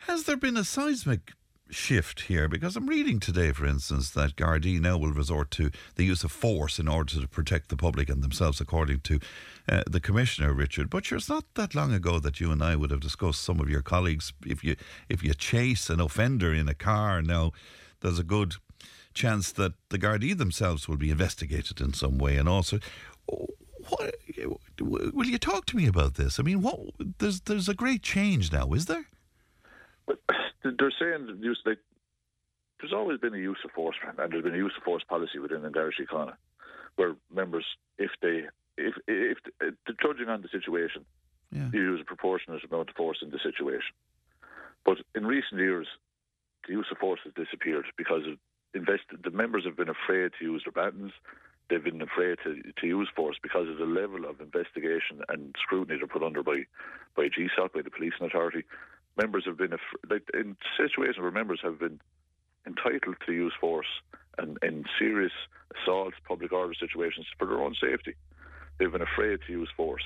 Has 0.00 0.24
there 0.24 0.36
been 0.36 0.56
a 0.56 0.64
seismic 0.64 1.32
shift 1.70 2.22
here? 2.22 2.48
Because 2.48 2.76
I'm 2.76 2.88
reading 2.88 3.20
today, 3.20 3.52
for 3.52 3.66
instance, 3.66 4.10
that 4.10 4.36
Gardaí 4.36 4.80
now 4.80 4.98
will 4.98 5.12
resort 5.12 5.50
to 5.52 5.70
the 5.96 6.04
use 6.04 6.24
of 6.24 6.32
force 6.32 6.78
in 6.78 6.88
order 6.88 7.20
to 7.20 7.28
protect 7.28 7.68
the 7.68 7.76
public 7.76 8.08
and 8.08 8.22
themselves, 8.22 8.60
according 8.60 9.00
to 9.00 9.20
uh, 9.68 9.82
the 9.88 10.00
Commissioner, 10.00 10.52
Richard. 10.52 10.90
But 10.90 11.10
it's 11.10 11.28
not 11.28 11.44
that 11.54 11.74
long 11.74 11.92
ago 11.92 12.18
that 12.18 12.40
you 12.40 12.50
and 12.50 12.62
I 12.62 12.76
would 12.76 12.90
have 12.90 13.00
discussed 13.00 13.42
some 13.42 13.60
of 13.60 13.68
your 13.68 13.82
colleagues. 13.82 14.32
If 14.44 14.64
you 14.64 14.76
if 15.08 15.22
you 15.22 15.34
chase 15.34 15.90
an 15.90 16.00
offender 16.00 16.52
in 16.52 16.68
a 16.68 16.74
car 16.74 17.22
now, 17.22 17.52
there's 18.00 18.18
a 18.18 18.24
good 18.24 18.54
chance 19.14 19.52
that 19.52 19.72
the 19.88 19.98
Gardaí 19.98 20.36
themselves 20.36 20.88
will 20.88 20.96
be 20.96 21.10
investigated 21.10 21.80
in 21.80 21.92
some 21.92 22.18
way. 22.18 22.36
And 22.36 22.48
also, 22.48 22.78
what, 23.26 24.14
will 24.80 25.26
you 25.26 25.38
talk 25.38 25.66
to 25.66 25.76
me 25.76 25.86
about 25.86 26.14
this? 26.14 26.38
I 26.38 26.42
mean, 26.42 26.62
what 26.62 26.78
there's 27.18 27.40
there's 27.42 27.68
a 27.68 27.74
great 27.74 28.02
change 28.02 28.52
now, 28.52 28.72
is 28.72 28.86
there? 28.86 29.06
They're 30.62 30.92
saying 30.98 31.38
use 31.40 31.60
like 31.64 31.78
there's 32.80 32.92
always 32.92 33.18
been 33.20 33.34
a 33.34 33.38
use 33.38 33.58
of 33.64 33.70
force, 33.72 33.96
and 34.06 34.32
there's 34.32 34.42
been 34.44 34.54
a 34.54 34.58
use 34.58 34.72
of 34.76 34.82
force 34.82 35.02
policy 35.06 35.38
within 35.38 35.62
the 35.62 35.70
Garda 35.70 35.92
Síochána, 35.98 36.34
where 36.96 37.14
members, 37.32 37.64
if 37.98 38.10
they, 38.22 38.44
if 38.78 38.94
if, 39.06 39.38
if 39.60 39.74
judging 40.02 40.28
on 40.28 40.42
the 40.42 40.48
situation, 40.48 41.04
Yeah. 41.52 41.70
you 41.72 41.80
use 41.80 42.00
a 42.00 42.04
proportionate 42.04 42.64
amount 42.64 42.90
of 42.90 42.96
force 42.96 43.18
in 43.22 43.30
the 43.30 43.38
situation. 43.38 43.94
But 44.84 44.98
in 45.14 45.26
recent 45.26 45.60
years, 45.60 45.88
the 46.66 46.72
use 46.72 46.86
of 46.90 46.98
force 46.98 47.20
has 47.24 47.34
disappeared 47.34 47.86
because 47.96 48.26
of 48.26 48.38
invest. 48.74 49.04
The 49.22 49.30
members 49.30 49.64
have 49.64 49.76
been 49.76 49.88
afraid 49.90 50.32
to 50.38 50.44
use 50.44 50.62
their 50.64 50.72
batons. 50.72 51.12
They've 51.68 51.84
been 51.84 52.02
afraid 52.02 52.38
to, 52.44 52.62
to 52.80 52.86
use 52.86 53.08
force 53.14 53.36
because 53.42 53.68
of 53.68 53.76
the 53.78 53.84
level 53.86 54.24
of 54.24 54.40
investigation 54.40 55.22
and 55.28 55.54
scrutiny 55.62 55.98
they're 55.98 56.06
put 56.08 56.22
under 56.22 56.42
by 56.42 56.64
by 57.16 57.28
GSOC, 57.28 57.72
by 57.74 57.82
the 57.82 57.90
policing 57.90 58.26
authority. 58.26 58.64
Members 59.20 59.44
have 59.46 59.58
been 59.58 59.76
like 60.08 60.22
in 60.32 60.56
situations 60.76 61.18
where 61.18 61.30
members 61.30 61.60
have 61.62 61.78
been 61.78 62.00
entitled 62.66 63.16
to 63.26 63.32
use 63.32 63.52
force 63.60 63.86
and 64.38 64.56
in 64.62 64.84
serious 64.98 65.32
assaults, 65.76 66.16
public 66.26 66.52
order 66.52 66.72
situations 66.74 67.26
for 67.38 67.46
their 67.46 67.60
own 67.60 67.74
safety. 67.80 68.14
They've 68.78 68.90
been 68.90 69.02
afraid 69.02 69.40
to 69.46 69.52
use 69.52 69.68
force. 69.76 70.04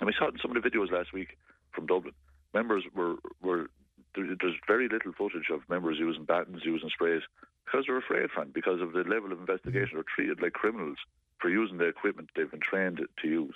And 0.00 0.06
we 0.06 0.14
saw 0.18 0.28
it 0.28 0.34
in 0.34 0.40
some 0.40 0.56
of 0.56 0.62
the 0.62 0.68
videos 0.68 0.90
last 0.90 1.12
week 1.12 1.36
from 1.74 1.86
Dublin. 1.86 2.14
Members 2.54 2.84
were, 2.94 3.16
were 3.42 3.68
there's 4.14 4.56
very 4.66 4.88
little 4.88 5.12
footage 5.12 5.50
of 5.52 5.60
members 5.68 5.98
using 5.98 6.24
batons, 6.24 6.62
using 6.64 6.88
sprays, 6.88 7.22
because 7.64 7.84
they're 7.86 7.98
afraid, 7.98 8.30
Fran, 8.30 8.50
because 8.52 8.80
of 8.80 8.92
the 8.92 9.04
level 9.04 9.32
of 9.32 9.40
investigation. 9.40 9.90
Mm. 9.90 9.94
They're 9.94 10.14
treated 10.16 10.42
like 10.42 10.52
criminals 10.54 10.98
for 11.38 11.50
using 11.50 11.78
the 11.78 11.84
equipment 11.84 12.30
they've 12.34 12.50
been 12.50 12.60
trained 12.60 13.00
to 13.22 13.28
use. 13.28 13.54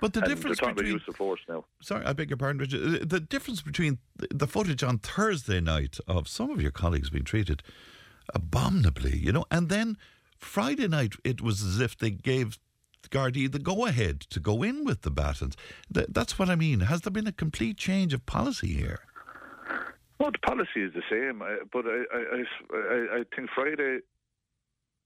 But 0.00 0.12
the 0.12 0.20
and 0.20 0.28
difference 0.28 0.58
they're 0.58 0.68
talking 0.68 0.74
between 0.76 0.92
about 0.94 1.00
use 1.00 1.08
of 1.08 1.16
force 1.16 1.40
now. 1.48 1.64
Sorry, 1.80 2.04
I 2.04 2.12
beg 2.12 2.30
your 2.30 2.36
pardon, 2.36 2.60
Richard. 2.60 3.08
The 3.08 3.20
difference 3.20 3.62
between 3.62 3.98
the 4.30 4.46
footage 4.46 4.82
on 4.82 4.98
Thursday 4.98 5.60
night 5.60 5.98
of 6.06 6.28
some 6.28 6.50
of 6.50 6.60
your 6.60 6.70
colleagues 6.70 7.10
being 7.10 7.24
treated 7.24 7.62
abominably, 8.34 9.16
you 9.16 9.32
know, 9.32 9.44
and 9.50 9.68
then 9.68 9.96
Friday 10.36 10.88
night 10.88 11.14
it 11.24 11.40
was 11.40 11.62
as 11.62 11.80
if 11.80 11.96
they 11.96 12.10
gave 12.10 12.58
Gardaí 13.10 13.50
the 13.50 13.58
go 13.58 13.86
ahead 13.86 14.20
to 14.20 14.38
go 14.40 14.62
in 14.62 14.84
with 14.84 15.02
the 15.02 15.10
batons. 15.10 15.56
That's 15.90 16.38
what 16.38 16.48
I 16.50 16.54
mean. 16.56 16.80
Has 16.80 17.00
there 17.00 17.10
been 17.10 17.26
a 17.26 17.32
complete 17.32 17.76
change 17.78 18.12
of 18.12 18.24
policy 18.26 18.74
here? 18.74 19.00
Well, 20.18 20.30
the 20.30 20.38
policy 20.38 20.82
is 20.82 20.92
the 20.92 21.02
same, 21.10 21.40
uh, 21.40 21.64
but 21.72 21.86
I, 21.86 22.04
I, 22.12 22.44
I, 22.74 23.18
I- 23.20 23.24
think 23.34 23.48
Friday, 23.54 24.00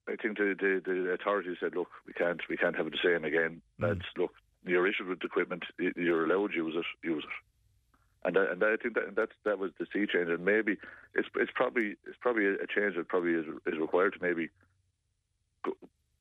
I 0.08 0.16
think 0.20 0.36
the, 0.38 0.56
the, 0.58 0.82
the 0.84 1.10
authorities 1.12 1.56
said, 1.60 1.76
look, 1.76 1.88
we 2.06 2.12
can't, 2.12 2.40
we 2.50 2.56
can't 2.56 2.74
have 2.76 2.88
it 2.88 2.92
the 2.92 2.98
same 3.02 3.24
again. 3.24 3.62
Lads, 3.78 4.02
look, 4.18 4.32
you're 4.64 4.86
issued 4.86 5.08
with 5.08 5.22
equipment, 5.22 5.64
you're 5.78 6.24
allowed 6.24 6.52
to 6.52 6.56
use 6.56 6.74
it, 6.76 7.06
use 7.06 7.24
it. 7.24 8.26
And 8.26 8.38
I, 8.38 8.52
and 8.52 8.64
I 8.64 8.76
think 8.76 8.94
that 8.94 9.14
that's 9.14 9.32
that 9.44 9.58
was 9.58 9.70
the 9.78 9.86
sea 9.92 10.06
change, 10.10 10.30
and 10.30 10.44
maybe 10.44 10.78
it's 11.14 11.28
it's 11.36 11.52
probably 11.54 11.96
it's 12.06 12.16
probably 12.20 12.46
a 12.46 12.66
change 12.74 12.96
that 12.96 13.08
probably 13.08 13.32
is 13.32 13.44
is 13.66 13.78
required 13.78 14.14
to 14.14 14.22
maybe 14.22 14.48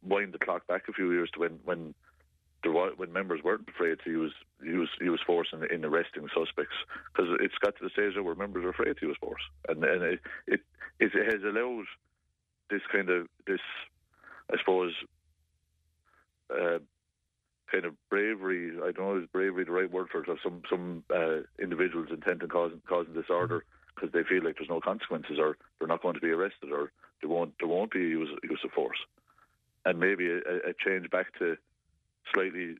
wind 0.03 0.33
the 0.33 0.39
clock 0.39 0.67
back 0.67 0.83
a 0.89 0.93
few 0.93 1.13
years 1.13 1.29
to 1.33 1.39
when 1.39 1.59
when 1.63 1.95
when 2.97 3.11
members 3.11 3.41
weren't 3.43 3.67
afraid 3.69 3.99
to 4.03 4.09
use 4.09 4.33
use 4.61 4.89
use 4.99 5.21
force 5.25 5.47
in, 5.53 5.63
in 5.73 5.85
arresting 5.85 6.27
suspects. 6.33 6.75
Because 7.13 7.37
it's 7.39 7.57
got 7.61 7.77
to 7.77 7.83
the 7.83 7.89
stage 7.89 8.21
where 8.21 8.35
members 8.35 8.65
are 8.65 8.69
afraid 8.69 8.97
to 8.97 9.07
use 9.07 9.17
force, 9.21 9.41
and 9.69 9.83
and 9.83 10.03
it 10.03 10.19
it, 10.47 10.59
it 10.99 11.31
has 11.31 11.41
allowed 11.43 11.85
this 12.69 12.81
kind 12.91 13.09
of 13.09 13.27
this 13.47 13.61
I 14.51 14.57
suppose 14.59 14.93
uh, 16.49 16.79
kind 17.73 17.85
of 17.85 17.93
bravery. 18.09 18.71
I 18.77 18.91
don't 18.91 18.99
know 18.99 19.17
is 19.17 19.27
bravery 19.33 19.65
the 19.65 19.71
right 19.71 19.91
word 19.91 20.07
for 20.11 20.21
it. 20.21 20.29
Of 20.29 20.37
some 20.43 20.61
some 20.69 21.03
uh, 21.13 21.39
individuals 21.59 22.09
intent 22.11 22.43
on 22.43 22.49
causing 22.49 22.81
causing 22.87 23.13
disorder 23.13 23.65
because 23.95 24.11
they 24.11 24.23
feel 24.23 24.43
like 24.43 24.57
there's 24.57 24.69
no 24.69 24.79
consequences 24.79 25.37
or 25.39 25.57
they're 25.79 25.87
not 25.87 26.03
going 26.03 26.13
to 26.13 26.21
be 26.21 26.29
arrested 26.29 26.71
or 26.71 26.91
there 27.21 27.29
won't 27.29 27.53
there 27.59 27.67
won't 27.67 27.91
be 27.91 27.99
use 27.99 28.29
use 28.43 28.61
of 28.63 28.71
force, 28.71 28.99
and 29.85 29.99
maybe 29.99 30.29
a, 30.29 30.37
a 30.37 30.73
change 30.85 31.09
back 31.09 31.37
to 31.39 31.57
slightly. 32.33 32.75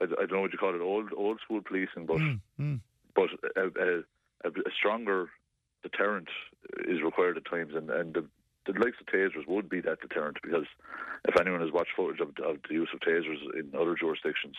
I, 0.00 0.04
I 0.04 0.26
don't 0.26 0.32
know 0.32 0.40
what 0.40 0.52
you 0.52 0.58
call 0.58 0.74
it, 0.74 0.80
old 0.80 1.10
old 1.16 1.40
school 1.44 1.60
policing, 1.60 2.06
but 2.06 2.20
Mm, 2.60 2.80
but 3.14 3.28
a, 3.56 3.62
a, 3.62 3.98
a, 4.44 4.48
a 4.48 4.72
stronger 4.76 5.28
deterrent 5.82 6.28
is 6.88 7.02
required 7.02 7.36
at 7.36 7.44
times, 7.44 7.74
and 7.74 7.90
and 7.90 8.14
the, 8.14 8.24
the 8.66 8.72
likes 8.78 8.96
of 9.00 9.06
tasers 9.06 9.46
would 9.48 9.68
be 9.68 9.80
that 9.80 10.00
deterrent 10.00 10.38
because 10.42 10.66
if 11.28 11.40
anyone 11.40 11.60
has 11.60 11.72
watched 11.72 11.90
footage 11.96 12.20
of, 12.20 12.28
of 12.44 12.58
the 12.68 12.74
use 12.74 12.88
of 12.94 13.00
tasers 13.00 13.40
in 13.58 13.72
other 13.78 13.94
jurisdictions, 13.94 14.56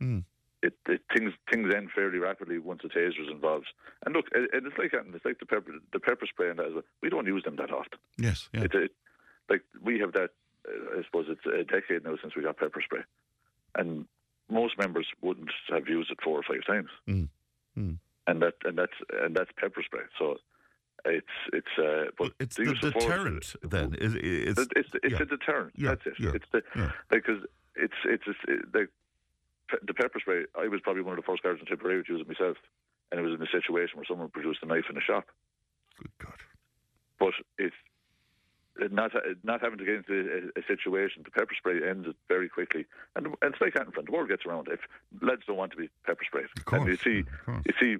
Mm. 0.00 0.24
it, 0.62 0.72
it 0.86 1.02
things 1.14 1.32
things 1.52 1.72
end 1.74 1.90
fairly 1.94 2.18
rapidly 2.18 2.58
once 2.58 2.80
a 2.84 2.88
taser 2.88 3.20
is 3.20 3.30
involved. 3.30 3.66
And 4.06 4.14
look, 4.14 4.26
and 4.32 4.48
and 4.52 4.66
it's 4.66 4.78
like 4.78 4.92
it's 4.94 5.24
like 5.24 5.38
the 5.38 5.46
pepper 5.46 5.72
the 5.92 6.00
pepper 6.00 6.26
spray 6.26 6.48
and 6.48 6.58
that 6.58 6.66
as 6.68 6.72
well. 6.74 6.84
We 7.02 7.10
don't 7.10 7.26
use 7.26 7.44
them 7.44 7.56
that 7.56 7.70
often. 7.70 7.98
Yes, 8.16 8.48
yeah. 8.54 8.62
It, 8.62 8.74
it, 8.74 8.92
like 9.50 9.62
we 9.82 9.98
have 10.00 10.12
that. 10.12 10.30
Uh, 10.66 10.98
I 10.98 11.04
suppose 11.04 11.26
it's 11.28 11.44
a 11.46 11.64
decade 11.64 12.04
now 12.04 12.16
since 12.20 12.34
we 12.34 12.42
got 12.42 12.56
pepper 12.56 12.80
spray, 12.82 13.00
and 13.74 14.06
most 14.48 14.78
members 14.78 15.06
wouldn't 15.20 15.50
have 15.68 15.86
used 15.88 16.10
it 16.10 16.18
four 16.24 16.38
or 16.38 16.42
five 16.42 16.64
times. 16.66 16.88
Mm. 17.06 17.28
Mm. 17.76 17.98
And 18.26 18.42
that 18.42 18.54
and 18.64 18.78
that's 18.78 18.96
and 19.22 19.34
that's 19.36 19.50
pepper 19.58 19.82
spray. 19.82 20.02
So 20.18 20.36
it's 21.04 21.26
it's 21.52 21.78
uh, 21.78 22.10
but 22.18 22.32
it's 22.40 22.56
the 22.56 22.64
the 22.64 22.70
use 22.70 22.82
of 22.84 22.92
force- 22.92 23.04
deterrent 23.04 23.54
then. 23.62 23.94
Is, 23.94 24.14
is, 24.14 24.58
it's 24.58 24.68
it's, 24.76 24.90
it's 25.02 25.12
yeah. 25.14 25.22
a 25.22 25.24
deterrent. 25.26 25.72
Yeah, 25.76 25.88
That's 25.90 26.06
it. 26.06 26.14
yeah, 26.18 26.30
It's 26.34 26.46
the 26.52 26.62
because 27.10 27.42
it's 27.76 27.94
it's 28.04 28.24
it's 28.26 28.38
it, 28.48 28.72
pe- 29.68 29.76
the 29.86 29.94
pepper 29.94 30.20
spray. 30.20 30.44
I 30.58 30.68
was 30.68 30.80
probably 30.82 31.02
one 31.02 31.16
of 31.18 31.24
the 31.24 31.26
first 31.30 31.42
guards 31.42 31.60
in 31.60 31.66
Tipperary 31.66 32.02
to 32.04 32.12
use 32.12 32.20
it 32.20 32.28
myself, 32.28 32.56
and 33.10 33.20
it 33.20 33.22
was 33.22 33.34
in 33.38 33.42
a 33.42 33.50
situation 33.50 33.96
where 33.96 34.04
someone 34.06 34.28
produced 34.28 34.60
a 34.62 34.66
knife 34.66 34.84
in 34.90 34.96
a 34.96 35.00
shop. 35.00 35.24
Good 35.98 36.10
God. 36.18 36.38
But 37.18 37.34
it's 37.58 37.74
not 38.92 39.12
not 39.44 39.60
having 39.60 39.78
to 39.78 39.84
get 39.84 39.94
into 39.96 40.50
a, 40.56 40.60
a 40.60 40.62
situation. 40.66 41.22
The 41.24 41.30
pepper 41.30 41.54
spray 41.56 41.80
ends 41.88 42.08
it 42.08 42.16
very 42.28 42.48
quickly, 42.48 42.86
and 43.16 43.26
and 43.26 43.36
it's 43.54 43.60
like 43.60 43.74
that 43.74 43.86
in 43.86 43.92
front. 43.92 44.06
The 44.06 44.12
world 44.12 44.28
gets 44.28 44.46
around. 44.46 44.68
If 44.70 44.80
lads 45.22 45.42
don't 45.46 45.56
want 45.56 45.72
to 45.72 45.76
be 45.78 45.88
pepper 46.06 46.24
sprayed, 46.24 46.46
Of 46.66 46.72
and 46.72 46.86
you 46.88 46.96
see 46.96 47.24
course. 47.44 47.62
you 47.66 47.74
see 47.80 47.96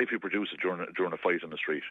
if 0.00 0.10
you 0.12 0.18
produce 0.18 0.50
it 0.52 0.60
during 0.60 0.80
a- 0.80 0.92
during 0.92 1.12
a 1.12 1.16
fight 1.16 1.42
on 1.44 1.50
the 1.50 1.56
street, 1.56 1.82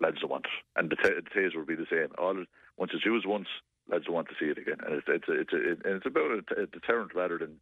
lads 0.00 0.18
don't 0.20 0.30
want 0.30 0.46
it, 0.46 0.78
and 0.78 0.90
the, 0.90 0.96
ta- 0.96 1.20
the 1.22 1.40
taser 1.40 1.56
will 1.56 1.66
be 1.66 1.74
the 1.74 1.86
same. 1.90 2.08
All 2.18 2.44
once 2.76 2.92
it's 2.94 3.04
used 3.04 3.26
once, 3.26 3.48
lads 3.88 4.04
don't 4.06 4.14
want 4.14 4.28
to 4.28 4.34
see 4.38 4.50
it 4.50 4.58
again, 4.58 4.78
and 4.84 4.96
it's 4.96 5.06
it's 5.08 5.24
it's 5.28 5.52
it, 5.52 5.84
and 5.84 5.96
it's 5.96 6.06
about 6.06 6.30
a, 6.30 6.42
t- 6.42 6.62
a 6.62 6.66
deterrent 6.66 7.14
rather 7.14 7.38
than 7.38 7.60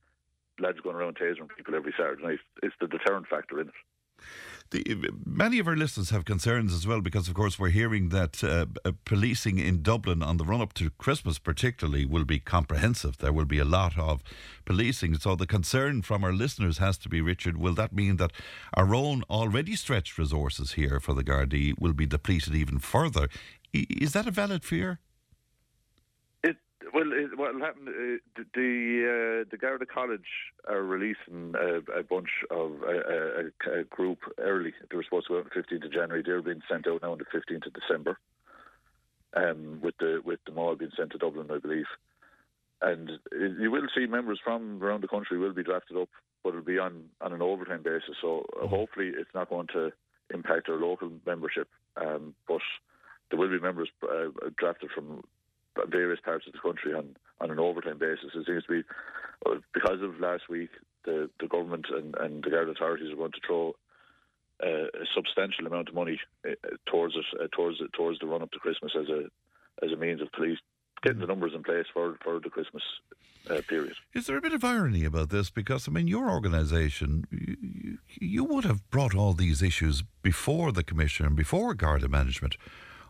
lads 0.59 0.81
going 0.81 0.97
around 0.97 1.17
tasering 1.17 1.49
people 1.57 1.75
every 1.75 1.95
Saturday 1.97 2.23
night. 2.23 2.39
It's 2.63 2.75
the 2.81 2.87
deterrent 2.87 3.27
factor 3.27 3.61
in 3.61 3.69
it. 3.69 3.75
The, 4.73 5.11
many 5.27 5.59
of 5.59 5.69
our 5.69 5.77
listeners 5.77 6.09
have 6.11 6.25
concerns 6.25 6.73
as 6.73 6.87
well 6.87 7.03
because, 7.03 7.29
of 7.29 7.35
course, 7.35 7.59
we're 7.59 7.69
hearing 7.69 8.09
that 8.09 8.43
uh, 8.43 8.65
uh, 8.87 8.93
policing 9.05 9.59
in 9.59 9.83
Dublin 9.83 10.23
on 10.23 10.39
the 10.39 10.47
run 10.47 10.63
up 10.63 10.73
to 10.75 10.89
Christmas, 10.89 11.39
particularly, 11.39 12.07
will 12.07 12.25
be 12.25 12.39
comprehensive. 12.39 13.19
There 13.19 13.35
will 13.35 13.45
be 13.45 13.59
a 13.59 13.67
lot 13.67 13.99
of 13.99 14.23
policing. 14.65 15.17
So, 15.19 15.37
the 15.37 15.47
concern 15.47 16.01
from 16.01 16.25
our 16.25 16.33
listeners 16.33 16.79
has 16.79 16.97
to 16.99 17.11
be, 17.11 17.21
Richard, 17.21 17.59
will 17.59 17.75
that 17.75 17.93
mean 17.93 18.17
that 18.17 18.33
our 18.73 18.95
own 18.95 19.25
already 19.29 19.77
stretched 19.77 20.17
resources 20.17 20.73
here 20.73 21.01
for 21.01 21.13
the 21.13 21.23
Gardaí 21.23 21.79
will 21.79 21.93
be 21.93 22.07
depleted 22.07 22.55
even 22.55 22.79
further? 22.79 23.29
Is 23.75 24.15
that 24.15 24.27
a 24.27 24.31
valid 24.31 24.65
fear? 24.65 25.01
Well, 26.95 27.05
what 27.37 27.55
happened? 27.61 27.89
Uh, 27.89 28.19
the 28.37 28.45
the, 28.55 29.43
uh, 29.43 29.49
the 29.51 29.57
Garda 29.57 29.87
College 29.87 30.29
are 30.69 30.83
releasing 30.83 31.55
a, 31.59 31.79
a 31.99 32.03
bunch 32.03 32.29
of 32.51 32.83
a, 32.83 33.49
a, 33.71 33.81
a 33.81 33.85
group 33.85 34.19
early. 34.39 34.75
They 34.91 34.97
were 34.97 35.05
supposed 35.05 35.27
to 35.29 35.33
go 35.33 35.39
out 35.39 35.45
on 35.45 35.51
the 35.55 35.61
fifteenth 35.61 35.85
of 35.85 35.93
January. 35.93 36.23
They're 36.25 36.43
being 36.43 36.63
sent 36.71 36.87
out 36.87 37.03
now 37.03 37.13
on 37.13 37.19
the 37.19 37.25
fifteenth 37.33 37.65
of 37.67 37.73
December. 37.73 38.19
Um, 39.35 39.81
with 39.83 39.97
the 39.99 40.21
with 40.23 40.45
them 40.45 40.59
all 40.59 40.77
being 40.77 40.91
sent 40.95 41.13
to 41.13 41.19
Dublin, 41.19 41.51
I 41.51 41.59
believe. 41.59 41.87
And 42.83 43.09
uh, 43.11 43.47
you 43.59 43.71
will 43.71 43.87
see 43.95 44.07
members 44.07 44.41
from 44.45 44.83
around 44.83 45.03
the 45.03 45.09
country 45.09 45.39
will 45.39 45.55
be 45.55 45.63
drafted 45.63 45.97
up, 45.97 46.11
but 46.43 46.51
it'll 46.51 46.63
be 46.63 46.79
on, 46.79 47.05
on 47.21 47.33
an 47.33 47.41
overtime 47.41 47.83
basis. 47.83 48.17
So 48.21 48.45
uh, 48.61 48.67
hopefully, 48.67 49.13
it's 49.17 49.31
not 49.35 49.49
going 49.49 49.69
to 49.69 49.93
impact 50.35 50.69
our 50.69 50.77
local 50.77 51.11
membership. 51.25 51.69
Um, 51.97 52.35
but 52.47 52.61
there 53.31 53.39
will 53.39 53.49
be 53.49 53.61
members 53.61 53.89
uh, 54.03 54.29
drafted 54.59 54.91
from 54.95 55.23
various 55.89 56.21
parts 56.21 56.47
of 56.47 56.53
the 56.53 56.59
country 56.59 56.95
on, 56.95 57.17
on 57.41 57.51
an 57.51 57.59
overtime 57.59 57.99
basis. 57.99 58.31
It 58.35 58.47
seems 58.47 58.65
to 58.65 58.83
be 58.83 58.83
uh, 59.47 59.57
because 59.75 60.03
of 60.03 60.21
last 60.21 60.49
week, 60.49 60.71
the, 61.05 61.31
the 61.41 61.49
government 61.49 61.87
and, 61.91 62.15
and 62.21 62.43
the 62.43 62.51
Guard 62.51 62.69
authorities 62.69 63.13
are 63.13 63.17
going 63.17 63.33
to 63.33 63.41
throw 63.47 63.75
uh, 64.63 64.87
a 64.95 65.07
substantial 65.15 65.67
amount 65.67 65.89
of 65.89 65.95
money 65.95 66.21
uh, 66.47 66.55
towards 66.87 67.17
it, 67.17 67.25
uh, 67.41 67.49
towards 67.55 67.81
it, 67.81 67.93
towards 67.93 68.19
the 68.21 68.27
run 68.27 68.43
up 68.43 68.53
to 68.53 68.59
Christmas 68.59 68.93
as 68.99 69.09
a 69.09 69.25
as 69.85 69.91
a 69.91 69.97
means 69.97 70.21
of 70.21 70.31
police 70.33 70.59
getting 71.03 71.21
the 71.21 71.27
numbers 71.27 71.53
in 71.55 71.63
place 71.63 71.87
for 71.93 72.17
for 72.23 72.39
the 72.39 72.51
Christmas 72.51 72.83
uh, 73.51 73.61
period. 73.69 73.95
Is 74.15 74.27
there 74.27 74.37
a 74.37 74.41
bit 74.41 74.53
of 74.53 74.63
irony 74.63 75.05
about 75.05 75.31
this? 75.31 75.51
Because, 75.51 75.89
I 75.89 75.91
mean, 75.91 76.07
your 76.07 76.31
organisation, 76.31 77.25
you, 77.31 77.99
you, 78.21 78.45
would 78.45 78.65
have 78.65 78.89
brought 78.91 79.15
all 79.15 79.33
these 79.33 79.63
issues 79.63 80.05
before 80.23 80.71
the 80.71 80.85
Commission 80.85 81.27
and 81.27 81.35
before 81.35 81.75
Garda 81.75 82.09
management 82.09 82.57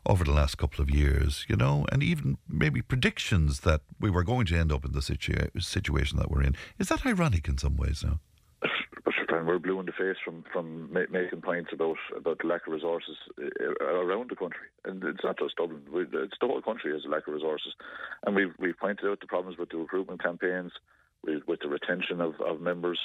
over 0.07 0.25
the 0.25 0.33
last 0.33 0.59
couple 0.59 0.83
of 0.83 0.91
years, 0.91 1.47
you 1.49 1.57
know, 1.57 1.87
and 1.93 2.03
even 2.03 2.39
maybe 2.49 2.83
predictions 2.83 3.61
that 3.61 3.83
we 4.01 4.11
were 4.11 4.25
going 4.25 4.47
to 4.47 4.57
end 4.57 4.73
up 4.73 4.85
in 4.85 4.93
the 4.93 5.01
situa- 5.01 5.51
situation 5.63 6.19
that 6.19 6.31
we're 6.31 6.43
in. 6.43 6.57
Is 6.79 6.89
that 6.89 7.07
ironic 7.07 7.49
in 7.49 7.59
some 7.59 7.77
ways 7.77 8.03
now? 8.05 8.21
we're 9.53 9.59
blue 9.59 9.81
in 9.81 9.87
the 9.87 9.93
face 9.93 10.17
from 10.25 10.45
from 10.53 10.93
ma- 10.93 11.11
making 11.11 11.41
points 11.41 11.71
about 11.73 11.97
about 12.17 12.39
the 12.39 12.47
lack 12.47 12.67
of 12.67 12.73
resources 12.73 13.17
uh, 13.39 13.85
around 13.85 14.31
the 14.31 14.37
country, 14.37 14.67
and 14.85 15.03
it's 15.05 15.25
not 15.25 15.39
just 15.39 15.57
Dublin. 15.57 15.83
We, 15.93 16.03
it's 16.03 16.37
the 16.41 16.47
whole 16.47 16.63
country 16.63 16.93
has 16.93 17.05
a 17.05 17.09
lack 17.09 17.27
of 17.27 17.35
resources, 17.35 17.75
and 18.25 18.35
we've 18.35 18.55
we've 18.59 18.79
pointed 18.79 19.09
out 19.09 19.21
the 19.21 19.27
problems 19.27 19.59
with 19.59 19.71
the 19.71 19.79
recruitment 19.79 20.23
campaigns, 20.23 20.73
with, 21.25 21.43
with 21.47 21.61
the 21.61 21.69
retention 21.69 22.21
of, 22.21 22.41
of 22.41 22.61
members. 22.61 22.99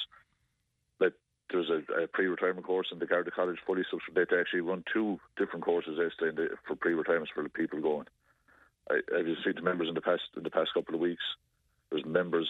There's 1.52 1.70
a, 1.70 2.04
a 2.04 2.08
pre-retirement 2.08 2.66
course 2.66 2.88
in 2.92 3.00
the 3.00 3.06
Garda 3.06 3.32
College 3.32 3.58
fully 3.66 3.84
subsidised. 3.90 4.30
They 4.32 4.40
actually 4.40 4.62
run 4.62 4.84
two 4.92 5.20
different 5.38 5.64
courses 5.64 5.98
yesterday 5.98 6.54
for 6.68 6.76
pre-retirements 6.76 7.32
for 7.34 7.44
the 7.44 7.50
people 7.50 7.82
going. 7.82 8.08
I, 8.90 8.96
I've 9.16 9.26
seen 9.44 9.56
the 9.56 9.62
members 9.62 9.88
in 9.88 9.96
the 9.96 10.02
past 10.02 10.24
in 10.36 10.44
the 10.44 10.50
past 10.50 10.74
couple 10.74 10.96
of 10.96 11.02
weeks. 11.02 11.24
There's 11.90 12.06
members 12.06 12.50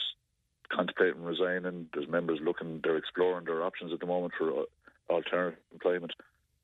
contemplating 0.70 1.24
resigning. 1.24 1.88
There's 1.94 2.08
members 2.08 2.40
looking, 2.42 2.82
they're 2.84 2.98
exploring 2.98 3.46
their 3.46 3.64
options 3.64 3.94
at 3.94 4.00
the 4.00 4.06
moment 4.06 4.34
for 4.38 4.52
uh, 4.52 4.64
alternative 5.10 5.60
employment 5.72 6.14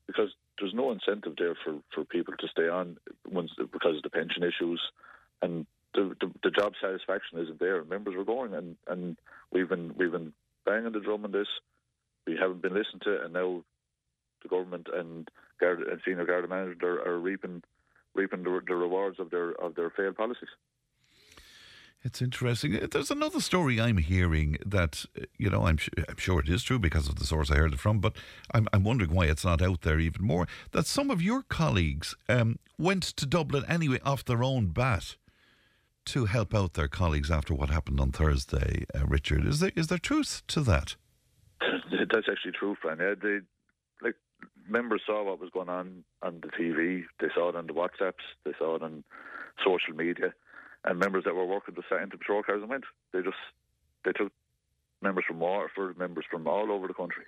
because 0.06 0.30
there's 0.58 0.74
no 0.74 0.92
incentive 0.92 1.34
there 1.38 1.54
for, 1.64 1.78
for 1.94 2.04
people 2.04 2.34
to 2.38 2.48
stay 2.48 2.68
on 2.68 2.96
once 3.30 3.50
because 3.58 3.96
of 3.96 4.02
the 4.02 4.10
pension 4.10 4.42
issues 4.42 4.80
and 5.42 5.66
the, 5.94 6.14
the, 6.20 6.30
the 6.42 6.50
job 6.50 6.72
satisfaction 6.80 7.38
isn't 7.38 7.60
there. 7.60 7.84
Members 7.84 8.16
were 8.16 8.24
going 8.24 8.54
and, 8.54 8.76
and 8.88 9.16
we've 9.52 9.68
been 9.68 9.94
we've 9.96 10.12
been 10.12 10.32
banging 10.66 10.92
the 10.92 11.00
drum 11.00 11.24
on 11.24 11.32
this. 11.32 11.48
We 12.26 12.36
haven't 12.36 12.62
been 12.62 12.74
listened 12.74 13.02
to, 13.02 13.22
and 13.22 13.32
now 13.32 13.62
the 14.42 14.48
government 14.48 14.88
and 14.92 15.28
and 15.60 16.00
senior 16.04 16.26
guard 16.26 16.48
managers 16.48 16.78
are, 16.82 17.00
are 17.08 17.18
reaping 17.18 17.62
reaping 18.14 18.42
the, 18.42 18.60
the 18.66 18.74
rewards 18.74 19.18
of 19.18 19.30
their 19.30 19.52
of 19.52 19.74
their 19.74 19.90
failed 19.90 20.16
policies. 20.16 20.48
It's 22.02 22.20
interesting. 22.20 22.78
There's 22.90 23.10
another 23.10 23.40
story 23.40 23.80
I'm 23.80 23.96
hearing 23.96 24.58
that, 24.66 25.06
you 25.38 25.48
know, 25.48 25.66
I'm, 25.66 25.78
I'm 26.06 26.18
sure 26.18 26.40
it 26.40 26.50
is 26.50 26.62
true 26.62 26.78
because 26.78 27.08
of 27.08 27.16
the 27.16 27.24
source 27.24 27.50
I 27.50 27.56
heard 27.56 27.72
it 27.72 27.80
from, 27.80 27.98
but 27.98 28.14
I'm, 28.52 28.68
I'm 28.74 28.84
wondering 28.84 29.14
why 29.14 29.24
it's 29.24 29.44
not 29.44 29.62
out 29.62 29.80
there 29.80 29.98
even 29.98 30.22
more. 30.22 30.46
That 30.72 30.86
some 30.86 31.10
of 31.10 31.22
your 31.22 31.42
colleagues 31.42 32.14
um, 32.28 32.58
went 32.78 33.04
to 33.04 33.24
Dublin 33.24 33.64
anyway 33.66 34.00
off 34.04 34.22
their 34.22 34.44
own 34.44 34.66
bat 34.66 35.16
to 36.04 36.26
help 36.26 36.54
out 36.54 36.74
their 36.74 36.88
colleagues 36.88 37.30
after 37.30 37.54
what 37.54 37.70
happened 37.70 37.98
on 37.98 38.12
Thursday, 38.12 38.84
uh, 38.94 39.06
Richard. 39.06 39.46
Is 39.46 39.60
there, 39.60 39.72
is 39.74 39.86
there 39.86 39.96
truth 39.96 40.42
to 40.48 40.60
that? 40.60 40.96
That's 42.12 42.28
actually 42.30 42.52
true, 42.52 42.76
Fran. 42.80 42.98
Yeah, 42.98 43.14
they, 43.20 43.38
like, 44.02 44.14
members 44.68 45.02
saw 45.06 45.24
what 45.24 45.40
was 45.40 45.50
going 45.50 45.68
on 45.68 46.04
on 46.22 46.40
the 46.40 46.48
TV, 46.48 47.04
they 47.20 47.28
saw 47.34 47.48
it 47.48 47.56
on 47.56 47.66
the 47.66 47.72
WhatsApps, 47.72 48.24
they 48.44 48.52
saw 48.58 48.76
it 48.76 48.82
on 48.82 49.04
social 49.64 49.94
media 49.94 50.34
and 50.84 50.98
members 50.98 51.24
that 51.24 51.34
were 51.34 51.46
working 51.46 51.74
just 51.74 51.88
sat 51.88 52.02
into 52.02 52.18
patrol 52.18 52.42
cars 52.42 52.60
and 52.60 52.70
went. 52.70 52.84
They 53.12 53.22
just 53.22 53.36
they 54.04 54.12
took 54.12 54.32
members 55.00 55.24
from 55.26 55.40
Waterford, 55.40 55.98
members 55.98 56.24
from 56.30 56.46
all 56.46 56.70
over 56.70 56.86
the 56.86 56.94
country, 56.94 57.24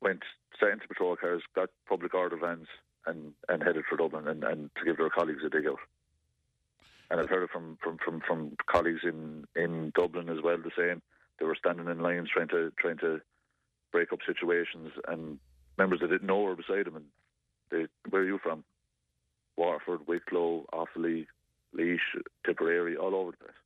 went 0.00 0.22
sat 0.60 0.70
into 0.70 0.88
patrol 0.88 1.16
cars, 1.16 1.42
got 1.54 1.70
public 1.88 2.14
order 2.14 2.36
vans, 2.36 2.66
and, 3.06 3.32
and 3.48 3.62
headed 3.62 3.84
for 3.88 3.96
Dublin 3.96 4.28
and, 4.28 4.44
and 4.44 4.70
to 4.76 4.84
give 4.84 4.98
their 4.98 5.10
colleagues 5.10 5.42
a 5.44 5.48
dig 5.48 5.66
out. 5.66 5.78
And 7.10 7.18
I've 7.18 7.28
heard 7.28 7.44
it 7.44 7.50
from, 7.50 7.78
from, 7.82 7.98
from, 8.04 8.20
from 8.26 8.56
colleagues 8.66 9.00
in, 9.02 9.46
in 9.56 9.92
Dublin 9.94 10.28
as 10.28 10.42
well 10.42 10.58
the 10.58 10.70
same. 10.76 11.00
They 11.38 11.46
were 11.46 11.56
standing 11.56 11.88
in 11.88 12.00
lines 12.00 12.28
trying 12.32 12.48
to 12.48 12.72
trying 12.78 12.98
to 12.98 13.20
break 13.92 14.12
up 14.12 14.20
situations 14.26 14.92
and 15.06 15.38
members 15.76 16.00
that 16.00 16.10
didn't 16.10 16.26
know 16.26 16.40
were 16.40 16.56
beside 16.56 16.86
them 16.86 16.96
and 16.96 17.04
they 17.70 17.86
where 18.10 18.22
are 18.22 18.26
you 18.26 18.38
from? 18.42 18.64
Waterford, 19.56 20.06
Wicklow, 20.06 20.66
Offaly, 20.72 21.26
Laois, 21.74 21.98
Tipperary, 22.46 22.96
all 22.96 23.14
over 23.14 23.32
the 23.32 23.36
place. 23.38 23.56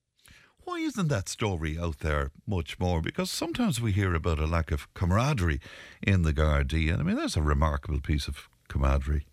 Why 0.65 0.79
isn't 0.79 1.09
that 1.09 1.29
story 1.29 1.79
out 1.79 1.99
there 1.99 2.31
much 2.47 2.79
more? 2.79 3.03
Because 3.03 3.31
sometimes 3.31 3.81
we 3.81 3.93
hear 3.93 4.15
about 4.15 4.39
a 4.39 4.47
lack 4.47 4.71
of 4.71 4.93
camaraderie 4.95 5.61
in 6.01 6.23
the 6.23 6.33
Gardaí, 6.33 6.91
and 6.91 7.01
I 7.01 7.03
mean 7.03 7.17
that's 7.17 7.37
a 7.37 7.43
remarkable 7.43 8.01
piece 8.01 8.29
of 8.29 8.49
camaraderie. 8.69 9.27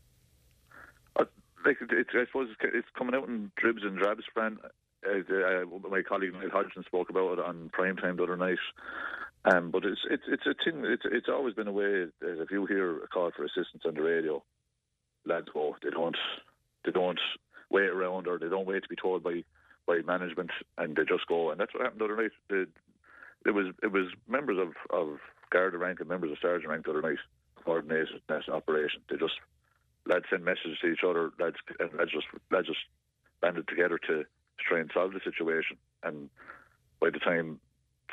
Uh, 1.15 1.25
like 1.65 1.77
it, 1.81 2.07
I 2.13 2.25
suppose 2.25 2.49
it's, 2.61 2.87
coming 2.97 3.13
out 3.13 3.27
in 3.27 3.51
dribs 3.57 3.83
and 3.83 3.97
drabs, 3.97 4.23
Fran. 4.33 4.57
Uh, 5.05 5.19
uh, 5.33 5.89
my 5.89 6.01
colleague 6.01 6.33
Niall 6.33 6.49
Hodgson 6.51 6.83
spoke 6.85 7.09
about 7.09 7.33
it 7.33 7.39
on 7.39 7.69
prime 7.71 7.97
time 7.97 8.17
the 8.17 8.23
other 8.23 8.37
night. 8.37 8.59
Um, 9.45 9.71
but 9.71 9.85
it's 9.85 10.01
it's 10.09 10.23
it's 10.27 10.45
a 10.45 10.53
thing. 10.63 10.83
It's 10.85 11.03
it's 11.05 11.29
always 11.29 11.53
been 11.53 11.67
a 11.67 11.71
way. 11.71 12.05
That 12.19 12.41
if 12.41 12.51
you 12.51 12.65
hear 12.65 13.03
a 13.03 13.07
call 13.07 13.31
for 13.35 13.45
assistance 13.45 13.83
on 13.85 13.93
the 13.95 14.01
radio, 14.01 14.43
lads 15.25 15.47
go. 15.53 15.75
They 15.81 15.89
don't. 15.89 16.17
They 16.85 16.91
don't 16.91 17.19
wait 17.69 17.89
around 17.89 18.27
or 18.27 18.39
they 18.39 18.49
don't 18.49 18.65
wait 18.65 18.83
to 18.83 18.89
be 18.89 18.95
told 18.95 19.23
by 19.23 19.43
by 19.87 19.99
management 20.05 20.51
and 20.77 20.95
they 20.95 21.03
just 21.03 21.27
go. 21.27 21.51
And 21.51 21.59
that's 21.59 21.73
what 21.73 21.83
happened 21.83 22.01
the 22.01 22.05
other 22.05 22.21
night. 22.21 22.31
The, 22.49 22.67
it 23.45 23.51
was 23.51 23.67
it 23.81 23.91
was 23.91 24.07
members 24.27 24.57
of 24.57 24.73
of 24.95 25.19
Garda 25.51 25.77
rank 25.77 25.99
and 25.99 26.09
members 26.09 26.31
of 26.31 26.37
sergeant 26.41 26.69
rank 26.69 26.85
the 26.85 26.91
other 26.91 27.01
night 27.01 27.19
coordinated 27.63 28.21
that 28.27 28.49
operation. 28.49 29.01
They 29.09 29.17
just 29.17 29.35
lads 30.05 30.25
send 30.29 30.43
messages 30.43 30.77
to 30.81 30.87
each 30.87 31.03
other. 31.07 31.31
Lads 31.39 31.57
and 31.79 31.93
lads 31.97 32.11
just 32.11 32.27
lads 32.51 32.67
just 32.67 32.79
banded 33.41 33.67
together 33.67 33.99
to, 34.07 34.25
to 34.59 34.65
try 34.67 34.79
and 34.79 34.91
solve 34.93 35.13
the 35.13 35.21
situation. 35.23 35.77
And 36.03 36.29
by 36.99 37.09
the 37.09 37.19
time 37.19 37.59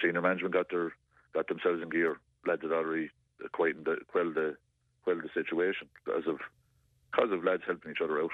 senior 0.03 0.23
management 0.23 0.55
got 0.55 0.71
their 0.71 0.93
got 1.35 1.49
themselves 1.49 1.83
in 1.83 1.91
gear, 1.91 2.19
lads 2.47 2.63
had 2.63 2.73
already 2.73 3.11
quieted 3.53 3.85
the 3.85 3.97
quelled 4.09 4.35
the 4.35 4.57
quelled 5.05 5.23
the 5.23 5.31
situation 5.35 5.89
because 6.05 6.27
of 6.27 6.39
because 7.13 7.33
of 7.33 7.45
lads 7.45 7.63
helping 7.67 7.93
each 7.93 8.01
other 8.03 8.21
out. 8.21 8.31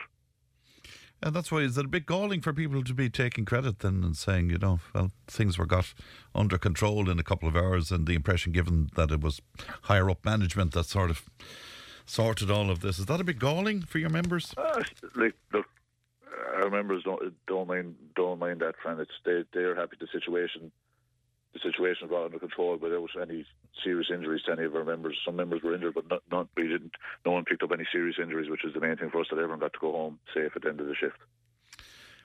And 1.24 1.36
that's 1.36 1.52
why 1.52 1.58
is 1.58 1.78
it 1.78 1.84
a 1.84 1.88
bit 1.88 2.04
galling 2.04 2.40
for 2.40 2.52
people 2.52 2.82
to 2.82 2.94
be 2.94 3.08
taking 3.08 3.44
credit 3.44 3.78
then 3.78 4.02
and 4.02 4.16
saying, 4.16 4.50
you 4.50 4.58
know, 4.58 4.80
well, 4.92 5.12
things 5.28 5.56
were 5.56 5.66
got 5.66 5.94
under 6.34 6.58
control 6.58 7.08
in 7.08 7.20
a 7.20 7.22
couple 7.22 7.48
of 7.48 7.54
hours, 7.54 7.92
and 7.92 8.08
the 8.08 8.14
impression 8.14 8.50
given 8.50 8.90
that 8.96 9.12
it 9.12 9.20
was 9.20 9.40
higher 9.82 10.10
up 10.10 10.24
management 10.24 10.72
that 10.72 10.86
sort 10.86 11.10
of 11.10 11.30
sorted 12.04 12.50
all 12.50 12.70
of 12.70 12.80
this. 12.80 12.98
Is 12.98 13.06
that 13.06 13.20
a 13.20 13.24
bit 13.24 13.38
galling 13.38 13.82
for 13.82 13.98
your 13.98 14.10
members? 14.10 14.52
Uh, 14.56 14.82
like, 15.14 15.34
look, 15.52 15.66
our 16.62 16.70
members 16.70 17.02
don't 17.04 17.20
don't 17.46 17.68
mind 17.68 17.96
don't 18.16 18.38
mind 18.38 18.60
that, 18.60 18.74
friend. 18.82 19.00
It's 19.00 19.10
they 19.24 19.44
they're 19.52 19.74
happy 19.76 19.96
the 20.00 20.08
situation 20.12 20.72
the 21.52 21.60
situation 21.60 22.08
brought 22.08 22.26
under 22.26 22.38
control 22.38 22.76
without 22.76 23.08
any 23.20 23.44
serious 23.84 24.08
injuries 24.12 24.42
to 24.46 24.52
any 24.52 24.64
of 24.64 24.74
our 24.74 24.84
members. 24.84 25.18
Some 25.24 25.36
members 25.36 25.62
were 25.62 25.74
injured, 25.74 25.94
but 25.94 26.08
not, 26.08 26.22
not 26.30 26.48
we 26.56 26.64
didn't. 26.68 26.92
No 27.26 27.32
one 27.32 27.44
picked 27.44 27.62
up 27.62 27.72
any 27.72 27.84
serious 27.92 28.16
injuries, 28.22 28.48
which 28.50 28.64
is 28.64 28.72
the 28.74 28.80
main 28.80 28.96
thing 28.96 29.10
for 29.10 29.20
us. 29.20 29.26
That 29.30 29.36
everyone 29.38 29.60
got 29.60 29.74
to 29.74 29.78
go 29.78 29.92
home 29.92 30.18
safe 30.34 30.52
at 30.56 30.62
the 30.62 30.68
end 30.68 30.80
of 30.80 30.86
the 30.86 30.94
shift. 30.94 31.18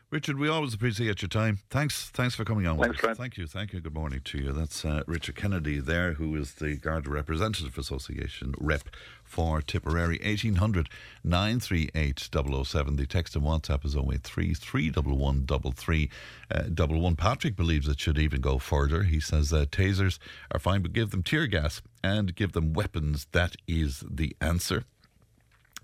Richard, 0.09 0.39
we 0.39 0.47
always 0.47 0.73
appreciate 0.73 1.21
your 1.21 1.27
time. 1.27 1.59
Thanks, 1.69 2.09
thanks 2.11 2.33
for 2.33 2.45
coming 2.45 2.65
on. 2.65 2.77
Thanks, 2.77 3.01
Thank 3.17 3.35
you, 3.35 3.45
thank 3.45 3.73
you. 3.73 3.81
Good 3.81 3.93
morning 3.93 4.21
to 4.23 4.37
you. 4.37 4.53
That's 4.53 4.85
uh, 4.85 5.03
Richard 5.05 5.35
Kennedy 5.35 5.81
there, 5.81 6.13
who 6.13 6.33
is 6.37 6.53
the 6.53 6.77
Garda 6.77 7.09
Representative 7.09 7.77
Association 7.77 8.55
rep 8.57 8.87
for 9.25 9.61
Tipperary. 9.61 10.17
1800 10.23 10.87
938 11.25 12.29
007. 12.65 12.95
The 12.95 13.05
text 13.05 13.35
and 13.35 13.43
WhatsApp 13.43 13.83
is 13.83 13.97
083 13.97 14.53
311 14.53 16.09
uh, 16.49 17.15
Patrick 17.17 17.57
believes 17.57 17.89
it 17.89 17.99
should 17.99 18.17
even 18.17 18.39
go 18.39 18.59
further. 18.59 19.03
He 19.03 19.19
says 19.19 19.51
uh, 19.51 19.65
tasers 19.65 20.19
are 20.51 20.59
fine, 20.59 20.83
but 20.83 20.93
give 20.93 21.11
them 21.11 21.21
tear 21.21 21.47
gas 21.47 21.81
and 22.01 22.33
give 22.33 22.53
them 22.53 22.71
weapons. 22.71 23.27
That 23.33 23.57
is 23.67 24.05
the 24.09 24.37
answer. 24.39 24.85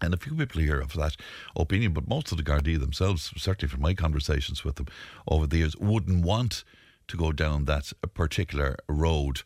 And 0.04 0.14
a 0.14 0.18
few 0.18 0.36
people 0.36 0.62
here 0.62 0.82
of 0.82 0.94
that 0.94 1.16
opinion, 1.56 1.94
but 1.94 2.10
most 2.10 2.32
of 2.32 2.38
the 2.38 2.44
Gardaí 2.44 2.78
themselves, 2.78 3.32
certainly 3.38 3.72
from 3.72 3.82
my 3.82 3.94
conversations 3.94 4.66
with 4.66 4.76
them 4.76 4.88
over 5.28 5.48
the 5.48 5.58
years, 5.58 5.78
wouldn't 5.78 6.26
want 6.26 6.66
to 7.08 7.18
go 7.18 7.32
down 7.32 7.66
that 7.66 7.94
particular 8.14 8.76
road 8.90 9.44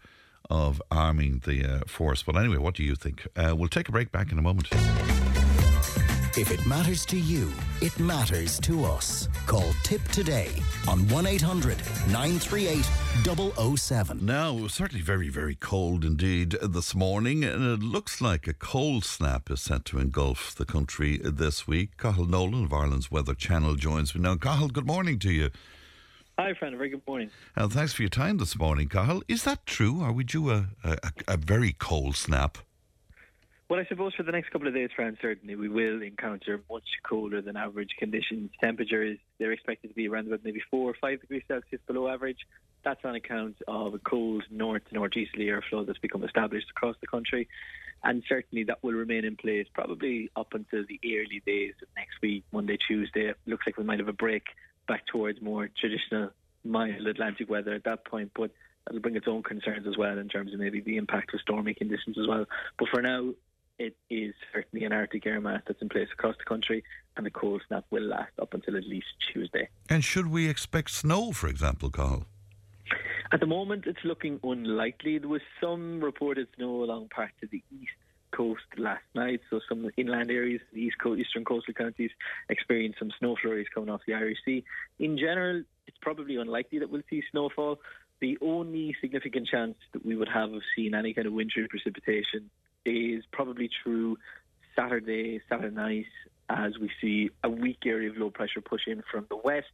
of 0.50 0.82
arming 0.90 1.42
the 1.46 1.64
uh, 1.64 1.80
force. 1.88 2.24
But 2.24 2.38
anyway, 2.38 2.58
what 2.58 2.74
do 2.74 2.84
you 2.84 2.96
think? 2.96 3.28
Uh, 3.36 3.56
we'll 3.56 3.70
take 3.70 3.88
a 3.88 3.92
break 3.92 4.12
back 4.12 4.32
in 4.32 4.40
a 4.40 4.42
moment. 4.42 4.70
If 6.38 6.52
it 6.52 6.64
matters 6.68 7.04
to 7.08 7.18
you, 7.18 7.52
it 7.82 8.00
matters 8.00 8.60
to 8.60 8.86
us. 8.86 9.28
Call 9.48 9.74
Tipp 9.82 10.04
Today 10.10 10.52
on 10.88 11.08
1 11.10 11.26
800 11.26 11.78
938 12.12 12.86
007. 13.76 14.24
Now, 14.24 14.56
it 14.56 14.62
was 14.62 14.74
certainly 14.76 15.02
very, 15.02 15.30
very 15.30 15.56
cold 15.56 16.06
indeed 16.06 16.52
this 16.62 16.94
morning, 16.94 17.44
and 17.44 17.66
it 17.66 17.84
looks 17.84 18.22
like 18.22 18.48
a 18.48 18.54
cold 18.54 19.04
snap 19.04 19.50
is 19.50 19.62
set 19.62 19.84
to 19.86 19.98
engulf 19.98 20.54
the 20.54 20.64
country 20.64 21.18
this 21.24 21.68
week. 21.68 21.98
Cathal 21.98 22.28
Nolan 22.28 22.66
of 22.66 22.74
Ireland's 22.74 23.10
Weather 23.10 23.34
Channel 23.34 23.74
joins 23.74 24.14
me 24.14 24.22
now. 24.22 24.36
Cathal, 24.36 24.68
good 24.68 24.86
morning 24.86 25.18
to 25.18 25.32
you. 25.32 25.50
Hi, 26.38 26.54
friend. 26.54 26.76
A 26.76 26.78
very 26.78 26.90
good 26.90 27.08
morning. 27.08 27.32
And 27.56 27.74
thanks 27.74 27.94
for 27.94 28.04
your 28.04 28.10
time 28.10 28.38
this 28.38 28.56
morning, 28.56 28.90
Cathal. 28.90 29.24
Is 29.28 29.44
that 29.46 29.66
true? 29.66 30.02
Are 30.02 30.12
we 30.12 30.24
due 30.24 30.52
a, 30.52 30.68
a, 30.84 30.98
a 31.30 31.38
very 31.38 31.74
cold 31.74 32.16
snap? 32.16 32.60
Well, 33.70 33.82
I 33.82 33.86
suppose 33.86 34.14
for 34.16 34.24
the 34.24 34.32
next 34.32 34.52
couple 34.52 34.70
of 34.70 34.74
days, 34.74 34.92
friends, 34.96 35.18
certainly 35.22 35.56
we 35.56 35.68
will 35.68 36.02
encounter 36.02 36.62
much 36.72 36.88
colder 37.04 37.42
than 37.42 37.58
average 37.58 37.90
conditions. 38.00 38.50
Temperatures, 38.64 39.18
they're 39.40 39.52
expected 39.52 39.90
to 39.90 39.94
be 39.94 40.08
around 40.08 40.28
about 40.28 40.40
maybe 40.46 40.62
4 40.72 40.90
or 40.90 40.96
5 41.02 41.20
degrees 41.20 41.44
Celsius 41.50 41.82
below 41.86 42.08
average. 42.08 42.48
That's 42.86 43.04
on 43.04 43.16
account 43.16 43.58
of 43.68 43.94
a 43.94 44.00
cold 44.00 44.46
north 44.50 44.84
northeasterly 44.94 45.48
airflow 45.48 45.86
that's 45.86 46.00
become 46.00 46.24
established 46.24 46.70
across 46.70 46.96
the 47.02 47.08
country. 47.08 47.50
And 48.06 48.24
certainly 48.30 48.64
that 48.66 48.82
will 48.84 48.94
remain 48.94 49.26
in 49.26 49.36
place 49.36 49.68
probably 49.74 50.30
up 50.38 50.54
until 50.54 50.86
the 50.88 51.00
early 51.04 51.42
days 51.46 51.74
of 51.82 51.90
next 51.98 52.22
week, 52.22 52.46
Monday, 52.54 52.78
Tuesday. 52.78 53.26
It 53.26 53.38
looks 53.48 53.66
like 53.66 53.76
we 53.76 53.84
might 53.84 54.00
have 54.00 54.08
a 54.08 54.14
break 54.14 54.44
back 54.88 55.06
towards 55.08 55.42
more 55.42 55.70
traditional 55.78 56.30
mild 56.64 57.06
Atlantic 57.06 57.50
weather 57.50 57.74
at 57.74 57.84
that 57.84 58.06
point. 58.06 58.32
But 58.34 58.52
that'll 58.86 59.02
bring 59.02 59.18
its 59.18 59.28
own 59.28 59.44
concerns 59.44 59.88
as 59.88 59.98
well 59.98 60.18
in 60.18 60.30
terms 60.30 60.54
of 60.54 60.60
maybe 60.62 60.80
the 60.80 60.96
impact 60.96 61.34
of 61.34 61.42
stormy 61.42 61.74
conditions 61.74 62.18
as 62.18 62.28
well. 62.28 62.46
But 62.80 62.88
for 62.88 63.02
now, 63.02 63.34
it 63.80 63.96
is 64.10 64.34
certainly 64.54 64.86
an 64.86 64.92
Arctic 64.92 65.26
air 65.26 65.40
mass 65.40 65.62
that's 65.68 65.82
in 65.82 65.90
place 65.90 66.08
across 66.12 66.36
the 66.38 66.44
country, 66.44 66.84
and 67.16 67.26
the 67.26 67.32
cold 67.32 67.62
snap 67.68 67.86
will 67.90 68.04
last 68.04 68.32
up 68.42 68.54
until 68.54 68.76
at 68.78 68.86
least 68.86 69.08
Tuesday. 69.32 69.70
And 69.90 70.04
should 70.04 70.28
we 70.28 70.50
expect 70.50 70.92
snow, 70.92 71.32
for 71.32 71.48
example, 71.48 71.90
Cathal? 71.90 72.26
At 73.32 73.40
the 73.40 73.46
moment, 73.46 73.86
it's 73.86 74.04
looking 74.04 74.40
unlikely. 74.44 75.18
There 75.18 75.28
was 75.30 75.42
some 75.62 76.02
reported 76.02 76.48
snow 76.56 76.84
along 76.84 77.10
parts 77.10 77.36
of 77.44 77.50
the 77.52 77.62
east 77.72 77.92
coast 78.32 78.64
last 78.78 79.04
night, 79.16 79.42
so 79.50 79.60
some 79.68 79.90
inland 79.98 80.32
areas, 80.32 80.62
the 80.74 80.82
east 80.82 80.98
coast, 81.00 81.20
eastern 81.20 81.44
coastal 81.44 81.74
counties, 81.74 82.12
experienced 82.50 83.00
some 83.00 83.12
snow 83.20 83.36
flurries 83.42 83.68
coming 83.74 83.90
off 83.90 84.02
the 84.08 84.14
Irish 84.14 84.38
Sea. 84.46 84.64
In 85.00 85.18
general, 85.18 85.64
it's 85.88 85.98
probably 86.02 86.38
unlikely 86.38 86.80
that 86.80 86.90
we'll 86.90 87.04
see 87.10 87.22
snowfall. 87.32 87.80
The 88.20 88.38
only 88.42 88.96
significant 89.02 89.48
chance 89.48 89.76
that 89.94 90.06
we 90.06 90.16
would 90.16 90.30
have 90.30 90.54
of 90.54 90.62
seeing 90.76 90.94
any 90.94 91.14
kind 91.14 91.28
of 91.28 91.34
wintry 91.34 91.68
precipitation 91.68 92.50
is 92.88 93.24
probably 93.32 93.70
through 93.84 94.18
Saturday, 94.76 95.42
Saturday 95.50 95.76
night, 95.76 96.06
as 96.50 96.78
we 96.78 96.90
see 97.02 97.30
a 97.44 97.50
weak 97.50 97.80
area 97.86 98.10
of 98.10 98.18
low 98.18 98.30
pressure 98.30 98.62
push 98.62 98.88
in 98.88 99.04
from 99.12 99.26
the 99.30 99.38
west. 99.38 99.68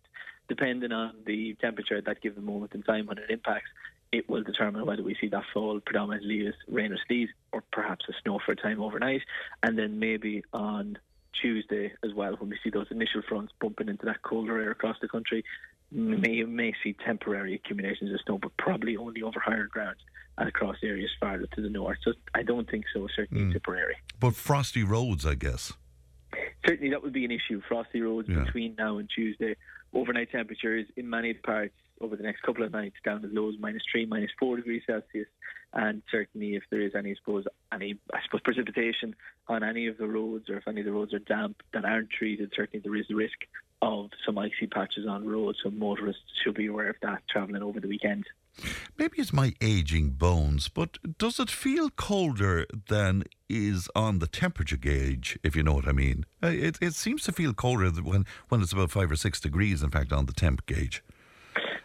Depending 0.49 0.91
on 0.91 1.13
the 1.25 1.55
temperature 1.61 1.95
at 1.95 2.05
that 2.05 2.21
given 2.21 2.43
moment 2.43 2.73
in 2.73 2.83
time 2.83 3.05
when 3.05 3.17
it 3.17 3.29
impacts, 3.29 3.69
it 4.11 4.29
will 4.29 4.43
determine 4.43 4.85
whether 4.85 5.01
we 5.01 5.15
see 5.19 5.27
that 5.29 5.43
fall 5.53 5.79
predominantly 5.79 6.45
as 6.45 6.53
rain 6.67 6.91
or 6.91 6.97
sleet 7.07 7.29
or 7.51 7.63
perhaps 7.71 8.05
a 8.09 8.13
snow 8.21 8.39
for 8.45 8.51
a 8.51 8.55
time 8.55 8.81
overnight. 8.81 9.21
And 9.63 9.77
then 9.77 9.99
maybe 9.99 10.43
on 10.53 10.97
Tuesday 11.41 11.93
as 12.03 12.13
well, 12.13 12.35
when 12.35 12.49
we 12.49 12.59
see 12.63 12.69
those 12.69 12.87
initial 12.91 13.21
fronts 13.27 13.53
bumping 13.59 13.89
into 13.89 14.05
that 14.05 14.21
colder 14.21 14.59
air 14.61 14.71
across 14.71 14.97
the 15.01 15.07
country, 15.07 15.43
may 15.91 16.43
may 16.43 16.73
see 16.83 16.93
temporary 16.93 17.53
accumulations 17.55 18.11
of 18.13 18.19
snow, 18.25 18.37
but 18.37 18.55
probably 18.57 18.97
only 18.97 19.21
over 19.21 19.39
higher 19.39 19.67
ground 19.67 19.97
and 20.37 20.49
across 20.49 20.77
areas 20.83 21.11
farther 21.19 21.47
to 21.55 21.61
the 21.61 21.69
north. 21.69 21.97
So 22.03 22.13
I 22.33 22.43
don't 22.43 22.69
think 22.69 22.85
so. 22.93 23.07
Certainly 23.15 23.45
mm. 23.45 23.53
Tipperary. 23.53 23.95
But 24.19 24.35
frosty 24.35 24.83
roads, 24.83 25.25
I 25.25 25.35
guess. 25.35 25.73
Certainly, 26.65 26.91
that 26.91 27.03
would 27.03 27.13
be 27.13 27.25
an 27.25 27.31
issue. 27.31 27.61
Frosty 27.67 28.01
roads 28.01 28.29
yeah. 28.29 28.43
between 28.43 28.75
now 28.77 28.97
and 28.97 29.09
Tuesday. 29.13 29.55
Overnight 29.93 30.31
temperatures 30.31 30.87
in 30.95 31.09
many 31.09 31.33
parts 31.33 31.75
over 32.01 32.15
the 32.15 32.23
next 32.23 32.41
couple 32.41 32.63
of 32.63 32.71
nights 32.71 32.95
down 33.05 33.23
as 33.23 33.31
low 33.31 33.49
as 33.49 33.55
minus 33.59 33.83
three, 33.91 34.05
minus 34.05 34.31
four 34.39 34.55
degrees 34.55 34.81
Celsius. 34.87 35.27
And 35.73 36.01
certainly, 36.11 36.55
if 36.55 36.63
there 36.69 36.81
is 36.81 36.93
any, 36.95 37.11
I 37.11 37.15
suppose, 37.15 37.45
any, 37.71 37.99
I 38.13 38.19
suppose, 38.23 38.41
precipitation 38.41 39.15
on 39.47 39.63
any 39.63 39.87
of 39.87 39.97
the 39.97 40.07
roads, 40.07 40.49
or 40.49 40.57
if 40.57 40.67
any 40.67 40.81
of 40.81 40.85
the 40.85 40.91
roads 40.91 41.13
are 41.13 41.19
damp 41.19 41.61
that 41.73 41.85
aren't 41.85 42.11
treated, 42.11 42.51
certainly 42.55 42.81
there 42.83 42.95
is 42.95 43.07
the 43.07 43.15
risk 43.15 43.37
of 43.81 44.09
some 44.25 44.37
icy 44.37 44.67
patches 44.71 45.07
on 45.07 45.27
roads. 45.27 45.59
So 45.63 45.69
motorists 45.69 46.21
should 46.43 46.55
be 46.55 46.67
aware 46.67 46.89
of 46.89 46.95
that 47.01 47.23
travelling 47.29 47.63
over 47.63 47.79
the 47.79 47.87
weekend. 47.87 48.25
Maybe 48.97 49.17
it's 49.17 49.33
my 49.33 49.53
aging 49.61 50.11
bones, 50.11 50.69
but 50.69 50.97
does 51.17 51.39
it 51.39 51.49
feel 51.49 51.89
colder 51.89 52.65
than 52.89 53.23
is 53.49 53.89
on 53.95 54.19
the 54.19 54.27
temperature 54.27 54.77
gauge, 54.77 55.37
if 55.43 55.55
you 55.55 55.63
know 55.63 55.73
what 55.73 55.87
I 55.87 55.91
mean? 55.91 56.25
Uh, 56.43 56.47
it, 56.47 56.77
it 56.81 56.93
seems 56.93 57.23
to 57.23 57.31
feel 57.31 57.53
colder 57.53 57.89
when, 57.89 58.25
when 58.49 58.61
it's 58.61 58.73
about 58.73 58.91
five 58.91 59.11
or 59.11 59.15
six 59.15 59.39
degrees, 59.39 59.83
in 59.83 59.89
fact, 59.89 60.13
on 60.13 60.25
the 60.25 60.33
temp 60.33 60.65
gauge. 60.65 61.03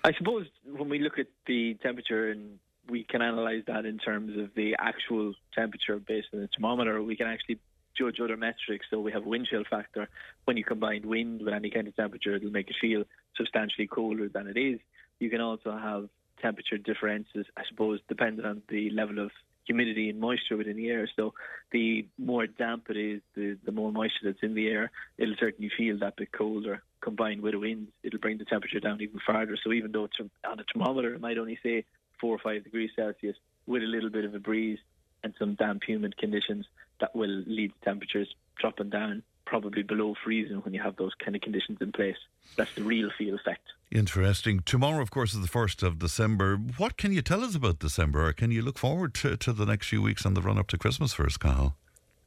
I 0.04 0.12
suppose 0.16 0.46
when 0.64 0.88
we 0.88 0.98
look 0.98 1.18
at 1.18 1.26
the 1.46 1.74
temperature 1.82 2.30
and 2.30 2.58
we 2.88 3.04
can 3.04 3.20
analyse 3.20 3.64
that 3.66 3.84
in 3.84 3.98
terms 3.98 4.38
of 4.38 4.54
the 4.54 4.76
actual 4.78 5.34
temperature 5.54 5.98
based 5.98 6.28
on 6.32 6.40
the 6.40 6.48
thermometer, 6.54 7.02
we 7.02 7.16
can 7.16 7.26
actually 7.26 7.58
judge 7.96 8.18
other 8.22 8.36
metrics. 8.36 8.86
So 8.90 9.00
we 9.00 9.12
have 9.12 9.24
wind 9.24 9.48
chill 9.50 9.64
factor. 9.68 10.08
When 10.44 10.56
you 10.56 10.64
combine 10.64 11.06
wind 11.06 11.42
with 11.42 11.52
any 11.52 11.70
kind 11.70 11.88
of 11.88 11.96
temperature, 11.96 12.36
it'll 12.36 12.50
make 12.50 12.70
it 12.70 12.76
feel 12.80 13.04
substantially 13.36 13.86
colder 13.86 14.28
than 14.28 14.46
it 14.46 14.56
is. 14.56 14.78
You 15.18 15.30
can 15.30 15.40
also 15.40 15.72
have 15.72 16.08
temperature 16.40 16.78
differences, 16.78 17.46
I 17.56 17.62
suppose, 17.68 18.00
depending 18.08 18.44
on 18.44 18.62
the 18.68 18.90
level 18.90 19.18
of 19.18 19.30
humidity 19.64 20.08
and 20.08 20.18
moisture 20.18 20.56
within 20.56 20.76
the 20.76 20.88
air. 20.88 21.08
So 21.14 21.34
the 21.72 22.06
more 22.16 22.46
damp 22.46 22.86
it 22.88 22.96
is, 22.96 23.20
the, 23.36 23.58
the 23.64 23.72
more 23.72 23.92
moisture 23.92 24.24
that's 24.24 24.42
in 24.42 24.54
the 24.54 24.68
air, 24.68 24.90
it'll 25.18 25.36
certainly 25.38 25.70
feel 25.76 25.98
that 25.98 26.16
bit 26.16 26.32
colder. 26.32 26.82
Combined 27.00 27.42
with 27.42 27.52
the 27.52 27.58
winds, 27.58 27.90
it'll 28.02 28.18
bring 28.18 28.38
the 28.38 28.44
temperature 28.44 28.80
down 28.80 29.00
even 29.00 29.20
farther. 29.24 29.56
So 29.62 29.72
even 29.72 29.92
though 29.92 30.04
it's 30.04 30.18
on 30.20 30.58
a 30.58 30.64
thermometer, 30.72 31.14
it 31.14 31.20
might 31.20 31.38
only 31.38 31.58
say 31.62 31.84
four 32.20 32.34
or 32.34 32.38
five 32.38 32.64
degrees 32.64 32.90
Celsius, 32.96 33.36
with 33.66 33.82
a 33.82 33.86
little 33.86 34.10
bit 34.10 34.24
of 34.24 34.34
a 34.34 34.40
breeze 34.40 34.78
and 35.22 35.34
some 35.38 35.54
damp, 35.54 35.82
humid 35.86 36.16
conditions, 36.16 36.66
that 37.00 37.14
will 37.14 37.42
lead 37.46 37.72
to 37.72 37.84
temperatures 37.84 38.34
dropping 38.58 38.90
down 38.90 39.22
probably 39.48 39.82
below 39.82 40.14
freezing 40.22 40.58
when 40.58 40.74
you 40.74 40.82
have 40.82 40.96
those 40.96 41.12
kind 41.24 41.34
of 41.34 41.40
conditions 41.40 41.78
in 41.80 41.90
place. 41.90 42.16
That's 42.56 42.74
the 42.74 42.82
real 42.82 43.10
feel 43.16 43.34
effect. 43.34 43.62
Interesting. 43.90 44.60
Tomorrow, 44.60 45.00
of 45.00 45.10
course, 45.10 45.32
is 45.32 45.40
the 45.40 45.48
1st 45.48 45.82
of 45.82 45.98
December. 45.98 46.56
What 46.76 46.98
can 46.98 47.12
you 47.12 47.22
tell 47.22 47.42
us 47.42 47.54
about 47.54 47.78
December? 47.78 48.26
Or 48.26 48.32
can 48.34 48.50
you 48.50 48.60
look 48.60 48.78
forward 48.78 49.14
to, 49.14 49.36
to 49.38 49.52
the 49.54 49.64
next 49.64 49.88
few 49.88 50.02
weeks 50.02 50.26
and 50.26 50.36
the 50.36 50.42
run 50.42 50.58
up 50.58 50.66
to 50.68 50.78
Christmas 50.78 51.14
for 51.14 51.24
us? 51.24 51.38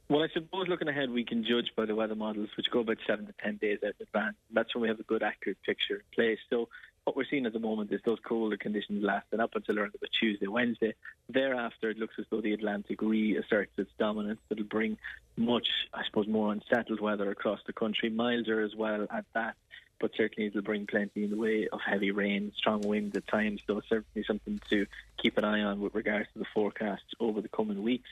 Well, 0.08 0.22
I 0.22 0.28
suppose 0.34 0.66
looking 0.68 0.88
ahead, 0.88 1.10
we 1.10 1.24
can 1.24 1.44
judge 1.44 1.70
by 1.76 1.86
the 1.86 1.94
weather 1.94 2.16
models, 2.16 2.50
which 2.56 2.70
go 2.70 2.80
about 2.80 2.98
seven 3.06 3.26
to 3.26 3.34
ten 3.42 3.56
days 3.56 3.78
out 3.86 3.94
in 4.00 4.06
advance. 4.06 4.36
That's 4.52 4.74
when 4.74 4.82
we 4.82 4.88
have 4.88 4.98
a 4.98 5.04
good, 5.04 5.22
accurate 5.22 5.58
picture 5.64 5.94
in 5.94 6.02
place. 6.14 6.38
So 6.50 6.68
what 7.04 7.16
we're 7.16 7.26
seeing 7.28 7.46
at 7.46 7.52
the 7.52 7.58
moment 7.58 7.92
is 7.92 8.00
those 8.04 8.20
colder 8.20 8.56
conditions 8.56 9.02
lasting 9.02 9.40
up 9.40 9.54
until 9.54 9.78
around 9.78 9.94
about 9.94 10.10
Tuesday, 10.18 10.46
Wednesday. 10.46 10.94
Thereafter, 11.28 11.90
it 11.90 11.98
looks 11.98 12.14
as 12.18 12.26
though 12.30 12.40
the 12.40 12.52
Atlantic 12.52 13.02
reasserts 13.02 13.72
its 13.76 13.90
dominance. 13.98 14.40
It'll 14.50 14.64
bring 14.64 14.98
much, 15.36 15.66
I 15.92 16.04
suppose, 16.04 16.28
more 16.28 16.52
unsettled 16.52 17.00
weather 17.00 17.30
across 17.30 17.60
the 17.66 17.72
country, 17.72 18.08
milder 18.08 18.60
as 18.62 18.76
well 18.76 19.06
at 19.10 19.24
that. 19.34 19.56
But 20.00 20.12
certainly 20.16 20.48
it'll 20.48 20.62
bring 20.62 20.86
plenty 20.86 21.24
in 21.24 21.30
the 21.30 21.36
way 21.36 21.68
of 21.72 21.80
heavy 21.80 22.10
rain, 22.12 22.52
strong 22.56 22.82
winds 22.82 23.16
at 23.16 23.26
times. 23.26 23.60
So 23.66 23.80
certainly 23.88 24.24
something 24.24 24.60
to 24.70 24.86
keep 25.16 25.38
an 25.38 25.44
eye 25.44 25.62
on 25.62 25.80
with 25.80 25.94
regards 25.94 26.28
to 26.32 26.38
the 26.38 26.46
forecasts 26.54 27.14
over 27.18 27.40
the 27.40 27.48
coming 27.48 27.82
weeks. 27.82 28.08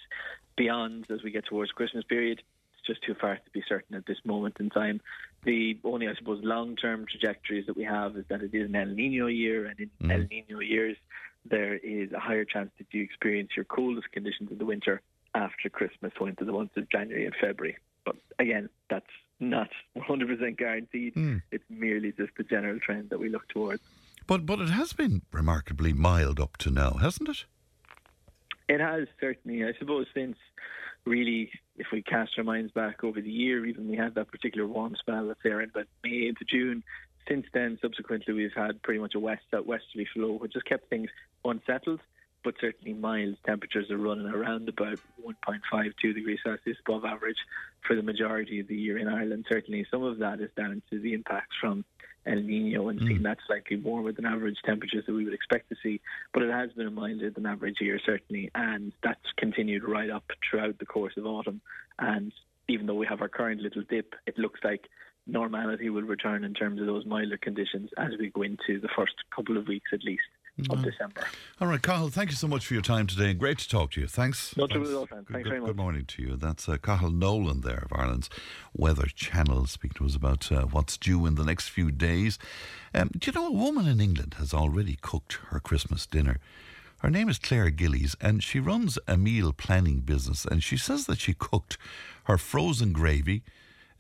Beyond, 0.57 1.07
as 1.11 1.23
we 1.23 1.31
get 1.31 1.47
towards 1.47 1.73
Christmas 1.73 2.05
period, 2.05 2.43
just 2.91 3.03
too 3.05 3.15
far 3.15 3.37
to 3.37 3.51
be 3.53 3.63
certain 3.69 3.95
at 3.95 4.07
this 4.07 4.19
moment 4.25 4.57
in 4.59 4.69
time. 4.69 5.01
The 5.45 5.79
only, 5.85 6.09
I 6.09 6.15
suppose, 6.15 6.41
long-term 6.43 7.07
trajectories 7.09 7.67
that 7.67 7.77
we 7.77 7.85
have 7.85 8.17
is 8.17 8.25
that 8.29 8.43
it 8.43 8.53
is 8.53 8.69
an 8.69 8.75
El 8.75 8.87
Nino 8.87 9.27
year, 9.27 9.67
and 9.67 9.79
in 9.79 9.91
mm. 10.03 10.13
El 10.13 10.27
Nino 10.29 10.61
years, 10.61 10.97
there 11.49 11.77
is 11.77 12.13
a 12.13 12.19
higher 12.19 12.45
chance 12.45 12.71
that 12.79 12.89
you 12.91 13.03
experience 13.03 13.51
your 13.57 13.65
coldest 13.65 14.11
conditions 14.13 14.51
in 14.51 14.59
the 14.59 14.65
winter 14.65 15.01
after 15.35 15.69
Christmas, 15.69 16.13
so 16.19 16.27
into 16.27 16.45
the 16.45 16.53
months 16.53 16.77
of 16.77 16.91
January 16.91 17.25
and 17.25 17.35
February. 17.41 17.77
But 18.05 18.17
again, 18.39 18.69
that's 18.91 19.07
not 19.39 19.71
100% 19.97 20.59
guaranteed. 20.59 21.15
Mm. 21.15 21.43
It's 21.53 21.65
merely 21.71 22.13
just 22.13 22.33
the 22.37 22.45
general 22.45 22.81
trend 22.81 23.11
that 23.11 23.21
we 23.21 23.29
look 23.29 23.49
towards. 23.49 23.83
But 24.27 24.47
but 24.47 24.61
it 24.61 24.71
has 24.71 24.93
been 24.93 25.23
remarkably 25.33 25.93
mild 25.93 26.39
up 26.39 26.57
to 26.59 26.71
now, 26.71 26.93
hasn't 27.01 27.29
it? 27.29 27.45
It 28.69 28.81
has 28.81 29.09
certainly. 29.21 29.65
I 29.65 29.73
suppose 29.79 30.07
since 30.15 30.37
really, 31.05 31.51
if 31.77 31.89
we 31.93 32.03
cast 32.03 32.33
our 32.39 32.45
minds 32.45 32.73
back 32.73 33.05
over 33.05 33.21
the 33.21 33.31
year, 33.31 33.65
even 33.67 33.89
we 33.89 33.97
had 33.97 34.15
that 34.15 34.31
particular 34.31 34.67
warm 34.67 34.97
spell, 34.97 35.25
let's 35.25 35.43
say 35.43 35.51
around 35.51 35.71
about 35.71 35.87
May 36.05 36.29
into 36.29 36.45
June. 36.45 36.83
Since 37.29 37.47
then, 37.53 37.79
subsequently, 37.81 38.35
we've 38.35 38.55
had 38.55 38.83
pretty 38.83 39.01
much 39.01 39.15
a 39.15 39.21
west 39.21 39.43
southwesterly 39.51 40.07
flow, 40.13 40.33
which 40.33 40.55
has 40.55 40.63
kept 40.63 40.89
things 40.89 41.11
unsettled, 41.45 42.01
but 42.43 42.55
certainly 42.61 42.95
mild 42.95 43.37
temperatures 43.45 43.91
are 43.91 43.99
running 43.99 44.27
around 44.27 44.69
about 44.69 44.99
1.52 45.25 46.15
degrees 46.15 46.39
Celsius 46.43 46.79
above 46.87 47.05
average 47.05 47.39
for 47.87 47.95
the 47.95 48.03
majority 48.03 48.61
of 48.61 48.69
the 48.69 48.77
year 48.77 48.99
in 48.99 49.09
Ireland. 49.09 49.47
Certainly, 49.49 49.87
some 49.91 50.03
of 50.03 50.19
that 50.19 50.41
is 50.41 50.51
down 50.57 50.83
to 50.91 50.99
the 50.99 51.15
impacts 51.15 51.57
from 51.61 51.85
El 52.27 52.43
Nino 52.43 52.89
and 52.89 53.01
mm. 53.01 53.07
seeing 53.07 53.23
that 53.23 53.39
slightly 53.47 53.77
warmer 53.77 54.13
than 54.13 54.27
average 54.27 54.59
temperatures 54.65 55.05
that 55.07 55.15
we 55.15 55.25
would 55.25 55.35
expect 55.35 55.69
to 55.71 55.77
see. 55.83 56.01
But 56.33 56.43
it 56.43 56.51
has 56.51 56.73
been 56.73 56.87
a 56.87 56.91
milder 56.91 57.31
than 57.31 57.47
average 57.47 57.79
year, 57.81 58.01
certainly, 58.05 58.51
and 58.55 58.93
that's 59.03 59.21
continued 59.37 59.85
right 59.85 60.11
up 60.11 60.25
throughout 60.49 60.79
the 60.79 60.87
course 60.87 61.15
of 61.17 61.27
autumn. 61.27 61.61
And 61.99 62.33
even 62.69 62.87
though 62.87 62.95
we 62.95 63.07
have 63.07 63.21
our 63.21 63.29
current 63.29 63.61
little 63.61 63.83
dip, 63.89 64.15
it 64.27 64.39
looks 64.39 64.61
like 64.63 64.89
normality 65.27 65.91
will 65.91 66.03
return 66.03 66.45
in 66.45 66.55
terms 66.55 66.81
of 66.81 66.87
those 66.87 67.07
milder 67.07 67.37
conditions 67.37 67.91
as 67.99 68.11
we 68.19 68.31
go 68.31 68.43
into 68.43 68.81
the 68.81 68.89
first 68.97 69.15
couple 69.35 69.57
of 69.57 69.69
weeks 69.69 69.91
at 69.93 70.03
least 70.05 70.23
of 70.59 70.67
Mhm. 70.67 70.85
December. 70.85 71.23
All 71.61 71.69
right, 71.69 71.81
Cathal, 71.81 72.11
thank 72.11 72.31
you 72.31 72.37
so 72.37 72.47
much 72.49 72.67
for 72.67 72.75
your 72.75 72.83
time 72.83 73.07
today. 73.07 73.33
Great 73.33 73.59
to 73.59 73.69
talk 73.69 73.93
to 73.93 74.01
you. 74.01 74.07
Thanks. 74.07 74.55
No 74.57 74.67
trouble 74.67 74.85
Thanks. 74.87 74.91
at 74.91 74.97
all, 74.99 75.07
Good- 75.07 75.29
Thanks 75.29 75.33
good- 75.45 75.49
very 75.49 75.61
much. 75.61 75.69
Good 75.69 75.77
morning 75.77 76.05
to 76.07 76.23
you. 76.23 76.37
That's 76.37 76.69
uh, 76.69 76.77
Cathal 76.77 77.11
Nolan 77.11 77.63
there 77.63 77.79
of 77.91 77.93
Ireland's 77.93 78.29
Weather 78.75 79.07
Channel 79.07 79.67
speaking 79.67 79.97
to 79.99 80.07
us 80.07 80.15
about 80.15 80.51
uh, 80.53 80.63
what's 80.67 80.97
due 80.99 81.25
in 81.27 81.37
the 81.37 81.45
next 81.45 81.69
few 81.69 81.91
days. 81.91 82.39
Um, 82.95 83.11
do 83.17 83.31
you 83.31 83.33
know 83.41 83.47
a 83.49 83.53
woman 83.53 83.87
in 83.87 84.01
England 84.01 84.35
has 84.39 84.53
already 84.53 84.97
cooked 85.01 85.35
her 85.51 85.61
Christmas 85.61 86.05
dinner? 86.07 86.39
Her 86.99 87.09
name 87.11 87.31
is 87.31 87.39
Claire 87.39 87.71
Gillies, 87.71 88.15
and 88.21 88.43
she 88.43 88.61
runs 88.61 88.99
a 89.09 89.17
meal 89.17 89.55
planning 89.55 90.01
business. 90.01 90.45
And 90.45 90.63
she 90.63 90.77
says 90.77 91.07
that 91.07 91.19
she 91.19 91.33
cooked 91.33 91.79
her 92.25 92.37
frozen 92.37 92.93
gravy, 92.93 93.43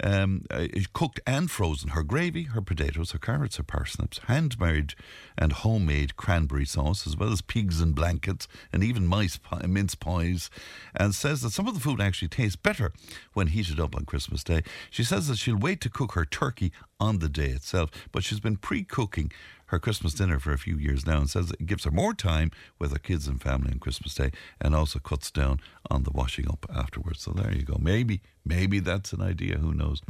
um, 0.02 0.44
uh, 0.50 0.66
cooked 0.92 1.20
and 1.26 1.50
frozen 1.50 1.90
her 1.90 2.02
gravy, 2.02 2.44
her 2.44 2.60
potatoes, 2.60 3.12
her 3.12 3.18
carrots, 3.18 3.56
her 3.56 3.62
parsnips, 3.62 4.18
hand-made 4.26 4.94
and 5.36 5.52
homemade 5.52 6.16
cranberry 6.16 6.64
sauce, 6.64 7.06
as 7.06 7.16
well 7.16 7.32
as 7.32 7.40
pigs 7.40 7.80
in 7.80 7.92
blankets 7.92 8.48
and 8.72 8.82
even 8.82 9.06
mice 9.06 9.36
pie, 9.36 9.66
mince 9.66 9.94
pies, 9.94 10.50
and 10.94 11.14
says 11.14 11.42
that 11.42 11.50
some 11.50 11.68
of 11.68 11.74
the 11.74 11.80
food 11.80 12.00
actually 12.00 12.28
tastes 12.28 12.56
better 12.56 12.92
when 13.32 13.48
heated 13.48 13.80
up 13.80 13.96
on 13.96 14.04
Christmas 14.04 14.44
Day. 14.44 14.62
She 14.90 15.04
says 15.04 15.28
that 15.28 15.38
she'll 15.38 15.56
wait 15.56 15.80
to 15.82 15.90
cook 15.90 16.12
her 16.12 16.24
turkey 16.24 16.72
on 16.98 17.18
the 17.18 17.28
day 17.28 17.48
itself, 17.48 17.90
but 18.12 18.22
she's 18.22 18.40
been 18.40 18.56
pre-cooking 18.56 19.32
her 19.70 19.78
Christmas 19.78 20.14
dinner 20.14 20.40
for 20.40 20.52
a 20.52 20.58
few 20.58 20.76
years 20.76 21.06
now 21.06 21.18
and 21.18 21.30
says 21.30 21.52
it 21.52 21.64
gives 21.64 21.84
her 21.84 21.92
more 21.92 22.12
time 22.12 22.50
with 22.80 22.90
her 22.90 22.98
kids 22.98 23.28
and 23.28 23.40
family 23.40 23.70
on 23.72 23.78
Christmas 23.78 24.14
Day 24.14 24.32
and 24.60 24.74
also 24.74 24.98
cuts 24.98 25.30
down 25.30 25.60
on 25.88 26.02
the 26.02 26.10
washing 26.10 26.48
up 26.48 26.66
afterwards. 26.74 27.22
So 27.22 27.30
there 27.30 27.54
you 27.54 27.62
go. 27.62 27.76
Maybe, 27.80 28.20
maybe 28.44 28.80
that's 28.80 29.12
an 29.12 29.22
idea. 29.22 29.58
Who 29.58 29.72
knows? 29.72 30.02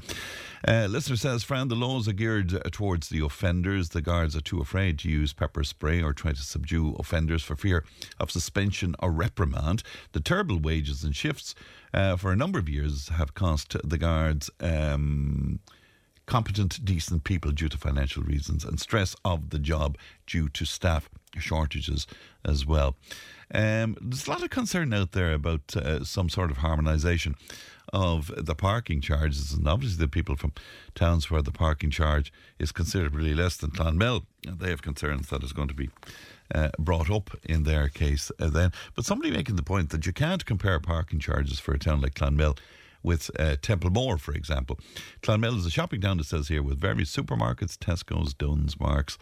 Uh, 0.66 0.86
listener 0.88 1.16
says, 1.16 1.44
Fran, 1.44 1.68
the 1.68 1.74
laws 1.74 2.08
are 2.08 2.14
geared 2.14 2.58
towards 2.72 3.10
the 3.10 3.22
offenders. 3.22 3.90
The 3.90 4.00
guards 4.00 4.34
are 4.34 4.40
too 4.40 4.60
afraid 4.60 4.98
to 5.00 5.10
use 5.10 5.34
pepper 5.34 5.62
spray 5.62 6.02
or 6.02 6.14
try 6.14 6.32
to 6.32 6.42
subdue 6.42 6.96
offenders 6.98 7.42
for 7.42 7.54
fear 7.54 7.84
of 8.18 8.30
suspension 8.30 8.96
or 8.98 9.12
reprimand. 9.12 9.82
The 10.12 10.20
terrible 10.20 10.58
wages 10.58 11.04
and 11.04 11.14
shifts 11.14 11.54
uh, 11.92 12.16
for 12.16 12.32
a 12.32 12.36
number 12.36 12.58
of 12.58 12.68
years 12.68 13.10
have 13.10 13.34
cost 13.34 13.76
the 13.84 13.98
guards. 13.98 14.50
Um, 14.60 15.60
competent, 16.31 16.85
decent 16.85 17.24
people 17.24 17.51
due 17.51 17.69
to 17.69 17.77
financial 17.77 18.23
reasons, 18.23 18.65
and 18.65 18.78
stress 18.78 19.16
of 19.24 19.51
the 19.51 19.59
job 19.59 19.98
due 20.28 20.48
to 20.48 20.65
staff 20.65 21.11
shortages 21.36 22.07
as 22.44 22.65
well. 22.65 22.94
Um, 23.52 23.97
there's 24.01 24.28
a 24.28 24.31
lot 24.31 24.44
of 24.44 24.51
concern 24.51 24.94
out 24.94 25.11
there 25.11 25.32
about 25.32 25.77
uh, 25.77 26.05
some 26.05 26.28
sort 26.28 26.52
of 26.52 26.59
harmonisation 26.59 27.35
of 27.93 28.31
the 28.36 28.55
parking 28.55 29.01
charges, 29.01 29.52
and 29.52 29.66
obviously 29.66 29.98
the 29.98 30.09
people 30.09 30.36
from 30.36 30.52
towns 30.94 31.28
where 31.32 31.43
the 31.43 31.51
parking 31.51 31.90
charge 31.90 32.32
is 32.61 32.70
considerably 32.70 33.35
less 33.35 33.57
than 33.57 33.73
Clonmel, 33.73 34.23
they 34.47 34.70
have 34.70 34.82
concerns 34.82 35.31
that 35.31 35.43
it's 35.43 35.52
going 35.52 35.66
to 35.66 35.74
be 35.74 35.90
uh, 36.55 36.69
brought 36.78 37.11
up 37.11 37.36
in 37.43 37.65
their 37.65 37.89
case 37.89 38.31
uh, 38.39 38.48
then. 38.48 38.70
But 38.94 39.05
somebody 39.05 39.32
making 39.32 39.57
the 39.57 39.65
point 39.65 39.90
that 39.90 40.07
you 40.07 40.12
can't 40.12 40.47
compare 40.47 40.78
parking 40.78 41.19
charges 41.19 41.59
for 41.59 41.74
a 41.74 41.78
town 41.81 42.01
like 42.01 42.15
Clonmel 42.15 42.57
with 43.02 43.31
uh, 43.39 43.56
Templemore, 43.62 44.18
for 44.18 44.32
example. 44.32 44.78
Clonmel 45.22 45.56
is 45.56 45.66
a 45.66 45.70
shopping 45.70 46.01
town, 46.01 46.20
it 46.20 46.27
says 46.27 46.48
here, 46.48 46.62
with 46.62 46.78
various 46.78 47.14
supermarkets, 47.14 47.77
Tesco's, 47.77 48.35
Dunnes, 48.35 48.78
Marks, 48.78 49.18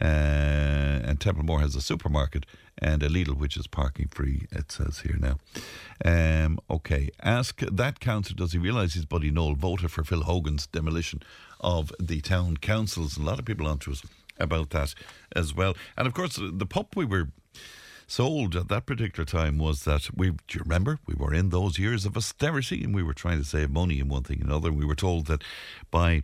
uh, 0.00 0.04
and 0.04 1.20
Templemore 1.20 1.60
has 1.60 1.74
a 1.74 1.80
supermarket 1.80 2.46
and 2.80 3.02
a 3.02 3.08
Lidl, 3.08 3.36
which 3.36 3.56
is 3.56 3.66
parking 3.66 4.06
free, 4.08 4.46
it 4.52 4.70
says 4.70 5.00
here 5.00 5.18
now. 5.18 5.38
Um, 6.04 6.60
okay, 6.70 7.10
ask 7.22 7.60
that 7.60 7.98
councillor, 7.98 8.36
does 8.36 8.52
he 8.52 8.58
realise 8.58 8.94
his 8.94 9.04
buddy 9.04 9.30
Noel 9.32 9.54
voted 9.54 9.90
for 9.90 10.04
Phil 10.04 10.22
Hogan's 10.22 10.68
demolition 10.68 11.20
of 11.60 11.92
the 11.98 12.20
town 12.20 12.58
councils? 12.58 13.16
And 13.16 13.26
a 13.26 13.30
lot 13.30 13.40
of 13.40 13.44
people 13.44 13.66
on 13.66 13.78
to 13.80 13.90
us 13.90 14.02
about 14.38 14.70
that 14.70 14.94
as 15.34 15.52
well. 15.54 15.74
And 15.96 16.06
of 16.06 16.14
course, 16.14 16.38
the 16.40 16.66
pup 16.66 16.94
we 16.94 17.04
were 17.04 17.28
sold 18.08 18.56
at 18.56 18.68
that 18.68 18.86
particular 18.86 19.24
time 19.24 19.58
was 19.58 19.84
that 19.84 20.08
we, 20.16 20.30
do 20.30 20.58
you 20.58 20.60
remember, 20.60 20.98
we 21.06 21.14
were 21.14 21.32
in 21.32 21.50
those 21.50 21.78
years 21.78 22.04
of 22.04 22.16
austerity 22.16 22.82
and 22.82 22.94
we 22.94 23.02
were 23.02 23.14
trying 23.14 23.38
to 23.38 23.44
save 23.44 23.70
money 23.70 24.00
in 24.00 24.08
one 24.08 24.24
thing 24.24 24.40
and 24.40 24.48
another. 24.48 24.70
And 24.70 24.78
we 24.78 24.86
were 24.86 24.96
told 24.96 25.26
that 25.26 25.44
by 25.90 26.22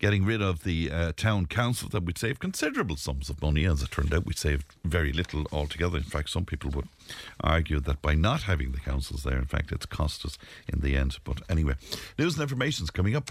getting 0.00 0.24
rid 0.24 0.42
of 0.42 0.64
the 0.64 0.90
uh, 0.90 1.12
town 1.16 1.46
council 1.46 1.88
that 1.90 2.04
we'd 2.04 2.18
save 2.18 2.40
considerable 2.40 2.96
sums 2.96 3.30
of 3.30 3.40
money. 3.40 3.64
As 3.64 3.82
it 3.82 3.90
turned 3.90 4.12
out, 4.12 4.26
we 4.26 4.34
saved 4.34 4.74
very 4.84 5.12
little 5.12 5.46
altogether. 5.52 5.98
In 5.98 6.04
fact, 6.04 6.30
some 6.30 6.44
people 6.44 6.70
would 6.70 6.88
argue 7.42 7.80
that 7.80 8.02
by 8.02 8.14
not 8.14 8.42
having 8.42 8.72
the 8.72 8.80
councils 8.80 9.22
there, 9.22 9.38
in 9.38 9.46
fact, 9.46 9.72
it's 9.72 9.86
cost 9.86 10.24
us 10.24 10.36
in 10.66 10.80
the 10.80 10.96
end. 10.96 11.18
But 11.22 11.42
anyway, 11.48 11.74
news 12.18 12.34
and 12.34 12.42
information 12.42 12.84
is 12.84 12.90
coming 12.90 13.14
up. 13.14 13.30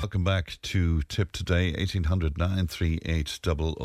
Welcome 0.00 0.24
back 0.24 0.56
to 0.62 1.02
Tipp 1.02 1.30
Today, 1.30 1.72
1800 1.72 2.38
938 2.38 3.38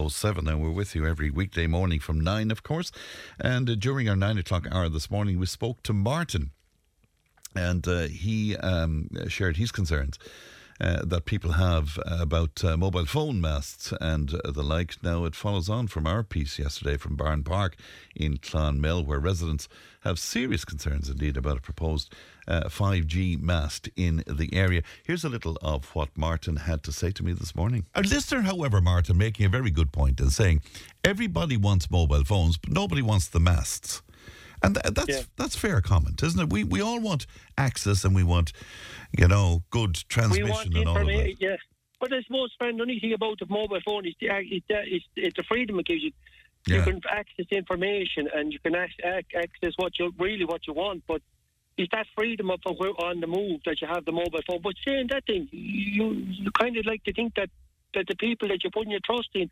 007. 0.10 0.48
And 0.48 0.62
we're 0.62 0.72
with 0.72 0.96
you 0.96 1.06
every 1.06 1.30
weekday 1.30 1.68
morning 1.68 2.00
from 2.00 2.22
9, 2.22 2.52
of 2.52 2.64
course. 2.64 2.94
And 3.38 3.70
uh, 3.70 3.76
during 3.76 4.08
our 4.08 4.16
9 4.16 4.38
o'clock 4.38 4.66
hour 4.72 4.88
this 4.88 5.12
morning, 5.12 5.40
we 5.40 5.46
spoke 5.46 5.84
to 5.84 5.92
Martin. 5.92 6.52
And 7.54 7.86
uh, 7.86 8.04
he 8.04 8.56
um, 8.56 9.10
shared 9.28 9.58
his 9.58 9.74
concerns 9.74 10.18
uh, 10.80 11.04
that 11.06 11.26
people 11.26 11.54
have 11.54 12.00
about 12.06 12.64
uh, 12.64 12.78
mobile 12.78 13.06
phone 13.06 13.42
masts 13.42 13.94
and 14.00 14.36
uh, 14.36 14.52
the 14.52 14.64
like. 14.64 14.96
Now, 15.04 15.26
it 15.26 15.36
follows 15.36 15.70
on 15.70 15.88
from 15.88 16.08
our 16.08 16.24
piece 16.24 16.58
yesterday 16.58 16.96
from 16.96 17.18
Barn 17.18 17.44
Park 17.44 17.76
in 18.16 18.38
Clonmel, 18.38 19.06
where 19.06 19.20
residents 19.20 19.68
have 20.02 20.18
serious 20.18 20.64
concerns 20.64 21.10
indeed 21.10 21.36
about 21.36 21.58
a 21.58 21.62
proposed 21.62 22.14
uh, 22.48 22.64
5G 22.70 23.40
mast 23.42 23.90
in 23.96 24.24
the 24.28 24.54
area. 24.54 24.82
Here's 25.04 25.24
a 25.24 25.30
little 25.30 25.58
of 25.62 25.86
what 25.96 26.10
Martin 26.18 26.58
had 26.58 26.84
to 26.84 26.92
say 26.92 27.12
to 27.12 27.24
me 27.24 27.34
this 27.34 27.56
morning. 27.56 27.86
A 27.96 28.02
listener, 28.02 28.42
however, 28.42 28.82
Martin, 28.82 29.18
making 29.18 29.46
a 29.46 29.50
very 29.50 29.72
good 29.72 29.92
point 29.92 30.20
and 30.20 30.32
saying 30.32 30.62
everybody 31.04 31.58
wants 31.58 31.90
mobile 31.90 32.24
phones, 32.24 32.58
but 32.58 32.72
nobody 32.72 33.02
wants 33.02 33.28
the 33.28 33.40
masts. 33.40 34.02
And 34.64 34.76
th- 34.76 34.94
that's 34.94 35.10
Yeah. 35.10 35.22
that's 35.36 35.56
fair 35.56 35.82
comment, 35.82 36.24
isn't 36.24 36.40
it? 36.40 36.50
We 36.52 36.64
we 36.64 36.82
all 36.82 37.00
want 37.00 37.26
access 37.58 38.04
and 38.06 38.16
we 38.16 38.24
want, 38.24 38.52
you 39.18 39.28
know, 39.28 39.64
good 39.70 39.98
We 39.98 40.04
transmission 40.08 40.50
want 40.50 40.76
and 40.76 40.88
all 40.88 40.98
of 40.98 41.06
that. 41.06 41.12
information, 41.12 41.38
yes. 41.40 41.60
But 42.00 42.14
I 42.14 42.22
suppose, 42.24 42.52
friend, 42.58 42.78
the 42.80 42.84
only 42.84 43.00
thing 43.00 43.14
about 43.14 43.40
the 43.40 43.46
mobile 43.50 43.80
phone 43.86 44.06
is 44.06 44.14
the, 44.20 44.28
it's, 44.32 44.66
the, 44.68 44.82
it's, 44.86 45.06
it's 45.16 45.36
the 45.38 45.44
freedom 45.44 45.80
it 45.80 45.86
gives 45.86 46.04
you. 46.04 46.12
You 46.68 46.82
can 46.82 47.00
access 47.10 47.46
information 47.52 48.28
and 48.34 48.52
you 48.52 48.58
can 48.60 48.76
ac- 48.76 48.94
ac- 49.04 49.28
access 49.38 49.74
what 49.78 49.98
you 50.00 50.12
really 50.18 50.46
what 50.46 50.66
you 50.68 50.74
want, 50.74 51.04
but 51.08 51.22
it's 51.78 51.92
that 51.92 52.08
freedom 52.18 52.50
of 52.52 52.60
of 52.66 52.80
on 52.80 53.20
the 53.20 53.28
move 53.28 53.62
that 53.66 53.82
you 53.82 53.88
have 53.88 54.06
the 54.06 54.12
mobile 54.12 54.40
phone. 54.48 54.62
But 54.62 54.76
saying 54.86 55.08
that 55.10 55.26
thing, 55.26 55.48
you 55.52 56.12
you 56.12 56.52
kind 56.52 56.78
of 56.78 56.86
like 56.86 57.04
to 57.04 57.14
think 57.14 57.36
that 57.36 57.50
that 57.94 58.08
the 58.08 58.16
people 58.16 58.48
that 58.50 58.64
you're 58.64 58.72
putting 58.72 58.92
your 58.92 59.02
trust 59.06 59.30
in 59.34 59.50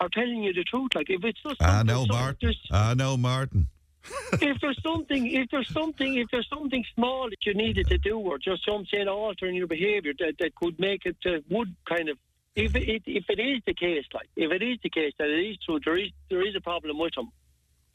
are 0.00 0.08
telling 0.08 0.42
you 0.42 0.52
the 0.52 0.64
truth. 0.64 0.90
Like 0.94 1.10
if 1.10 1.24
it's 1.24 1.42
just 1.42 1.62
I 1.62 1.82
know, 1.82 2.06
Martin. 2.06 2.54
I 2.70 2.94
know, 2.94 3.16
Martin. 3.16 3.66
if 4.34 4.60
there's 4.60 4.80
something, 4.82 5.26
if 5.26 5.50
there's 5.50 5.72
something, 5.72 6.16
if 6.16 6.28
there's 6.30 6.48
something 6.48 6.84
small 6.94 7.28
that 7.28 7.44
you 7.44 7.54
needed 7.54 7.88
to 7.88 7.98
do, 7.98 8.18
or 8.18 8.38
just 8.38 8.64
something 8.64 9.08
altering 9.08 9.56
your 9.56 9.66
behaviour 9.66 10.12
that, 10.18 10.34
that 10.38 10.54
could 10.54 10.78
make 10.78 11.06
it 11.06 11.16
uh, 11.26 11.38
would 11.50 11.74
kind 11.88 12.08
of, 12.08 12.18
if 12.54 12.76
it 12.76 13.02
if 13.06 13.24
it 13.28 13.40
is 13.40 13.60
the 13.66 13.74
case, 13.74 14.04
like 14.14 14.28
if 14.36 14.52
it 14.52 14.62
is 14.62 14.78
the 14.82 14.90
case 14.90 15.12
that 15.18 15.28
it 15.28 15.50
is 15.50 15.58
true, 15.64 15.80
there 15.84 15.96
is 15.96 16.10
there 16.30 16.46
is 16.46 16.54
a 16.54 16.60
problem 16.60 16.98
with 16.98 17.14
them. 17.14 17.32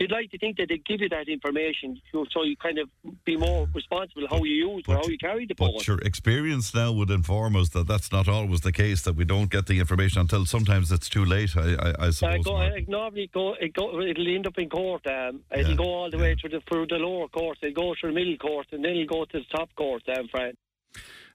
You'd 0.01 0.11
like 0.11 0.31
to 0.31 0.39
think 0.39 0.57
that 0.57 0.69
they'd 0.69 0.83
give 0.83 0.99
you 1.01 1.09
that 1.09 1.27
information, 1.29 2.01
so 2.11 2.41
you 2.43 2.57
kind 2.57 2.79
of 2.79 2.89
be 3.23 3.37
more 3.37 3.67
responsible 3.71 4.27
how 4.27 4.43
you 4.43 4.55
use 4.69 4.83
or 4.87 4.95
how 4.95 5.05
you 5.05 5.15
carry 5.19 5.45
the 5.45 5.53
phone. 5.53 5.73
But 5.77 5.85
your 5.85 5.99
experience 5.99 6.73
now 6.73 6.91
would 6.91 7.11
inform 7.11 7.55
us 7.55 7.69
that 7.69 7.87
that's 7.87 8.11
not 8.11 8.27
always 8.27 8.61
the 8.61 8.71
case. 8.71 9.03
That 9.03 9.15
we 9.15 9.25
don't 9.25 9.51
get 9.51 9.67
the 9.67 9.79
information 9.79 10.21
until 10.21 10.47
sometimes 10.47 10.91
it's 10.91 11.07
too 11.07 11.23
late. 11.23 11.55
I, 11.55 11.75
I, 11.75 11.89
I 11.99 12.07
Uh, 12.07 12.11
suppose. 12.11 12.45
go, 12.45 12.57
uh, 12.57 12.71
normally 12.87 13.29
go, 13.31 13.53
it 13.53 13.73
go, 13.73 14.01
it'll 14.01 14.27
end 14.27 14.47
up 14.47 14.57
in 14.57 14.69
court. 14.69 15.05
Um, 15.05 15.41
it'll 15.55 15.69
Yeah, 15.71 15.77
go 15.77 15.83
all 15.83 16.09
the 16.09 16.17
way 16.17 16.33
through 16.33 16.49
the, 16.49 16.61
through 16.67 16.87
the 16.87 16.95
lower 16.95 17.27
court. 17.27 17.59
It'll 17.61 17.75
go 17.75 17.93
through 17.99 18.09
the 18.13 18.15
middle 18.15 18.37
court, 18.37 18.67
and 18.71 18.83
then 18.83 18.93
it'll 18.95 19.05
go 19.19 19.25
to 19.25 19.37
the 19.37 19.45
top 19.55 19.69
court, 19.75 20.01
um, 20.17 20.27
Fran. 20.29 20.53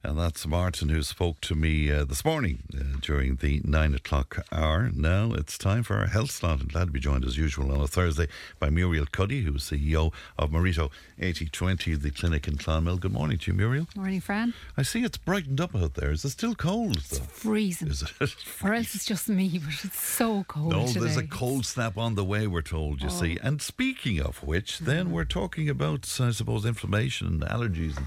And 0.06 0.16
that's 0.16 0.46
Martin 0.46 0.88
who 0.88 1.02
spoke 1.02 1.40
to 1.40 1.56
me 1.56 1.90
uh, 1.90 2.04
this 2.04 2.24
morning 2.24 2.62
uh, 2.72 2.98
during 3.00 3.36
the 3.36 3.60
nine 3.64 3.92
o'clock 3.92 4.46
hour. 4.52 4.88
Now 4.94 5.32
it's 5.32 5.58
time 5.58 5.82
for 5.82 5.96
our 5.96 6.06
health 6.06 6.30
slot. 6.30 6.60
I'm 6.60 6.68
glad 6.68 6.84
to 6.86 6.90
be 6.92 7.00
joined 7.00 7.24
as 7.24 7.36
usual 7.36 7.72
on 7.72 7.80
a 7.80 7.88
Thursday 7.88 8.28
by 8.60 8.70
Muriel 8.70 9.06
Cuddy, 9.10 9.42
who's 9.42 9.64
CEO 9.68 10.12
of 10.38 10.52
Morito 10.52 10.92
8020, 11.18 11.96
the 11.96 12.12
clinic 12.12 12.46
in 12.46 12.56
Clonmel. 12.56 12.98
Good 13.00 13.12
morning 13.12 13.36
to 13.38 13.50
you, 13.50 13.56
Muriel. 13.56 13.88
Morning, 13.96 14.20
Fran. 14.20 14.54
I 14.76 14.82
see 14.82 15.02
it's 15.02 15.18
brightened 15.18 15.60
up 15.60 15.74
out 15.74 15.94
there. 15.94 16.12
Is 16.12 16.24
it 16.24 16.30
still 16.30 16.54
cold? 16.54 16.98
It's 16.98 17.18
though? 17.18 17.24
freezing. 17.24 17.88
Is 17.88 18.02
it? 18.20 18.36
or 18.62 18.74
else 18.74 18.94
it's 18.94 19.06
just 19.06 19.28
me, 19.28 19.58
but 19.58 19.74
it's 19.84 20.00
so 20.00 20.44
cold. 20.46 20.70
No, 20.70 20.86
today. 20.86 21.00
there's 21.00 21.16
a 21.16 21.26
cold 21.26 21.66
snap 21.66 21.98
on 21.98 22.14
the 22.14 22.24
way, 22.24 22.46
we're 22.46 22.62
told, 22.62 23.02
you 23.02 23.08
Oh. 23.08 23.10
see. 23.10 23.38
And 23.42 23.60
speaking 23.60 24.20
of 24.20 24.44
which, 24.44 24.78
then 24.78 25.10
we're 25.10 25.24
talking 25.24 25.68
about, 25.68 26.08
I 26.20 26.30
suppose, 26.30 26.64
inflammation 26.64 27.26
and 27.26 27.40
allergies 27.42 27.96
and 27.96 28.06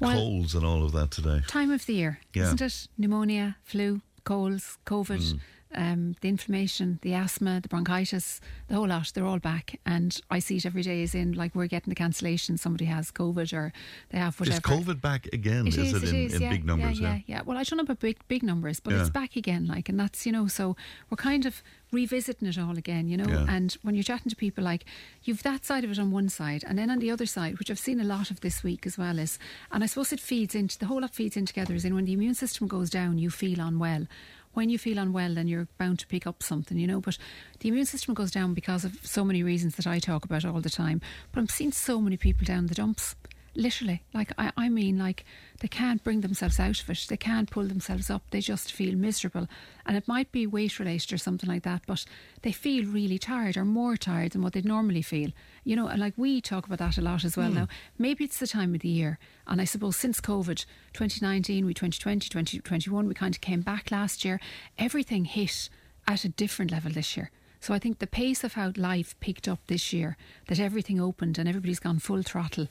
Well- 0.00 0.12
colds 0.16 0.54
and 0.54 0.64
all 0.64 0.84
of 0.84 0.92
that 0.92 1.10
today. 1.10 1.42
Time 1.46 1.70
of 1.70 1.86
the 1.86 1.94
year, 1.94 2.20
Yeah. 2.34 2.44
isn't 2.44 2.60
it? 2.60 2.88
Pneumonia, 2.98 3.56
flu, 3.64 4.00
colds, 4.24 4.78
COVID, 4.86 5.20
Mm. 5.20 5.40
Um, 5.74 6.14
the 6.20 6.28
inflammation, 6.28 6.98
the 7.02 7.14
asthma, 7.14 7.60
the 7.60 7.68
bronchitis, 7.68 8.40
the 8.68 8.74
whole 8.74 8.88
lot, 8.88 9.10
they're 9.14 9.26
all 9.26 9.38
back. 9.38 9.78
And 9.84 10.20
I 10.30 10.38
see 10.38 10.56
it 10.56 10.66
every 10.66 10.82
day 10.82 11.02
as 11.02 11.14
in 11.14 11.32
like 11.32 11.54
we're 11.54 11.66
getting 11.66 11.90
the 11.90 11.94
cancellation, 11.94 12.56
somebody 12.56 12.86
has 12.86 13.10
COVID 13.10 13.52
or 13.52 13.72
they 14.10 14.18
have 14.18 14.38
whatever. 14.38 14.56
Is 14.56 14.60
COVID 14.60 15.00
back 15.00 15.26
again? 15.32 15.66
It 15.66 15.76
is, 15.76 15.92
is, 15.92 16.02
it 16.02 16.08
in, 16.08 16.16
is, 16.16 16.34
in 16.34 16.42
yeah, 16.42 16.50
big 16.50 16.64
numbers? 16.64 17.00
Yeah, 17.00 17.14
yeah, 17.14 17.20
yeah. 17.26 17.42
Well, 17.42 17.56
I 17.56 17.62
don't 17.62 17.76
know 17.76 17.82
about 17.82 18.00
big, 18.00 18.18
big 18.28 18.42
numbers, 18.42 18.80
but 18.80 18.92
Yeah. 18.92 19.00
it's 19.00 19.10
back 19.10 19.36
again, 19.36 19.66
like, 19.66 19.88
and 19.88 19.98
that's, 19.98 20.26
you 20.26 20.32
know, 20.32 20.46
so 20.46 20.76
we're 21.10 21.16
kind 21.16 21.46
of 21.46 21.62
revisiting 21.92 22.48
it 22.48 22.58
all 22.58 22.76
again, 22.76 23.08
you 23.08 23.16
know. 23.16 23.28
Yeah. 23.28 23.46
And 23.48 23.72
when 23.82 23.94
you're 23.94 24.02
chatting 24.02 24.30
to 24.30 24.36
people, 24.36 24.64
like, 24.64 24.84
you've 25.22 25.42
that 25.44 25.64
side 25.64 25.84
of 25.84 25.90
it 25.90 25.98
on 25.98 26.10
one 26.10 26.28
side, 26.28 26.64
and 26.66 26.78
then 26.78 26.90
on 26.90 26.98
the 26.98 27.10
other 27.10 27.26
side, 27.26 27.58
which 27.58 27.70
I've 27.70 27.78
seen 27.78 28.00
a 28.00 28.04
lot 28.04 28.30
of 28.30 28.40
this 28.40 28.62
week 28.64 28.86
as 28.86 28.98
well, 28.98 29.18
is, 29.18 29.38
and 29.70 29.84
I 29.84 29.86
suppose 29.86 30.12
it 30.12 30.20
feeds 30.20 30.54
into, 30.54 30.78
the 30.78 30.86
whole 30.86 31.00
lot 31.00 31.14
feeds 31.14 31.36
in 31.36 31.46
together, 31.46 31.74
is 31.74 31.84
in 31.84 31.94
when 31.94 32.04
the 32.04 32.12
immune 32.12 32.34
system 32.34 32.66
goes 32.66 32.90
down, 32.90 33.18
you 33.18 33.30
feel 33.30 33.60
unwell. 33.60 34.06
When 34.54 34.70
you 34.70 34.78
feel 34.78 34.98
unwell, 34.98 35.34
then 35.34 35.48
you're 35.48 35.68
bound 35.78 35.98
to 35.98 36.06
pick 36.06 36.26
up 36.26 36.42
something, 36.42 36.78
you 36.78 36.86
know. 36.86 37.00
But 37.00 37.18
the 37.60 37.68
immune 37.68 37.86
system 37.86 38.14
goes 38.14 38.30
down 38.30 38.54
because 38.54 38.84
of 38.84 38.98
so 39.02 39.24
many 39.24 39.42
reasons 39.42 39.74
that 39.76 39.86
I 39.86 39.98
talk 39.98 40.24
about 40.24 40.44
all 40.44 40.60
the 40.60 40.70
time. 40.70 41.00
But 41.32 41.40
I'm 41.40 41.48
seeing 41.48 41.72
so 41.72 42.00
many 42.00 42.16
people 42.16 42.44
down 42.44 42.68
the 42.68 42.74
dumps 42.74 43.16
literally 43.56 44.02
like 44.12 44.32
I, 44.36 44.50
I 44.56 44.68
mean 44.68 44.98
like 44.98 45.24
they 45.60 45.68
can't 45.68 46.02
bring 46.02 46.20
themselves 46.20 46.58
out 46.58 46.80
of 46.80 46.90
it. 46.90 47.06
They 47.08 47.16
can't 47.16 47.50
pull 47.50 47.64
themselves 47.66 48.10
up. 48.10 48.22
They 48.30 48.40
just 48.40 48.72
feel 48.72 48.96
miserable. 48.96 49.46
And 49.86 49.96
it 49.96 50.08
might 50.08 50.32
be 50.32 50.46
weight 50.46 50.78
related 50.78 51.12
or 51.12 51.18
something 51.18 51.48
like 51.48 51.62
that 51.62 51.82
but 51.86 52.04
they 52.42 52.52
feel 52.52 52.84
really 52.86 53.18
tired 53.18 53.56
or 53.56 53.64
more 53.64 53.96
tired 53.96 54.32
than 54.32 54.42
what 54.42 54.52
they'd 54.54 54.64
normally 54.64 55.02
feel. 55.02 55.30
You 55.62 55.76
know 55.76 55.86
and 55.86 56.00
like 56.00 56.14
we 56.16 56.40
talk 56.40 56.66
about 56.66 56.78
that 56.78 56.98
a 56.98 57.02
lot 57.02 57.24
as 57.24 57.36
well 57.36 57.50
Hmm. 57.50 57.54
now. 57.56 57.68
Maybe 57.98 58.24
it's 58.24 58.38
the 58.38 58.46
time 58.46 58.74
of 58.74 58.80
the 58.80 58.88
year. 58.88 59.18
And 59.46 59.60
I 59.60 59.64
suppose 59.64 59.96
since 59.96 60.20
COVID 60.20 60.64
2019 60.92 61.64
we 61.66 61.74
2020 61.74 62.28
2021 62.28 63.06
we 63.06 63.14
kind 63.14 63.34
of 63.34 63.40
came 63.40 63.60
back 63.60 63.90
last 63.90 64.24
year. 64.24 64.40
Everything 64.78 65.24
hit 65.26 65.68
at 66.06 66.24
a 66.24 66.28
different 66.28 66.70
level 66.70 66.90
this 66.92 67.16
year 67.16 67.30
so 67.64 67.72
I 67.72 67.78
think 67.78 67.98
the 67.98 68.06
pace 68.06 68.44
of 68.44 68.52
how 68.52 68.74
life 68.76 69.18
picked 69.20 69.48
up 69.48 69.58
this 69.68 69.90
year, 69.90 70.18
that 70.48 70.60
everything 70.60 71.00
opened 71.00 71.38
and 71.38 71.48
everybody's 71.48 71.80
gone 71.80 71.98
full 71.98 72.22
throttle, 72.22 72.68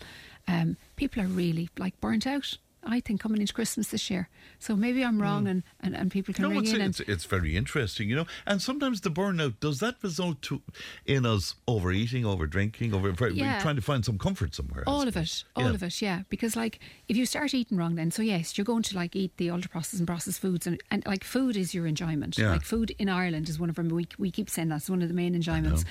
um, 0.47 0.77
people 0.97 1.23
are 1.23 1.27
really 1.27 1.69
like 1.79 1.99
burnt 1.99 2.27
out. 2.27 2.59
I 2.85 2.99
think 2.99 3.21
coming 3.21 3.39
into 3.41 3.53
Christmas 3.53 3.87
this 3.89 4.09
year. 4.09 4.29
So 4.59 4.75
maybe 4.75 5.03
I'm 5.03 5.21
wrong, 5.21 5.47
and, 5.47 5.63
and, 5.79 5.95
and 5.95 6.11
people 6.11 6.33
can 6.33 6.43
Hmm. 6.45 6.49
No, 6.51 6.55
ring 6.55 6.63
it's, 6.65 6.73
in. 6.73 6.81
and, 6.81 6.89
it's, 6.89 6.99
it's 7.01 7.25
very 7.25 7.55
interesting, 7.55 8.09
you 8.09 8.15
know. 8.15 8.25
And 8.45 8.61
sometimes 8.61 9.01
the 9.01 9.09
burnout 9.11 9.59
does 9.59 9.79
that 9.79 9.95
result 10.01 10.41
to 10.43 10.61
in 11.05 11.25
us 11.25 11.55
overeating, 11.67 12.25
over 12.25 12.45
drinking, 12.47 12.93
over 12.93 13.13
Yeah. 13.29 13.59
trying 13.61 13.75
to 13.77 13.81
find 13.81 14.03
some 14.03 14.17
comfort 14.17 14.53
somewhere. 14.55 14.83
All 14.85 15.07
of 15.07 15.15
it, 15.15 15.43
all 15.55 15.63
Yeah. 15.65 15.69
of 15.73 15.83
it, 15.83 16.01
yeah. 16.01 16.23
Because 16.29 16.55
like, 16.55 16.79
if 17.07 17.15
you 17.17 17.25
start 17.25 17.53
eating 17.53 17.77
wrong, 17.77 17.95
then 17.95 18.11
so 18.11 18.21
yes, 18.21 18.57
you're 18.57 18.65
going 18.65 18.83
to 18.83 18.95
like 18.95 19.15
eat 19.15 19.35
the 19.37 19.49
ultra 19.49 19.69
processed 19.69 19.99
and 19.99 20.07
processed 20.07 20.39
foods, 20.41 20.67
and, 20.67 20.81
and 20.91 21.05
like 21.05 21.23
food 21.23 21.55
is 21.55 21.73
your 21.73 21.87
enjoyment. 21.87 22.37
Yeah. 22.37 22.51
Like 22.51 22.63
food 22.63 22.91
in 22.99 23.09
Ireland 23.09 23.49
is 23.49 23.59
one 23.59 23.69
of 23.69 23.75
them. 23.75 23.89
we 23.89 24.07
we 24.17 24.31
keep 24.31 24.49
saying 24.49 24.69
that's 24.69 24.89
one 24.89 25.01
of 25.01 25.07
the 25.07 25.13
main 25.13 25.35
enjoyments. 25.35 25.85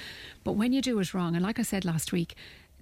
But 0.45 0.53
when 0.53 0.73
you 0.73 0.83
do 0.83 0.99
it 0.99 1.15
wrong, 1.15 1.35
and 1.37 1.45
like 1.45 1.59
I 1.59 1.63
said 1.63 1.85
last 1.85 2.13
week. 2.13 2.35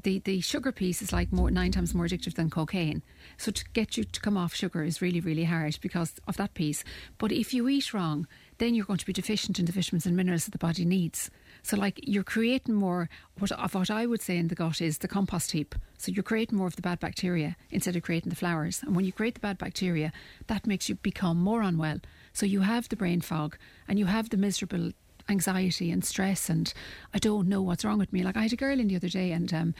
The, 0.03 0.19
the 0.20 0.41
sugar 0.41 0.73
piece 0.73 1.03
is 1.03 1.12
like 1.12 1.31
more 1.31 1.51
nine 1.51 1.73
times 1.73 1.95
more 1.95 2.07
addictive 2.07 2.32
than 2.32 2.49
cocaine. 2.49 3.03
So 3.41 3.51
to 3.51 3.65
get 3.73 3.97
you 3.97 4.05
to 4.05 4.21
come 4.21 4.37
off 4.37 4.55
sugar 4.55 4.85
is 4.85 5.01
really 5.01 5.19
really 5.19 5.45
hard 5.45 5.79
because 5.81 6.12
of 6.29 6.37
that 6.37 6.53
piece. 6.53 6.85
But 7.17 7.33
if 7.33 7.55
you 7.55 7.71
eat 7.71 7.95
wrong, 7.95 8.27
then 8.59 8.75
you're 8.75 8.85
going 8.85 8.99
to 8.99 9.07
be 9.07 9.15
deficient 9.15 9.59
in 9.59 9.65
the 9.65 9.73
vitamins 9.73 10.05
and 10.05 10.15
minerals 10.15 10.45
that 10.45 10.51
the 10.51 10.59
body 10.59 10.85
needs. 10.85 11.31
So, 11.62 11.75
like, 11.79 11.99
you're 12.03 12.23
creating 12.23 12.75
more 12.75 13.09
what, 13.39 13.51
of 13.53 13.75
what 13.75 13.91
I 13.91 14.05
would 14.05 14.21
say 14.21 14.37
in 14.37 14.49
the 14.49 14.55
gut 14.55 14.83
is 14.83 14.99
the 14.99 15.09
compost 15.09 15.53
heap. 15.53 15.75
So, 15.97 16.12
you're 16.12 16.23
creating 16.23 16.59
more 16.59 16.67
of 16.67 16.77
the 16.77 16.83
bad 16.83 17.01
bacteria 17.01 17.57
instead 17.71 17.97
of 17.97 18.03
creating 18.03 18.29
the 18.29 18.37
flowers. 18.37 18.83
And 18.83 18.95
when 18.95 19.07
you 19.07 19.12
create 19.12 19.35
the 19.35 19.41
bad 19.41 19.57
bacteria, 19.57 20.12
that 20.49 20.67
makes 20.67 20.91
you 20.91 20.97
become 20.97 21.39
more 21.39 21.62
unwell. 21.62 22.01
So, 22.35 22.45
you 22.45 22.61
have 22.61 22.91
the 22.91 22.97
brain 22.97 23.23
fog 23.23 23.57
and 23.89 23.99
you 23.99 24.05
have 24.05 24.29
the 24.29 24.37
miserable 24.37 24.93
anxiety 25.31 25.91
and 25.91 26.05
stress, 26.05 26.51
and 26.51 26.75
I 27.15 27.19
don't 27.19 27.49
know 27.49 27.62
what's 27.62 27.87
wrong 27.87 27.99
with 27.99 28.12
me. 28.12 28.23
Like, 28.23 28.37
I 28.37 28.43
had 28.43 28.53
a 28.53 28.57
girl 28.57 28.79
in 28.79 28.89
the 28.89 28.97
other 28.97 29.09
day, 29.09 29.33
and 29.33 29.53
um, 29.55 29.75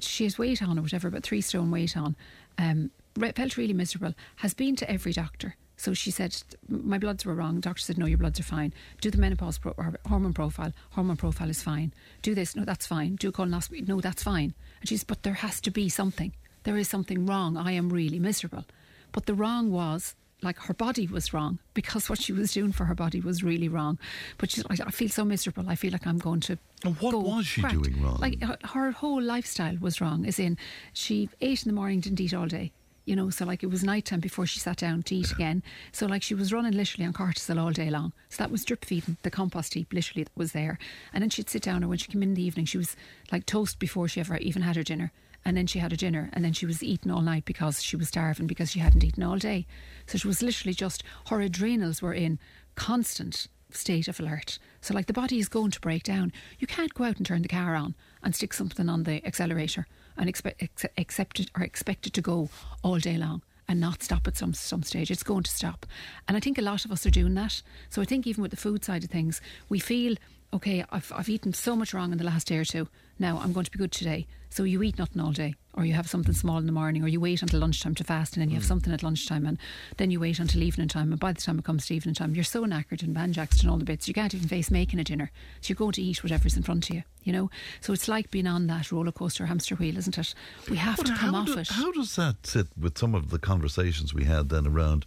she 0.00 0.24
has 0.24 0.38
weight 0.38 0.62
on 0.62 0.78
or 0.78 0.82
whatever, 0.82 1.10
but 1.10 1.22
three 1.22 1.40
stone 1.40 1.70
weight 1.70 1.96
on, 1.96 2.16
um, 2.60 2.90
felt 3.34 3.56
really 3.56 3.72
miserable, 3.72 4.14
has 4.36 4.54
been 4.54 4.76
to 4.76 4.90
every 4.90 5.12
doctor. 5.12 5.56
So 5.76 5.94
she 5.94 6.10
said, 6.10 6.36
My 6.68 6.98
bloods 6.98 7.24
were 7.24 7.34
wrong. 7.34 7.58
Doctor 7.60 7.80
said, 7.80 7.96
No, 7.96 8.04
your 8.04 8.18
bloods 8.18 8.38
are 8.38 8.44
fine. 8.44 8.74
Do 9.00 9.10
the 9.10 9.16
menopause 9.16 9.58
pro- 9.58 9.74
or 9.78 9.94
hormone 10.06 10.34
profile. 10.34 10.72
Hormone 10.90 11.16
profile 11.16 11.48
is 11.48 11.62
fine. 11.62 11.94
Do 12.20 12.34
this. 12.34 12.54
No, 12.54 12.66
that's 12.66 12.86
fine. 12.86 13.16
Do 13.16 13.30
a 13.30 13.32
colonoscopy. 13.32 13.88
No, 13.88 14.00
that's 14.00 14.22
fine. 14.22 14.52
And 14.80 14.88
she's, 14.88 15.04
But 15.04 15.22
there 15.22 15.34
has 15.34 15.58
to 15.62 15.70
be 15.70 15.88
something. 15.88 16.34
There 16.64 16.76
is 16.76 16.88
something 16.88 17.24
wrong. 17.24 17.56
I 17.56 17.72
am 17.72 17.88
really 17.88 18.18
miserable. 18.18 18.66
But 19.12 19.24
the 19.24 19.32
wrong 19.34 19.70
was, 19.72 20.14
like, 20.42 20.58
her 20.58 20.74
body 20.74 21.06
was 21.06 21.32
wrong 21.32 21.58
because 21.74 22.08
what 22.08 22.20
she 22.20 22.32
was 22.32 22.52
doing 22.52 22.72
for 22.72 22.84
her 22.86 22.94
body 22.94 23.20
was 23.20 23.42
really 23.42 23.68
wrong. 23.68 23.98
But 24.38 24.50
she's 24.50 24.64
like, 24.68 24.80
I 24.80 24.90
feel 24.90 25.08
so 25.08 25.24
miserable. 25.24 25.68
I 25.68 25.74
feel 25.74 25.92
like 25.92 26.06
I'm 26.06 26.18
going 26.18 26.40
to. 26.40 26.58
And 26.84 26.96
what 26.96 27.14
was 27.14 27.46
she 27.46 27.60
cracked." 27.60 27.82
doing 27.82 28.02
wrong? 28.02 28.18
Like, 28.18 28.42
her, 28.42 28.58
her 28.64 28.90
whole 28.90 29.22
lifestyle 29.22 29.76
was 29.80 30.00
wrong, 30.00 30.26
as 30.26 30.38
in, 30.38 30.56
she 30.92 31.28
ate 31.40 31.64
in 31.64 31.68
the 31.68 31.74
morning, 31.74 32.00
didn't 32.00 32.20
eat 32.20 32.34
all 32.34 32.46
day 32.46 32.72
you 33.10 33.16
know, 33.16 33.28
so 33.28 33.44
like 33.44 33.64
it 33.64 33.66
was 33.66 33.82
night 33.82 34.04
time 34.04 34.20
before 34.20 34.46
she 34.46 34.60
sat 34.60 34.76
down 34.76 35.02
to 35.02 35.16
eat 35.16 35.32
again. 35.32 35.64
So 35.90 36.06
like 36.06 36.22
she 36.22 36.34
was 36.34 36.52
running 36.52 36.74
literally 36.74 37.04
on 37.04 37.12
cortisol 37.12 37.60
all 37.60 37.72
day 37.72 37.90
long. 37.90 38.12
So 38.28 38.42
that 38.42 38.52
was 38.52 38.64
drip 38.64 38.84
feeding 38.84 39.16
the 39.22 39.30
compost 39.30 39.74
heap 39.74 39.92
literally 39.92 40.22
that 40.22 40.36
was 40.36 40.52
there. 40.52 40.78
And 41.12 41.22
then 41.22 41.30
she'd 41.30 41.50
sit 41.50 41.62
down, 41.62 41.82
or 41.82 41.88
when 41.88 41.98
she 41.98 42.12
came 42.12 42.22
in 42.22 42.34
the 42.34 42.42
evening, 42.44 42.66
she 42.66 42.78
was 42.78 42.94
like 43.32 43.46
toast 43.46 43.80
before 43.80 44.06
she 44.06 44.20
ever 44.20 44.36
even 44.36 44.62
had 44.62 44.76
her 44.76 44.84
dinner. 44.84 45.10
And 45.44 45.56
then 45.56 45.66
she 45.66 45.78
had 45.78 45.92
a 45.92 45.96
dinner, 45.96 46.28
and 46.32 46.44
then 46.44 46.52
she 46.52 46.66
was 46.66 46.82
eating 46.82 47.10
all 47.10 47.22
night 47.22 47.44
because 47.44 47.82
she 47.82 47.96
was 47.96 48.08
starving 48.08 48.46
because 48.46 48.70
she 48.70 48.80
hadn't 48.80 49.04
eaten 49.04 49.22
all 49.22 49.38
day. 49.38 49.66
So 50.06 50.18
she 50.18 50.28
was 50.28 50.42
literally 50.42 50.74
just 50.74 51.02
her 51.28 51.40
adrenals 51.40 52.02
were 52.02 52.12
in 52.12 52.38
constant 52.74 53.48
state 53.74 54.08
of 54.08 54.20
alert. 54.20 54.58
So 54.80 54.94
like 54.94 55.06
the 55.06 55.12
body 55.12 55.38
is 55.38 55.48
going 55.48 55.70
to 55.70 55.80
break 55.80 56.02
down. 56.02 56.32
You 56.58 56.66
can't 56.66 56.94
go 56.94 57.04
out 57.04 57.16
and 57.16 57.26
turn 57.26 57.42
the 57.42 57.48
car 57.48 57.74
on 57.74 57.94
and 58.22 58.34
stick 58.34 58.52
something 58.52 58.88
on 58.88 59.04
the 59.04 59.24
accelerator 59.26 59.86
and 60.16 60.28
expect 60.28 60.62
ex- 60.62 61.18
it 61.18 61.50
or 61.56 61.62
expect 61.62 62.06
it 62.06 62.12
to 62.14 62.20
go 62.20 62.48
all 62.82 62.98
day 62.98 63.16
long 63.16 63.42
and 63.68 63.80
not 63.80 64.02
stop 64.02 64.26
at 64.26 64.36
some 64.36 64.52
some 64.52 64.82
stage. 64.82 65.10
It's 65.10 65.22
going 65.22 65.44
to 65.44 65.50
stop. 65.50 65.86
And 66.26 66.36
I 66.36 66.40
think 66.40 66.58
a 66.58 66.62
lot 66.62 66.84
of 66.84 66.92
us 66.92 67.06
are 67.06 67.10
doing 67.10 67.34
that. 67.34 67.62
So 67.88 68.02
I 68.02 68.04
think 68.04 68.26
even 68.26 68.42
with 68.42 68.50
the 68.50 68.56
food 68.56 68.84
side 68.84 69.04
of 69.04 69.10
things, 69.10 69.40
we 69.68 69.78
feel 69.78 70.16
okay, 70.52 70.84
I've, 70.90 71.12
I've 71.14 71.28
eaten 71.28 71.52
so 71.52 71.76
much 71.76 71.94
wrong 71.94 72.12
in 72.12 72.18
the 72.18 72.24
last 72.24 72.46
day 72.48 72.56
or 72.58 72.64
two. 72.64 72.88
Now 73.18 73.38
I'm 73.42 73.52
going 73.52 73.64
to 73.66 73.70
be 73.70 73.78
good 73.78 73.92
today. 73.92 74.26
So 74.52 74.64
you 74.64 74.82
eat 74.82 74.98
nothing 74.98 75.22
all 75.22 75.30
day, 75.30 75.54
or 75.74 75.84
you 75.84 75.92
have 75.92 76.10
something 76.10 76.34
small 76.34 76.58
in 76.58 76.66
the 76.66 76.72
morning, 76.72 77.04
or 77.04 77.08
you 77.08 77.20
wait 77.20 77.40
until 77.40 77.60
lunchtime 77.60 77.94
to 77.94 78.02
fast, 78.02 78.34
and 78.34 78.42
then 78.42 78.50
you 78.50 78.56
have 78.56 78.64
something 78.64 78.92
at 78.92 79.04
lunchtime, 79.04 79.46
and 79.46 79.58
then 79.96 80.10
you 80.10 80.18
wait 80.18 80.40
until 80.40 80.64
evening 80.64 80.88
time. 80.88 81.12
And 81.12 81.20
by 81.20 81.32
the 81.32 81.40
time 81.40 81.60
it 81.60 81.64
comes 81.64 81.86
to 81.86 81.94
evening 81.94 82.16
time, 82.16 82.34
you're 82.34 82.42
so 82.42 82.64
knackered 82.64 83.04
and 83.04 83.14
banjaxed 83.14 83.60
and 83.60 83.70
all 83.70 83.78
the 83.78 83.84
bits, 83.84 84.08
you 84.08 84.14
can't 84.14 84.34
even 84.34 84.48
face 84.48 84.68
making 84.68 84.98
a 84.98 85.04
dinner. 85.04 85.30
So 85.60 85.68
you're 85.68 85.76
going 85.76 85.92
to 85.92 86.02
eat 86.02 86.24
whatever's 86.24 86.56
in 86.56 86.64
front 86.64 86.90
of 86.90 86.96
you, 86.96 87.04
you 87.22 87.32
know? 87.32 87.48
So 87.80 87.92
it's 87.92 88.08
like 88.08 88.32
being 88.32 88.48
on 88.48 88.66
that 88.66 88.90
roller 88.90 89.12
coaster 89.12 89.46
hamster 89.46 89.76
wheel, 89.76 89.96
isn't 89.96 90.18
it? 90.18 90.34
We 90.68 90.78
have 90.78 90.96
But 90.96 91.06
to 91.06 91.14
come 91.14 91.36
off 91.36 91.46
do- 91.46 91.58
it. 91.58 91.68
How 91.68 91.92
does 91.92 92.16
that 92.16 92.44
sit 92.44 92.66
with 92.76 92.98
some 92.98 93.14
of 93.14 93.30
the 93.30 93.38
conversations 93.38 94.12
we 94.12 94.24
had 94.24 94.48
then 94.48 94.66
around 94.66 95.06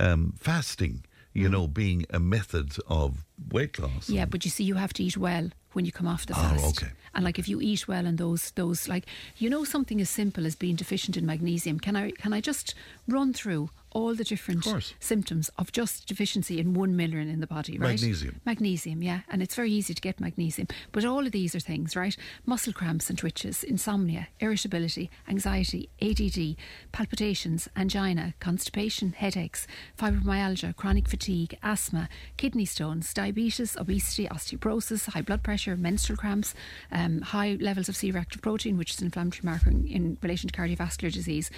um, 0.00 0.34
fasting? 0.40 1.04
You 1.32 1.48
know, 1.48 1.68
being 1.68 2.06
a 2.10 2.18
method 2.18 2.76
of 2.88 3.24
weight 3.50 3.78
loss. 3.78 4.08
Mm. 4.08 4.14
Yeah, 4.14 4.24
but 4.24 4.44
you 4.44 4.50
see, 4.50 4.64
you 4.64 4.74
have 4.74 4.92
to 4.94 5.04
eat 5.04 5.16
well 5.16 5.50
when 5.72 5.84
you 5.84 5.92
come 5.92 6.08
off 6.08 6.26
the 6.26 6.34
fast. 6.34 6.64
Oh, 6.64 6.68
okay. 6.70 6.88
And 7.14 7.24
like 7.24 7.38
if 7.38 7.48
you 7.48 7.60
eat 7.60 7.86
well 7.86 8.06
and 8.06 8.18
those 8.18 8.50
those 8.52 8.88
like 8.88 9.06
you 9.38 9.48
know 9.50 9.64
something 9.64 10.00
as 10.00 10.10
simple 10.10 10.46
as 10.46 10.56
being 10.56 10.76
deficient 10.76 11.16
in 11.16 11.26
magnesium. 11.26 11.78
Can 11.78 11.96
I 11.96 12.10
can 12.10 12.32
I 12.32 12.40
just 12.40 12.74
run 13.08 13.32
through 13.32 13.70
all 13.92 14.14
the 14.14 14.24
different 14.24 14.62
course. 14.62 14.94
symptoms 15.00 15.50
of 15.58 15.72
just 15.72 16.06
deficiency 16.06 16.60
in 16.60 16.74
one 16.74 16.96
million 16.96 17.28
in 17.28 17.40
the 17.40 17.46
body, 17.46 17.78
right? 17.78 18.00
Magnesium. 18.00 18.40
Magnesium, 18.44 19.02
yeah. 19.02 19.20
And 19.28 19.42
it's 19.42 19.54
very 19.54 19.70
easy 19.70 19.94
to 19.94 20.00
get 20.00 20.20
magnesium. 20.20 20.68
But 20.92 21.04
all 21.04 21.26
of 21.26 21.32
these 21.32 21.54
are 21.54 21.60
things, 21.60 21.96
right? 21.96 22.16
Muscle 22.46 22.72
cramps 22.72 23.10
and 23.10 23.18
twitches, 23.18 23.64
insomnia, 23.64 24.28
irritability, 24.38 25.10
anxiety, 25.28 25.88
ADD, 26.00 26.56
palpitations, 26.92 27.68
angina, 27.76 28.34
constipation, 28.38 29.12
headaches, 29.12 29.66
fibromyalgia, 29.98 30.76
chronic 30.76 31.08
fatigue, 31.08 31.58
asthma, 31.62 32.08
kidney 32.36 32.64
stones, 32.64 33.12
diabetes, 33.12 33.76
obesity, 33.76 34.28
osteoporosis, 34.28 35.10
high 35.10 35.22
blood 35.22 35.42
pressure, 35.42 35.76
menstrual 35.76 36.16
cramps, 36.16 36.54
um, 36.92 37.20
high 37.22 37.56
levels 37.60 37.88
of 37.88 37.96
C-reactive 37.96 38.42
protein, 38.42 38.76
which 38.76 38.92
is 38.92 39.00
an 39.00 39.06
inflammatory 39.06 39.44
marker 39.44 39.70
in, 39.70 39.86
in 39.86 40.18
relation 40.22 40.48
to 40.48 40.56
cardiovascular 40.56 41.12
disease. 41.12 41.50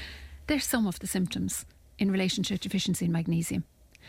They're 0.47 0.61
some 0.61 0.87
of 0.87 0.99
the 0.99 1.07
symptoms 1.07 1.65
in 2.03 2.11
relation 2.11 2.43
to 2.43 2.59
deficiency 2.59 3.05
in 3.05 3.13
magnesium. 3.13 3.65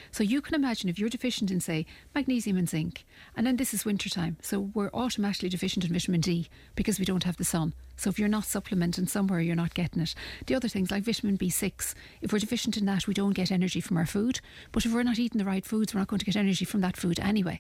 So 0.10 0.24
you 0.24 0.42
can 0.42 0.56
imagine 0.56 0.90
if 0.90 0.98
you're 0.98 1.10
deficient 1.10 1.52
in, 1.52 1.60
say, 1.60 1.86
magnesium 2.16 2.58
and 2.58 2.68
zinc, 2.68 3.06
and 3.38 3.46
then 3.46 3.58
this 3.58 3.72
is 3.72 3.86
wintertime, 3.86 4.38
so 4.42 4.72
we're 4.74 4.90
automatically 4.92 5.50
deficient 5.50 5.86
in 5.86 5.94
vitamin 5.94 6.20
D 6.20 6.50
because 6.76 6.98
we 6.98 7.06
don't 7.06 7.24
have 7.24 7.38
the 7.38 7.44
sun. 7.44 7.76
So 7.96 8.10
if 8.10 8.18
you're 8.18 8.28
not 8.28 8.46
supplementing 8.46 9.06
somewhere, 9.06 9.42
you're 9.42 9.56
not 9.56 9.76
getting 9.76 10.02
it. 10.02 10.16
The 10.48 10.56
other 10.56 10.68
things 10.68 10.90
like 10.90 11.04
vitamin 11.04 11.38
B6, 11.38 11.94
if 12.24 12.34
we're 12.34 12.40
deficient 12.40 12.76
in 12.76 12.86
that, 12.88 13.06
we 13.06 13.14
don't 13.14 13.36
get 13.36 13.52
energy 13.52 13.80
from 13.80 13.98
our 13.98 14.08
food. 14.08 14.40
But 14.72 14.84
if 14.84 14.92
we're 14.92 15.04
not 15.04 15.20
eating 15.20 15.38
the 15.38 15.46
right 15.46 15.64
foods, 15.64 15.94
we're 15.94 16.02
not 16.02 16.08
going 16.08 16.20
to 16.20 16.26
get 16.26 16.36
energy 16.36 16.66
from 16.66 16.82
that 16.82 16.98
food 16.98 17.20
anyway. 17.20 17.60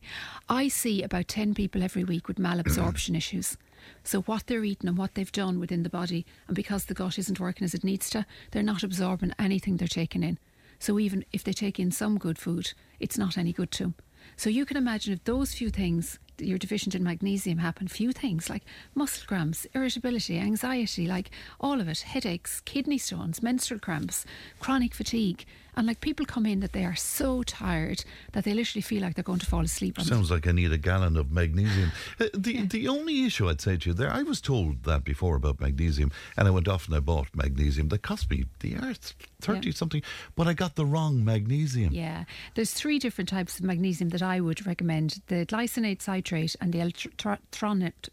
I 0.49 0.69
see 0.69 1.03
about 1.03 1.27
10 1.27 1.53
people 1.53 1.84
every 1.84 2.03
week 2.03 2.27
with 2.27 2.38
malabsorption 2.38 3.15
issues. 3.15 3.55
So 4.03 4.22
what 4.22 4.47
they're 4.47 4.64
eating 4.64 4.88
and 4.88 4.97
what 4.97 5.15
they've 5.15 5.31
done 5.31 5.60
within 5.60 5.84
the 5.84 5.89
body, 5.89 6.26
and 6.47 6.55
because 6.55 6.85
the 6.85 6.93
gut 6.93 7.19
isn't 7.19 7.39
working 7.39 7.65
as 7.65 7.73
it 7.73 7.84
needs 7.84 8.10
to, 8.11 8.26
they're 8.51 8.64
not 8.64 8.84
absorbing 8.84 9.34
anything 9.39 9.77
they're 9.77 9.88
taking 9.88 10.23
in. 10.23 10.38
So 10.80 10.99
even 10.99 11.23
if 11.31 11.43
they 11.43 11.53
take 11.53 11.80
in 11.80 11.91
some 11.91 12.18
good 12.18 12.38
food, 12.38 12.73
it's 12.99 13.18
not 13.18 13.38
any 13.38 13.53
good 13.53 13.72
to 13.72 13.84
them. 13.84 13.95
So 14.35 14.49
you 14.49 14.65
can 14.65 14.77
imagine 14.77 15.14
if 15.14 15.23
those 15.23 15.53
few 15.53 15.69
things 15.69 16.19
you're 16.38 16.57
deficient 16.57 16.95
in 16.95 17.03
magnesium 17.03 17.57
happen, 17.60 17.88
few 17.88 18.11
things 18.11 18.49
like 18.49 18.64
muscle 18.95 19.23
cramps, 19.27 19.65
irritability, 19.73 20.38
anxiety, 20.39 21.07
like 21.07 21.30
all 21.60 21.80
of 21.81 21.88
it, 21.88 22.01
headaches, 22.01 22.61
kidney 22.61 22.97
stones, 22.97 23.41
menstrual 23.43 23.80
cramps, 23.80 24.26
chronic 24.60 24.93
fatigue. 24.93 25.45
And 25.76 25.88
like 25.88 26.01
people 26.01 26.27
come 26.27 26.45
in 26.45 26.60
that 26.60 26.72
they 26.73 26.85
are 26.85 26.95
so 26.95 27.41
tired 27.41 28.05
that 28.34 28.43
they 28.43 28.53
literally 28.53 28.84
feel 28.84 29.01
like 29.01 29.15
they're 29.15 29.23
going 29.23 29.39
to 29.39 29.45
fall 29.47 29.61
asleep. 29.61 29.97
On 29.97 30.05
Sounds 30.05 30.30
like 30.30 30.45
I 30.45 30.51
need 30.51 30.72
a 30.72 30.77
gallon 30.77 31.18
of 31.18 31.31
magnesium. 31.31 31.91
Uh, 32.19 32.26
the 32.35 32.61
the 32.68 32.88
only 32.88 33.26
issue 33.26 33.49
I'd 33.49 33.60
say 33.60 33.76
to 33.77 33.89
you 33.89 33.93
there, 33.95 34.11
I 34.11 34.22
was 34.22 34.39
told 34.39 34.84
that 34.84 35.03
before 35.03 35.35
about 35.35 35.60
magnesium, 35.60 36.11
and 36.38 36.47
I 36.47 36.51
went 36.51 36.68
off 36.68 36.85
and 36.85 36.95
I 36.95 36.99
bought 36.99 37.30
magnesium 37.34 37.88
that 37.89 38.03
cost 38.03 38.30
me 38.30 38.45
the 38.60 38.76
earth 38.76 39.15
thirty 39.41 39.69
Yeah. 39.69 39.73
something, 39.73 40.03
but 40.35 40.47
I 40.47 40.53
got 40.53 40.76
the 40.76 40.85
wrong 40.85 41.26
magnesium. 41.26 41.91
Yeah, 41.91 42.26
there's 42.53 42.72
three 42.72 42.99
different 42.99 43.30
types 43.30 43.57
of 43.57 43.65
magnesium 43.65 44.10
that 44.10 44.22
I 44.22 44.41
would 44.41 44.68
recommend: 44.68 45.22
the 45.26 45.43
glycinate 45.47 46.03
citrate 46.23 46.55
and 46.61 46.71
the 46.71 46.79
L-tronate. 46.79 48.09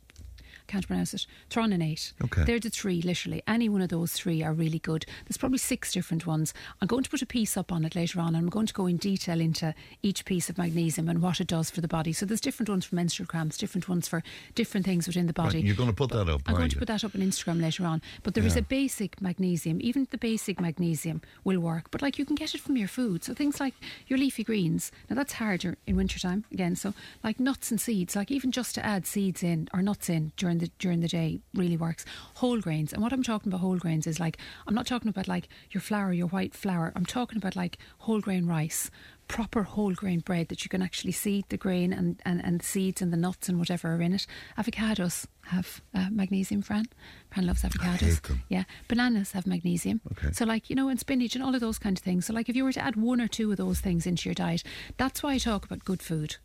Can't 0.70 0.86
pronounce 0.86 1.12
it. 1.14 1.26
Troninate. 1.50 2.12
Okay. 2.24 2.44
They're 2.44 2.60
the 2.60 2.70
three, 2.70 3.02
literally. 3.02 3.42
Any 3.48 3.68
one 3.68 3.82
of 3.82 3.88
those 3.88 4.12
three 4.12 4.40
are 4.44 4.52
really 4.52 4.78
good. 4.78 5.04
There's 5.26 5.36
probably 5.36 5.58
six 5.58 5.92
different 5.92 6.26
ones. 6.28 6.54
I'm 6.80 6.86
going 6.86 7.02
to 7.02 7.10
put 7.10 7.22
a 7.22 7.26
piece 7.26 7.56
up 7.56 7.72
on 7.72 7.84
it 7.84 7.96
later 7.96 8.20
on, 8.20 8.28
and 8.28 8.44
I'm 8.44 8.48
going 8.48 8.66
to 8.66 8.72
go 8.72 8.86
in 8.86 8.96
detail 8.96 9.40
into 9.40 9.74
each 10.00 10.24
piece 10.24 10.48
of 10.48 10.58
magnesium 10.58 11.08
and 11.08 11.20
what 11.20 11.40
it 11.40 11.48
does 11.48 11.70
for 11.70 11.80
the 11.80 11.88
body. 11.88 12.12
So 12.12 12.24
there's 12.24 12.40
different 12.40 12.68
ones 12.68 12.84
for 12.84 12.94
menstrual 12.94 13.26
cramps, 13.26 13.58
different 13.58 13.88
ones 13.88 14.06
for 14.06 14.22
different 14.54 14.86
things 14.86 15.08
within 15.08 15.26
the 15.26 15.32
body. 15.32 15.58
Right, 15.58 15.64
you're 15.64 15.74
going 15.74 15.88
to 15.88 15.94
put 15.94 16.10
that 16.12 16.28
up, 16.28 16.42
I'm 16.46 16.54
going 16.54 16.70
to 16.70 16.78
put 16.78 16.86
that 16.86 17.02
up 17.02 17.16
on 17.16 17.20
Instagram 17.20 17.60
later 17.60 17.84
on. 17.84 18.00
But 18.22 18.34
there 18.34 18.44
is 18.46 18.54
Yeah. 18.54 18.60
a 18.60 18.62
basic 18.62 19.20
magnesium. 19.20 19.78
Even 19.80 20.06
the 20.12 20.18
basic 20.18 20.60
magnesium 20.60 21.20
will 21.42 21.58
work. 21.58 21.90
But 21.90 22.00
like 22.00 22.16
you 22.16 22.24
can 22.24 22.36
get 22.36 22.54
it 22.54 22.60
from 22.60 22.76
your 22.76 22.86
food. 22.88 23.24
So 23.24 23.34
things 23.34 23.58
like 23.58 23.74
your 24.06 24.20
leafy 24.20 24.44
greens. 24.44 24.92
Now 25.08 25.16
that's 25.16 25.32
harder 25.34 25.76
in 25.86 25.96
wintertime 25.96 26.44
again. 26.52 26.76
So 26.76 26.94
like 27.24 27.40
nuts 27.40 27.72
and 27.72 27.80
seeds, 27.80 28.14
like 28.14 28.30
even 28.30 28.52
just 28.52 28.76
to 28.76 28.86
add 28.86 29.04
seeds 29.04 29.42
in 29.42 29.68
or 29.74 29.82
nuts 29.82 30.08
in 30.08 30.30
during 30.36 30.58
the 30.60 30.70
during 30.78 31.00
the 31.00 31.08
day 31.08 31.40
really 31.54 31.76
works. 31.76 32.04
Whole 32.34 32.60
grains. 32.60 32.92
And 32.92 33.02
what 33.02 33.12
I'm 33.12 33.22
talking 33.22 33.50
about 33.50 33.60
whole 33.60 33.78
grains 33.78 34.06
is 34.06 34.20
like 34.20 34.38
I'm 34.66 34.74
not 34.74 34.86
talking 34.86 35.08
about 35.08 35.28
like 35.28 35.48
your 35.70 35.80
flour, 35.80 36.12
your 36.12 36.28
white 36.28 36.54
flour. 36.54 36.92
I'm 36.94 37.06
talking 37.06 37.38
about 37.38 37.56
like 37.56 37.78
whole 37.98 38.20
grain 38.20 38.46
rice 38.46 38.90
proper 39.30 39.62
whole 39.62 39.94
grain 39.94 40.18
bread 40.18 40.48
that 40.48 40.64
you 40.64 40.68
can 40.68 40.82
actually 40.82 41.12
see 41.12 41.44
the 41.50 41.56
grain 41.56 41.92
and, 41.92 42.20
and, 42.24 42.44
and 42.44 42.64
seeds 42.64 43.00
and 43.00 43.12
the 43.12 43.16
nuts 43.16 43.48
and 43.48 43.60
whatever 43.60 43.94
are 43.94 44.02
in 44.02 44.12
it. 44.12 44.26
Avocados 44.58 45.26
have 45.46 45.80
uh, 45.94 46.08
magnesium, 46.10 46.62
Fran. 46.62 46.86
Fran 47.30 47.46
loves 47.46 47.62
avocados. 47.62 48.38
Yeah. 48.48 48.64
Bananas 48.88 49.30
have 49.30 49.46
magnesium. 49.46 50.00
Okay. 50.12 50.32
So, 50.32 50.44
like, 50.44 50.68
you 50.68 50.74
know, 50.74 50.88
and 50.88 50.98
spinach 50.98 51.36
and 51.36 51.44
all 51.44 51.54
of 51.54 51.60
those 51.60 51.78
kind 51.78 51.96
of 51.96 52.02
things. 52.02 52.26
So, 52.26 52.34
like, 52.34 52.48
if 52.48 52.56
you 52.56 52.64
were 52.64 52.72
to 52.72 52.84
add 52.84 52.96
one 52.96 53.20
or 53.20 53.28
two 53.28 53.52
of 53.52 53.56
those 53.56 53.78
things 53.78 54.04
into 54.04 54.28
your 54.28 54.34
diet, 54.34 54.64
that's 54.96 55.22
why 55.22 55.34
I 55.34 55.38
talk 55.38 55.64
about 55.64 55.84
good 55.84 56.02
food. 56.02 56.36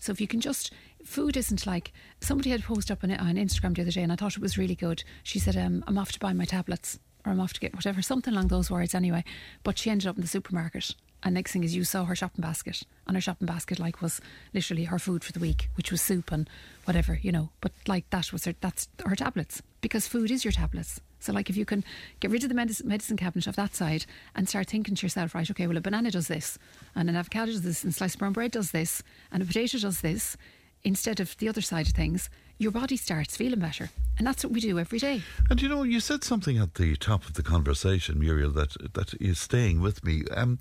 So, 0.00 0.10
if 0.10 0.20
you 0.20 0.26
can 0.26 0.40
just, 0.40 0.72
food 1.04 1.36
isn't 1.36 1.66
like, 1.66 1.92
somebody 2.20 2.50
had 2.50 2.64
posted 2.64 2.92
up 2.92 3.04
on, 3.04 3.10
on 3.12 3.36
Instagram 3.36 3.74
the 3.74 3.82
other 3.82 3.90
day 3.90 4.02
and 4.02 4.12
I 4.12 4.16
thought 4.16 4.36
it 4.36 4.42
was 4.42 4.58
really 4.58 4.74
good. 4.74 5.04
She 5.22 5.38
said, 5.38 5.56
um, 5.56 5.84
I'm 5.86 5.98
off 5.98 6.12
to 6.12 6.18
buy 6.18 6.32
my 6.32 6.44
tablets 6.44 6.98
or 7.24 7.32
I'm 7.32 7.40
off 7.40 7.52
to 7.54 7.60
get 7.60 7.74
whatever, 7.74 8.02
something 8.02 8.32
along 8.32 8.48
those 8.48 8.70
words 8.70 8.94
anyway. 8.94 9.24
But 9.62 9.78
she 9.78 9.90
ended 9.90 10.08
up 10.08 10.16
in 10.16 10.22
the 10.22 10.28
supermarket. 10.28 10.94
And 11.22 11.34
next 11.34 11.52
thing 11.52 11.64
is 11.64 11.74
you 11.74 11.84
saw 11.84 12.04
her 12.04 12.14
shopping 12.14 12.42
basket. 12.42 12.82
And 13.06 13.16
her 13.16 13.20
shopping 13.20 13.46
basket 13.46 13.78
like 13.78 14.02
was 14.02 14.20
literally 14.52 14.84
her 14.84 14.98
food 14.98 15.24
for 15.24 15.32
the 15.32 15.40
week, 15.40 15.70
which 15.74 15.90
was 15.90 16.02
soup 16.02 16.30
and 16.30 16.48
whatever, 16.84 17.18
you 17.22 17.32
know. 17.32 17.48
But 17.62 17.72
like 17.86 18.08
that 18.10 18.30
was 18.30 18.44
her 18.44 18.54
that's 18.60 18.88
her 19.06 19.16
tablets. 19.16 19.62
Because 19.80 20.06
food 20.06 20.30
is 20.30 20.44
your 20.44 20.52
tablets. 20.52 21.00
So 21.20 21.32
like 21.32 21.48
if 21.48 21.56
you 21.56 21.64
can 21.64 21.82
get 22.20 22.30
rid 22.30 22.42
of 22.42 22.50
the 22.50 22.54
medicine, 22.54 22.86
medicine 22.86 23.16
cabinet 23.16 23.46
of 23.46 23.56
that 23.56 23.74
side 23.74 24.04
and 24.34 24.46
start 24.46 24.68
thinking 24.68 24.94
to 24.94 25.06
yourself, 25.06 25.34
right, 25.34 25.50
okay, 25.50 25.66
well 25.66 25.78
a 25.78 25.80
banana 25.80 26.10
does 26.10 26.28
this 26.28 26.58
and 26.94 27.08
an 27.08 27.16
avocado 27.16 27.52
does 27.52 27.62
this 27.62 27.82
and 27.82 27.94
sliced 27.94 28.18
brown 28.18 28.34
bread 28.34 28.50
does 28.50 28.72
this 28.72 29.02
and 29.32 29.42
a 29.42 29.46
potato 29.46 29.78
does 29.78 30.02
this 30.02 30.36
instead 30.84 31.20
of 31.20 31.36
the 31.38 31.48
other 31.48 31.60
side 31.60 31.88
of 31.88 31.94
things, 31.94 32.30
your 32.58 32.70
body 32.70 32.96
starts 32.96 33.36
feeling 33.36 33.58
better. 33.58 33.90
And 34.18 34.26
that's 34.26 34.44
what 34.44 34.52
we 34.52 34.60
do 34.60 34.78
every 34.78 34.98
day. 34.98 35.22
And 35.50 35.60
you 35.60 35.68
know, 35.68 35.82
you 35.82 36.00
said 36.00 36.22
something 36.22 36.58
at 36.58 36.74
the 36.74 36.94
top 36.96 37.24
of 37.24 37.34
the 37.34 37.42
conversation, 37.42 38.20
Muriel, 38.20 38.52
that 38.52 38.76
that 38.94 39.14
is 39.20 39.40
staying 39.40 39.80
with 39.80 40.04
me. 40.04 40.22
Um, 40.30 40.58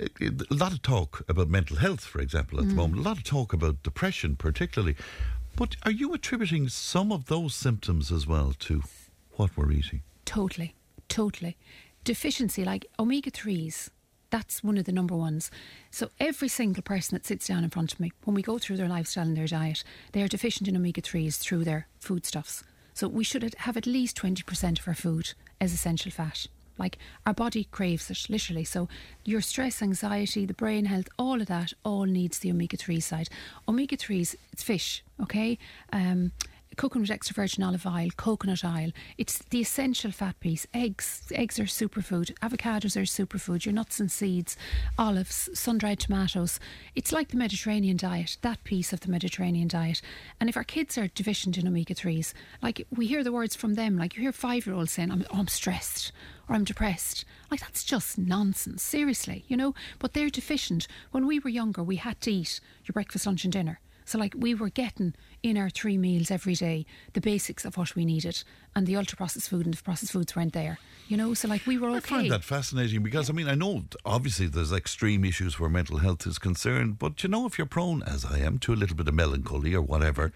a 0.00 0.54
lot 0.54 0.72
of 0.72 0.82
talk 0.82 1.22
about 1.28 1.48
mental 1.48 1.76
health, 1.76 2.04
for 2.04 2.20
example, 2.20 2.58
at 2.58 2.68
the 2.68 2.74
moment. 2.74 3.00
A 3.00 3.08
lot 3.08 3.18
of 3.18 3.24
talk 3.24 3.52
about 3.52 3.82
depression, 3.82 4.36
particularly. 4.36 4.96
But 5.54 5.76
are 5.84 5.90
you 5.90 6.14
attributing 6.14 6.68
some 6.68 7.12
of 7.12 7.26
those 7.26 7.54
symptoms 7.54 8.10
as 8.10 8.26
well 8.26 8.54
to 8.60 8.82
what 9.32 9.56
we're 9.56 9.70
eating? 9.70 10.02
Totally, 10.24 10.74
totally. 11.08 11.56
Deficiency, 12.04 12.64
like 12.64 12.86
omega 12.98 13.30
3s, 13.30 13.90
that's 14.32 14.64
one 14.64 14.78
of 14.78 14.86
the 14.86 14.92
number 14.92 15.14
ones. 15.14 15.50
So, 15.90 16.10
every 16.18 16.48
single 16.48 16.82
person 16.82 17.14
that 17.14 17.26
sits 17.26 17.46
down 17.46 17.64
in 17.64 17.70
front 17.70 17.92
of 17.92 18.00
me, 18.00 18.12
when 18.24 18.34
we 18.34 18.42
go 18.42 18.58
through 18.58 18.78
their 18.78 18.88
lifestyle 18.88 19.26
and 19.26 19.36
their 19.36 19.46
diet, 19.46 19.84
they 20.12 20.22
are 20.22 20.28
deficient 20.28 20.68
in 20.68 20.76
omega 20.76 21.02
3s 21.02 21.38
through 21.38 21.64
their 21.64 21.86
foodstuffs. 22.00 22.64
So, 22.94 23.06
we 23.06 23.24
should 23.24 23.54
have 23.58 23.76
at 23.76 23.86
least 23.86 24.16
20% 24.16 24.80
of 24.80 24.88
our 24.88 24.94
food 24.94 25.34
as 25.60 25.74
essential 25.74 26.10
fat. 26.10 26.46
Like 26.78 26.96
our 27.26 27.34
body 27.34 27.68
craves 27.70 28.10
it, 28.10 28.30
literally. 28.30 28.64
So, 28.64 28.88
your 29.26 29.42
stress, 29.42 29.82
anxiety, 29.82 30.46
the 30.46 30.54
brain 30.54 30.86
health, 30.86 31.08
all 31.18 31.42
of 31.42 31.46
that, 31.48 31.74
all 31.84 32.04
needs 32.06 32.38
the 32.38 32.50
omega 32.50 32.78
3 32.78 33.00
side. 33.00 33.28
Omega 33.68 33.98
3s, 33.98 34.34
it's 34.50 34.62
fish, 34.62 35.04
okay? 35.20 35.58
Um, 35.92 36.32
with 36.80 37.10
extra 37.10 37.34
virgin 37.34 37.62
olive 37.62 37.86
oil, 37.86 38.08
coconut 38.16 38.64
oil. 38.64 38.90
It's 39.18 39.38
the 39.50 39.60
essential 39.60 40.10
fat 40.10 40.38
piece. 40.40 40.66
Eggs, 40.74 41.22
eggs 41.34 41.58
are 41.58 41.64
superfood. 41.64 42.32
Avocados 42.40 42.96
are 42.96 43.02
superfood. 43.02 43.64
Your 43.64 43.74
nuts 43.74 44.00
and 44.00 44.10
seeds, 44.10 44.56
olives, 44.98 45.48
sun-dried 45.54 46.00
tomatoes. 46.00 46.58
It's 46.94 47.12
like 47.12 47.28
the 47.28 47.36
Mediterranean 47.36 47.96
diet. 47.96 48.36
That 48.42 48.64
piece 48.64 48.92
of 48.92 49.00
the 49.00 49.10
Mediterranean 49.10 49.68
diet. 49.68 50.02
And 50.40 50.48
if 50.48 50.56
our 50.56 50.64
kids 50.64 50.98
are 50.98 51.08
deficient 51.08 51.56
in 51.56 51.68
omega 51.68 51.94
threes, 51.94 52.34
like 52.62 52.86
we 52.94 53.06
hear 53.06 53.24
the 53.24 53.32
words 53.32 53.54
from 53.54 53.74
them, 53.74 53.96
like 53.96 54.16
you 54.16 54.22
hear 54.22 54.32
five-year-olds 54.32 54.92
saying, 54.92 55.10
"I'm, 55.10 55.24
oh, 55.32 55.38
I'm 55.38 55.48
stressed." 55.48 56.12
Or 56.48 56.56
I'm 56.56 56.64
depressed. 56.64 57.24
Like, 57.52 57.60
that's 57.60 57.84
just 57.84 58.18
nonsense, 58.18 58.82
seriously, 58.82 59.44
you 59.46 59.56
know? 59.56 59.76
But 60.00 60.12
they're 60.12 60.28
deficient. 60.28 60.88
When 61.12 61.24
we 61.24 61.38
were 61.38 61.48
younger, 61.48 61.84
we 61.84 61.96
had 61.96 62.20
to 62.22 62.32
eat 62.32 62.58
your 62.84 62.92
breakfast, 62.92 63.26
lunch, 63.26 63.44
and 63.44 63.52
dinner. 63.52 63.78
So, 64.04 64.18
like, 64.18 64.34
we 64.36 64.54
were 64.54 64.68
getting 64.68 65.14
in 65.42 65.56
our 65.56 65.70
three 65.70 65.98
meals 65.98 66.30
every 66.30 66.54
day 66.54 66.86
the 67.12 67.20
basics 67.20 67.64
of 67.64 67.76
what 67.76 67.94
we 67.94 68.04
needed, 68.04 68.42
and 68.74 68.86
the 68.86 68.96
ultra 68.96 69.16
processed 69.16 69.48
food 69.48 69.66
and 69.66 69.74
the 69.74 69.82
processed 69.82 70.12
foods 70.12 70.34
weren't 70.34 70.52
there. 70.52 70.78
You 71.08 71.16
know, 71.16 71.34
so 71.34 71.48
like 71.48 71.66
we 71.66 71.78
were 71.78 71.90
okay. 71.90 71.96
I 71.96 72.00
find 72.00 72.30
that 72.30 72.44
fascinating 72.44 73.02
because 73.02 73.28
I 73.28 73.32
mean 73.32 73.48
I 73.48 73.54
know 73.54 73.84
obviously 74.04 74.46
there's 74.46 74.72
extreme 74.72 75.24
issues 75.24 75.60
where 75.60 75.68
mental 75.68 75.98
health 75.98 76.26
is 76.26 76.38
concerned, 76.38 76.98
but 76.98 77.22
you 77.22 77.28
know 77.28 77.44
if 77.46 77.58
you're 77.58 77.66
prone, 77.66 78.02
as 78.02 78.24
I 78.24 78.38
am, 78.38 78.58
to 78.60 78.72
a 78.72 78.76
little 78.76 78.96
bit 78.96 79.08
of 79.08 79.14
melancholy 79.14 79.74
or 79.74 79.82
whatever, 79.82 80.32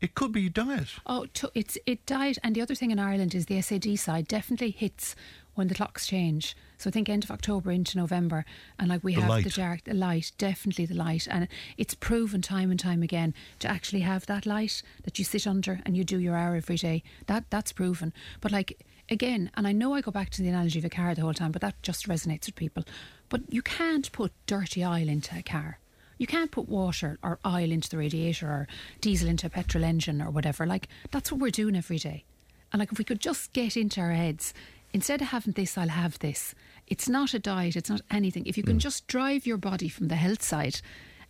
it 0.00 0.14
could 0.14 0.32
be 0.32 0.48
diet. 0.48 0.88
Oh, 1.06 1.26
to, 1.34 1.50
it's 1.54 1.76
it 1.86 2.04
died, 2.06 2.38
and 2.42 2.54
the 2.54 2.62
other 2.62 2.74
thing 2.74 2.90
in 2.90 2.98
Ireland 2.98 3.34
is 3.34 3.46
the 3.46 3.60
SAD 3.60 3.98
side 3.98 4.28
definitely 4.28 4.70
hits 4.70 5.14
when 5.54 5.68
the 5.68 5.74
clocks 5.74 6.06
change. 6.06 6.56
So 6.78 6.88
I 6.88 6.92
think 6.92 7.08
end 7.08 7.24
of 7.24 7.30
October 7.30 7.70
into 7.70 7.98
November, 7.98 8.44
and 8.78 8.88
like 8.88 9.04
we 9.04 9.14
The 9.14 9.20
have 9.20 9.30
light. 9.30 9.44
the 9.44 9.50
dark, 9.50 9.84
the 9.84 9.92
light, 9.94 10.32
definitely 10.38 10.86
the 10.86 10.94
light, 10.94 11.28
and 11.30 11.48
it's 11.76 11.94
proven 11.94 12.40
time 12.40 12.70
and 12.70 12.80
time 12.80 13.02
again 13.02 13.34
to 13.58 13.68
actually 13.68 14.00
have 14.00 14.24
that 14.26 14.46
light 14.46 14.82
that 15.02 15.18
you 15.18 15.24
sit 15.24 15.46
under 15.46 15.80
and 15.84 15.96
you 15.96 16.04
do 16.04 16.18
your 16.18 16.36
hour 16.36 16.54
every 16.56 16.76
day. 16.76 17.02
That 17.26 17.50
that's 17.50 17.72
proven. 17.72 18.14
But 18.40 18.52
like 18.52 18.80
again, 19.10 19.50
and 19.54 19.66
I 19.66 19.72
know 19.72 19.92
I 19.92 20.00
go 20.00 20.12
back 20.12 20.30
to 20.30 20.42
the 20.42 20.48
analogy 20.48 20.78
of 20.78 20.84
a 20.84 20.88
car 20.88 21.14
the 21.14 21.22
whole 21.22 21.34
time, 21.34 21.52
but 21.52 21.60
that 21.62 21.82
just 21.82 22.08
resonates 22.08 22.46
with 22.46 22.54
people. 22.54 22.84
But 23.28 23.42
you 23.52 23.60
can't 23.60 24.10
put 24.12 24.32
dirty 24.46 24.82
oil 24.84 25.08
into 25.08 25.36
a 25.36 25.42
car. 25.42 25.79
You 26.20 26.26
can't 26.26 26.50
put 26.50 26.68
water 26.68 27.18
or 27.22 27.38
oil 27.46 27.72
into 27.72 27.88
the 27.88 27.96
radiator 27.96 28.46
or 28.46 28.68
diesel 29.00 29.26
into 29.26 29.46
a 29.46 29.50
petrol 29.50 29.84
engine 29.84 30.20
or 30.20 30.30
whatever. 30.30 30.66
Like, 30.66 30.86
that's 31.10 31.32
what 31.32 31.40
we're 31.40 31.50
doing 31.50 31.74
every 31.74 31.96
day. 31.96 32.24
And 32.70 32.78
like, 32.78 32.92
if 32.92 32.98
we 32.98 33.04
could 33.04 33.20
just 33.20 33.54
get 33.54 33.74
into 33.74 34.02
our 34.02 34.10
heads, 34.10 34.52
instead 34.92 35.22
of 35.22 35.28
having 35.28 35.54
this, 35.54 35.78
I'll 35.78 35.88
have 35.88 36.18
this. 36.18 36.54
It's 36.86 37.08
not 37.08 37.32
a 37.32 37.38
diet, 37.38 37.74
it's 37.74 37.88
not 37.88 38.02
anything. 38.10 38.44
If 38.44 38.58
you 38.58 38.62
can 38.62 38.76
mm. 38.76 38.80
just 38.80 39.06
drive 39.06 39.46
your 39.46 39.56
body 39.56 39.88
from 39.88 40.08
the 40.08 40.16
health 40.16 40.42
side 40.42 40.82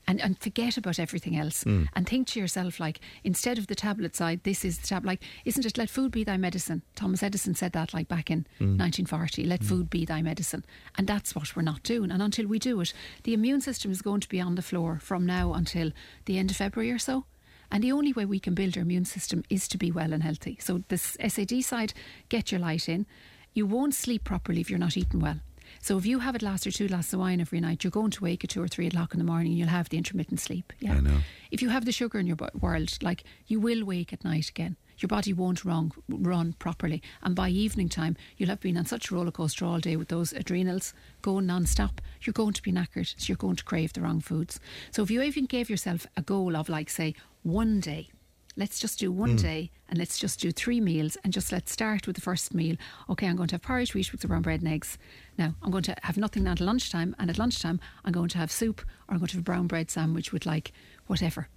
and, 0.09 0.20
and 0.20 0.39
forget 0.39 0.77
about 0.77 0.98
everything 0.98 1.36
else 1.36 1.64
Mm. 1.64 1.89
and 1.94 2.09
think 2.09 2.27
to 2.28 2.40
yourself 2.40 2.81
like 2.81 3.01
instead 3.22 3.59
of 3.59 3.66
the 3.66 3.74
tablet 3.74 4.16
side 4.16 4.40
this 4.44 4.64
is 4.64 4.78
the 4.78 4.86
tablet 4.86 5.06
like 5.09 5.22
isn't 5.44 5.64
it 5.66 5.78
let 5.78 5.90
food 5.90 6.10
be 6.10 6.24
thy 6.24 6.36
medicine. 6.36 6.82
Thomas 6.94 7.22
edison 7.22 7.55
said 7.55 7.72
that 7.72 7.94
like 7.94 8.09
back 8.09 8.31
in 8.31 8.40
Mm. 8.60 8.78
1940 8.78 9.44
let 9.44 9.62
food 9.62 9.90
be 9.90 10.05
thy 10.05 10.22
medicine. 10.22 10.64
And 10.97 11.06
that's 11.06 11.35
what 11.35 11.55
we're 11.55 11.62
not 11.62 11.82
doing. 11.82 12.10
And 12.10 12.22
until 12.22 12.47
we 12.47 12.59
do 12.59 12.81
it 12.81 12.93
the 13.24 13.35
immune 13.35 13.60
system 13.60 13.90
is 13.90 14.02
going 14.02 14.20
to 14.20 14.28
be 14.28 14.40
on 14.40 14.55
the 14.55 14.62
floor 14.62 14.98
from 15.01 15.27
now 15.27 15.52
until 15.55 15.93
the 16.24 16.39
end 16.39 16.51
of 16.51 16.56
february 16.56 16.90
or 16.90 16.98
so. 16.98 17.24
And 17.70 17.85
the 17.85 17.93
only 17.93 18.12
way 18.12 18.24
we 18.24 18.40
can 18.40 18.55
build 18.55 18.77
our 18.77 18.82
immune 18.82 19.05
system 19.05 19.44
is 19.48 19.68
to 19.68 19.78
be 19.78 19.93
well 19.93 20.12
and 20.12 20.22
healthy. 20.24 20.59
So 20.60 20.82
this 20.89 21.16
sad 21.28 21.64
side 21.64 21.93
get 22.28 22.51
your 22.51 22.60
light 22.60 22.89
in. 22.89 23.06
You 23.55 23.66
won't 23.66 23.94
sleep 23.94 24.24
properly 24.24 24.60
if 24.60 24.70
you're 24.70 24.78
not 24.86 24.97
eating 24.97 25.20
well 25.20 25.40
so 25.81 25.97
if 25.98 26.05
you 26.07 26.19
have 26.20 26.35
a 26.35 26.39
glass 26.39 26.66
or 26.66 26.70
two 26.70 26.89
glasses 26.89 27.15
of 27.15 27.20
wine 27.20 27.40
every 27.40 27.61
night, 27.61 27.82
you're 27.82 27.90
going 27.90 28.11
to 28.12 28.23
wake 28.24 28.44
at 28.44 28.51
two 28.51 28.62
or 28.62 28.69
three 28.69 28.86
o'clock 28.86 29.12
in 29.15 29.19
the 29.19 29.24
morning 29.24 29.52
and 29.52 29.59
you'll 29.59 29.69
have 29.69 29.89
the 29.89 29.97
intermittent 29.98 30.39
sleep. 30.40 30.73
Yeah. 30.78 30.94
I 30.94 31.01
know. 31.01 31.19
If 31.51 31.62
you 31.62 31.70
have 31.70 31.85
the 31.86 31.93
sugar 31.93 32.19
in 32.19 32.27
your 32.27 32.36
world, 32.61 32.98
like 33.02 33.24
you 33.47 33.59
will 33.61 33.85
wake 33.85 34.12
at 34.12 34.24
night 34.24 34.48
again. 34.48 34.77
Your 34.98 35.09
body 35.09 35.32
won't 35.32 35.65
run, 35.65 35.93
run 36.11 36.52
properly. 36.59 37.02
And 37.23 37.35
by 37.35 37.48
evening 37.48 37.89
time, 37.89 38.19
you'll 38.36 38.51
have 38.51 38.61
been 38.61 38.77
on 38.77 38.85
such 38.85 39.11
a 39.11 39.15
roller 39.15 39.31
coaster 39.31 39.65
all 39.65 39.81
day 39.81 39.97
with 39.97 40.09
those 40.09 40.35
adrenals 40.35 40.93
going 41.23 41.47
non-stop. 41.47 42.02
You're 42.20 42.35
going 42.35 42.52
to 42.52 42.62
be 42.62 42.70
knackered. 42.70 43.15
So 43.16 43.24
you're 43.28 43.36
going 43.39 43.57
to 43.57 43.65
crave 43.65 43.94
the 43.94 44.02
wrong 44.02 44.20
foods. 44.20 44.61
So 44.90 45.02
if 45.02 45.11
you 45.11 45.23
even 45.23 45.47
gave 45.47 45.70
yourself 45.70 46.07
a 46.19 46.23
goal 46.23 46.55
of 46.55 46.69
like, 46.69 46.90
say, 46.90 47.15
one 47.43 47.81
day, 47.81 48.11
let's 48.57 48.78
just 48.78 48.98
do 48.98 49.11
one 49.11 49.39
Mm. 49.39 49.43
day 49.43 49.70
and 49.89 49.98
let's 49.98 50.19
just 50.19 50.39
do 50.40 50.51
three 50.52 50.81
meals 50.82 51.16
and 51.24 51.32
just 51.32 51.51
let's 51.51 51.73
start 51.73 52.07
with 52.07 52.16
the 52.16 52.20
first 52.23 52.52
meal. 52.52 52.77
Okay, 53.09 53.27
I'm 53.27 53.36
going 53.36 53.48
to 53.48 53.55
have 53.55 53.62
porridge, 53.62 53.94
wheat 53.94 54.12
with 54.12 54.27
brown 54.28 54.43
bread 54.43 54.61
and 54.61 54.70
eggs. 54.70 54.98
Now, 55.41 55.55
I'm 55.62 55.71
going 55.71 55.85
to 55.85 55.97
have 56.03 56.19
nothing 56.19 56.45
now 56.45 56.51
until 56.51 56.67
lunchtime, 56.67 57.17
and 57.19 57.31
at 57.31 57.39
lunchtime, 57.39 57.81
I'm 58.05 58.12
going 58.12 58.29
to 58.29 58.37
have 58.37 58.53
soup 58.53 58.83
or 59.09 59.15
I'm 59.15 59.21
going 59.21 59.29
to 59.29 59.37
have 59.37 59.41
a 59.41 59.43
brown 59.43 59.69
bread 59.69 59.91
sandwich 59.91 60.35
with 60.35 60.45
like 60.45 60.71
whatever 61.07 61.49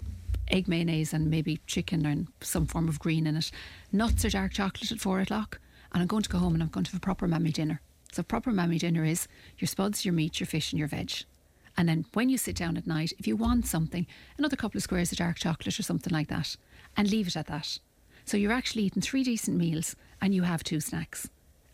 egg 0.47 0.69
mayonnaise 0.69 1.11
and 1.11 1.29
maybe 1.29 1.59
chicken 1.67 2.05
and 2.05 2.29
some 2.39 2.65
form 2.65 2.87
of 2.87 2.97
green 2.97 3.27
in 3.27 3.35
it. 3.35 3.51
Nuts 3.91 4.23
or 4.23 4.29
dark 4.29 4.53
chocolate 4.53 4.93
at 4.93 5.01
four 5.01 5.19
o'clock, 5.19 5.59
and 5.91 6.01
I'm 6.01 6.07
going 6.07 6.23
to 6.23 6.29
go 6.29 6.37
home 6.37 6.53
and 6.53 6.63
I'm 6.63 6.69
going 6.69 6.85
to 6.85 6.91
have 6.91 6.99
a 6.99 7.01
proper 7.01 7.27
mammy 7.27 7.51
dinner. 7.51 7.81
So, 8.13 8.23
proper 8.23 8.51
mammy 8.53 8.77
dinner 8.77 9.03
is 9.03 9.27
your 9.57 9.67
spuds, 9.67 10.05
your 10.05 10.13
meat, 10.13 10.39
your 10.39 10.47
fish, 10.47 10.71
and 10.71 10.79
your 10.79 10.87
veg. 10.87 11.11
And 11.75 11.89
then 11.89 12.05
when 12.13 12.29
you 12.29 12.37
sit 12.37 12.55
down 12.55 12.77
at 12.77 12.87
night, 12.87 13.11
if 13.19 13.27
you 13.27 13.35
want 13.35 13.67
something, 13.67 14.07
another 14.37 14.55
couple 14.55 14.77
of 14.77 14.83
squares 14.83 15.11
of 15.11 15.17
dark 15.17 15.39
chocolate 15.39 15.77
or 15.77 15.83
something 15.83 16.13
like 16.13 16.29
that, 16.29 16.55
and 16.95 17.11
leave 17.11 17.27
it 17.27 17.35
at 17.35 17.47
that. 17.47 17.79
So 18.23 18.37
you're 18.37 18.53
actually 18.53 18.83
eating 18.83 19.01
three 19.01 19.25
decent 19.25 19.57
meals 19.57 19.97
and 20.21 20.33
you 20.33 20.43
have 20.43 20.63
two 20.63 20.79
snacks, 20.79 21.27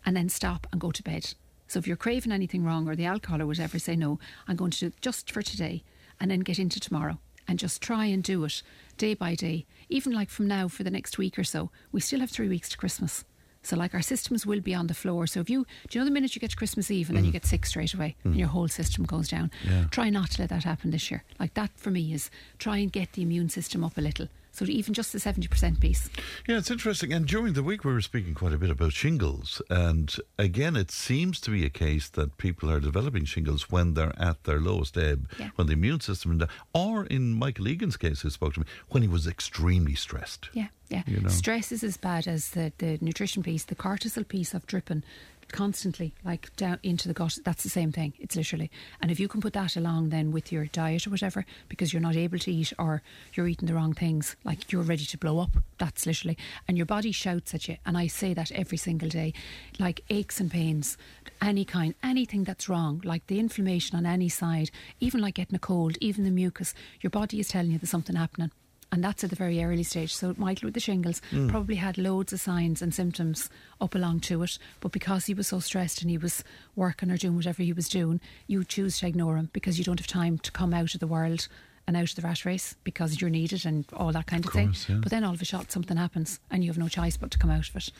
and 0.04 0.16
then 0.16 0.28
stop 0.28 0.66
and 0.72 0.80
go 0.80 0.90
to 0.90 1.04
bed. 1.04 1.34
So 1.70 1.78
if 1.78 1.86
you're 1.86 1.96
craving 1.96 2.32
anything 2.32 2.64
wrong 2.64 2.88
or 2.88 2.96
the 2.96 3.04
alcohol 3.04 3.40
or 3.40 3.46
whatever, 3.46 3.78
say 3.78 3.94
no, 3.94 4.18
I'm 4.48 4.56
going 4.56 4.72
to 4.72 4.80
do 4.80 4.86
it 4.88 5.00
just 5.00 5.30
for 5.30 5.40
today, 5.40 5.84
and 6.18 6.28
then 6.28 6.40
get 6.40 6.58
into 6.58 6.80
tomorrow 6.80 7.20
and 7.46 7.60
just 7.60 7.80
try 7.80 8.06
and 8.06 8.24
do 8.24 8.44
it 8.44 8.60
day 8.98 9.14
by 9.14 9.36
day. 9.36 9.66
Even 9.88 10.12
like 10.12 10.30
from 10.30 10.48
now 10.48 10.66
for 10.66 10.82
the 10.82 10.90
next 10.90 11.16
week 11.16 11.38
or 11.38 11.44
so, 11.44 11.70
we 11.92 12.00
still 12.00 12.18
have 12.18 12.30
three 12.30 12.48
weeks 12.48 12.68
to 12.70 12.76
Christmas. 12.76 13.24
So 13.62 13.76
like 13.76 13.94
our 13.94 14.02
systems 14.02 14.44
will 14.44 14.60
be 14.60 14.74
on 14.74 14.88
the 14.88 14.94
floor. 14.94 15.28
So 15.28 15.38
if 15.38 15.48
you 15.48 15.64
do 15.88 15.98
you 15.98 16.00
know 16.00 16.06
the 16.06 16.10
minute 16.10 16.34
you 16.34 16.40
get 16.40 16.50
to 16.50 16.56
Christmas 16.56 16.90
Eve 16.90 17.08
and 17.08 17.16
then 17.16 17.24
you 17.24 17.30
mm. 17.30 17.34
get 17.34 17.46
sick 17.46 17.64
straight 17.64 17.94
away 17.94 18.16
and 18.24 18.34
mm. 18.34 18.38
your 18.38 18.48
whole 18.48 18.66
system 18.66 19.04
goes 19.04 19.28
down. 19.28 19.52
Yeah. 19.64 19.84
Try 19.92 20.10
not 20.10 20.32
to 20.32 20.42
let 20.42 20.50
that 20.50 20.64
happen 20.64 20.90
this 20.90 21.08
year. 21.08 21.22
Like 21.38 21.54
that 21.54 21.70
for 21.76 21.92
me 21.92 22.12
is 22.12 22.30
try 22.58 22.78
and 22.78 22.90
get 22.90 23.12
the 23.12 23.22
immune 23.22 23.48
system 23.48 23.84
up 23.84 23.96
a 23.96 24.00
little. 24.00 24.26
So 24.52 24.64
even 24.66 24.94
just 24.94 25.12
the 25.12 25.20
seventy 25.20 25.48
percent 25.48 25.80
piece. 25.80 26.10
Yeah, 26.48 26.58
it's 26.58 26.70
interesting. 26.70 27.12
And 27.12 27.26
during 27.26 27.52
the 27.54 27.62
week, 27.62 27.84
we 27.84 27.92
were 27.92 28.00
speaking 28.00 28.34
quite 28.34 28.52
a 28.52 28.58
bit 28.58 28.70
about 28.70 28.92
shingles. 28.92 29.62
And 29.70 30.14
again, 30.38 30.76
it 30.76 30.90
seems 30.90 31.40
to 31.42 31.50
be 31.50 31.64
a 31.64 31.70
case 31.70 32.08
that 32.10 32.36
people 32.36 32.70
are 32.70 32.80
developing 32.80 33.24
shingles 33.24 33.70
when 33.70 33.94
they're 33.94 34.12
at 34.18 34.42
their 34.44 34.60
lowest 34.60 34.96
ebb, 34.98 35.28
Yeah. 35.38 35.50
when 35.56 35.66
the 35.68 35.74
immune 35.74 36.00
system, 36.00 36.32
is 36.32 36.38
down. 36.38 36.48
or 36.74 37.06
in 37.06 37.34
Michael 37.34 37.68
Egan's 37.68 37.96
case, 37.96 38.20
who 38.22 38.30
spoke 38.30 38.54
to 38.54 38.60
me, 38.60 38.66
when 38.88 39.02
he 39.02 39.08
was 39.08 39.26
extremely 39.26 39.94
stressed. 39.94 40.50
Yeah, 40.52 40.68
yeah. 40.88 41.02
You 41.06 41.20
know. 41.20 41.28
Stress 41.28 41.70
is 41.72 41.82
as 41.84 41.96
bad 41.96 42.26
as 42.26 42.50
the, 42.50 42.72
the 42.78 42.98
nutrition 43.00 43.42
piece, 43.42 43.64
the 43.64 43.74
cortisol 43.76 44.26
piece 44.26 44.52
of 44.52 44.66
dripping 44.66 45.04
constantly, 45.52 46.14
like 46.24 46.54
down 46.56 46.78
into 46.82 47.08
the 47.08 47.14
gut. 47.14 47.38
That's 47.44 47.62
the 47.62 47.68
same 47.68 47.92
thing. 47.92 48.12
It's 48.18 48.36
literally. 48.36 48.70
And 49.00 49.10
if 49.10 49.20
you 49.20 49.28
can 49.28 49.40
put 49.40 49.52
that 49.54 49.76
along 49.76 50.10
then 50.10 50.32
with 50.32 50.52
your 50.52 50.66
diet 50.66 51.06
or 51.06 51.10
whatever, 51.10 51.44
because 51.68 51.92
you're 51.92 52.02
not 52.02 52.16
able 52.16 52.38
to 52.38 52.52
eat 52.52 52.72
or 52.78 53.02
you're 53.34 53.48
eating 53.48 53.66
the 53.66 53.74
wrong 53.74 53.92
things, 53.92 54.36
like 54.44 54.72
you're 54.72 54.82
ready 54.82 55.04
to 55.04 55.18
blow 55.18 55.38
up. 55.38 55.56
That's 55.78 56.06
literally. 56.06 56.38
And 56.68 56.76
your 56.76 56.86
body 56.86 57.12
shouts 57.12 57.54
at 57.54 57.68
you. 57.68 57.76
And 57.86 57.96
I 57.96 58.06
say 58.06 58.34
that 58.34 58.52
every 58.52 58.78
single 58.78 59.08
day, 59.08 59.32
like 59.78 60.02
aches 60.10 60.40
and 60.40 60.50
pains, 60.50 60.96
any 61.42 61.64
kind, 61.64 61.94
anything 62.02 62.44
that's 62.44 62.68
wrong, 62.68 63.00
like 63.04 63.26
the 63.26 63.38
inflammation 63.38 63.96
on 63.96 64.06
any 64.06 64.28
side, 64.28 64.70
even 65.00 65.20
like 65.20 65.34
getting 65.34 65.56
a 65.56 65.60
cold, 65.60 65.96
even 66.00 66.24
the 66.24 66.30
mucus, 66.30 66.74
your 67.00 67.10
body 67.10 67.40
is 67.40 67.48
telling 67.48 67.70
you 67.70 67.78
there's 67.78 67.90
something 67.90 68.16
happening 68.16 68.50
and 68.92 69.04
that's 69.04 69.22
at 69.24 69.30
the 69.30 69.36
very 69.36 69.62
early 69.62 69.82
stage. 69.82 70.14
So 70.14 70.34
Michael 70.36 70.66
with 70.66 70.74
the 70.74 70.80
shingles 70.80 71.22
Mm. 71.30 71.48
probably 71.48 71.76
had 71.76 71.96
loads 71.98 72.32
of 72.32 72.40
signs 72.40 72.82
and 72.82 72.92
symptoms 72.94 73.48
up 73.80 73.94
along 73.94 74.20
to 74.20 74.42
it, 74.42 74.58
but 74.80 74.92
because 74.92 75.26
he 75.26 75.34
was 75.34 75.46
so 75.48 75.60
stressed 75.60 76.02
and 76.02 76.10
he 76.10 76.18
was 76.18 76.42
working 76.76 77.10
or 77.10 77.16
doing 77.16 77.36
whatever 77.36 77.62
he 77.62 77.72
was 77.72 77.88
doing, 77.88 78.20
you 78.46 78.64
choose 78.64 78.98
to 78.98 79.06
ignore 79.06 79.36
him 79.36 79.48
because 79.52 79.78
you 79.78 79.84
don't 79.84 80.00
have 80.00 80.06
time 80.06 80.38
to 80.38 80.50
come 80.52 80.74
out 80.74 80.94
of 80.94 81.00
the 81.00 81.06
world 81.06 81.46
and 81.90 81.96
out 81.96 82.08
of 82.10 82.14
the 82.14 82.22
rat 82.22 82.44
race 82.44 82.76
because 82.84 83.20
you're 83.20 83.30
needed 83.30 83.66
and 83.66 83.84
all 83.92 84.12
that 84.12 84.26
kind 84.28 84.44
of, 84.44 84.52
course, 84.52 84.84
thing. 84.84 84.96
yeah. 84.96 85.00
But 85.02 85.10
then 85.10 85.24
all 85.24 85.34
of 85.34 85.42
a 85.42 85.44
shot 85.44 85.72
something 85.72 85.96
happens 85.96 86.38
and 86.48 86.62
you 86.62 86.70
have 86.70 86.78
no 86.78 86.86
choice 86.86 87.16
but 87.16 87.32
to 87.32 87.38
come 87.38 87.50
out 87.50 87.68
of 87.68 87.74
it. 87.74 87.90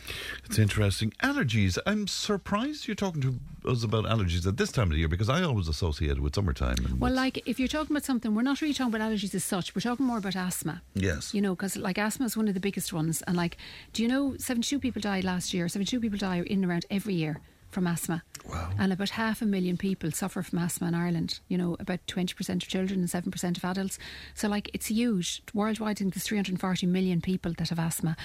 It's 0.45 0.61
interesting. 0.61 1.13
Allergies. 1.25 1.77
I'm 1.87 2.07
surprised 2.07 2.87
you're 2.87 2.95
talking 2.95 3.21
to 3.23 3.69
us 3.69 3.83
about 3.83 4.05
allergies 4.05 4.47
at 4.47 4.57
this 4.59 4.71
time 4.71 4.85
of 4.85 4.91
the 4.93 4.99
year 4.99 5.09
because 5.09 5.29
I 5.29 5.43
always 5.43 5.67
associate 5.67 6.13
it 6.13 6.21
with 6.21 6.37
summertime. 6.37 6.77
And 6.85 7.01
Well, 7.01 7.13
like 7.13 7.43
if 7.49 7.59
you're 7.59 7.67
talking 7.67 7.97
about 7.97 8.05
something, 8.05 8.33
we're 8.33 8.43
not 8.43 8.61
really 8.61 8.75
talking 8.75 8.95
about 8.95 9.11
allergies 9.11 9.35
as 9.35 9.43
such. 9.43 9.75
We're 9.75 9.81
talking 9.81 10.07
more 10.07 10.19
about 10.19 10.37
asthma. 10.37 10.83
Yes. 10.95 11.35
You 11.35 11.43
know, 11.43 11.57
because 11.57 11.77
like 11.77 11.99
asthma 11.99 12.27
is 12.27 12.37
one 12.37 12.47
of 12.47 12.55
the 12.55 12.61
biggest 12.61 12.93
ones. 12.93 13.23
And 13.27 13.37
like, 13.37 13.57
do 13.93 14.05
you 14.05 14.09
know 14.09 14.37
72 14.37 14.79
people 14.79 15.03
died 15.03 15.25
last 15.25 15.53
year? 15.53 15.69
72 15.69 15.99
people 15.99 16.19
die 16.19 16.37
in 16.43 16.63
and 16.63 16.71
around 16.71 16.87
every 16.91 17.15
year 17.15 17.41
from 17.71 17.87
asthma. 17.87 18.23
Wow. 18.49 18.71
And 18.79 18.93
about 18.93 19.11
half 19.11 19.43
a 19.43 19.47
million 19.47 19.77
people 19.77 20.11
suffer 20.11 20.43
from 20.43 20.59
asthma 20.59 20.89
in 20.89 20.95
Ireland. 20.95 21.41
You 21.49 21.59
know, 21.59 21.77
about 21.79 22.01
20% 22.07 22.49
of 22.63 22.69
children 22.69 23.01
and 23.01 23.09
7% 23.09 23.57
of 23.57 23.65
adults. 23.65 23.99
So, 24.35 24.49
like, 24.49 24.71
it's 24.75 24.87
huge. 24.87 25.43
Worldwide, 25.55 25.91
I 25.91 25.95
think 25.95 26.15
there's 26.15 26.25
340 26.25 26.87
million 26.87 27.21
people 27.21 27.53
that 27.59 27.69
have 27.69 27.79
asthma. 27.79 28.17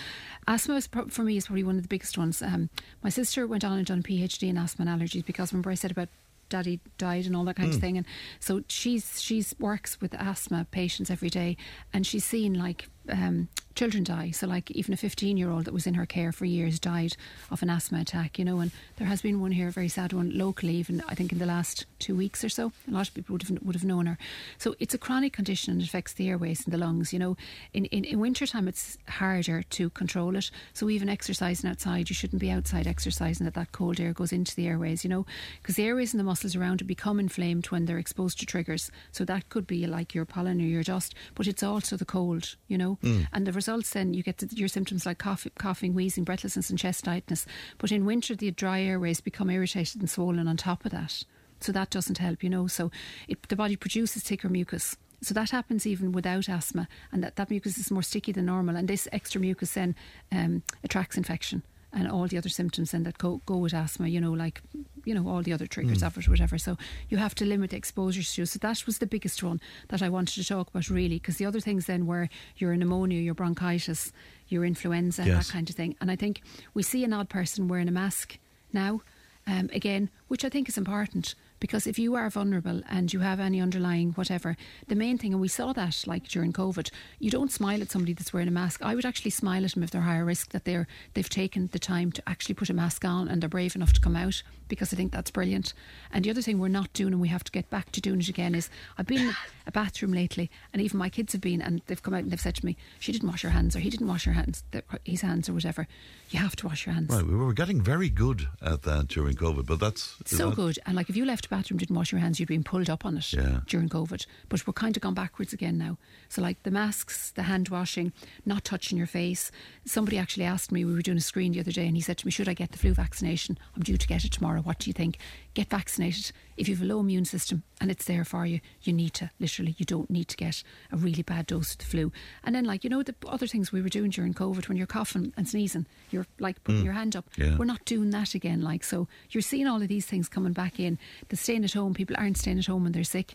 Asthma, 0.48 0.76
is, 0.76 0.88
pro- 0.88 1.08
for 1.08 1.24
me, 1.24 1.38
is 1.38 1.48
probably 1.48 1.64
one 1.64 1.76
of 1.78 1.82
the 1.84 1.88
biggest 1.90 2.18
ones. 2.18 2.42
Um, 2.42 2.70
my 3.04 3.10
sister 3.10 3.46
went 3.48 3.64
on 3.64 3.78
and 3.78 3.86
done 3.86 4.00
a 4.00 4.04
PhD 4.04 4.50
in 4.50 4.58
asthma 4.58 4.86
and 4.86 5.02
allergies 5.02 5.26
because 5.26 5.52
remember 5.54 5.70
I 5.72 5.76
said 5.76 5.92
about 5.92 6.10
daddy 6.48 6.80
died 7.00 7.26
and 7.26 7.36
all 7.36 7.44
that 7.44 7.56
kind 7.56 7.72
of 7.72 7.78
Mm. 7.78 7.82
thing 7.82 7.98
and 7.98 8.06
so 8.40 8.64
she's 8.68 9.20
she's 9.20 9.56
works 9.58 10.00
with 10.00 10.14
asthma 10.14 10.68
patients 10.70 11.10
every 11.10 11.28
day 11.32 11.58
and 11.92 12.06
she's 12.06 12.24
seen 12.24 12.54
like 12.54 12.88
um, 13.10 13.48
children 13.76 14.04
die. 14.04 14.32
So 14.32 14.48
like 14.48 14.72
even 14.72 14.94
a 14.94 14.98
15 14.98 15.38
year 15.38 15.52
old 15.52 15.66
that 15.66 15.74
was 15.74 15.86
in 15.86 15.94
her 15.96 16.06
care 16.06 16.32
for 16.32 16.46
years 16.46 16.80
died 16.80 17.16
of 17.52 17.62
an 17.62 17.70
asthma 17.70 18.00
attack 18.00 18.40
you 18.40 18.46
know 18.46 18.60
and 18.62 18.72
there 18.96 19.08
has 19.08 19.22
been 19.22 19.42
one 19.42 19.52
here 19.52 19.68
a 19.68 19.72
very 19.72 19.90
sad 19.90 20.14
one 20.14 20.32
locally 20.36 20.76
even 20.76 21.04
I 21.10 21.16
think 21.16 21.32
in 21.32 21.40
the 21.40 21.46
last 21.46 21.86
two 22.00 22.16
weeks 22.16 22.44
or 22.44 22.50
so. 22.50 22.72
A 22.88 22.92
lot 22.92 23.08
of 23.08 23.14
people 23.14 23.34
would 23.34 23.44
have 23.44 23.62
would 23.62 23.76
have 23.76 23.84
known 23.84 24.06
her. 24.06 24.18
So 24.58 24.76
it's 24.80 24.94
a 24.94 24.98
chronic 24.98 25.34
condition 25.34 25.74
and 25.74 25.82
affects 25.82 26.14
the 26.14 26.30
airways 26.30 26.64
and 26.66 26.74
the 26.74 26.78
lungs 26.78 27.12
you 27.12 27.20
know. 27.20 27.36
In, 27.74 27.86
in, 27.86 28.06
in 28.06 28.20
winter 28.20 28.48
time 28.48 28.68
it's 28.68 28.98
harder 29.10 29.62
to 29.62 29.90
control 29.90 30.36
it. 30.38 30.50
So 30.74 30.90
even 30.90 31.10
exercising 31.10 31.70
outside 31.70 32.10
you 32.10 32.16
shouldn't 32.16 32.42
be 32.42 32.52
outside 32.52 32.88
exercising 32.88 33.44
that 33.46 33.56
that 33.56 33.74
cold 33.74 34.00
air 34.00 34.14
goes 34.14 34.32
into 34.32 34.56
the 34.56 34.68
airways 34.68 35.04
you 35.04 35.10
know 35.10 35.26
because 35.62 35.76
the 35.76 35.86
airways 35.86 36.14
and 36.14 36.20
the 36.20 36.24
muscles 36.24 36.56
around 36.56 36.82
it 36.82 36.86
become 36.86 37.20
inflamed 37.20 37.68
when 37.68 37.86
they're 37.86 38.00
exposed 38.00 38.40
to 38.40 38.46
triggers. 38.46 38.90
So 39.12 39.26
that 39.26 39.50
could 39.50 39.68
be 39.68 39.86
like 39.86 40.16
your 40.16 40.26
pollen 40.26 40.62
or 40.62 40.66
your 40.66 40.84
dust 40.84 41.14
but 41.36 41.48
it's 41.48 41.64
also 41.64 41.98
the 41.98 42.06
cold 42.06 42.56
you 42.70 42.78
know 42.78 42.95
Mm. 43.04 43.28
and 43.34 43.48
the 43.48 43.52
results 43.52 43.92
then 43.92 44.14
you 44.14 44.24
get 44.24 44.44
your 44.54 44.68
symptoms 44.68 45.06
like 45.06 45.18
cough, 45.18 45.48
coughing 45.58 45.94
wheezing 45.94 46.24
breathlessness 46.24 46.70
and 46.70 46.80
chest 46.80 47.06
tightness. 47.06 47.46
But 47.78 47.92
in 47.92 48.06
winter 48.06 48.36
the 48.36 48.52
dry 48.52 48.82
airways 48.82 49.22
become 49.22 49.50
irritated 49.50 50.02
and 50.02 50.10
swollen 50.10 50.48
on 50.48 50.58
top 50.58 50.86
of 50.86 50.92
that. 50.92 51.24
So 51.62 51.72
that 51.72 51.90
doesn't 51.90 52.18
help 52.18 52.44
you 52.44 52.50
know. 52.50 52.68
So 52.68 52.92
it, 53.28 53.42
the 53.48 53.56
body 53.56 53.76
produces 53.76 54.24
thicker 54.24 54.50
mucus. 54.50 54.98
So 55.22 55.34
that 55.34 55.52
happens 55.52 55.88
even 55.88 56.12
without 56.12 56.50
asthma 56.50 56.88
and 57.12 57.24
that, 57.24 57.36
that 57.38 57.50
mucus 57.50 57.78
is 57.78 57.90
more 57.90 58.04
sticky 58.04 58.32
than 58.32 58.46
normal. 58.46 58.76
And 58.76 58.88
this 58.88 59.08
extra 59.12 59.42
mucus 59.42 59.74
then 59.74 59.96
um, 60.32 60.64
attracts 60.84 61.18
infection 61.18 61.64
and 61.96 62.08
all 62.12 62.28
the 62.28 62.38
other 62.38 62.50
symptoms 62.50 62.92
then 62.92 63.04
that 63.04 63.18
go, 63.18 63.42
go 63.46 63.58
with 63.58 63.74
asthma 63.74 64.08
you 64.08 64.20
know 64.22 64.34
like 64.34 64.62
you 65.06 65.14
know 65.16 65.28
all 65.30 65.42
the 65.42 65.54
other 65.54 65.66
triggers 65.68 66.00
Mm. 66.02 66.08
of 66.08 66.18
it 66.18 66.28
whatever 66.30 66.58
so 66.58 66.78
you 67.10 67.18
have 67.18 67.34
to 67.36 67.46
limit 67.46 67.74
exposures 67.74 68.34
to 68.36 68.46
so 68.46 68.60
that 68.60 68.86
was 68.86 68.98
the 69.00 69.08
biggest 69.08 69.42
one 69.42 69.60
that 69.88 70.02
I 70.02 70.10
wanted 70.10 70.36
to 70.36 70.48
talk 70.48 70.68
about 70.70 70.90
really 70.90 71.18
because 71.20 71.38
the 71.38 71.46
other 71.46 71.62
things 71.62 71.86
then 71.86 72.06
were 72.06 72.28
your 72.58 72.76
pneumonia 72.76 73.22
your 73.22 73.34
bronchitis 73.34 74.12
your 74.48 74.66
influenza 74.66 75.24
Yes. 75.26 75.48
that 75.48 75.54
kind 75.54 75.70
of 75.70 75.76
thing 75.76 75.96
and 76.02 76.12
I 76.12 76.16
think 76.16 76.42
we 76.74 76.84
see 76.84 77.04
an 77.06 77.14
odd 77.14 77.30
person 77.30 77.68
wearing 77.68 77.88
a 77.88 77.92
mask 77.92 78.38
now 78.74 79.02
um, 79.48 79.70
again 79.74 80.10
which 80.28 80.44
I 80.44 80.50
think 80.50 80.68
is 80.68 80.78
important 80.78 81.34
Because 81.66 81.88
if 81.88 81.98
you 81.98 82.14
are 82.14 82.30
vulnerable 82.30 82.84
and 82.88 83.12
you 83.12 83.22
have 83.22 83.40
any 83.40 83.60
underlying 83.60 84.12
whatever, 84.12 84.56
the 84.88 84.94
main 84.94 85.18
thing, 85.18 85.34
and 85.34 85.42
we 85.42 85.48
saw 85.48 85.74
that 85.74 86.04
like 86.06 86.28
during 86.28 86.54
COVID, 86.54 86.92
you 87.18 87.32
don't 87.32 87.52
smile 87.52 87.82
at 87.82 87.90
somebody 87.90 88.14
that's 88.14 88.32
wearing 88.32 88.48
a 88.48 88.52
mask. 88.52 88.84
I 88.84 88.94
would 88.94 89.04
actually 89.04 89.32
smile 89.32 89.66
at 89.66 89.72
them 89.72 89.82
if 89.82 89.90
they're 89.90 90.02
higher 90.02 90.24
risk 90.24 90.52
that 90.52 90.66
they're 90.66 90.86
they've 91.16 91.28
taken 91.28 91.70
the 91.72 91.80
time 91.80 92.12
to 92.12 92.30
actually 92.30 92.54
put 92.54 92.70
a 92.70 92.74
mask 92.76 93.04
on 93.04 93.28
and 93.28 93.42
they're 93.42 93.50
brave 93.50 93.76
enough 93.76 93.94
to 93.94 94.00
come 94.00 94.16
out 94.16 94.44
because 94.68 94.94
I 94.94 94.98
think 94.98 95.12
that's 95.12 95.32
brilliant. 95.32 95.74
And 96.12 96.24
the 96.26 96.30
other 96.30 96.42
thing 96.42 96.60
we're 96.60 96.68
not 96.68 96.92
doing 96.94 97.14
and 97.14 97.22
we 97.22 97.28
have 97.30 97.44
to 97.44 97.52
get 97.52 97.70
back 97.70 97.92
to 97.94 98.02
doing 98.02 98.20
it 98.20 98.30
again 98.30 98.56
is 98.56 98.70
I've 98.98 99.08
been 99.08 99.22
in 99.30 99.36
a 99.68 99.72
bathroom 99.72 100.14
lately 100.14 100.50
and 100.74 100.82
even 100.82 100.98
my 100.98 101.10
kids 101.10 101.34
have 101.34 101.42
been 101.42 101.62
and 101.62 101.82
they've 101.88 102.02
come 102.02 102.14
out 102.14 102.24
and 102.24 102.32
they've 102.32 102.40
said 102.40 102.56
to 102.56 102.66
me, 102.66 102.78
She 103.00 103.12
didn't 103.12 103.28
wash 103.30 103.42
her 103.44 103.50
hands 103.50 103.76
or 103.76 103.80
he 103.80 103.90
didn't 103.90 104.08
wash 104.08 104.26
her 104.26 104.34
hands 104.34 104.64
his 105.04 105.22
hands 105.22 105.50
or 105.50 105.54
whatever. 105.54 105.88
You 106.30 106.40
have 106.40 106.56
to 106.58 106.68
wash 106.68 106.86
your 106.86 106.94
hands. 106.96 107.10
Right, 107.14 107.26
we 107.26 107.36
were 107.36 107.54
getting 107.54 107.82
very 107.82 108.10
good 108.10 108.48
at 108.62 108.84
that 108.84 109.08
during 109.08 109.36
COVID, 109.36 109.66
but 109.66 109.80
that's 109.80 110.16
so 110.26 110.50
that, 110.50 110.56
good. 110.56 110.80
And 110.86 110.96
like 110.96 111.10
if 111.10 111.16
you 111.16 111.26
left 111.26 111.46
a 111.46 111.50
bathroom, 111.50 111.78
didn't 111.78 111.96
wash 111.96 112.12
your 112.12 112.22
hands, 112.22 112.40
you'd 112.40 112.48
been 112.50 112.64
pulled 112.64 112.90
up 112.90 113.06
on 113.06 113.18
it 113.18 113.34
Yeah. 113.34 113.60
during 113.68 113.90
COVID. 113.90 114.26
But 114.50 114.66
we're 114.66 114.74
kind 114.74 114.96
of 114.96 115.02
gone 115.02 115.14
backwards 115.14 115.54
again 115.54 115.78
now. 115.78 115.98
So 116.30 116.42
like 116.42 116.62
the 116.64 116.72
masks, 116.72 117.32
the 117.32 117.44
hand 117.44 117.70
washing, 117.70 118.14
not 118.46 118.64
touching 118.64 118.98
your 118.98 119.08
face. 119.08 119.52
Somebody 119.86 120.18
actually 120.18 120.46
asked 120.46 120.72
me, 120.72 120.86
we 120.86 120.94
were 120.94 121.02
doing 121.02 121.18
a 121.18 121.22
screen 121.22 121.52
the 121.54 121.60
other 121.60 121.72
day, 121.72 121.86
and 121.88 121.96
he 121.96 122.02
said 122.02 122.18
to 122.20 122.26
me, 122.28 122.32
"Should 122.32 122.50
I 122.50 122.54
get 122.54 122.72
the 122.72 122.78
flu 122.78 122.94
vaccination? 122.94 123.58
I'm 123.76 123.84
due 123.84 123.98
to 123.98 124.08
get 124.08 124.24
it 124.26 124.32
tomorrow. 124.32 124.55
What 124.62 124.80
do 124.80 124.90
you 124.90 124.94
think? 124.94 125.18
Get 125.54 125.70
vaccinated. 125.70 126.32
If 126.58 126.68
you 126.70 126.76
have 126.76 126.84
a 126.84 126.88
low 126.88 127.00
immune 127.00 127.26
system 127.26 127.64
and 127.82 127.90
it's 127.92 128.06
there 128.06 128.24
for 128.26 128.46
you, 128.46 128.60
you 128.84 128.94
need 128.94 129.14
to. 129.16 129.30
Literally, 129.40 129.76
you 129.78 129.86
don't 129.86 130.10
need 130.10 130.28
to 130.30 130.38
get 130.38 130.64
a 130.92 130.98
really 130.98 131.24
bad 131.24 131.48
dose 131.48 131.72
of 131.74 131.78
the 131.80 131.86
flu. 131.86 132.12
And 132.44 132.54
then 132.56 132.66
like 132.66 132.84
you 132.84 132.90
know 132.90 133.04
the 133.04 133.16
other 133.28 133.48
things 133.48 133.72
we 133.72 133.82
were 133.82 133.90
doing 133.90 134.10
during 134.12 134.34
COVID, 134.34 134.68
when 134.68 134.78
you're 134.78 134.88
coughing 134.88 135.34
and 135.38 135.48
sneezing, 135.48 135.86
you're 136.12 136.28
like 136.40 136.64
putting 136.64 136.82
Mm. 136.82 136.86
your 136.86 136.94
hand 136.94 137.16
up. 137.16 137.26
Yeah. 137.38 137.58
We're 137.58 137.66
not 137.66 137.86
doing 137.86 138.10
that 138.12 138.34
again. 138.36 138.62
Like 138.62 138.84
so, 138.84 139.08
you're 139.32 139.42
seeing 139.42 139.68
all 139.68 139.82
of 139.82 139.88
these 139.88 140.06
things 140.06 140.28
coming 140.30 140.54
back 140.54 140.80
in. 140.80 140.98
The 141.30 141.36
staying 141.38 141.64
at 141.64 141.74
home, 141.74 141.94
people 141.94 142.16
aren't 142.18 142.38
staying 142.38 142.60
at 142.60 142.66
home 142.68 142.84
when 142.84 142.92
they're 142.92 143.04
sick. 143.04 143.34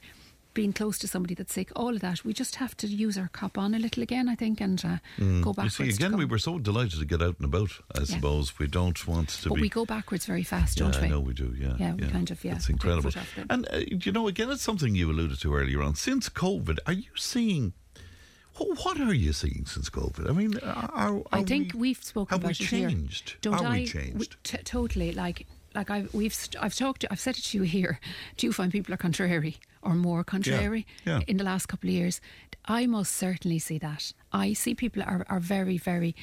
Being 0.52 0.72
close 0.72 0.98
to 0.98 1.06
somebody 1.06 1.34
that's 1.36 1.52
sick, 1.54 1.70
all 1.76 1.94
of 1.94 2.00
that. 2.00 2.24
We 2.24 2.32
just 2.32 2.56
have 2.56 2.76
to 2.78 2.88
use 2.88 3.16
our 3.16 3.28
cop 3.28 3.56
on 3.56 3.72
a 3.72 3.78
little 3.78 4.02
again, 4.02 4.28
I 4.28 4.34
think, 4.34 4.60
and 4.60 4.84
uh, 4.84 4.98
Mm. 5.16 5.42
go 5.42 5.50
You 5.50 5.54
backwards. 5.54 5.76
see, 5.76 5.88
again, 5.90 6.16
we 6.16 6.24
were 6.24 6.38
so 6.38 6.58
delighted 6.58 6.98
to 6.98 7.04
get 7.04 7.22
out 7.22 7.36
and 7.38 7.44
about. 7.44 7.70
I 7.94 8.02
suppose 8.02 8.58
we 8.58 8.66
don't 8.66 9.06
want 9.06 9.28
to 9.28 9.48
but 9.48 9.54
be. 9.54 9.60
we 9.62 9.68
go 9.68 9.84
backwards 9.86 10.26
very 10.26 10.42
fast, 10.42 10.78
yeah, 10.80 10.90
don't 10.90 11.00
we? 11.00 11.06
I 11.06 11.10
know 11.10 11.20
we 11.20 11.34
do. 11.34 11.54
Yeah, 11.56 11.76
Yeah, 11.78 11.94
we 11.94 12.08
kind 12.08 12.28
of, 12.32 12.42
yeah, 12.44 12.56
It's 12.56 12.68
incredible. 12.68 13.12
foot 13.12 13.20
off 13.20 13.32
the- 13.36 13.46
And 13.48 13.68
uh, 13.72 13.76
you 14.04 14.10
know, 14.10 14.26
again, 14.26 14.50
it's 14.50 14.62
something 14.62 14.94
you 14.96 15.08
alluded 15.08 15.38
to 15.40 15.54
earlier 15.54 15.82
on. 15.82 15.94
Since 15.94 16.28
COVID, 16.30 16.78
are 16.86 16.94
you 16.94 17.10
seeing? 17.16 17.72
What, 18.56 18.78
what 18.84 19.00
are 19.00 19.14
you 19.14 19.32
seeing 19.32 19.64
since 19.66 19.88
COVID? 19.88 20.28
I 20.28 20.32
mean, 20.32 20.58
are, 20.58 20.90
are 20.92 21.22
I 21.32 21.44
think 21.44 21.74
we, 21.74 21.80
we, 21.80 21.88
have 21.92 22.02
spoken 22.02 22.34
have 22.34 22.42
we 22.42 22.46
about 22.48 22.60
it 22.60 22.66
here. 22.66 22.88
changed? 22.88 23.36
Don't 23.40 23.54
Are 23.54 23.70
we 23.70 23.82
I? 23.82 23.86
changed? 23.86 24.36
t- 24.42 24.58
totally. 24.64 25.12
Like, 25.12 25.46
like 25.76 25.90
I've 25.90 26.12
we've 26.12 26.34
st- 26.34 26.60
I've 26.62 26.74
talked. 26.74 27.02
To, 27.02 27.12
I've 27.12 27.20
said 27.20 27.38
it 27.38 27.44
to 27.44 27.58
you 27.58 27.62
here. 27.62 28.00
Do 28.36 28.46
you 28.48 28.52
find 28.52 28.72
people 28.72 28.92
are 28.92 28.98
contrary 28.98 29.58
or 29.82 29.94
more 29.94 30.24
contrary 30.24 30.86
yeah. 31.04 31.20
in 31.26 31.36
the 31.36 31.44
last 31.44 31.66
couple 31.66 31.88
of 31.88 31.94
years? 31.94 32.20
I 32.66 32.86
most 32.86 33.14
certainly 33.14 33.58
see 33.58 33.78
that. 33.78 34.12
I 34.32 34.52
see 34.52 34.74
people 34.74 35.02
are, 35.02 35.24
are 35.28 35.40
very, 35.40 35.78
very 35.78 36.14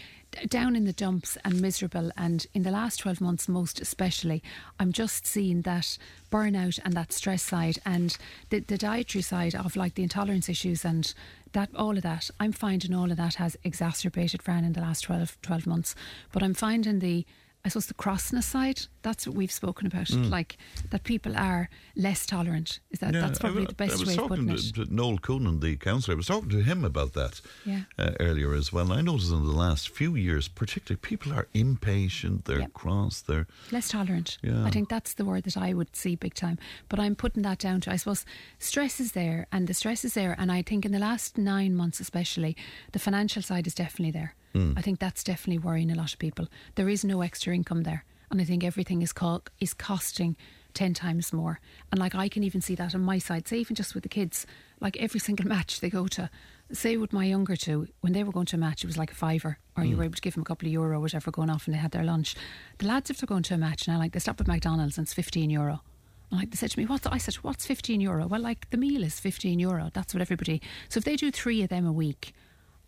down 0.47 0.75
in 0.75 0.85
the 0.85 0.93
dumps 0.93 1.37
and 1.43 1.61
miserable. 1.61 2.11
And 2.15 2.45
in 2.53 2.63
the 2.63 2.71
last 2.71 2.97
12 2.97 3.19
months, 3.19 3.49
most 3.49 3.81
especially, 3.81 4.43
I'm 4.79 4.91
just 4.91 5.25
seeing 5.25 5.63
that 5.63 5.97
burnout 6.31 6.79
and 6.85 6.93
that 6.93 7.11
stress 7.11 7.43
side 7.43 7.79
and 7.85 8.15
the, 8.49 8.59
the 8.59 8.77
dietary 8.77 9.23
side 9.23 9.55
of 9.55 9.75
like 9.75 9.95
the 9.95 10.03
intolerance 10.03 10.47
issues 10.47 10.85
and 10.85 11.13
that 11.53 11.69
all 11.75 11.97
of 11.97 12.03
that. 12.03 12.29
I'm 12.39 12.51
finding 12.51 12.93
all 12.93 13.11
of 13.11 13.17
that 13.17 13.35
has 13.35 13.57
exacerbated 13.63 14.43
Fran 14.43 14.63
in 14.63 14.73
the 14.73 14.81
last 14.81 15.01
12, 15.01 15.37
12 15.41 15.65
months. 15.65 15.95
But 16.31 16.43
I'm 16.43 16.53
finding 16.53 16.99
the 16.99 17.25
I 17.67 17.69
suppose 17.69 17.87
the 17.87 17.93
crossness 17.95 18.45
side, 18.45 18.79
that's 19.01 19.27
what 19.27 19.35
we've 19.35 19.51
spoken 19.51 19.87
about. 19.87 20.07
Mm. 20.07 20.29
Like 20.29 20.57
that 20.91 21.03
people 21.03 21.35
are 21.35 21.69
less 21.97 22.25
tolerant. 22.25 22.79
Is 22.91 22.99
that 22.99 23.13
Yeah, 23.13 23.19
that's 23.19 23.39
probably 23.39 23.63
I, 23.63 23.65
the 23.65 23.73
best 23.73 24.07
way 24.07 24.15
of 24.15 24.27
putting 24.29 24.47
to, 24.47 24.53
it. 24.53 24.73
to 24.75 24.93
Noel 24.93 25.17
Coonan, 25.17 25.59
the 25.59 25.75
councillor. 25.75 26.15
I 26.15 26.17
was 26.17 26.27
talking 26.27 26.47
to 26.51 26.61
him 26.63 26.85
about 26.85 27.11
that 27.13 27.41
Yeah. 27.65 27.81
uh, 27.99 28.11
earlier 28.21 28.53
as 28.53 28.71
well. 28.71 28.85
And 28.89 28.93
I 28.93 29.01
noticed 29.01 29.31
in 29.33 29.43
the 29.43 29.51
last 29.51 29.89
few 29.89 30.15
years, 30.15 30.47
particularly, 30.47 30.99
people 31.01 31.33
are 31.33 31.47
impatient. 31.53 32.45
They're 32.45 32.59
Yep. 32.61 32.73
cross. 32.73 33.19
They're 33.21 33.47
Less 33.71 33.89
tolerant. 33.89 34.37
Yeah. 34.41 34.63
I 34.63 34.69
think 34.69 34.87
that's 34.87 35.13
the 35.13 35.25
word 35.25 35.43
that 35.43 35.57
I 35.57 35.73
would 35.73 35.93
see 35.93 36.15
big 36.15 36.33
time. 36.33 36.57
But 36.87 36.99
I'm 37.01 37.15
putting 37.15 37.43
that 37.43 37.59
down 37.59 37.81
to, 37.81 37.91
I 37.91 37.97
suppose, 37.97 38.25
stress 38.59 38.99
is 39.01 39.11
there 39.11 39.45
and 39.51 39.67
the 39.67 39.73
stress 39.73 40.05
is 40.05 40.13
there. 40.13 40.35
And 40.39 40.51
I 40.53 40.61
think 40.61 40.85
in 40.85 40.93
the 40.93 40.99
last 40.99 41.37
nine 41.37 41.75
months, 41.75 41.99
especially, 41.99 42.55
the 42.93 42.99
financial 42.99 43.41
side 43.41 43.67
is 43.67 43.75
definitely 43.75 44.11
there. 44.11 44.35
Mm. 44.57 44.73
I 44.77 44.81
think 44.81 44.99
that's 44.99 45.23
definitely 45.23 45.59
worrying 45.59 45.91
a 45.91 45.95
lot 45.95 46.13
of 46.13 46.19
people. 46.19 46.47
There 46.75 46.89
is 46.89 47.03
no 47.05 47.21
extra 47.21 47.53
income 47.53 47.83
there. 47.83 48.03
And 48.29 48.41
I 48.41 48.43
think 48.43 48.63
everything 48.63 49.01
is, 49.01 49.13
co- 49.13 49.43
is 49.61 49.73
costing 49.73 50.35
10 50.73 50.93
times 50.93 51.31
more. 51.31 51.59
And 51.91 51.99
like 51.99 52.13
I 52.13 52.27
can 52.27 52.43
even 52.43 52.59
see 52.61 52.75
that 52.75 52.93
on 52.93 53.01
my 53.01 53.19
side, 53.19 53.47
say 53.47 53.57
even 53.59 53.75
just 53.75 53.93
with 53.93 54.03
the 54.03 54.09
kids, 54.09 54.45
like 54.81 54.97
every 54.97 55.19
single 55.27 55.47
match 55.47 55.79
they 55.79 55.89
go 55.89 56.07
to, 56.07 56.29
say 56.71 56.97
with 56.97 57.13
my 57.13 57.23
younger 57.25 57.55
two, 57.55 57.87
when 58.01 58.11
they 58.13 58.23
were 58.25 58.33
going 58.33 58.45
to 58.47 58.57
a 58.57 58.59
match, 58.59 58.83
it 58.83 58.87
was 58.87 58.97
like 58.97 59.11
a 59.11 59.15
fiver, 59.15 59.59
or 59.77 59.85
you 59.85 59.95
Mm. 59.95 59.97
were 59.99 60.03
able 60.03 60.15
to 60.15 60.21
give 60.21 60.33
them 60.33 60.41
a 60.41 60.45
couple 60.45 60.67
of 60.67 60.73
euro, 60.73 60.99
whatever, 60.99 61.31
going 61.31 61.49
off 61.49 61.65
and 61.67 61.73
they 61.73 61.79
had 61.79 61.91
their 61.91 62.03
lunch. 62.03 62.35
The 62.79 62.87
lads, 62.87 63.09
if 63.09 63.17
they're 63.19 63.27
going 63.27 63.43
to 63.43 63.53
a 63.53 63.57
match 63.57 63.87
now, 63.87 63.97
like 63.97 64.11
they 64.11 64.19
stop 64.19 64.41
at 64.41 64.47
McDonald's 64.47 64.97
and 64.97 65.05
it's 65.05 65.13
15 65.13 65.49
euro. 65.49 65.81
And 66.29 66.39
like 66.41 66.51
they 66.51 66.57
said 66.57 66.71
to 66.71 66.79
me, 66.79 66.85
what's 66.85 67.07
I 67.07 67.17
said, 67.19 67.35
what's 67.35 67.65
15 67.65 68.01
euro? 68.01 68.27
Well, 68.27 68.41
like 68.41 68.69
the 68.71 68.77
meal 68.77 69.03
is 69.05 69.17
15 69.21 69.57
euro. 69.59 69.89
That's 69.93 70.13
what 70.13 70.19
everybody. 70.21 70.61
So 70.89 70.97
if 70.97 71.05
they 71.05 71.15
do 71.15 71.31
three 71.31 71.61
of 71.63 71.69
them 71.69 71.87
a 71.87 71.93
week, 71.93 72.33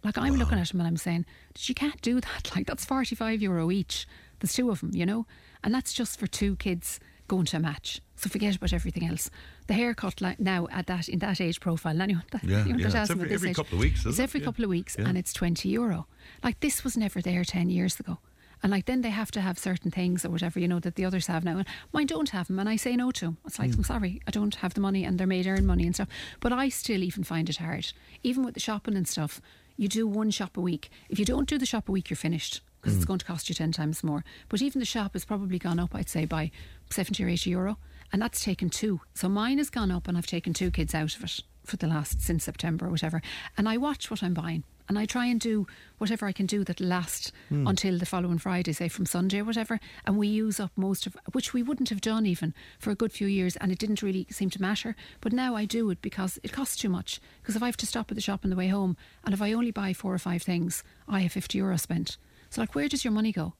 like 0.04 0.18
I'm 0.18 0.36
looking 0.36 0.58
at 0.60 0.70
them 0.70 0.80
and 0.80 0.88
I'm 0.88 0.98
saying, 0.98 1.26
you 1.60 1.76
can't 1.76 2.02
do 2.02 2.20
that. 2.22 2.52
Like 2.56 2.68
that's 2.68 2.86
45 2.86 3.42
euro 3.42 3.72
each. 3.72 4.08
There's 4.40 4.54
two 4.54 4.70
of 4.72 4.80
them, 4.82 4.92
you 4.94 5.06
know? 5.06 5.26
And 5.64 5.74
that's 5.74 5.92
just 5.94 6.20
for 6.20 6.28
two 6.28 6.56
kids 6.56 7.00
going 7.28 7.46
to 7.46 7.58
a 7.58 7.60
match. 7.60 8.02
So 8.16 8.30
forget 8.30 8.56
about 8.56 8.74
everything 8.74 9.06
else. 9.08 9.30
The 9.68 9.74
haircut 9.74 10.20
like 10.22 10.40
now 10.40 10.68
at 10.72 10.88
that 10.88 11.08
in 11.10 11.20
that 11.20 11.40
age 11.42 11.60
profile, 11.60 12.02
anyone 12.02 12.24
that, 12.32 12.44
Yeah, 12.44 12.62
anyone 12.62 12.80
yeah. 12.80 12.88
that 12.90 13.02
It's 13.04 13.12
every- 13.12 13.32
every 13.34 13.50
age, 13.50 13.56
couple 13.56 13.76
of 13.78 13.82
weeks, 13.82 14.06
It's 14.06 14.20
it? 14.20 14.24
every 14.24 14.40
Yeah. 14.40 14.46
couple 14.46 14.64
of 14.64 14.70
weeks, 14.70 14.96
Yeah. 14.98 15.08
and 15.08 15.18
it's 15.18 15.34
20 15.34 15.70
euro. 15.70 16.08
Like 16.44 16.60
this 16.62 16.84
was 16.84 16.98
never 16.98 17.22
there 17.22 17.44
10 17.44 17.70
years 17.70 18.00
ago. 18.00 18.20
And 18.64 18.72
like 18.72 18.86
then 18.88 19.02
they 19.02 19.10
have 19.12 19.32
to 19.32 19.42
have 19.42 19.58
certain 19.60 19.92
things 19.92 20.26
or 20.26 20.30
whatever, 20.32 20.60
you 20.60 20.68
know, 20.68 20.80
that 20.80 20.96
the 20.96 21.06
others 21.06 21.28
have 21.28 21.44
now. 21.46 21.58
And 21.60 21.68
mine 21.94 22.08
don't 22.08 22.30
have 22.30 22.48
them, 22.48 22.60
and 22.60 22.68
I 22.68 22.76
say 22.78 22.96
no 22.96 23.12
to 23.12 23.26
them. 23.26 23.38
It's 23.46 23.60
like, 23.60 23.72
Hmm. 23.74 23.80
I'm 23.80 23.84
sorry, 23.86 24.22
I 24.28 24.32
don't 24.32 24.56
have 24.56 24.74
the 24.74 24.82
money, 24.82 25.06
and 25.06 25.18
they're 25.18 25.28
made 25.28 25.48
earn 25.48 25.66
money 25.66 25.86
and 25.86 25.96
stuff. 25.96 26.10
But 26.42 26.52
I 26.52 26.68
still 26.70 27.04
even 27.04 27.24
find 27.24 27.50
it 27.50 27.58
hard. 27.58 27.94
Even 28.24 28.44
with 28.44 28.56
the 28.56 28.60
shopping 28.60 28.96
and 28.98 29.08
stuff, 29.08 29.42
you 29.80 29.88
do 29.88 30.06
one 30.06 30.30
shop 30.30 30.58
a 30.58 30.62
week. 30.62 30.90
If 31.10 31.18
you 31.20 31.26
don't 31.26 31.48
do 31.48 31.58
the 31.58 31.66
shop 31.66 31.88
a 31.88 31.92
week, 31.94 32.10
you're 32.10 32.18
finished 32.18 32.60
because 32.82 32.96
it's 32.96 33.06
Hmm. 33.06 33.08
going 33.08 33.20
to 33.20 33.26
cost 33.26 33.48
you 33.48 33.56
10 33.56 33.72
times 33.72 34.04
more. 34.04 34.24
But 34.50 34.62
even 34.62 34.80
the 34.80 34.86
shop 34.86 35.14
has 35.14 35.24
probably 35.24 35.58
gone 35.58 35.80
up, 35.80 35.96
I'd 35.96 36.10
say, 36.10 36.26
by 36.26 36.52
70 36.90 37.24
or 37.24 37.30
80 37.30 37.50
euro. 37.50 37.78
And 38.12 38.22
that's 38.22 38.44
taken 38.44 38.70
two. 38.70 39.00
So 39.14 39.30
mine 39.30 39.58
has 39.58 39.70
gone 39.70 39.90
up, 39.92 40.08
and 40.08 40.18
I've 40.18 40.28
taken 40.28 40.54
two 40.54 40.70
kids 40.72 40.94
out 40.94 41.16
of 41.16 41.24
it 41.24 41.40
for 41.64 41.78
the 41.78 41.88
last, 41.88 42.22
since 42.22 42.44
September 42.44 42.88
or 42.88 42.90
whatever. 42.90 43.22
And 43.58 43.70
I 43.70 43.78
watch 43.78 44.12
what 44.12 44.22
I'm 44.24 44.34
buying. 44.34 44.64
And 44.90 44.98
I 45.00 45.06
try 45.06 45.28
and 45.28 45.40
do 45.40 45.68
whatever 46.00 46.26
I 46.26 46.32
can 46.32 46.48
do 46.48 46.64
that 46.66 46.80
last 46.82 47.32
Hmm. 47.50 47.68
until 47.68 47.98
the 48.00 48.06
following 48.08 48.40
Friday, 48.40 48.74
say 48.74 48.88
from 48.90 49.06
Sunday 49.06 49.40
or 49.40 49.44
whatever. 49.46 49.80
And 50.06 50.18
we 50.18 50.28
use 50.28 50.60
up 50.60 50.72
most 50.76 51.06
of, 51.06 51.16
which 51.32 51.54
we 51.54 51.62
wouldn't 51.64 51.90
have 51.90 52.02
done 52.02 52.26
even 52.26 52.56
for 52.80 52.90
a 52.90 52.96
good 52.96 53.12
few 53.14 53.28
years. 53.28 53.56
And 53.58 53.72
it 53.72 53.78
didn't 53.80 54.02
really 54.02 54.26
seem 54.32 54.50
to 54.50 54.62
matter. 54.62 54.96
But 55.22 55.32
now 55.32 55.56
I 55.56 55.66
do 55.66 55.90
it 55.92 56.02
because 56.02 56.40
it 56.44 56.52
costs 56.52 56.76
too 56.76 56.90
much. 56.90 57.22
Because 57.42 57.56
if 57.56 57.62
I 57.64 57.68
have 57.68 57.78
to 57.78 57.86
stop 57.86 58.10
at 58.12 58.16
the 58.16 58.22
shop 58.22 58.42
on 58.44 58.50
the 58.50 58.56
way 58.56 58.68
home, 58.68 58.98
and 59.24 59.34
if 59.34 59.42
I 59.42 59.54
only 59.54 59.72
buy 59.72 59.94
four 59.94 60.14
or 60.14 60.18
five 60.20 60.42
things, 60.42 60.84
I 61.08 61.20
have 61.22 61.34
50 61.34 61.60
euro 61.60 61.78
spent. 61.78 62.18
So, 62.50 62.60
like, 62.62 62.74
where 62.74 62.88
does 62.90 63.04
your 63.06 63.14
money 63.14 63.32
go? 63.32 63.54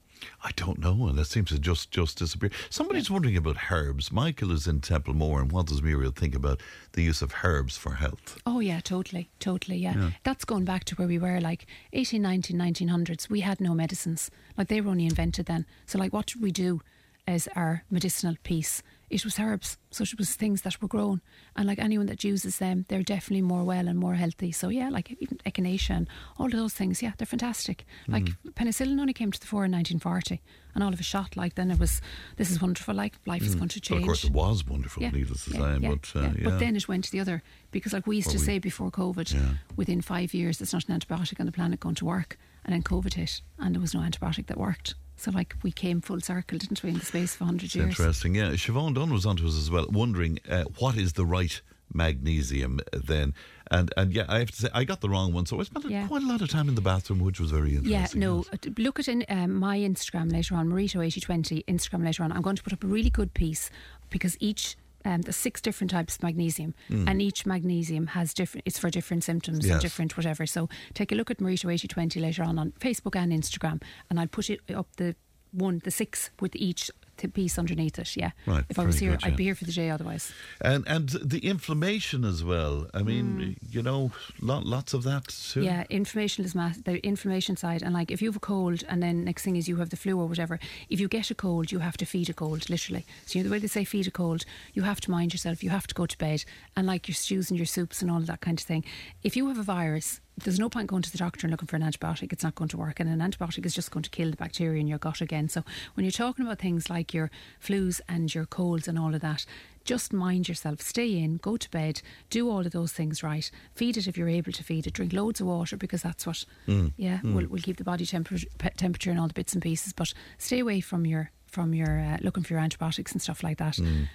I 0.44 0.50
don't 0.56 0.78
know, 0.78 1.06
and 1.08 1.18
that 1.18 1.26
seems 1.26 1.50
to 1.50 1.58
just 1.58 1.90
just 1.90 2.18
disappear. 2.18 2.50
Somebody's 2.68 3.10
wondering 3.10 3.36
about 3.36 3.70
herbs. 3.70 4.10
Michael 4.12 4.52
is 4.52 4.66
in 4.66 4.80
Templemore, 4.80 5.40
and 5.40 5.52
what 5.52 5.66
does 5.66 5.82
Muriel 5.82 6.12
think 6.12 6.34
about 6.34 6.60
the 6.92 7.02
use 7.02 7.22
of 7.22 7.34
herbs 7.42 7.76
for 7.76 7.94
health? 7.94 8.38
Oh, 8.46 8.60
yeah, 8.60 8.80
totally. 8.80 9.30
Totally, 9.38 9.78
yeah. 9.78 9.96
Yeah. 9.96 10.10
That's 10.24 10.44
going 10.44 10.64
back 10.64 10.84
to 10.84 10.94
where 10.96 11.08
we 11.08 11.18
were, 11.18 11.40
like 11.40 11.66
18, 11.92 12.20
19, 12.20 12.56
1900s. 12.56 13.28
We 13.28 13.40
had 13.40 13.60
no 13.60 13.74
medicines. 13.74 14.30
Like, 14.56 14.68
they 14.68 14.80
were 14.80 14.90
only 14.90 15.06
invented 15.06 15.46
then. 15.46 15.66
So, 15.86 15.98
like, 15.98 16.12
what 16.12 16.26
did 16.26 16.42
we 16.42 16.52
do 16.52 16.80
as 17.26 17.48
our 17.54 17.84
medicinal 17.90 18.36
piece? 18.42 18.82
It 19.10 19.24
was 19.24 19.38
herbs. 19.40 19.76
So, 19.90 20.02
it 20.04 20.16
was 20.18 20.34
things 20.34 20.62
that 20.62 20.80
were 20.80 20.86
grown. 20.88 21.20
And, 21.56 21.66
like, 21.66 21.80
anyone 21.80 22.06
that 22.06 22.22
uses 22.22 22.58
them, 22.58 22.84
they're 22.88 23.02
definitely 23.02 23.42
more 23.42 23.64
well 23.64 23.88
and 23.88 23.98
more 23.98 24.14
healthy. 24.14 24.52
So, 24.52 24.68
yeah, 24.68 24.88
like, 24.88 25.16
even 25.20 25.38
echinacea 25.44 25.90
and 25.96 26.08
all 26.38 26.46
of 26.46 26.52
those 26.52 26.74
things, 26.74 27.02
yeah, 27.02 27.12
they're 27.18 27.26
fantastic. 27.26 27.84
Like, 28.06 28.24
Mm. 28.26 28.36
penicillin 28.54 29.00
only 29.00 29.12
came 29.12 29.32
to 29.32 29.40
the 29.40 29.46
fore 29.48 29.64
in 29.64 29.72
1940. 29.72 30.40
And 30.76 30.84
all 30.84 30.92
of 30.92 31.00
a 31.00 31.02
shot, 31.02 31.36
like, 31.36 31.56
then 31.56 31.72
it 31.72 31.80
was, 31.80 32.00
this 32.36 32.50
is 32.52 32.62
wonderful. 32.62 32.94
Like, 32.94 33.14
life 33.26 33.42
is 33.42 33.56
Mm. 33.56 33.58
going 33.58 33.68
to 33.70 33.80
change. 33.80 34.02
of 34.02 34.06
course, 34.06 34.22
it 34.24 34.32
was 34.32 34.64
wonderful, 34.64 35.02
Yeah, 35.02 35.10
needless 35.10 35.44
to 35.46 35.50
yeah, 35.50 35.58
say. 35.58 35.78
yeah, 35.80 35.88
but 35.90 36.12
uh, 36.14 36.20
yeah. 36.38 36.44
But 36.44 36.58
then 36.60 36.76
it 36.76 36.86
went 36.86 37.02
to 37.06 37.10
the 37.10 37.18
other 37.18 37.42
because, 37.72 37.92
like 37.92 38.06
we 38.06 38.14
used 38.16 38.28
Well, 38.28 38.34
to 38.34 38.40
we- 38.40 38.46
say 38.46 38.58
before 38.60 38.92
COVID, 38.92 39.56
within 39.74 40.00
five 40.00 40.32
years, 40.32 40.58
there's 40.58 40.72
not 40.72 40.88
an 40.88 40.96
antibiotic 41.00 41.40
on 41.40 41.46
the 41.46 41.52
planet 41.52 41.80
going 41.80 41.96
to 41.96 42.04
work, 42.04 42.38
and 42.64 42.72
then 42.72 42.84
COVID 42.84 43.14
hit, 43.14 43.42
and 43.58 43.74
there 43.74 43.80
was 43.80 43.92
no 43.92 44.00
antibiotic 44.00 44.46
that 44.46 44.56
worked. 44.56 44.94
So, 45.20 45.30
like, 45.30 45.54
we 45.62 45.70
came 45.70 46.00
full 46.00 46.20
circle, 46.20 46.56
didn't 46.58 46.82
we, 46.82 46.90
in 46.90 46.98
the 46.98 47.04
space 47.04 47.34
of 47.34 47.42
100 47.42 47.74
years? 47.74 47.88
interesting. 47.88 48.34
Yeah, 48.34 48.50
Siobhan 48.52 48.94
Dunn 48.94 49.12
was 49.12 49.26
onto 49.26 49.46
us 49.46 49.56
as 49.56 49.70
well, 49.70 49.86
wondering 49.90 50.38
uh, 50.48 50.64
what 50.78 50.96
is 50.96 51.12
the 51.12 51.26
right 51.26 51.60
magnesium 51.92 52.80
then. 52.92 53.34
And 53.70 53.92
and 53.96 54.12
yeah, 54.12 54.24
I 54.28 54.38
have 54.40 54.50
to 54.50 54.56
say, 54.56 54.68
I 54.72 54.84
got 54.84 55.00
the 55.00 55.08
wrong 55.08 55.32
one. 55.32 55.46
So 55.46 55.60
I 55.60 55.64
spent 55.64 55.84
Yeah. 55.90 56.06
quite 56.08 56.22
a 56.22 56.26
lot 56.26 56.40
of 56.40 56.48
time 56.48 56.68
in 56.68 56.74
the 56.74 56.80
bathroom, 56.80 57.20
which 57.20 57.38
was 57.38 57.50
very 57.50 57.76
interesting. 57.76 58.20
Yeah, 58.22 58.28
no. 58.28 58.44
uh, 58.52 58.56
Look 58.78 58.98
at 58.98 59.08
in 59.08 59.24
um, 59.28 59.54
my 59.54 59.76
Instagram 59.78 60.32
later 60.32 60.54
on, 60.56 60.68
Marito8020 60.68 61.64
Instagram 61.66 62.04
later 62.04 62.22
on. 62.24 62.32
I'm 62.32 62.42
going 62.42 62.56
to 62.56 62.62
put 62.62 62.72
up 62.72 62.82
a 62.82 62.86
really 62.86 63.10
good 63.10 63.32
piece 63.34 63.70
because 64.08 64.36
each 64.40 64.76
um, 65.04 65.22
there's 65.22 65.36
six 65.36 65.60
different 65.60 65.90
types 65.90 66.16
of 66.16 66.22
magnesium, 66.22 66.74
and 66.90 67.22
each 67.22 67.46
magnesium 67.46 68.08
has 68.08 68.34
different. 68.34 68.64
It's 68.66 68.78
for 68.78 68.90
different 68.90 69.24
symptoms 69.24 69.64
Yes. 69.64 69.72
and 69.72 69.80
different 69.80 70.16
whatever. 70.16 70.46
So 70.46 70.68
take 70.94 71.10
a 71.12 71.14
look 71.14 71.30
at 71.30 71.40
Marito 71.40 71.68
eighty 71.70 71.88
twenty 71.88 72.20
later 72.20 72.42
on 72.42 72.58
on 72.58 72.72
Facebook 72.80 73.16
and 73.16 73.32
Instagram, 73.32 73.82
and 74.08 74.20
I'll 74.20 74.26
put 74.28 74.50
it 74.50 74.60
up 74.74 74.88
the 74.96 75.14
one, 75.52 75.80
the 75.84 75.90
six 75.90 76.30
with 76.40 76.54
each 76.54 76.90
piece 77.28 77.58
underneath 77.58 77.98
it. 77.98 78.16
Yeah. 78.16 78.30
Right, 78.46 78.64
If 78.68 78.78
I 78.78 78.84
was 78.84 78.98
here, 78.98 79.12
good, 79.12 79.24
I'd 79.24 79.30
yeah. 79.32 79.36
be 79.36 79.44
here 79.44 79.54
for 79.54 79.64
the 79.64 79.72
J 79.72 79.90
otherwise. 79.90 80.32
And 80.60 80.86
and 80.86 81.08
the 81.08 81.38
inflammation 81.38 82.24
as 82.24 82.42
well. 82.42 82.86
I 82.94 83.02
mean, 83.02 83.56
you 83.68 83.82
know, 83.82 84.12
lot, 84.40 84.64
lots 84.64 84.94
of 84.94 85.02
that 85.04 85.28
too. 85.28 85.60
Mm. 85.60 85.64
Yeah, 85.64 85.84
inflammation 85.90 86.44
is 86.44 86.54
mass. 86.54 86.78
The 86.78 87.04
inflammation 87.06 87.56
side, 87.56 87.82
and 87.82 87.94
like 87.94 88.10
if 88.10 88.22
you 88.22 88.28
have 88.28 88.36
a 88.36 88.40
cold, 88.40 88.82
and 88.88 89.02
then 89.02 89.24
next 89.24 89.42
thing 89.42 89.56
is 89.56 89.68
you 89.68 89.76
have 89.76 89.90
the 89.90 89.96
flu 89.96 90.18
or 90.18 90.26
whatever. 90.26 90.58
If 90.88 91.00
you 91.00 91.08
get 91.08 91.30
a 91.30 91.34
cold, 91.34 91.72
you 91.72 91.80
have 91.80 91.96
to 91.98 92.06
feed 92.06 92.28
a 92.28 92.34
cold, 92.34 92.68
literally. 92.70 93.04
So 93.26 93.38
you 93.38 93.42
know, 93.42 93.48
the 93.48 93.52
way 93.52 93.58
they 93.58 93.66
say 93.68 93.84
feed 93.84 94.06
a 94.06 94.10
cold, 94.10 94.44
you 94.74 94.82
have 94.82 95.00
to 95.02 95.10
mind 95.10 95.32
yourself. 95.32 95.62
You 95.62 95.70
have 95.70 95.86
to 95.88 95.94
go 95.94 96.06
to 96.06 96.18
bed, 96.18 96.44
and 96.76 96.86
like 96.86 97.08
your 97.08 97.14
stews 97.14 97.50
and 97.50 97.58
your 97.58 97.66
soups 97.66 98.02
and 98.02 98.10
all 98.10 98.18
of 98.18 98.26
that 98.26 98.40
kind 98.40 98.58
of 98.58 98.64
thing. 98.64 98.84
If 99.22 99.36
you 99.36 99.48
have 99.48 99.58
a 99.58 99.62
virus. 99.62 100.20
There's 100.36 100.58
no 100.58 100.70
point 100.70 100.88
going 100.88 101.02
to 101.02 101.12
the 101.12 101.18
doctor 101.18 101.46
and 101.46 101.50
looking 101.50 101.66
for 101.66 101.76
an 101.76 101.82
antibiotic. 101.82 102.32
It's 102.32 102.42
not 102.42 102.54
going 102.54 102.68
to 102.68 102.78
work. 102.78 102.98
And 102.98 103.10
an 103.10 103.18
antibiotic 103.18 103.66
is 103.66 103.74
just 103.74 103.90
going 103.90 104.04
to 104.04 104.10
kill 104.10 104.30
the 104.30 104.36
bacteria 104.36 104.80
in 104.80 104.86
your 104.86 104.98
gut 104.98 105.20
again. 105.20 105.48
So 105.48 105.64
when 105.94 106.04
you're 106.04 106.10
talking 106.12 106.46
about 106.46 106.58
things 106.58 106.88
like 106.88 107.12
your 107.12 107.30
flus 107.62 108.00
and 108.08 108.34
your 108.34 108.46
colds 108.46 108.88
and 108.88 108.98
all 108.98 109.14
of 109.14 109.20
that, 109.20 109.44
just 109.84 110.12
mind 110.12 110.48
yourself. 110.48 110.80
Stay 110.80 111.18
in, 111.18 111.38
go 111.38 111.56
to 111.56 111.70
bed, 111.70 112.00
do 112.30 112.48
all 112.48 112.60
of 112.60 112.72
those 112.72 112.92
things 112.92 113.22
right. 113.22 113.50
Feed 113.74 113.96
it 113.96 114.06
if 114.06 114.16
you're 114.16 114.28
able 114.28 114.52
to 114.52 114.64
feed 114.64 114.86
it. 114.86 114.94
Drink 114.94 115.12
loads 115.12 115.40
of 115.40 115.46
water 115.46 115.76
because 115.76 116.02
that's 116.02 116.26
what, 116.26 116.44
mm. 116.66 116.92
yeah, 116.96 117.18
mm. 117.18 117.34
Will, 117.34 117.46
will 117.46 117.58
keep 117.60 117.76
the 117.76 117.84
body 117.84 118.06
temperature, 118.06 118.46
temperature 118.76 119.10
and 119.10 119.20
all 119.20 119.28
the 119.28 119.34
bits 119.34 119.52
and 119.52 119.62
pieces. 119.62 119.92
But 119.92 120.14
stay 120.38 120.60
away 120.60 120.80
from 120.80 121.06
your 121.06 121.30
from 121.46 121.74
your 121.74 121.98
uh, 121.98 122.16
looking 122.20 122.44
for 122.44 122.54
your 122.54 122.62
antibiotics 122.62 123.12
and 123.12 123.20
stuff 123.20 123.42
like 123.42 123.58
that. 123.58 123.74
Mm. 123.74 124.08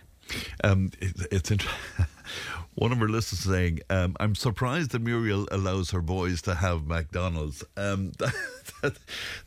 Um, 0.63 0.91
it, 0.99 1.27
it's 1.31 1.51
int- 1.51 1.65
one 2.75 2.91
of 2.91 3.01
our 3.01 3.07
listeners 3.07 3.41
saying, 3.41 3.79
um, 3.89 4.15
"I'm 4.19 4.35
surprised 4.35 4.91
that 4.91 5.01
Muriel 5.01 5.47
allows 5.51 5.91
her 5.91 6.01
boys 6.01 6.41
to 6.43 6.55
have 6.55 6.87
McDonald's." 6.87 7.63
Um, 7.77 8.11
that, 8.19 8.33
that, 8.81 8.97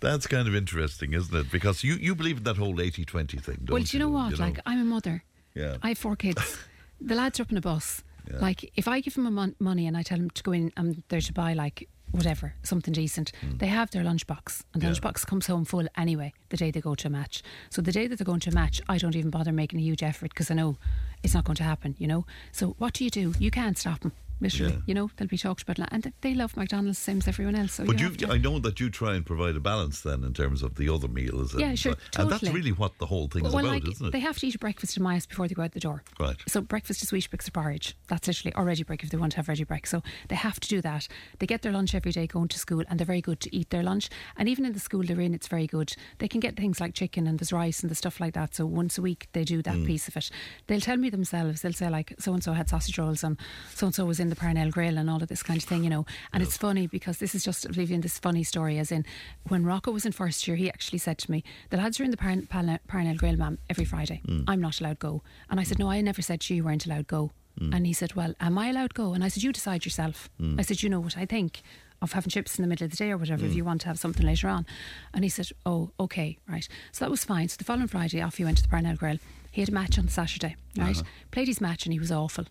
that's 0.01 0.27
kind 0.27 0.49
of 0.49 0.55
interesting, 0.55 1.13
isn't 1.15 1.35
it? 1.35 1.51
Because 1.51 1.85
you, 1.85 1.95
you 1.95 2.15
believe 2.15 2.39
in 2.39 2.45
that 2.45 2.57
whole 2.57 2.77
80-20 2.77 3.43
thing, 3.43 3.59
don't 3.65 3.71
Well, 3.71 3.83
do 3.83 3.97
you 3.97 4.03
know 4.03 4.09
what? 4.09 4.31
You 4.31 4.37
Like, 4.37 4.61
I'm 4.67 4.81
a 4.81 4.85
mother. 4.85 5.25
Yeah. 5.55 5.77
I 5.83 5.89
have 5.89 5.99
four 5.99 6.17
kids. 6.17 6.59
the 7.01 7.15
lads 7.15 7.41
are 7.41 7.43
up 7.43 7.51
in 7.51 7.57
a 7.57 7.61
bus. 7.61 8.03
Yeah. 8.31 8.39
Like, 8.39 8.71
if 8.77 8.87
I 8.87 9.01
give 9.01 9.15
them 9.15 9.27
a 9.27 9.31
mon- 9.31 9.57
money 9.59 9.87
and 9.87 9.97
I 9.97 10.03
tell 10.03 10.19
them 10.19 10.31
to 10.31 10.43
go 10.43 10.53
in 10.53 10.73
and 10.77 11.03
they're 11.09 11.21
to 11.21 11.33
buy, 11.33 11.55
like, 11.55 11.89
whatever, 12.13 12.55
something 12.63 12.93
decent, 12.93 13.33
hmm. 13.41 13.59
they 13.59 13.67
have 13.67 13.91
their 13.91 14.03
lunchbox. 14.03 14.63
And 14.73 14.83
the. 14.83 14.89
Yeah. 14.89 14.95
lunchbox 14.95 15.27
comes 15.27 15.47
home 15.47 15.65
full 15.65 15.87
anyway 15.97 16.33
the 16.49 16.57
day 16.57 16.71
they 16.71 16.81
go 16.81 16.95
to 16.95 17.09
a 17.09 17.11
match. 17.11 17.43
So 17.71 17.83
the 17.83 17.93
day 17.93 18.07
that 18.07 18.17
they're 18.17 18.25
going 18.25 18.41
to 18.41 18.51
a 18.51 18.55
match, 18.55 18.81
I 18.89 18.99
don't 18.99 19.17
even 19.17 19.31
bother 19.31 19.53
making 19.53 19.79
a 19.79 19.83
huge 19.83 20.03
effort 20.03 20.31
because 20.31 20.51
I 20.51 20.55
know 20.55 20.77
it's 21.23 21.35
not 21.35 21.45
going 21.45 21.57
to 21.57 21.65
happen, 21.65 21.95
you 21.99 22.07
know? 22.07 22.27
So 22.53 22.75
what 22.79 22.95
do 22.95 23.05
you 23.05 23.11
do? 23.11 23.35
You 23.39 23.51
can't 23.51 23.77
stop 23.79 24.01
them. 24.01 24.13
Literally, 24.41 24.75
Yeah. 24.75 24.81
you 24.87 24.95
know, 24.95 25.11
they'll 25.17 25.29
be 25.29 25.39
talked 25.39 25.63
about, 25.63 25.89
and 25.91 26.13
they 26.21 26.35
love 26.35 26.57
McDonald's 26.57 26.99
same 26.99 27.19
as 27.19 27.29
everyone 27.29 27.55
else. 27.55 27.75
So 27.75 27.85
But 27.85 28.01
you, 28.01 28.11
you, 28.19 28.29
I 28.29 28.39
know 28.39 28.59
that 28.61 28.81
you 28.81 28.91
try 28.91 29.15
and 29.15 29.25
provide 29.25 29.57
a 29.57 29.61
balance 29.61 30.01
then 30.03 30.25
in 30.25 30.33
terms 30.33 30.63
of 30.63 30.77
the 30.77 30.89
other 30.89 31.09
meals. 31.09 31.53
And, 31.53 31.61
Yeah, 31.61 31.75
sure, 31.75 31.93
uh, 31.93 32.23
And 32.23 32.31
that's 32.31 32.43
really 32.45 32.73
what 32.73 32.99
the 32.99 33.07
whole 33.07 33.29
thing 33.29 33.43
well, 33.43 33.59
about, 33.59 33.65
like, 33.65 33.89
isn't 33.89 34.07
it? 34.07 34.13
They 34.13 34.21
have 34.21 34.39
to 34.39 34.47
eat 34.47 34.55
a 34.55 34.59
breakfast 34.59 34.97
in 34.97 35.03
my 35.03 35.15
house 35.15 35.27
before 35.27 35.49
they 35.49 35.55
go 35.55 35.63
out 35.63 35.73
the 35.73 35.81
door. 35.81 36.03
Right. 36.19 36.37
So 36.47 36.61
breakfast 36.61 37.03
is 37.03 37.13
wheat 37.13 37.29
bricks 37.31 37.49
or 37.49 37.51
porridge. 37.51 37.97
That's 38.09 38.27
literally 38.27 38.55
or 38.55 38.65
ready 38.65 38.83
break 38.83 39.03
if 39.03 39.11
they 39.11 39.17
want 39.17 39.33
to 39.33 39.37
have 39.37 39.49
ready 39.49 39.65
break. 39.65 39.87
So 39.87 40.03
they 40.29 40.37
have 40.37 40.61
to 40.61 40.69
do 40.69 40.81
that. 40.83 41.09
They 41.39 41.47
get 41.47 41.63
their 41.63 41.73
lunch 41.73 41.95
every 41.95 42.13
day 42.13 42.27
going 42.27 42.49
to 42.49 42.59
school, 42.59 42.85
and 42.89 42.99
they're 42.99 43.07
very 43.07 43.21
good 43.21 43.41
to 43.41 43.55
eat 43.55 43.71
their 43.71 43.83
lunch. 43.83 44.09
And 44.37 44.49
even 44.49 44.65
in 44.65 44.73
the 44.73 44.81
school 44.81 45.03
they're 45.03 45.21
in, 45.21 45.35
it's 45.35 45.49
very 45.49 45.67
good. 45.67 45.95
They 46.19 46.29
can 46.29 46.41
get 46.41 46.57
things 46.57 46.81
like 46.81 46.95
chicken 46.95 47.27
and 47.27 47.39
there's 47.39 47.53
rice 47.53 47.81
and 47.81 47.91
the 47.91 47.95
stuff 47.95 48.21
like 48.21 48.35
that. 48.35 48.55
So 48.55 48.67
once 48.67 48.99
a 48.99 49.03
week 49.03 49.29
they 49.33 49.45
do 49.45 49.63
that 49.63 49.75
mm. 49.75 49.87
piece 49.87 50.09
of 50.09 50.17
it. 50.17 50.31
They'll 50.67 50.81
tell 50.81 50.97
me 50.97 51.11
themselves. 51.11 51.63
They'll 51.63 51.73
say 51.73 51.89
like 51.89 52.15
so 52.19 52.33
and 52.35 52.43
so 52.43 52.53
had 52.53 52.69
sausage 52.69 52.99
rolls 52.99 53.25
and 53.25 53.39
so 53.75 53.87
and 53.87 53.95
so 53.95 54.05
was 54.05 54.21
in 54.21 54.28
the 54.29 54.37
Parnell 54.37 54.71
Grill 54.71 54.99
and 54.99 55.09
all 55.11 55.23
of 55.23 55.29
this 55.29 55.43
kind 55.43 55.61
of 55.61 55.69
thing, 55.69 55.85
you 55.85 55.91
know. 55.91 56.07
And 56.33 56.43
it's 56.43 56.57
funny 56.57 56.87
because 56.87 57.19
this 57.19 57.35
is 57.35 57.45
just 57.45 57.69
leaving 57.77 58.01
this 58.01 58.19
funny 58.19 58.45
story. 58.45 58.79
As 58.79 58.93
in, 58.93 59.05
when 59.49 59.65
Rocco 59.65 59.91
was 59.91 60.07
in 60.07 60.13
first 60.13 60.47
year, 60.47 60.57
he 60.57 60.69
actually 60.69 60.99
said 60.99 61.19
to 61.19 61.31
me, 61.31 61.45
"The 61.71 61.77
lads 61.77 62.01
are 62.01 62.05
in 62.05 62.11
the 62.11 62.17
Parn- 62.17 62.47
Parnell, 62.47 62.79
Parnell 62.87 63.17
Grill, 63.17 63.37
ma'am, 63.37 63.59
every 63.69 63.85
Friday. 63.85 64.21
Mm. 64.27 64.45
I'm 64.47 64.61
not 64.61 64.81
allowed 64.81 64.99
go." 64.99 65.23
And 65.51 65.61
I 65.61 65.63
said, 65.65 65.77
mm. 65.77 65.81
"No, 65.81 65.91
I 65.91 66.01
never 66.01 66.23
said 66.23 66.49
you 66.49 66.65
weren't 66.65 66.87
allowed 66.87 67.07
go." 67.07 67.33
Mm. 67.61 67.75
And 67.75 67.87
he 67.87 67.93
said, 67.93 68.15
"Well, 68.15 68.35
am 68.41 68.59
I 68.59 68.69
allowed 68.69 68.95
go?" 68.95 69.15
And 69.15 69.25
I 69.25 69.29
said, 69.29 69.43
"You 69.43 69.53
decide 69.53 69.85
yourself." 69.85 70.31
I 70.59 70.63
said, 70.63 70.83
"You 70.83 70.89
know 70.89 71.01
what 71.01 71.17
I 71.17 71.27
think." 71.27 71.63
Of 72.01 72.13
having 72.13 72.31
chips 72.31 72.57
in 72.57 72.63
the 72.63 72.69
middle 72.69 72.85
of 72.85 72.93
the 72.93 72.97
day 72.97 73.11
or 73.11 73.17
whatever, 73.17 73.45
if 73.45 73.55
you 73.57 73.65
want 73.65 73.81
to 73.81 73.89
have 73.89 73.99
something 73.99 74.25
later 74.25 74.47
on. 74.47 74.65
And 75.13 75.25
he 75.25 75.29
said, 75.29 75.49
Oh, 75.67 75.91
okay, 75.99 76.39
right. 76.49 76.69
So 76.93 77.05
that 77.05 77.11
was 77.11 77.25
fine. 77.25 77.49
So 77.49 77.57
the 77.59 77.65
following 77.65 77.89
Friday, 77.89 78.21
off 78.23 78.37
he 78.37 78.45
went 78.45 78.59
to 78.59 78.63
the 78.63 78.69
Parnell 78.69 78.95
Grill. 78.95 79.19
He 79.51 79.63
had 79.63 79.69
a 79.71 79.73
match 79.73 79.99
on 79.99 80.07
Saturday, 80.07 80.55
right? 80.77 80.95
Uh-huh. 80.97 81.05
Played 81.33 81.49
his 81.49 81.61
match 81.61 81.87
and 81.87 81.93
he 81.93 81.99
was 81.99 82.13
awful. 82.13 82.45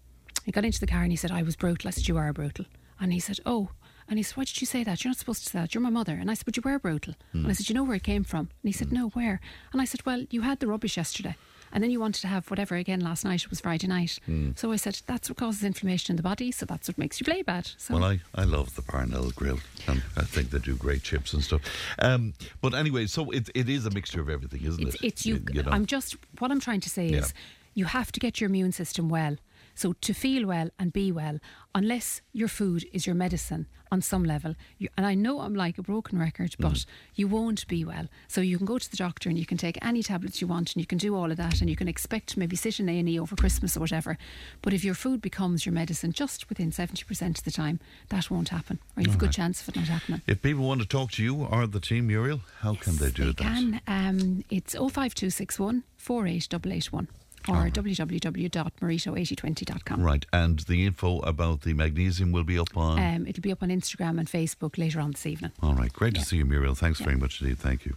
He 0.48 0.54
got 0.54 0.64
into 0.64 0.80
the 0.80 0.88
car 0.88 1.04
and 1.04 1.12
he 1.12 1.18
said, 1.18 1.30
I 1.30 1.44
was 1.44 1.58
brutal. 1.58 1.90
I 1.90 1.92
said, 1.92 2.08
You 2.08 2.16
are 2.16 2.32
brutal. 2.32 2.64
And 3.02 3.12
he 3.12 3.20
said, 3.20 3.42
Oh. 3.46 3.72
And 4.08 4.18
he 4.18 4.24
said, 4.24 4.38
Why 4.38 4.46
did 4.46 4.62
you 4.62 4.66
say 4.66 4.82
that? 4.82 5.04
You're 5.04 5.10
not 5.10 5.18
supposed 5.18 5.44
to 5.44 5.50
say 5.50 5.60
that. 5.60 5.76
You're 5.76 5.82
my 5.82 5.90
mother. 5.90 6.14
And 6.14 6.32
I 6.32 6.36
said, 6.36 6.46
But 6.46 6.56
you 6.56 6.64
were 6.64 6.80
brutal. 6.80 7.16
And 7.34 7.46
I 7.46 7.50
hmm. 7.50 7.54
said, 7.54 7.68
You 7.68 7.76
know 7.76 7.84
where 7.84 7.98
it 7.98 8.04
came 8.04 8.24
from? 8.24 8.40
And 8.40 8.64
he 8.64 8.72
said, 8.72 8.88
hmm. 8.88 8.96
No, 8.96 9.10
where? 9.10 9.42
And 9.74 9.82
I 9.82 9.84
said, 9.86 10.06
Well, 10.06 10.26
you 10.30 10.44
had 10.44 10.62
the 10.62 10.68
rubbish 10.68 10.96
yesterday. 10.96 11.36
And 11.74 11.84
then 11.84 11.92
you 11.92 12.00
wanted 12.00 12.22
to 12.22 12.28
have 12.28 12.50
whatever 12.50 12.76
again 12.76 13.02
last 13.02 13.26
night. 13.26 13.44
It 13.44 13.50
was 13.50 13.60
Friday 13.60 13.88
night. 13.88 14.20
Hmm. 14.26 14.52
So 14.56 14.72
I 14.72 14.78
said, 14.78 15.02
That's 15.06 15.30
what 15.30 15.38
causes 15.38 15.66
inflammation 15.66 16.14
in 16.14 16.16
the 16.16 16.24
body. 16.24 16.54
So 16.54 16.66
that's 16.66 16.88
what 16.88 16.98
makes 16.98 17.20
you 17.20 17.26
play 17.26 17.42
bad. 17.42 17.70
So 17.76 17.96
Well, 17.96 18.06
I, 18.06 18.22
I 18.34 18.46
love 18.46 18.74
the 18.76 18.84
Parnell 18.84 19.32
Grill, 19.32 19.60
and 19.86 20.02
I 20.16 20.24
think 20.24 20.52
they 20.52 20.60
do 20.60 20.78
great 20.78 21.04
chips 21.04 21.34
and 21.34 21.44
stuff. 21.44 21.60
Um, 22.00 22.36
but 22.62 22.74
anyway, 22.74 23.08
so 23.08 23.32
it, 23.32 23.50
it 23.54 23.68
is 23.68 23.86
a 23.86 23.90
mixture 23.92 24.22
of 24.22 24.30
everything, 24.30 24.64
isn't 24.64 24.88
it's, 24.88 24.96
it? 24.96 25.04
it's 25.04 25.26
you. 25.26 25.44
know. 25.54 25.64
I'm 25.70 25.86
just 25.86 26.16
what 26.40 26.52
I'm 26.52 26.62
trying 26.62 26.80
to 26.80 26.90
say 26.90 27.08
Yeah. 27.10 27.18
is 27.18 27.34
you 27.74 27.84
have 27.84 28.14
to 28.14 28.22
get 28.22 28.40
your 28.40 28.50
immune 28.50 28.72
system 28.72 29.10
well. 29.10 29.36
So 29.78 29.94
to 29.94 30.14
feel 30.14 30.48
well 30.48 30.70
and 30.80 30.92
be 30.92 31.12
well, 31.12 31.38
unless 31.76 32.22
your 32.34 32.48
food 32.48 32.84
is 32.92 33.06
your 33.06 33.14
medicine 33.16 33.68
on 33.92 34.02
some 34.02 34.24
level, 34.26 34.56
you, 34.80 34.90
and 34.98 35.06
I 35.06 35.14
know 35.14 35.40
I'm 35.40 35.54
like 35.56 35.78
a 35.78 35.84
broken 35.84 36.18
record, 36.20 36.56
but 36.60 36.74
Mm. 36.74 36.86
you 37.16 37.28
won't 37.28 37.66
be 37.68 37.86
well. 37.86 38.08
So 38.28 38.42
you 38.42 38.58
can 38.58 38.66
go 38.66 38.80
to 38.80 38.90
the 38.92 38.98
doctor 38.98 39.30
and 39.30 39.38
you 39.38 39.46
can 39.46 39.58
take 39.58 39.78
any 39.86 40.02
tablets 40.04 40.42
you 40.42 40.48
want, 40.48 40.74
and 40.74 40.82
you 40.82 40.88
can 40.88 40.98
do 40.98 41.16
all 41.16 41.30
of 41.32 41.38
that, 41.38 41.62
and 41.62 41.70
you 41.70 41.76
can 41.76 41.88
expect 41.88 42.30
to 42.30 42.40
maybe 42.40 42.56
sit 42.56 42.80
in 42.80 42.90
A 42.90 43.00
and 43.00 43.08
E 43.08 43.20
over 43.20 43.36
Christmas 43.36 43.78
or 43.78 43.80
whatever. 43.82 44.18
But 44.64 44.74
if 44.74 44.84
your 44.84 44.96
food 44.96 45.22
becomes 45.22 45.66
your 45.66 45.74
medicine, 45.74 46.12
just 46.12 46.50
within 46.50 46.72
seventy 46.72 47.04
percent 47.06 47.38
of 47.38 47.44
the 47.46 47.52
time, 47.52 47.80
that 48.10 48.32
won't 48.32 48.50
happen, 48.50 48.80
or 48.98 49.04
you 49.04 49.10
have 49.10 49.16
a 49.16 49.26
good 49.26 49.32
chance 49.32 49.62
of 49.62 49.70
it 49.70 49.76
not 49.78 49.88
happening. 49.88 50.22
If 50.28 50.42
people 50.42 50.66
want 50.68 50.82
to 50.82 50.88
talk 50.88 51.12
to 51.12 51.24
you 51.24 51.36
or 51.46 51.68
the 51.68 51.80
team, 51.80 52.08
Muriel, 52.08 52.42
how 52.62 52.74
can 52.74 52.98
they 52.98 53.12
do 53.12 53.26
They 53.26 53.32
that? 53.34 53.38
can. 53.38 53.82
Um, 53.88 54.44
it's 54.50 54.74
05261 54.74 55.84
48881 55.98 57.08
or 57.50 57.70
www.marito8020.com. 57.70 60.02
Right, 60.02 60.26
and 60.34 60.60
the 60.60 60.86
info 60.86 61.20
about 61.20 61.62
the 61.62 61.74
magnesium 61.74 62.32
will 62.32 62.44
be 62.44 62.60
up 62.60 62.76
on. 62.76 63.00
Um, 63.00 63.28
it'll 63.28 63.42
be 63.42 63.52
up 63.52 63.64
on 63.64 63.70
Instagram 63.70 64.20
and 64.20 64.28
Facebook 64.28 64.78
later 64.78 65.00
on 65.00 65.12
this 65.12 65.26
evening. 65.26 65.52
All 65.62 65.74
right, 65.74 65.92
great 65.92 66.16
to 66.16 66.22
see 66.22 66.38
you, 66.38 66.46
Muriel. 66.46 66.76
Thanks 66.76 67.00
very 67.00 67.16
much 67.16 67.42
indeed. 67.42 67.60
Thank 67.60 67.86
you. 67.86 67.96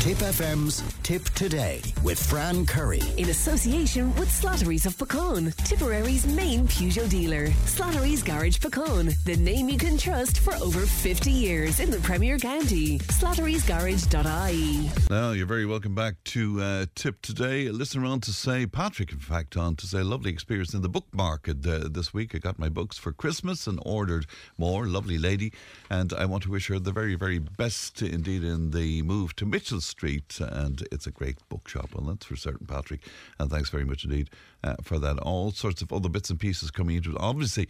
Tipp 0.00 0.16
FM's 0.16 0.82
Tipp 1.02 1.24
Today 1.34 1.82
with 2.02 2.18
Fran 2.18 2.64
Curry. 2.64 3.02
In 3.18 3.28
association 3.28 4.14
with 4.14 4.30
Slattery's 4.30 4.86
of 4.86 4.96
Puckane, 4.96 5.54
Tipperary's 5.56 6.26
main 6.26 6.66
Peugeot 6.66 7.10
dealer. 7.10 7.48
Slattery's 7.66 8.22
Garage 8.22 8.56
Puckane, 8.56 9.14
the 9.24 9.36
name 9.36 9.68
you 9.68 9.76
can 9.76 9.98
trust 9.98 10.38
for 10.38 10.54
over 10.54 10.86
50 10.86 11.30
years 11.30 11.80
in 11.80 11.90
the 11.90 11.98
Premier 11.98 12.38
County. 12.38 12.98
Slattery'sGarage.ie. 12.98 14.90
Now, 15.10 15.32
you're 15.32 15.44
very 15.44 15.66
welcome 15.66 15.94
back 15.94 16.14
to 16.24 16.62
uh, 16.62 16.86
Tipp 16.94 17.20
Today. 17.20 17.68
Listen 17.68 18.02
around 18.02 18.22
to 18.22 18.32
say, 18.32 18.64
Patrick, 18.64 19.12
in 19.12 19.18
fact, 19.18 19.54
on 19.54 19.76
to 19.76 19.86
say, 19.86 20.02
lovely 20.02 20.30
experience 20.30 20.72
in 20.72 20.80
the 20.80 20.88
book 20.88 21.08
market 21.12 21.58
uh, 21.66 21.88
this 21.90 22.14
week. 22.14 22.34
I 22.34 22.38
got 22.38 22.58
my 22.58 22.70
books 22.70 22.96
for 22.96 23.12
Christmas 23.12 23.66
and 23.66 23.78
ordered 23.84 24.24
more. 24.56 24.86
Lovely 24.86 25.18
lady. 25.18 25.52
And 25.90 26.14
I 26.14 26.24
want 26.24 26.44
to 26.44 26.50
wish 26.50 26.68
her 26.68 26.78
the 26.78 26.90
very, 26.90 27.16
very 27.16 27.38
best 27.38 28.00
indeed 28.00 28.44
in 28.44 28.70
the 28.70 29.02
move 29.02 29.36
to 29.36 29.44
Mitchell 29.44 29.82
Street. 29.90 30.38
And 30.40 30.86
it's 30.90 31.06
a 31.06 31.10
great 31.10 31.36
bookshop. 31.48 31.90
Well, 31.94 32.06
that's 32.06 32.26
for 32.26 32.36
certain, 32.36 32.66
Patrick. 32.66 33.06
And 33.38 33.50
thanks 33.50 33.70
very 33.70 33.84
much 33.84 34.04
indeed 34.04 34.30
uh, 34.64 34.76
for 34.82 34.98
that. 34.98 35.18
All 35.18 35.50
sorts 35.50 35.82
of 35.82 35.92
other 35.92 36.08
bits 36.08 36.30
and 36.30 36.38
pieces 36.38 36.70
coming 36.70 36.96
into 36.96 37.10
it. 37.12 37.16
Obviously, 37.20 37.68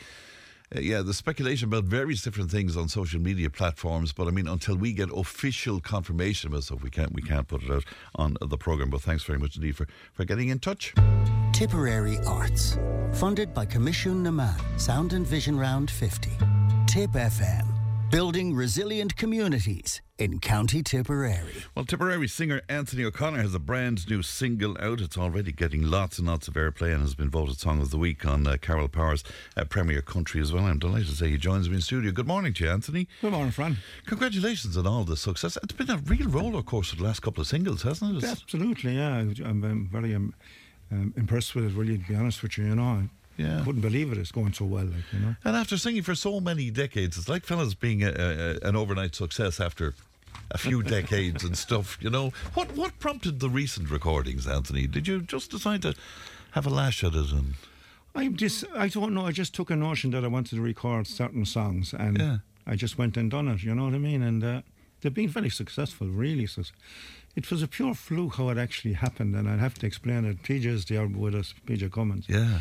uh, 0.75 0.81
yeah, 0.81 1.03
the 1.03 1.15
speculation 1.15 1.69
about 1.69 1.85
various 1.85 2.23
different 2.23 2.51
things 2.51 2.77
on 2.77 2.89
social 2.89 3.21
media 3.21 3.51
platforms, 3.51 4.13
but 4.13 4.29
I 4.29 4.31
mean, 4.31 4.47
until 4.47 4.77
we 4.77 4.93
get 4.93 5.09
official 5.13 5.81
confirmation 5.81 6.53
of 6.53 6.59
it, 6.59 6.63
so 6.63 6.77
we 6.77 6.91
can't 6.91 7.13
we 7.13 7.23
can't 7.23 7.49
put 7.49 7.65
it 7.65 7.71
out 7.71 7.85
on 8.15 8.37
the 8.41 8.57
program. 8.57 8.91
But 8.91 9.03
thanks 9.03 9.25
very 9.25 9.39
much 9.39 9.57
indeed 9.57 9.77
for, 9.77 9.89
for 10.13 10.25
getting 10.25 10.49
in 10.49 10.61
touch. 10.61 10.95
Tipperary 11.53 12.19
Arts. 12.27 12.79
Funded 13.15 13.53
by 13.53 13.67
Coimisiún 13.67 14.23
na 14.23 14.31
Meán. 14.31 14.81
Sound 14.81 15.13
and 15.13 15.27
Vision 15.27 15.59
Round 15.59 15.91
50. 15.91 16.31
Tipp 16.87 17.11
FM. 17.11 17.80
Building 18.11 18.55
resilient 18.55 19.15
communities 19.16 20.01
in 20.19 20.41
County 20.41 20.82
Tipperary. 20.82 21.62
Well, 21.77 21.85
Tipperary 21.85 22.27
singer 22.27 22.61
Anthony 22.69 23.05
O'Connor 23.05 23.41
has 23.43 23.55
a 23.55 23.59
brand 23.61 24.09
new 24.11 24.23
single 24.23 24.77
out. 24.81 25.01
It's 25.01 25.16
already 25.16 25.53
getting 25.53 25.82
lots 25.82 26.19
and 26.19 26.27
lots 26.27 26.49
of 26.49 26.55
airplay 26.55 26.93
and 26.93 27.03
has 27.03 27.15
been 27.15 27.31
voted 27.31 27.61
Song 27.61 27.81
of 27.81 27.91
the 27.91 27.99
Week 27.99 28.27
on 28.27 28.47
uh, 28.47 28.57
Carol 28.61 28.89
Power's 28.89 29.23
uh, 29.57 29.65
Premier 29.65 30.03
Country 30.03 30.41
as 30.41 30.53
well. 30.53 30.65
I'm 30.65 30.78
delighted 30.81 31.09
to 31.09 31.15
say 31.15 31.28
he 31.31 31.37
joins 31.37 31.69
me 31.69 31.77
in 31.77 31.81
studio. 31.82 32.11
Good 32.11 32.27
morning 32.27 32.53
to 32.55 32.65
you, 32.65 32.70
Anthony. 32.70 33.07
Good 33.20 33.32
morning, 33.32 33.53
Fran. 33.53 33.77
Congratulations 34.07 34.77
on 34.77 34.87
all 34.89 35.05
the 35.05 35.16
success. 35.16 35.57
It's 35.62 35.73
been 35.73 35.91
a 35.91 35.99
real 35.99 36.28
roller 36.28 36.62
coaster 36.62 36.97
the 36.97 37.05
last 37.05 37.20
couple 37.20 37.43
of 37.43 37.47
singles, 37.47 37.82
hasn't 37.82 38.15
it? 38.16 38.19
It's- 38.19 38.32
Absolutely, 38.43 38.97
yeah. 38.97 39.19
I'm, 39.19 39.62
um, 39.65 39.89
very 39.93 40.15
um, 40.16 40.35
um, 40.91 41.15
impressed 41.16 41.55
with 41.55 41.66
it, 41.66 41.73
really, 41.74 41.99
to 41.99 42.09
be 42.09 42.15
honest 42.16 42.43
with 42.43 42.59
you, 42.59 42.65
you 42.65 42.74
know. 42.74 43.09
I 43.41 43.57
Yeah. 43.57 43.65
couldn't 43.65 43.81
believe 43.81 44.12
it, 44.12 44.19
it's 44.19 44.33
going 44.33 44.53
so 44.53 44.65
well, 44.65 44.85
like, 44.85 45.12
you 45.12 45.19
know. 45.21 45.35
And 45.45 45.57
after 45.57 45.77
singing 45.79 46.03
for 46.03 46.15
so 46.15 46.41
many 46.41 46.71
decades, 46.71 47.17
it's 47.19 47.29
like 47.29 47.45
fellas 47.47 47.75
being 47.75 48.03
a, 48.03 48.11
a, 48.11 48.69
an 48.69 48.77
overnight 48.77 49.15
success 49.15 49.61
after 49.61 49.95
a 50.51 50.59
few 50.59 50.83
decades 50.99 51.45
and 51.45 51.57
stuff. 51.57 51.97
You 52.01 52.11
know, 52.11 52.33
what 52.55 52.69
what 52.77 52.99
prompted 52.99 53.41
the 53.41 53.49
recent 53.49 53.91
recordings, 53.91 54.47
Anthony? 54.47 54.87
Did 54.87 55.07
you 55.09 55.21
just 55.23 55.51
decide 55.51 55.83
to 55.83 55.95
have 56.53 56.67
a 56.67 56.71
lash 56.71 57.03
at 57.05 57.15
it? 57.15 57.31
And 57.33 57.55
I 58.15 58.29
just, 58.29 58.65
I 58.75 58.89
don't 58.89 59.12
know. 59.15 59.27
I 59.27 59.33
just 59.33 59.55
took 59.55 59.71
a 59.71 59.77
notion 59.77 60.11
that 60.11 60.25
I 60.25 60.29
wanted 60.29 60.57
to 60.57 60.61
record 60.62 61.07
certain 61.07 61.45
songs, 61.47 61.95
and 61.95 62.19
Yeah. 62.19 62.39
I 62.67 62.77
just 62.77 62.99
went 62.99 63.17
and 63.17 63.31
done 63.31 63.49
it. 63.49 63.62
You 63.62 63.75
know 63.75 63.85
what 63.85 63.95
I 63.95 63.99
mean? 63.99 64.23
And 64.23 64.43
uh, 64.45 64.62
they've 65.01 65.15
been 65.15 65.29
very 65.31 65.51
successful, 65.51 66.09
really. 66.09 66.47
So 66.47 66.62
it 67.37 67.51
was 67.51 67.62
a 67.62 67.69
pure 67.69 67.95
fluke 67.95 68.35
how 68.37 68.49
it 68.51 68.59
actually 68.59 68.95
happened, 68.95 69.35
and 69.37 69.49
I'd 69.49 69.61
have 69.61 69.75
to 69.79 69.87
explain 69.87 70.25
it. 70.25 70.43
PJ's 70.43 70.85
there 70.87 71.07
with 71.07 71.35
us, 71.35 71.55
PJ 71.67 71.91
Cummins. 71.93 72.27
yeah, 72.29 72.61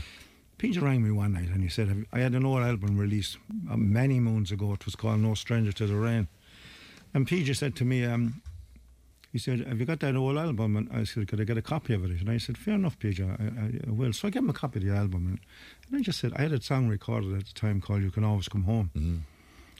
PJ 0.60 0.82
rang 0.82 1.02
me 1.02 1.10
one 1.10 1.34
night 1.34 1.48
and 1.48 1.64
he 1.64 1.70
said, 1.70 2.06
I 2.12 2.20
had 2.20 2.34
an 2.34 2.46
old 2.46 2.62
album 2.62 2.98
released 2.98 3.38
uh, 3.72 3.78
many 3.78 4.20
moons 4.20 4.52
ago. 4.52 4.74
It 4.74 4.86
was 4.86 4.96
called 4.96 5.22
No 5.22 5.34
Stranger 5.34 5.72
to 5.72 5.88
the 5.88 5.96
Rain. 5.96 6.28
And 7.14 7.26
PJ 7.26 7.56
said 7.56 7.78
to 7.78 7.86
me, 7.86 8.04
um, 8.04 8.42
he 9.32 9.40
said, 9.40 9.66
Have 9.66 9.80
you 9.80 9.86
got 9.86 10.02
that 10.02 10.18
old 10.18 10.38
album? 10.38 10.76
And 10.76 10.90
I 10.92 11.06
said, 11.06 11.30
Could 11.30 11.40
I 11.40 11.46
get 11.46 11.58
a 11.58 11.62
copy 11.62 11.94
of 11.94 12.04
it? 12.04 12.20
And 12.20 12.30
I 12.30 12.38
said, 12.38 12.58
Fair 12.58 12.74
enough, 12.74 13.00
PJ, 13.00 13.22
I, 13.22 13.88
I, 13.88 13.92
will. 13.92 14.12
So 14.12 14.28
I 14.28 14.32
gave 14.32 14.44
him 14.44 14.50
a 14.50 14.54
copy 14.54 14.80
of 14.80 14.86
the 14.86 14.94
album. 14.94 15.28
And, 15.28 15.40
and 15.88 16.00
I 16.00 16.04
just 16.04 16.20
said, 16.20 16.34
I 16.36 16.42
had 16.42 16.52
a 16.52 16.62
song 16.62 16.90
recorded 16.90 17.34
at 17.34 17.46
the 17.46 17.54
time 17.54 17.80
called 17.80 18.02
You 18.02 18.12
Can 18.12 18.26
Always 18.26 18.50
Come 18.50 18.64
Home. 18.64 18.92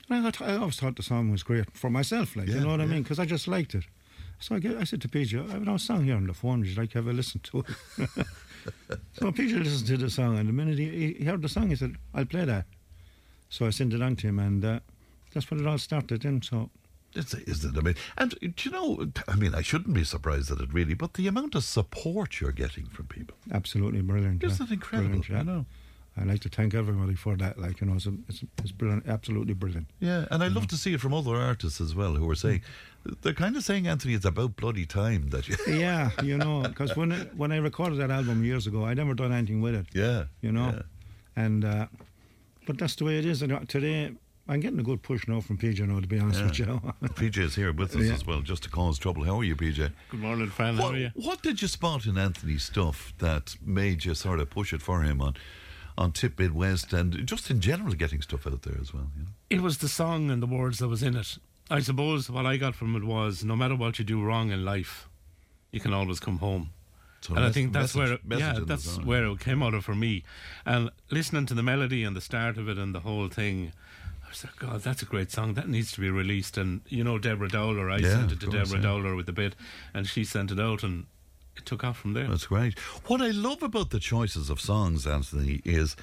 And 0.08 0.26
I, 0.26 0.30
got, 0.30 0.40
I 0.40 0.56
always 0.56 0.80
thought 0.80 0.96
the 0.96 1.02
song 1.02 1.30
was 1.30 1.42
great 1.42 1.70
for 1.76 1.90
myself, 1.90 2.36
like, 2.36 2.48
you 2.48 2.58
know 2.58 2.68
what 2.68 2.80
I 2.80 2.86
mean? 2.86 3.02
Because 3.02 3.18
I 3.18 3.26
just 3.26 3.46
liked 3.46 3.74
it. 3.74 3.84
So 4.40 4.54
I, 4.54 4.58
get, 4.58 4.76
I 4.76 4.84
said 4.84 5.02
to 5.02 5.08
PJ, 5.08 5.50
I 5.50 5.52
have 5.52 5.68
a 5.68 5.78
song 5.78 6.04
here 6.04 6.16
on 6.16 6.26
the 6.26 6.32
phone. 6.32 6.60
Would 6.60 6.68
you 6.68 6.74
like 6.74 6.90
to 6.92 6.98
have 6.98 7.06
a 7.06 7.12
listen 7.12 7.40
to 7.40 7.58
it? 7.58 8.26
so 9.12 9.32
Peter 9.32 9.58
listened 9.58 9.86
to 9.88 9.96
the 9.96 10.10
song, 10.10 10.38
and 10.38 10.48
the 10.48 10.52
minute 10.52 10.78
he, 10.78 11.14
he 11.14 11.24
heard 11.24 11.42
the 11.42 11.48
song, 11.48 11.68
he 11.68 11.76
said, 11.76 11.96
I'll 12.14 12.24
play 12.24 12.44
that. 12.44 12.66
So 13.48 13.66
I 13.66 13.70
sent 13.70 13.92
it 13.92 14.02
on 14.02 14.16
to 14.16 14.28
him, 14.28 14.38
and 14.38 14.64
uh, 14.64 14.80
that's 15.32 15.50
when 15.50 15.60
it 15.60 15.66
all 15.66 15.78
started 15.78 16.22
then. 16.22 16.42
So 16.42 16.70
it's, 17.14 17.34
isn't 17.34 17.76
it? 17.76 17.78
I 17.78 17.82
mean, 17.82 17.96
and 18.16 18.30
do 18.40 18.52
you 18.62 18.70
know? 18.70 19.06
I 19.26 19.34
mean, 19.34 19.54
I 19.54 19.62
shouldn't 19.62 19.94
be 19.94 20.04
surprised 20.04 20.50
at 20.50 20.60
it 20.60 20.72
really, 20.72 20.94
but 20.94 21.14
the 21.14 21.26
amount 21.26 21.54
of 21.54 21.64
support 21.64 22.40
you're 22.40 22.52
getting 22.52 22.86
from 22.86 23.06
people. 23.06 23.36
absolutely 23.52 24.02
brilliant. 24.02 24.42
Isn't 24.44 24.60
yeah. 24.60 24.72
it 24.72 24.74
incredible? 24.74 25.08
Brilliant, 25.08 25.28
yeah. 25.28 25.38
You 25.38 25.44
know? 25.44 25.66
I'd 26.20 26.26
like 26.26 26.40
to 26.40 26.48
thank 26.50 26.74
everybody 26.74 27.14
for 27.14 27.34
that. 27.36 27.58
Like, 27.58 27.80
you 27.80 27.86
know, 27.86 27.94
it's, 27.94 28.06
it's, 28.28 28.44
it's 28.58 28.72
brilliant, 28.72 29.08
absolutely 29.08 29.54
brilliant. 29.54 29.88
Yeah, 30.00 30.26
and 30.30 30.42
I 30.42 30.48
love 30.48 30.66
to 30.68 30.76
see 30.76 30.92
it 30.92 31.00
from 31.00 31.14
other 31.14 31.34
artists 31.36 31.80
as 31.80 31.94
well 31.94 32.14
who 32.14 32.28
are 32.30 32.34
saying 32.34 32.60
they're 33.22 33.32
kind 33.32 33.56
of 33.56 33.64
saying, 33.64 33.86
Anthony, 33.88 34.12
it's 34.14 34.26
about 34.26 34.56
bloody 34.56 34.84
time 34.84 35.30
that 35.30 35.48
you. 35.48 35.56
yeah, 35.78 36.10
you 36.22 36.36
know, 36.36 36.60
because 36.62 36.94
when, 36.94 37.12
it- 37.12 37.34
when 37.36 37.52
I 37.52 37.56
recorded 37.56 37.98
that 38.00 38.10
album 38.10 38.44
years 38.44 38.66
ago, 38.66 38.84
I 38.84 38.92
never 38.94 39.14
done 39.14 39.32
anything 39.32 39.62
with 39.62 39.74
it. 39.74 39.86
Yeah, 39.94 40.24
You 40.42 40.52
know? 40.52 40.70
yeah. 40.74 40.82
And, 41.36 41.64
uh, 41.64 41.86
but 42.66 42.76
that's 42.76 42.96
the 42.96 43.04
way 43.06 43.18
it 43.18 43.24
is. 43.24 43.40
And 43.40 43.52
uh, 43.52 43.60
today, 43.66 44.12
I'm 44.46 44.60
getting 44.60 44.78
a 44.80 44.82
good 44.82 45.02
push 45.02 45.26
now 45.26 45.40
from 45.40 45.56
PJ 45.56 45.86
now, 45.88 46.00
to 46.00 46.06
be 46.06 46.18
honest 46.18 46.40
Yeah. 46.40 46.46
with 46.46 46.58
you. 46.58 47.08
PJ 47.30 47.38
is 47.38 47.54
here 47.54 47.72
with 47.72 47.96
us 47.96 48.02
Yeah. 48.04 48.12
as 48.12 48.26
well, 48.26 48.42
just 48.42 48.64
to 48.64 48.68
cause 48.68 48.98
trouble. 48.98 49.24
How 49.24 49.38
are 49.40 49.44
you, 49.44 49.56
PJ? 49.56 49.90
Good 50.10 50.20
morning, 50.20 50.48
Fran. 50.48 50.76
How 50.76 50.88
are 50.88 50.96
you? 50.96 51.10
what 51.14 51.40
did 51.42 51.62
you 51.62 51.68
spot 51.68 52.04
in 52.04 52.18
Anthony's 52.18 52.64
stuff 52.64 53.14
that 53.18 53.56
made 53.64 54.04
you 54.04 54.14
sort 54.14 54.40
of 54.40 54.50
push 54.50 54.74
it 54.74 54.82
for 54.82 55.02
him 55.02 55.22
on 55.22 55.36
on 56.00 56.12
Tipp 56.12 56.38
Mid 56.38 56.54
West 56.54 56.92
and 56.92 57.26
just 57.26 57.50
in 57.50 57.60
general 57.60 57.92
getting 57.92 58.22
stuff 58.22 58.46
out 58.46 58.62
there 58.62 58.78
as 58.80 58.92
well? 58.94 59.08
You 59.16 59.22
know? 59.24 59.28
It 59.50 59.60
was 59.60 59.78
the 59.78 59.88
song 59.88 60.30
and 60.30 60.42
the 60.42 60.46
words 60.46 60.78
that 60.78 60.88
was 60.88 61.02
in 61.02 61.14
it. 61.14 61.38
I 61.70 61.80
suppose 61.80 62.28
what 62.30 62.46
I 62.46 62.56
got 62.56 62.74
from 62.74 62.96
it 62.96 63.04
was 63.04 63.44
no 63.44 63.54
matter 63.54 63.76
what 63.76 63.98
you 63.98 64.04
do 64.04 64.20
wrong 64.22 64.50
in 64.50 64.64
life, 64.64 65.08
you 65.70 65.78
can 65.78 65.92
always 65.92 66.18
come 66.18 66.38
home. 66.38 66.70
So 67.20 67.34
and 67.34 67.44
I 67.44 67.52
think 67.52 67.72
that's 67.74 67.94
message- 67.94 68.18
where, 68.26 68.38
it, 68.38 68.40
yeah, 68.40 68.58
that's 68.64 68.96
where 69.04 69.26
it 69.26 69.40
came 69.40 69.62
out 69.62 69.74
of 69.74 69.84
for 69.84 69.94
me. 69.94 70.24
And 70.64 70.90
listening 71.10 71.44
to 71.46 71.54
the 71.54 71.62
melody 71.62 72.02
and 72.02 72.16
the 72.16 72.20
start 72.22 72.56
of 72.56 72.66
it 72.68 72.78
and 72.78 72.94
the 72.94 73.00
whole 73.00 73.28
thing, 73.28 73.72
I 74.24 74.28
was 74.30 74.42
like, 74.42 74.56
God, 74.56 74.80
that's 74.80 75.02
a 75.02 75.04
great 75.04 75.30
song. 75.30 75.52
That 75.54 75.68
needs 75.68 75.92
to 75.92 76.00
be 76.00 76.08
released. 76.08 76.56
And 76.56 76.80
you 76.88 77.04
know, 77.04 77.18
Deborah 77.18 77.48
Dowler, 77.50 77.90
I 77.90 77.98
Yeah, 77.98 78.14
sent 78.16 78.32
it 78.32 78.40
to 78.40 78.46
course, 78.46 78.70
Deborah 78.70 78.78
yeah. 78.78 78.88
Dowler 78.88 79.14
with 79.14 79.26
the 79.26 79.32
bit, 79.32 79.54
and 79.92 80.06
she 80.06 80.24
sent 80.24 80.50
it 80.50 80.58
out, 80.58 80.82
and 80.82 81.06
took 81.64 81.82
off 81.84 81.98
from 81.98 82.12
there. 82.14 82.28
That's 82.28 82.46
great. 82.46 82.78
What 83.06 83.20
I 83.22 83.30
love 83.30 83.62
about 83.62 83.90
the 83.90 84.00
choices 84.00 84.50
of 84.50 84.60
songs, 84.60 85.06
Anthony, 85.06 85.60
is 85.64 85.96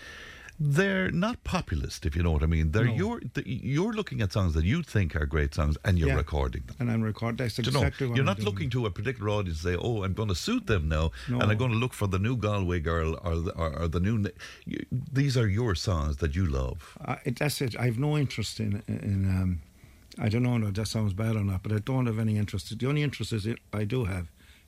they're 0.59 1.11
not 1.11 1.43
populist, 1.43 2.03
if 2.07 2.15
you 2.15 2.23
know 2.23 2.31
what 2.31 2.41
I 2.41 2.47
mean. 2.47 2.71
They're 2.71 2.85
No. 2.85 2.93
you're 2.95 3.21
the, 3.35 3.43
you're 3.47 3.93
looking 3.93 4.21
at 4.21 4.33
songs 4.33 4.55
that 4.55 4.65
you 4.65 4.81
think 4.81 5.15
are 5.15 5.27
great 5.27 5.53
songs, 5.53 5.77
and 5.85 5.99
you're 5.99 6.09
Yeah. 6.09 6.15
recording 6.15 6.63
them. 6.65 6.75
and 6.79 6.89
I'm 6.89 7.03
recording. 7.03 7.37
That's 7.37 7.57
Do 7.57 7.61
you 7.61 7.71
know, 7.71 7.91
you're 7.99 8.17
I'm 8.17 8.25
not 8.25 8.37
doing. 8.37 8.45
looking 8.49 8.69
to 8.71 8.87
a 8.87 8.89
particular 8.91 9.29
audience 9.29 9.63
and 9.63 9.73
say, 9.75 9.79
"Oh, 9.79 10.03
I'm 10.03 10.13
going 10.13 10.29
to 10.29 10.35
suit 10.35 10.65
them 10.65 10.87
now, 10.89 11.11
No. 11.29 11.39
and 11.41 11.51
I'm 11.51 11.57
going 11.59 11.69
to 11.71 11.77
look 11.77 11.93
for 11.93 12.07
the 12.07 12.17
new 12.17 12.35
Galway 12.35 12.79
girl 12.79 13.19
or 13.23 13.35
the, 13.39 13.51
or, 13.51 13.69
or 13.83 13.87
the 13.87 13.99
new." 13.99 14.25
You, 14.65 14.83
these 15.13 15.37
are 15.37 15.47
your 15.47 15.75
songs 15.75 16.17
that 16.17 16.35
you 16.35 16.47
love. 16.47 16.97
It- 17.23 17.37
that's 17.37 17.61
it. 17.61 17.75
I 17.79 17.85
have 17.85 17.99
no 17.99 18.17
interest 18.17 18.59
in 18.59 18.81
in. 18.87 19.29
Um, 19.29 19.61
I 20.19 20.29
don't 20.29 20.41
know 20.41 20.57
if 20.67 20.73
that 20.73 20.87
sounds 20.87 21.13
bad 21.13 21.35
or 21.35 21.43
not, 21.43 21.61
but 21.61 21.71
I 21.71 21.77
don't 21.77 22.07
have 22.07 22.17
any 22.17 22.37
interest. 22.37 22.75
The 22.79 22.87
only 22.87 23.03
interest 23.03 23.31
is 23.31 23.45
it, 23.45 23.59
I 23.71 23.83
do 23.83 24.05
have 24.05 24.25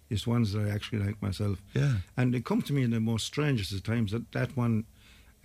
is 0.10 0.26
ones 0.26 0.54
that 0.54 0.68
I 0.68 0.70
actually 0.70 1.00
like 1.00 1.22
myself. 1.22 1.62
Yeah. 1.74 1.98
And 2.18 2.34
they 2.34 2.42
come 2.42 2.62
to 2.64 2.74
me 2.74 2.84
in 2.84 2.92
the 2.92 3.00
most 3.00 3.26
strangest 3.26 3.72
of 3.72 3.84
times. 3.84 4.12
That 4.12 4.32
that 4.32 4.58
one, 4.58 4.86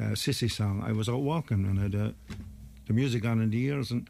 uh, 0.00 0.14
Sissy 0.14 0.50
song. 0.50 0.82
I 0.86 0.92
was 0.92 1.08
out 1.08 1.22
walking 1.22 1.64
and 1.64 1.78
I 1.78 1.82
had 1.82 1.94
uh, 1.94 2.10
the 2.86 2.92
music 2.92 3.24
on 3.24 3.40
in 3.40 3.50
the 3.50 3.62
ears, 3.62 3.90
and 3.90 4.08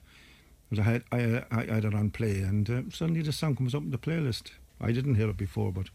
I 0.78 0.82
had 0.82 1.02
I, 1.12 1.44
I, 1.50 1.62
I 1.62 1.74
had 1.74 1.84
it 1.84 1.94
on 1.94 2.10
play, 2.10 2.40
and 2.40 2.68
uh, 2.70 2.82
suddenly 2.92 3.22
the 3.22 3.32
song 3.32 3.56
comes 3.56 3.74
up 3.74 3.82
in 3.82 3.90
the 3.90 3.98
playlist. 3.98 4.50
I 4.80 4.92
didn't 4.92 5.14
hear 5.16 5.28
it 5.28 5.36
before, 5.36 5.72
but 5.72 5.86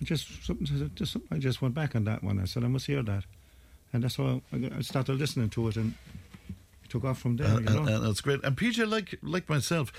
it 0.00 0.04
just 0.04 0.44
something. 0.44 0.90
Just 0.94 1.16
I 1.30 1.38
just 1.38 1.60
went 1.62 1.74
back 1.74 1.94
on 1.96 2.04
that 2.04 2.22
one. 2.22 2.40
I 2.40 2.44
said 2.46 2.64
I 2.64 2.68
must 2.68 2.86
hear 2.86 3.02
that, 3.02 3.24
and 3.92 4.02
that's 4.02 4.16
how 4.16 4.42
I, 4.52 4.70
I 4.78 4.82
started 4.82 5.18
listening 5.18 5.50
to 5.50 5.68
it 5.68 5.76
and. 5.76 5.94
it 6.48 6.90
Took 6.90 7.04
off 7.04 7.18
from 7.18 7.36
there, 7.36 7.48
and, 7.48 7.68
you 7.68 7.74
know. 7.74 7.80
and, 7.80 7.88
and 7.88 8.06
that's 8.06 8.20
great. 8.20 8.44
And 8.44 8.56
PJ, 8.56 8.88
like 8.88 9.18
like 9.20 9.48
myself, 9.48 9.92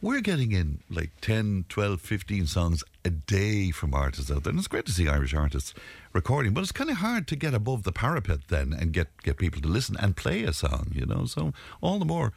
we're 0.00 0.20
getting 0.20 0.52
in 0.52 0.80
like 0.90 1.10
10, 1.20 1.66
12, 1.68 2.00
15 2.00 2.46
songs 2.46 2.84
a 3.04 3.10
day 3.10 3.70
from 3.70 3.94
artists 3.94 4.30
out 4.30 4.44
there. 4.44 4.50
And 4.50 4.58
it's 4.58 4.68
great 4.68 4.86
to 4.86 4.92
see 4.92 5.08
Irish 5.08 5.34
artists 5.34 5.74
recording, 6.12 6.52
but 6.54 6.62
it's 6.62 6.72
kind 6.72 6.90
of 6.90 6.98
hard 6.98 7.26
to 7.28 7.36
get 7.36 7.54
above 7.54 7.82
the 7.82 7.92
parapet 7.92 8.48
then 8.48 8.72
and 8.72 8.92
get, 8.92 9.08
get 9.22 9.38
people 9.38 9.60
to 9.62 9.68
listen 9.68 9.96
and 9.98 10.16
play 10.16 10.44
a 10.44 10.52
song, 10.52 10.92
you 10.94 11.06
know. 11.06 11.24
So 11.26 11.52
all 11.80 11.98
the 11.98 12.04
more 12.04 12.32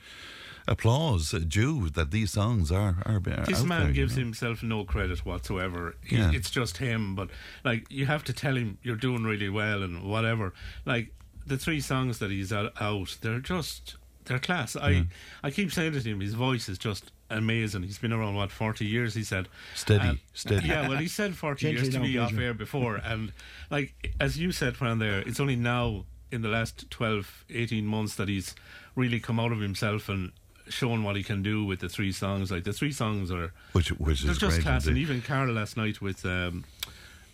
applause 0.67 1.33
uh, 1.33 1.39
due 1.47 1.89
that 1.89 2.11
these 2.11 2.31
songs 2.31 2.71
are, 2.71 2.97
are, 3.05 3.15
are 3.15 3.45
This 3.45 3.63
man 3.63 3.79
there, 3.79 3.87
you 3.89 3.93
gives 3.93 4.15
know. 4.15 4.23
himself 4.23 4.63
no 4.63 4.83
credit 4.83 5.25
whatsoever. 5.25 5.95
He, 6.05 6.17
Yeah. 6.17 6.31
It's 6.33 6.49
just 6.49 6.77
him. 6.77 7.15
But 7.15 7.29
like, 7.63 7.85
you 7.91 8.05
have 8.05 8.23
to 8.25 8.33
tell 8.33 8.55
him 8.55 8.77
you're 8.83 8.95
doing 8.95 9.23
really 9.23 9.49
well 9.49 9.83
and 9.83 10.03
whatever. 10.03 10.53
Like 10.85 11.13
the 11.45 11.57
three 11.57 11.81
songs 11.81 12.19
that 12.19 12.31
he's 12.31 12.53
out 12.53 12.73
they're 13.21 13.39
just 13.39 13.95
they're 14.31 14.39
class. 14.39 14.75
I 14.75 15.05
I 15.43 15.51
keep 15.51 15.71
saying 15.71 15.93
to 15.93 15.99
him, 15.99 16.19
his 16.21 16.33
voice 16.33 16.67
is 16.69 16.77
just 16.77 17.11
amazing. 17.29 17.83
He's 17.83 17.97
been 17.99 18.13
around 18.13 18.35
what 18.35 18.51
forty 18.51 18.85
years. 18.85 19.13
He 19.13 19.23
said 19.23 19.47
Steady, 19.75 20.07
And- 20.07 20.19
steady. 20.33 20.67
Yeah, 20.67 20.87
well, 20.87 20.97
he 20.97 21.07
said 21.07 21.35
forty 21.35 21.69
years 21.69 21.89
to 21.89 21.97
now, 21.97 22.03
me 22.03 22.17
off 22.17 22.37
air 22.37 22.53
before, 22.53 22.95
and 23.03 23.31
like 23.69 23.93
as 24.19 24.37
you 24.37 24.51
said, 24.51 24.75
Fran, 24.77 24.99
there, 24.99 25.19
it's 25.19 25.39
only 25.39 25.55
now 25.55 26.05
in 26.31 26.41
the 26.41 26.47
last 26.47 26.89
12, 26.91 27.43
18 27.49 27.85
months 27.85 28.15
that 28.15 28.29
he's 28.29 28.55
really 28.95 29.19
come 29.19 29.37
out 29.37 29.51
of 29.51 29.59
himself 29.59 30.07
and 30.07 30.31
shown 30.69 31.03
what 31.03 31.17
he 31.17 31.23
can 31.23 31.43
do 31.43 31.65
with 31.65 31.81
the 31.81 31.89
three 31.89 32.13
songs. 32.13 32.49
Like 32.49 32.63
the 32.63 32.71
three 32.71 32.93
songs 32.93 33.29
are 33.31 33.51
Which, 33.73 33.89
which 33.99 34.23
is 34.23 34.37
just 34.37 34.53
great. 34.55 34.61
class, 34.61 34.87
and 34.87 34.97
even 34.97 35.21
Carol 35.21 35.53
last 35.53 35.75
night 35.75 35.99
with 36.01 36.25
um, 36.25 36.63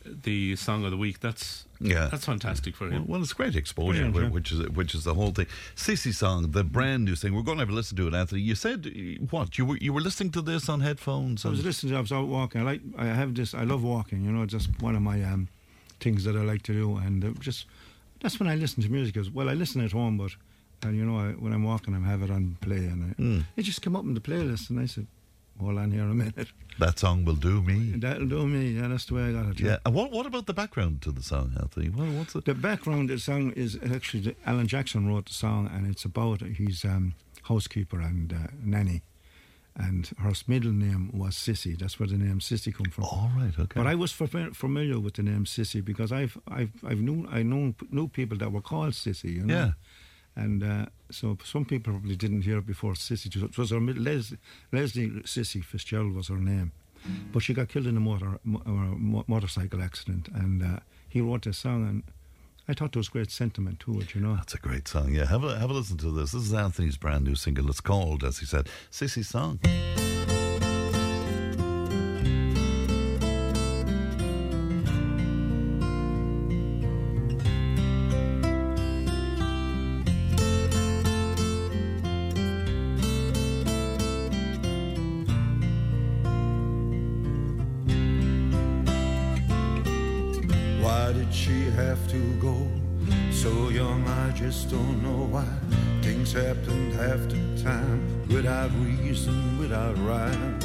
the 0.03 0.56
song 0.56 0.84
of 0.84 0.90
the 0.91 0.98
week. 0.98 1.19
That's 1.19 1.65
Yeah. 1.80 2.08
that's 2.08 2.26
fantastic 2.26 2.76
for 2.76 2.90
him. 2.90 3.06
well, 3.08 3.22
it's 3.22 3.34
great 3.34 3.56
exposure, 3.56 4.08
yeah. 4.14 4.30
which 4.30 4.52
is 4.52 4.68
which 4.70 4.95
is 4.95 5.04
the 5.04 5.14
whole 5.14 5.32
thing. 5.32 5.48
Sissy 5.76 6.14
song, 6.14 6.52
the 6.52 6.64
brand 6.64 7.06
new 7.06 7.16
thing. 7.16 7.34
We're 7.36 7.44
going 7.44 7.58
to 7.58 7.62
have 7.64 7.70
a 7.70 7.74
listen 7.74 7.95
to 7.98 8.08
it, 8.08 8.14
Anthony. 8.14 8.41
You 8.41 8.56
said 8.56 8.80
what? 9.30 9.58
You 9.58 9.66
were 9.66 9.78
you 9.78 9.94
were 9.94 10.02
listening 10.02 10.32
to 10.32 10.41
this 10.41 10.70
on 10.70 10.82
headphones? 10.82 11.45
I 11.45 11.49
was 11.49 11.64
listening. 11.64 11.91
to 11.94 11.98
I 11.98 12.02
was 12.02 12.12
out 12.12 12.28
walking. 12.28 12.62
I 12.62 12.64
like. 12.64 12.82
I 12.98 13.06
have 13.06 13.36
this. 13.36 13.54
I 13.54 13.64
love 13.64 13.84
walking. 13.84 14.24
You 14.26 14.32
know, 14.32 14.44
it's 14.44 14.54
just 14.54 14.70
one 14.82 14.95
of 14.95 15.02
my 15.02 15.22
um, 15.24 15.48
things 15.99 16.24
that 16.24 16.36
I 16.36 16.41
like 16.41 16.64
to 16.64 16.74
do. 16.74 16.98
And 16.98 17.24
uh, 17.24 17.30
just 17.40 17.66
that's 18.22 18.40
when 18.40 18.49
I 18.49 18.56
listen 18.56 18.82
to 18.84 18.90
music. 18.90 19.18
As 19.18 19.30
well, 19.30 19.49
I 19.49 19.54
listen 19.54 19.82
at 19.84 19.91
home, 19.91 20.18
but 20.18 20.32
and 20.84 20.95
you 20.95 21.06
know, 21.06 21.18
I, 21.20 21.30
when 21.34 21.54
I'm 21.54 21.64
walking, 21.64 21.94
I 21.95 21.99
have 22.10 22.22
it 22.24 22.32
on 22.32 22.58
play, 22.62 22.78
and 22.78 23.14
I, 23.18 23.22
Mm. 23.22 23.44
it 23.56 23.64
just 23.64 23.82
came 23.82 23.95
up 23.95 24.04
in 24.04 24.14
the 24.14 24.20
playlist, 24.22 24.70
and 24.70 24.80
I 24.80 24.86
said, 24.86 25.08
"Hold 25.59 25.77
on 25.77 25.91
here 25.91 26.03
a 26.03 26.13
minute, 26.13 26.49
that 26.79 26.99
song 26.99 27.25
will 27.25 27.35
do 27.35 27.61
me. 27.61 27.93
that'll 27.97 28.27
do 28.27 28.47
me." 28.47 28.71
Yeah, 28.71 28.88
that's 28.88 29.05
the 29.05 29.15
way 29.15 29.23
I 29.23 29.31
got 29.31 29.47
it. 29.47 29.59
Yeah. 29.59 29.77
And 29.85 29.93
what 29.93 30.11
what 30.11 30.25
about 30.25 30.45
the 30.45 30.53
background 30.53 31.01
to 31.03 31.11
the 31.11 31.23
song, 31.23 31.53
Anthony? 31.59 31.89
What, 31.89 32.07
what's 32.09 32.35
it? 32.35 32.45
The 32.45 32.53
background 32.53 33.09
of 33.09 33.17
the 33.17 33.21
song 33.21 33.51
is 33.51 33.77
actually 33.84 34.21
the, 34.21 34.35
Alan 34.45 34.67
Jackson 34.67 35.07
wrote 35.07 35.27
the 35.27 35.34
song, 35.34 35.69
and 35.73 35.88
it's 35.88 36.05
about 36.05 36.41
his 36.41 36.85
um, 36.85 37.15
housekeeper 37.43 37.99
and 37.99 38.34
uh, 38.34 38.47
nanny, 38.63 39.01
and 39.75 40.09
her 40.19 40.34
middle 40.47 40.71
name 40.71 41.11
was 41.13 41.35
Sissy. 41.35 41.77
That's 41.77 41.99
where 41.99 42.07
the 42.07 42.17
name 42.17 42.39
Sissy 42.39 42.73
come 42.73 42.91
from. 42.91 43.03
All 43.05 43.31
right. 43.35 43.53
Okay. 43.57 43.75
But 43.75 43.88
I 43.88 43.95
was 43.95 44.11
familiar 44.11 44.99
with 44.99 45.15
the 45.15 45.23
name 45.23 45.45
Sissy 45.45 45.84
because 45.84 46.11
I've 46.11 46.38
I've 46.47 46.71
I've 46.85 46.99
known 46.99 47.27
I 47.31 47.43
known 47.43 47.75
knew 47.91 48.07
people 48.07 48.38
that 48.39 48.51
were 48.51 48.61
called 48.61 48.93
Sissy. 48.93 49.35
You 49.35 49.45
know? 49.45 49.53
Yeah. 49.53 49.71
And 50.35 50.63
uh, 50.63 50.85
so 51.11 51.38
some 51.43 51.65
people 51.65 51.93
probably 51.93 52.15
didn't 52.15 52.43
hear 52.43 52.57
it 52.59 52.65
before 52.67 52.93
Sissy. 52.93 53.34
It 53.35 53.57
was 53.57 53.69
her 53.71 53.79
Les- 53.79 54.34
Leslie 54.71 55.09
Sissy 55.23 55.63
Fitzgerald 55.63 56.13
was 56.13 56.27
her 56.27 56.38
name, 56.38 56.71
but 57.31 57.41
she 57.43 57.53
got 57.53 57.69
killed 57.69 57.88
in 57.88 57.97
a 57.97 57.99
motor 57.99 58.39
mo- 58.43 58.61
or 58.65 58.95
mo- 58.97 59.25
motorcycle 59.27 59.81
accident, 59.81 60.27
and 60.34 60.63
uh, 60.63 60.79
he 61.09 61.21
wrote 61.21 61.43
this 61.43 61.57
song, 61.59 61.88
and 61.88 62.03
I 62.67 62.73
thought 62.73 62.91
there 62.93 62.99
was 62.99 63.09
great 63.09 63.31
sentiment 63.31 63.79
to 63.81 63.99
it, 64.01 64.13
you 64.15 64.21
know. 64.21 64.35
That's 64.35 64.53
a 64.55 64.57
great 64.59 64.88
song. 64.88 65.13
Yeah, 65.13 65.25
have 65.25 65.43
a 65.43 65.57
have 65.59 65.69
a 65.69 65.73
listen 65.73 65.97
to 65.97 66.11
this. 66.11 66.31
This 66.31 66.43
is 66.43 66.53
Anthony's 66.53 66.97
brand 66.97 67.23
new 67.25 67.35
single. 67.35 67.69
It's 67.69 67.81
called, 67.81 68.23
as 68.23 68.39
he 68.39 68.45
said, 68.45 68.67
Sissy 68.91 69.23
Song. 69.23 69.59
Reason, 99.28 99.60
without 99.60 99.98
rhyme. 99.99 100.60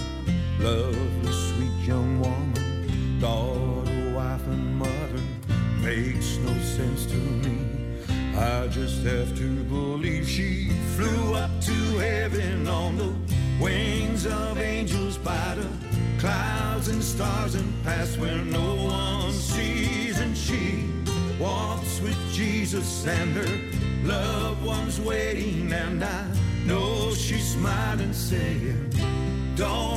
Lovely, 0.59 1.33
sweet 1.33 1.87
young 1.87 2.21
woman, 2.21 3.19
daughter, 3.21 4.15
wife, 4.15 4.47
and 4.47 4.77
mother 4.77 5.23
makes 5.81 6.37
no 6.39 6.53
sense 6.61 7.07
to 7.07 7.17
me. 7.17 7.59
I 8.37 8.69
just 8.69 9.03
have 9.05 9.37
to 9.37 9.65
believe 9.65 10.29
she 10.29 10.71
flew 10.97 11.35
up 11.35 11.51
to 11.63 11.73
heaven 11.99 12.67
on 12.67 12.97
the 12.97 13.15
wings 13.61 14.27
of 14.27 14.59
angels 14.59 15.19
by 15.19 15.55
the 15.55 15.69
clouds 16.19 16.89
and 16.89 17.03
stars 17.03 17.55
and 17.55 17.85
past 17.85 18.19
where 18.19 18.39
no 18.39 18.77
one 18.77 19.33
sees 19.33 20.19
and 20.19 20.37
she 20.37 20.89
walks 21.39 22.01
with 22.01 22.17
Jesus 22.33 23.07
and 23.07 23.37
her 23.37 24.07
loved 24.07 24.65
ones 24.65 25.01
waiting 25.01 25.73
and 25.73 26.03
I 26.03 26.22
smiling 27.63 28.13
saying 28.13 28.91
don't 29.55 29.91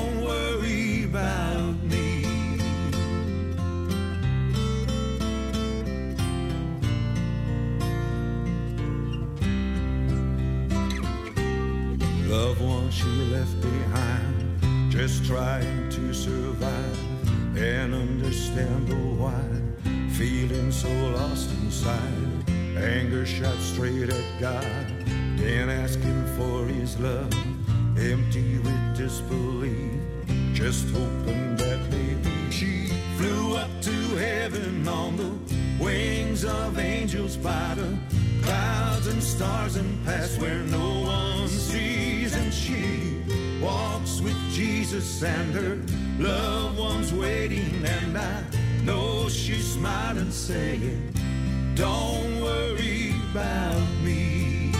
and 39.77 40.05
past 40.05 40.39
where 40.39 40.59
no 40.63 41.01
one 41.01 41.47
sees. 41.47 42.35
And 42.35 42.53
she 42.53 43.21
walks 43.61 44.21
with 44.21 44.37
Jesus 44.51 45.23
and 45.23 45.53
her 45.53 45.77
loved 46.19 46.79
ones 46.79 47.13
waiting. 47.13 47.83
And 47.85 48.17
I 48.17 48.43
know 48.83 49.27
she's 49.29 49.73
smiling 49.73 50.31
saying 50.31 51.13
don't 51.75 52.41
worry 52.41 53.13
about 53.31 53.81
me. 54.03 54.71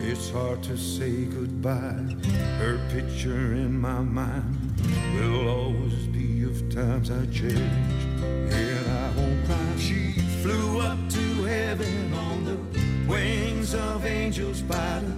It's 0.00 0.30
hard 0.30 0.62
to 0.64 0.76
say 0.78 1.26
goodbye. 1.26 2.16
Her 2.58 2.80
picture 2.90 3.52
in 3.52 3.78
my 3.78 4.00
mind 4.00 4.57
will 5.14 5.48
always 5.48 6.06
be 6.06 6.44
of 6.44 6.74
times 6.74 7.10
I 7.10 7.26
cherished. 7.26 7.60
And 7.60 8.86
I 8.90 9.10
won't 9.16 9.44
cry. 9.46 9.76
She 9.78 10.12
flew 10.42 10.80
up 10.80 10.98
to 11.10 11.44
heaven 11.44 12.12
on 12.14 12.44
the 12.44 12.58
wings 13.08 13.74
of 13.74 14.06
angels 14.06 14.62
by 14.62 15.00
the 15.00 15.12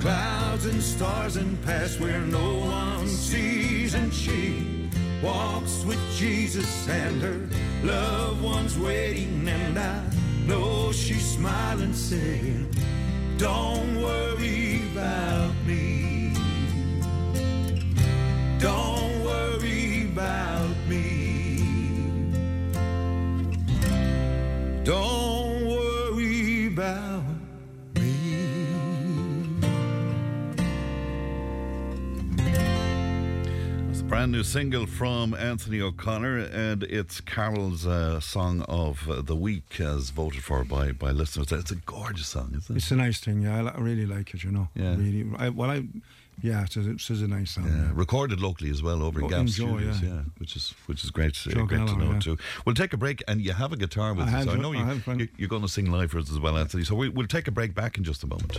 clouds 0.00 0.66
and 0.66 0.82
stars 0.82 1.36
and 1.36 1.62
past 1.64 2.00
where 2.00 2.20
no 2.20 2.60
one 2.60 3.06
sees. 3.08 3.94
And 3.94 4.12
she 4.12 4.90
walks 5.22 5.84
with 5.84 6.00
Jesus 6.16 6.88
and 6.88 7.22
her 7.22 7.48
loved 7.82 8.42
ones 8.42 8.78
waiting. 8.78 9.48
And 9.48 9.78
I 9.78 10.02
know 10.46 10.92
she's 10.92 11.34
smiling, 11.36 11.94
saying, 11.94 12.68
don't 13.38 14.00
worry 14.00 14.82
about 14.92 15.43
single 34.44 34.86
from 34.86 35.34
Anthony 35.34 35.80
O'Connor, 35.80 36.38
and 36.38 36.82
it's 36.84 37.20
Carol's 37.20 37.86
uh, 37.86 38.20
song 38.20 38.62
of 38.68 39.26
the 39.26 39.34
week, 39.34 39.80
as 39.80 40.10
voted 40.10 40.42
for 40.42 40.64
by, 40.64 40.92
by 40.92 41.10
listeners. 41.10 41.50
It's 41.50 41.70
a 41.70 41.76
gorgeous 41.76 42.28
song, 42.28 42.54
isn't 42.56 42.76
it? 42.76 42.78
It's 42.78 42.90
a 42.90 42.96
nice 42.96 43.20
thing, 43.20 43.42
yeah. 43.42 43.58
I, 43.58 43.62
li- 43.62 43.72
I 43.74 43.80
really 43.80 44.06
like 44.06 44.34
it, 44.34 44.44
you 44.44 44.50
know. 44.50 44.68
Yeah. 44.74 44.96
Really. 44.96 45.26
I, 45.38 45.48
well, 45.48 45.70
I, 45.70 45.84
yeah, 46.42 46.64
it's 46.64 46.76
a, 46.76 46.90
it's 46.90 47.08
a 47.10 47.28
nice 47.28 47.52
song. 47.52 47.66
Yeah, 47.66 47.90
recorded 47.94 48.40
locally 48.40 48.70
as 48.70 48.82
well 48.82 49.02
over 49.02 49.20
in 49.20 49.32
Oh, 49.32 49.38
in 49.38 49.46
Joe, 49.46 49.76
Studios, 49.76 50.02
yeah. 50.02 50.08
yeah. 50.08 50.20
which 50.38 50.56
is 50.56 50.74
which 50.86 51.04
is 51.04 51.10
great, 51.10 51.38
uh, 51.46 51.62
great 51.64 51.86
to 51.86 51.96
know 51.96 52.12
yeah. 52.12 52.18
too. 52.18 52.38
We'll 52.66 52.74
take 52.74 52.92
a 52.92 52.96
break, 52.96 53.22
and 53.26 53.40
you 53.40 53.52
have 53.52 53.72
a 53.72 53.76
guitar 53.76 54.12
with 54.14 54.28
I 54.28 54.40
us. 54.40 54.48
I 54.48 54.56
know 54.56 54.74
I 54.74 54.94
you, 55.14 55.28
you're 55.36 55.48
going 55.48 55.62
to 55.62 55.68
sing 55.68 55.90
live 55.90 56.10
for 56.10 56.18
us 56.18 56.30
as 56.30 56.38
well, 56.38 56.58
Anthony. 56.58 56.84
So 56.84 56.96
we, 56.96 57.08
we'll 57.08 57.26
take 57.26 57.48
a 57.48 57.52
break 57.52 57.74
back 57.74 57.98
in 57.98 58.04
just 58.04 58.22
a 58.24 58.26
moment. 58.26 58.58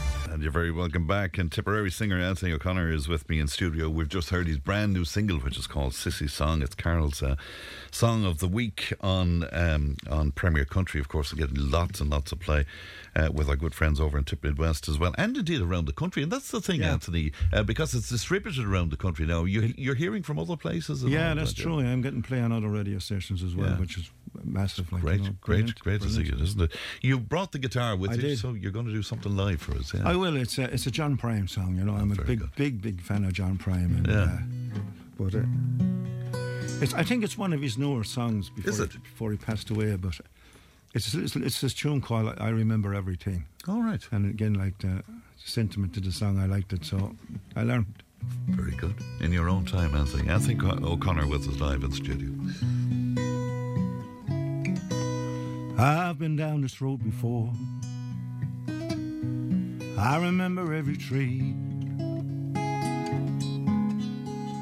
And 0.41 0.45
you're 0.45 0.51
very 0.51 0.71
welcome 0.71 1.05
back. 1.05 1.37
And 1.37 1.51
Tipperary 1.51 1.91
singer 1.91 2.19
Anthony 2.19 2.51
O'Connor 2.51 2.91
is 2.91 3.07
with 3.07 3.29
me 3.29 3.39
in 3.39 3.47
studio. 3.47 3.89
We've 3.89 4.09
just 4.09 4.31
heard 4.31 4.47
his 4.47 4.57
brand 4.57 4.91
new 4.91 5.05
single, 5.05 5.37
which 5.37 5.55
is 5.55 5.67
called 5.67 5.93
Sissy 5.93 6.27
Song. 6.27 6.63
It's 6.63 6.73
Carol's 6.73 7.21
uh, 7.21 7.35
song 7.91 8.25
of 8.25 8.39
the 8.39 8.47
week 8.47 8.91
on 9.01 9.47
um, 9.51 9.97
on 10.09 10.31
Premier 10.31 10.65
Country. 10.65 10.99
Of 10.99 11.09
course, 11.09 11.31
we're 11.31 11.45
getting 11.45 11.69
lots 11.69 12.01
and 12.01 12.09
lots 12.09 12.31
of 12.31 12.39
play 12.39 12.65
uh, 13.15 13.29
with 13.33 13.49
our 13.49 13.55
good 13.55 13.73
friends 13.73 13.99
over 13.99 14.17
in 14.17 14.23
Tipp 14.23 14.43
Mid 14.43 14.57
West 14.57 14.87
as 14.87 14.97
well, 14.99 15.13
and 15.17 15.35
indeed 15.37 15.61
around 15.61 15.85
the 15.85 15.93
country. 15.93 16.23
And 16.23 16.31
that's 16.31 16.51
the 16.51 16.61
thing, 16.61 16.81
Yeah. 16.81 16.93
Anthony, 16.93 17.31
uh, 17.53 17.63
because 17.63 17.93
it's 17.93 18.09
distributed 18.09 18.65
around 18.65 18.91
the 18.91 18.97
country 18.97 19.25
now. 19.25 19.43
You, 19.45 19.73
you're 19.77 19.95
hearing 19.95 20.23
from 20.23 20.39
other 20.39 20.55
places. 20.55 21.03
Yeah, 21.03 21.33
that's 21.33 21.53
that, 21.53 21.61
true. 21.61 21.79
I'm 21.79 22.01
getting 22.01 22.21
play 22.21 22.39
on 22.41 22.51
other 22.51 22.69
radio 22.69 22.99
stations 22.99 23.43
as 23.43 23.55
well, 23.55 23.69
Yeah. 23.71 23.79
which 23.79 23.97
is 23.97 24.09
massive. 24.43 24.91
Like, 24.93 25.01
Great, 25.01 25.19
you 25.19 25.25
know, 25.25 25.35
great, 25.41 25.57
brilliant, 25.57 25.79
great 25.79 26.01
to 26.01 26.09
see 26.09 26.15
brilliant. 26.23 26.39
it, 26.41 26.43
isn't 26.43 26.61
it? 26.61 26.71
You 27.01 27.19
brought 27.19 27.51
the 27.51 27.59
guitar 27.59 27.95
with 27.97 28.11
I 28.11 28.15
you, 28.15 28.21
did. 28.21 28.39
so 28.39 28.53
you're 28.53 28.71
going 28.71 28.85
to 28.87 28.93
do 28.93 29.01
something 29.03 29.35
live 29.35 29.61
for 29.61 29.75
us. 29.75 29.93
Yeah. 29.93 30.07
I 30.07 30.15
will. 30.15 30.35
It's 30.37 30.57
a, 30.57 30.63
it's 30.73 30.85
a 30.87 30.91
John 30.91 31.17
Prine 31.17 31.49
song. 31.49 31.75
You 31.75 31.83
know, 31.83 31.93
I'm 31.95 32.11
a 32.11 32.15
big, 32.23 32.41
big, 32.55 32.81
big 32.81 33.01
fan 33.01 33.25
of 33.25 33.33
John 33.33 33.57
Prine. 33.57 33.97
And, 33.97 34.07
Yeah. 34.07 34.23
uh, 34.23 34.79
but 35.17 35.35
uh, 35.35 35.43
it's, 36.81 36.93
I 36.93 37.03
think 37.03 37.23
it's 37.23 37.37
one 37.37 37.53
of 37.53 37.61
his 37.61 37.77
newer 37.77 38.03
songs 38.03 38.49
before, 38.49 38.71
Is 38.71 38.79
it? 38.79 38.93
He, 38.93 38.97
before 38.99 39.31
he 39.31 39.37
passed 39.37 39.69
away. 39.69 39.95
But 39.97 40.19
it's 40.93 41.13
it's, 41.13 41.35
it's 41.35 41.61
this 41.61 41.73
tune 41.73 42.01
called 42.01 42.33
"I 42.39 42.49
Remember 42.49 42.93
Everything." 42.93 43.45
All 43.67 43.81
right. 43.81 44.01
And 44.11 44.29
again, 44.29 44.53
like 44.55 44.77
the 44.79 45.03
sentiment 45.37 45.93
to 45.93 45.99
the 45.99 46.11
song, 46.11 46.39
I 46.39 46.45
liked 46.45 46.73
it, 46.73 46.85
so 46.85 47.15
I 47.55 47.63
learned. 47.63 47.87
Very 48.49 48.75
good. 48.75 48.93
In 49.19 49.31
your 49.33 49.49
own 49.49 49.65
time, 49.65 49.95
Anthony. 49.95 50.29
Anthony 50.29 50.55
Co- 50.55 50.77
O'Connor 50.83 51.27
with 51.27 51.47
us 51.49 51.59
live 51.59 51.83
in 51.83 51.89
the 51.89 51.95
studio. 51.95 52.29
I've 55.79 56.19
been 56.19 56.35
down 56.35 56.61
this 56.61 56.79
road 56.81 57.03
before. 57.03 57.51
I 59.97 60.17
remember 60.17 60.73
every 60.73 60.97
tree, 60.97 61.55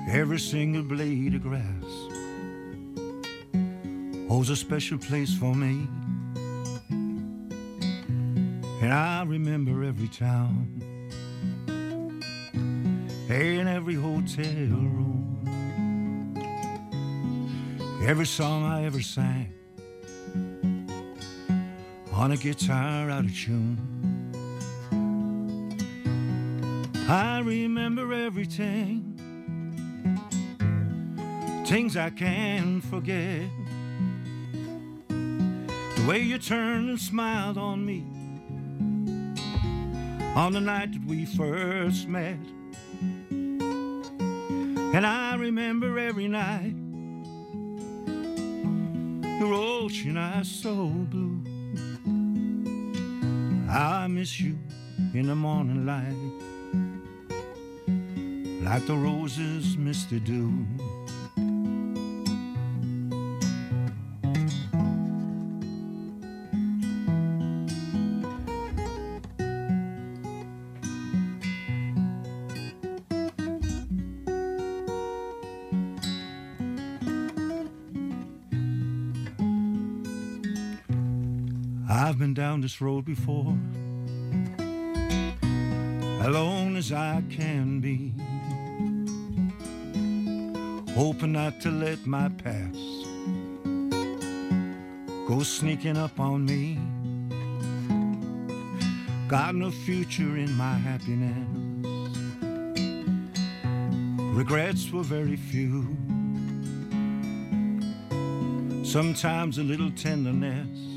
every 0.09 0.39
single 0.39 0.83
blade 0.83 1.35
of 1.35 1.43
grass 1.43 1.63
holds 4.29 4.49
a 4.49 4.55
special 4.55 4.97
place 4.97 5.33
for 5.33 5.53
me. 5.53 5.87
And 8.81 8.93
I 8.93 9.23
remember 9.23 9.83
every 9.83 10.07
town. 10.07 10.81
And 13.29 13.67
every 13.67 13.95
hotel 13.95 14.45
room, 14.45 15.43
every 18.07 18.25
song 18.25 18.63
I 18.63 18.85
ever 18.85 19.01
sang. 19.01 19.53
On 22.13 22.31
a 22.31 22.37
guitar 22.37 23.09
out 23.09 23.25
of 23.25 23.37
tune. 23.37 23.77
I 27.09 27.39
remember 27.39 28.13
everything, 28.13 29.19
things 31.65 31.97
I 31.97 32.11
can't 32.11 32.81
forget. 32.83 33.41
The 35.09 36.05
way 36.07 36.21
you 36.21 36.37
turned 36.37 36.89
and 36.89 36.99
smiled 36.99 37.57
on 37.57 37.85
me 37.85 38.18
on 40.35 40.53
the 40.53 40.61
night 40.61 40.93
that 40.93 41.05
we 41.05 41.25
first 41.25 42.07
met. 42.07 42.39
And 43.29 45.05
I 45.05 45.35
remember 45.35 45.99
every 45.99 46.27
night 46.27 46.75
your 49.39 49.53
ocean 49.53 50.17
eyes 50.17 50.49
so 50.49 50.87
blue. 50.87 51.41
I 53.69 54.07
miss 54.07 54.39
you 54.39 54.57
in 55.13 55.27
the 55.27 55.35
morning 55.35 55.85
light, 55.85 56.15
like 58.63 58.85
the 58.85 58.95
roses 58.95 59.77
miss 59.77 60.05
the 60.05 60.19
dew. 60.19 60.65
Down 82.49 82.61
this 82.61 82.81
road 82.81 83.05
before, 83.05 83.55
alone 86.25 86.75
as 86.77 86.91
I 86.91 87.21
can 87.29 87.79
be, 87.79 88.11
hoping 90.95 91.33
not 91.33 91.61
to 91.61 91.69
let 91.69 92.07
my 92.07 92.27
past 92.43 93.05
go 95.27 95.43
sneaking 95.43 95.95
up 95.95 96.19
on 96.19 96.43
me. 96.43 96.79
Got 99.27 99.53
no 99.53 99.69
future 99.69 100.35
in 100.37 100.51
my 100.53 100.73
happiness, 100.73 101.47
regrets 104.35 104.91
were 104.91 105.03
very 105.03 105.35
few. 105.35 105.95
Sometimes 108.83 109.59
a 109.59 109.63
little 109.63 109.91
tenderness 109.91 110.88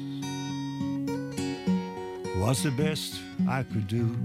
was 2.43 2.65
the 2.65 2.73
best 2.73 3.21
I 3.49 3.63
could 3.63 3.87
do. 3.87 4.17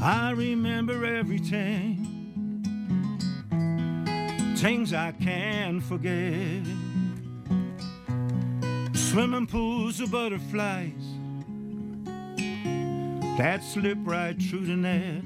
I 0.00 0.30
remember 0.30 1.04
everything, 1.04 2.06
things 4.56 4.94
I 4.94 5.10
can't 5.10 5.82
forget. 5.82 6.64
Swimming 8.94 9.48
pools 9.48 9.98
of 9.98 10.12
butterflies 10.12 11.04
that 13.38 13.60
slip 13.64 13.98
right 14.02 14.40
through 14.40 14.66
the 14.66 14.76
net. 14.76 15.24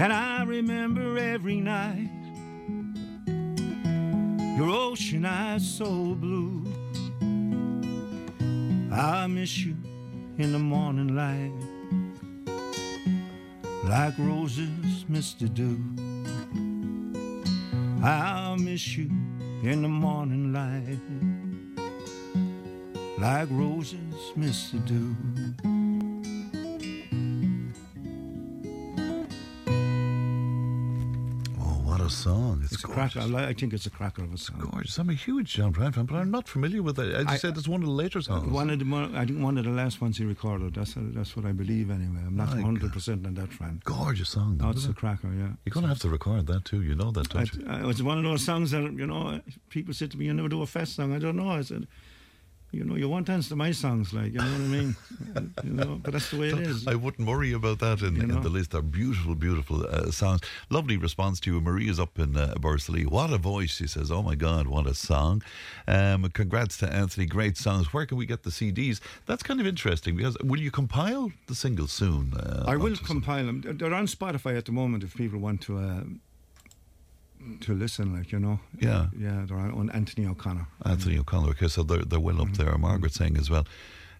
And 0.00 0.10
I 0.10 0.42
remember 0.44 1.18
every 1.18 1.60
night 1.60 2.08
your 4.56 4.70
ocean 4.70 5.26
eyes 5.26 5.68
so 5.68 6.14
blue. 6.14 6.73
I 8.96 9.26
miss 9.26 9.58
you 9.58 9.76
in 10.38 10.52
the 10.52 10.58
morning 10.60 11.16
light, 11.16 11.50
like 13.82 14.16
roses 14.18 15.04
miss 15.08 15.34
the 15.34 15.48
dew. 15.48 15.80
I'll 18.04 18.56
miss 18.56 18.96
you 18.96 19.10
in 19.64 19.82
the 19.82 19.88
morning 19.88 20.52
light, 20.52 21.00
like 23.18 23.48
roses 23.50 24.32
miss 24.36 24.70
the 24.70 24.78
dew. 24.78 25.16
Song! 32.14 32.60
It's, 32.62 32.72
It's 32.74 32.84
a 32.84 32.86
cracker. 32.88 33.20
I, 33.20 33.52
think 33.52 33.72
it's 33.72 33.86
a 33.86 33.90
cracker 33.90 34.22
of 34.24 34.32
a 34.32 34.38
song. 34.38 34.58
gorgeous. 34.70 34.96
I'm 34.98 35.10
a 35.10 35.14
huge 35.14 35.54
John 35.54 35.72
Prine 35.72 35.94
fan, 35.94 36.06
but 36.06 36.16
I'm 36.16 36.30
not 36.30 36.48
familiar 36.48 36.82
with 36.82 36.98
it. 36.98 37.12
As 37.14 37.24
you 37.24 37.30
I- 37.30 37.36
said, 37.36 37.56
it's 37.56 37.68
one 37.68 37.82
of 37.82 37.86
the 37.88 37.92
later 37.94 38.18
uh, 38.20 38.22
songs. 38.22 38.50
One 38.52 38.70
of 38.70 38.78
the 38.78 38.84
mo- 38.84 39.10
I 39.14 39.24
think 39.26 39.42
one 39.42 39.58
of 39.58 39.64
the 39.64 39.70
last 39.70 40.00
ones 40.00 40.18
he 40.18 40.24
recorded. 40.24 40.74
That's 40.74 40.94
that's 40.96 41.36
what 41.36 41.44
I 41.46 41.52
believe 41.52 41.90
anyway. 41.90 42.20
I'm 42.26 42.36
not 42.36 42.48
My 42.50 42.54
100 42.62 42.92
percent 42.92 43.26
on 43.26 43.34
that 43.34 43.52
fan. 43.52 43.80
Gorgeous 43.84 44.28
song. 44.30 44.56
No, 44.58 44.64
though, 44.64 44.70
it's 44.70 44.86
a 44.86 44.90
it? 44.90 44.96
cracker. 44.96 45.28
Yeah. 45.28 45.48
You're 45.64 45.72
going 45.72 45.82
to 45.84 45.88
have 45.88 45.98
to 46.00 46.08
record 46.08 46.46
that 46.46 46.64
too. 46.64 46.82
You 46.82 46.94
know 46.94 47.10
that, 47.10 47.28
don't 47.28 47.52
you? 47.54 47.66
I, 47.68 47.80
I, 47.80 47.90
it's 47.90 48.02
one 48.02 48.18
of 48.18 48.24
those 48.24 48.44
songs 48.44 48.70
that 48.70 48.82
you 48.82 49.06
know 49.06 49.40
people 49.68 49.92
said 49.94 50.10
to 50.12 50.16
me, 50.18 50.26
"You 50.26 50.34
never 50.34 50.48
do 50.48 50.62
a 50.62 50.66
fest 50.66 50.96
song." 50.96 51.14
I 51.14 51.18
don't 51.18 51.36
know. 51.36 51.50
I 51.50 51.62
said, 51.62 51.86
"You 52.74 52.84
know, 52.84 52.96
you 52.96 53.08
won't 53.08 53.26
dance 53.26 53.48
to 53.48 53.56
my 53.56 53.72
songs, 53.72 54.12
like 54.12 54.32
you 54.32 54.38
know 54.38 54.44
what 54.44 54.60
I 54.60 54.74
mean." 54.78 54.96
you 55.64 55.70
know, 55.70 56.00
but 56.02 56.12
that's 56.12 56.30
the 56.30 56.38
way 56.38 56.48
it 56.48 56.58
is. 56.60 56.86
I 56.86 56.94
wouldn't 56.94 57.26
worry 57.28 57.52
about 57.52 57.78
that 57.80 58.00
in, 58.02 58.20
in 58.20 58.28
the 58.42 58.48
list. 58.48 58.72
They're 58.72 58.82
beautiful, 58.82 59.34
beautiful 59.34 59.86
uh, 59.86 60.10
songs. 60.10 60.40
Lovely 60.70 60.96
response 60.96 61.40
to 61.40 61.52
you. 61.52 61.60
Maria's 61.60 62.00
up 62.00 62.18
in 62.18 62.36
uh, 62.36 62.54
Bursley. 62.60 63.04
What 63.06 63.32
a 63.32 63.38
voice, 63.38 63.74
she 63.76 63.86
says. 63.86 64.10
Oh 64.10 64.22
my 64.22 64.34
God, 64.34 64.66
what 64.66 64.86
a 64.86 64.94
song. 64.94 65.42
Um, 65.86 66.28
congrats 66.30 66.76
to 66.78 66.92
Anthony. 66.92 67.26
Great 67.26 67.56
songs. 67.56 67.92
Where 67.92 68.06
can 68.06 68.16
we 68.18 68.26
get 68.26 68.42
the 68.42 68.50
CDs? 68.50 69.00
That's 69.26 69.42
kind 69.42 69.60
of 69.60 69.66
interesting 69.66 70.16
because 70.16 70.36
will 70.42 70.60
you 70.60 70.70
compile 70.70 71.32
the 71.46 71.54
singles 71.54 71.92
soon? 71.92 72.34
Uh, 72.34 72.64
I 72.66 72.76
will 72.76 72.96
compile 72.96 73.46
them. 73.46 73.60
They're- 73.60 73.72
They're 73.74 73.94
on 73.94 74.06
Spotify 74.06 74.56
at 74.56 74.64
the 74.64 74.72
moment. 74.72 75.04
If 75.04 75.14
people 75.14 75.38
want 75.38 75.60
to 75.62 75.78
uh, 75.78 76.04
to 77.60 77.74
listen, 77.74 78.14
like 78.16 78.32
you 78.32 78.38
know. 78.38 78.60
Yeah. 78.80 79.06
Yeah, 79.18 79.44
they're 79.46 79.56
on, 79.58 79.72
on 79.72 79.90
Anthony 79.90 80.26
O'Connor. 80.26 80.66
Anthony 80.84 81.18
O'Connor. 81.18 81.50
Okay, 81.50 81.68
so 81.68 81.82
they're, 81.82 82.04
they're 82.04 82.20
well 82.20 82.40
up 82.40 82.48
Mm-hmm. 82.48 82.62
there. 82.64 82.78
Margaret 82.78 83.12
saying 83.12 83.36
as 83.36 83.50
well. 83.50 83.66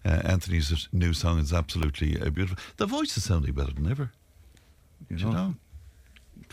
Uh, 0.03 0.21
Anthony's 0.23 0.87
new 0.93 1.13
song 1.13 1.39
is 1.39 1.51
absolutely 1.51 2.19
uh, 2.21 2.29
beautiful. 2.29 2.57
The 2.77 2.85
voice 2.85 3.17
is 3.17 3.23
sounding 3.23 3.53
better 3.53 3.73
than 3.73 3.89
ever. 3.89 4.11
You 5.09 5.17
Do 5.17 5.25
you 5.25 5.31
know? 5.31 5.55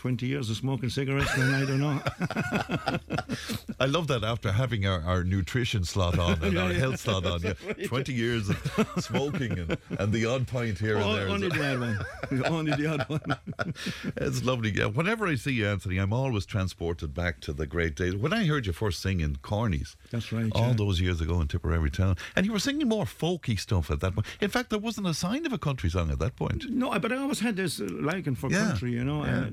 Twenty 0.03 0.25
years 0.25 0.49
of 0.49 0.57
smoking 0.57 0.89
cigarettes, 0.89 1.33
and 1.37 1.55
I 1.55 1.63
don't 1.63 1.79
know. 1.79 2.01
I 3.79 3.85
love 3.85 4.07
that 4.07 4.21
after 4.25 4.51
having 4.51 4.85
our, 4.85 5.01
our 5.01 5.23
nutrition 5.23 5.85
slot 5.85 6.19
on 6.19 6.43
and 6.43 6.53
Yeah, 6.55 6.63
our 6.63 6.71
yeah. 6.73 6.77
health 6.79 6.99
slot 6.99 7.25
on. 7.25 7.41
Yeah. 7.41 7.53
20 7.87 8.11
years 8.13 8.49
of 8.49 8.91
smoking 8.99 9.57
and, 9.57 9.77
and 9.97 10.11
the 10.11 10.25
odd 10.25 10.45
pint 10.47 10.77
here 10.77 10.95
and 10.97 11.05
Oh, 11.05 11.15
there. 11.15 11.29
only 11.29 11.47
the 11.47 11.71
odd 11.73 11.79
one. 11.79 12.43
Only 12.45 12.75
the 12.75 12.85
odd 12.87 13.05
one. 13.07 13.73
It's 14.17 14.43
lovely. 14.43 14.71
Yeah, 14.71 14.87
whenever 14.87 15.25
I 15.25 15.35
see 15.35 15.53
you, 15.53 15.67
Anthony, 15.67 15.97
I'm 15.99 16.11
always 16.11 16.45
transported 16.45 17.13
back 17.13 17.39
to 17.41 17.53
the 17.53 17.65
great 17.65 17.95
days. 17.95 18.13
When 18.13 18.33
I 18.33 18.43
heard 18.45 18.65
you 18.65 18.73
first 18.73 19.01
sing 19.01 19.21
in 19.21 19.37
Cornies, 19.37 19.95
That's 20.11 20.33
right. 20.33 20.51
all 20.53 20.73
those 20.73 20.99
years 20.99 21.21
ago 21.21 21.39
in 21.39 21.47
Tipperary 21.47 21.89
town, 21.91 22.17
and 22.35 22.45
you 22.45 22.51
were 22.51 22.59
singing 22.59 22.89
more 22.89 23.05
folky 23.05 23.57
stuff 23.57 23.89
at 23.89 24.01
that 24.01 24.15
point. 24.15 24.27
In 24.41 24.49
fact, 24.49 24.69
there 24.69 24.79
wasn't 24.79 25.07
a 25.07 25.13
sign 25.13 25.45
of 25.45 25.53
a 25.53 25.57
country 25.57 25.89
song 25.89 26.11
at 26.11 26.19
that 26.19 26.35
point. 26.35 26.69
No, 26.69 26.99
but 26.99 27.13
I 27.13 27.17
always 27.19 27.39
had 27.39 27.55
this 27.55 27.79
liking 27.79 28.35
for 28.35 28.49
country, 28.49 28.91
you 28.91 29.05
know. 29.05 29.23
yeah. 29.25 29.49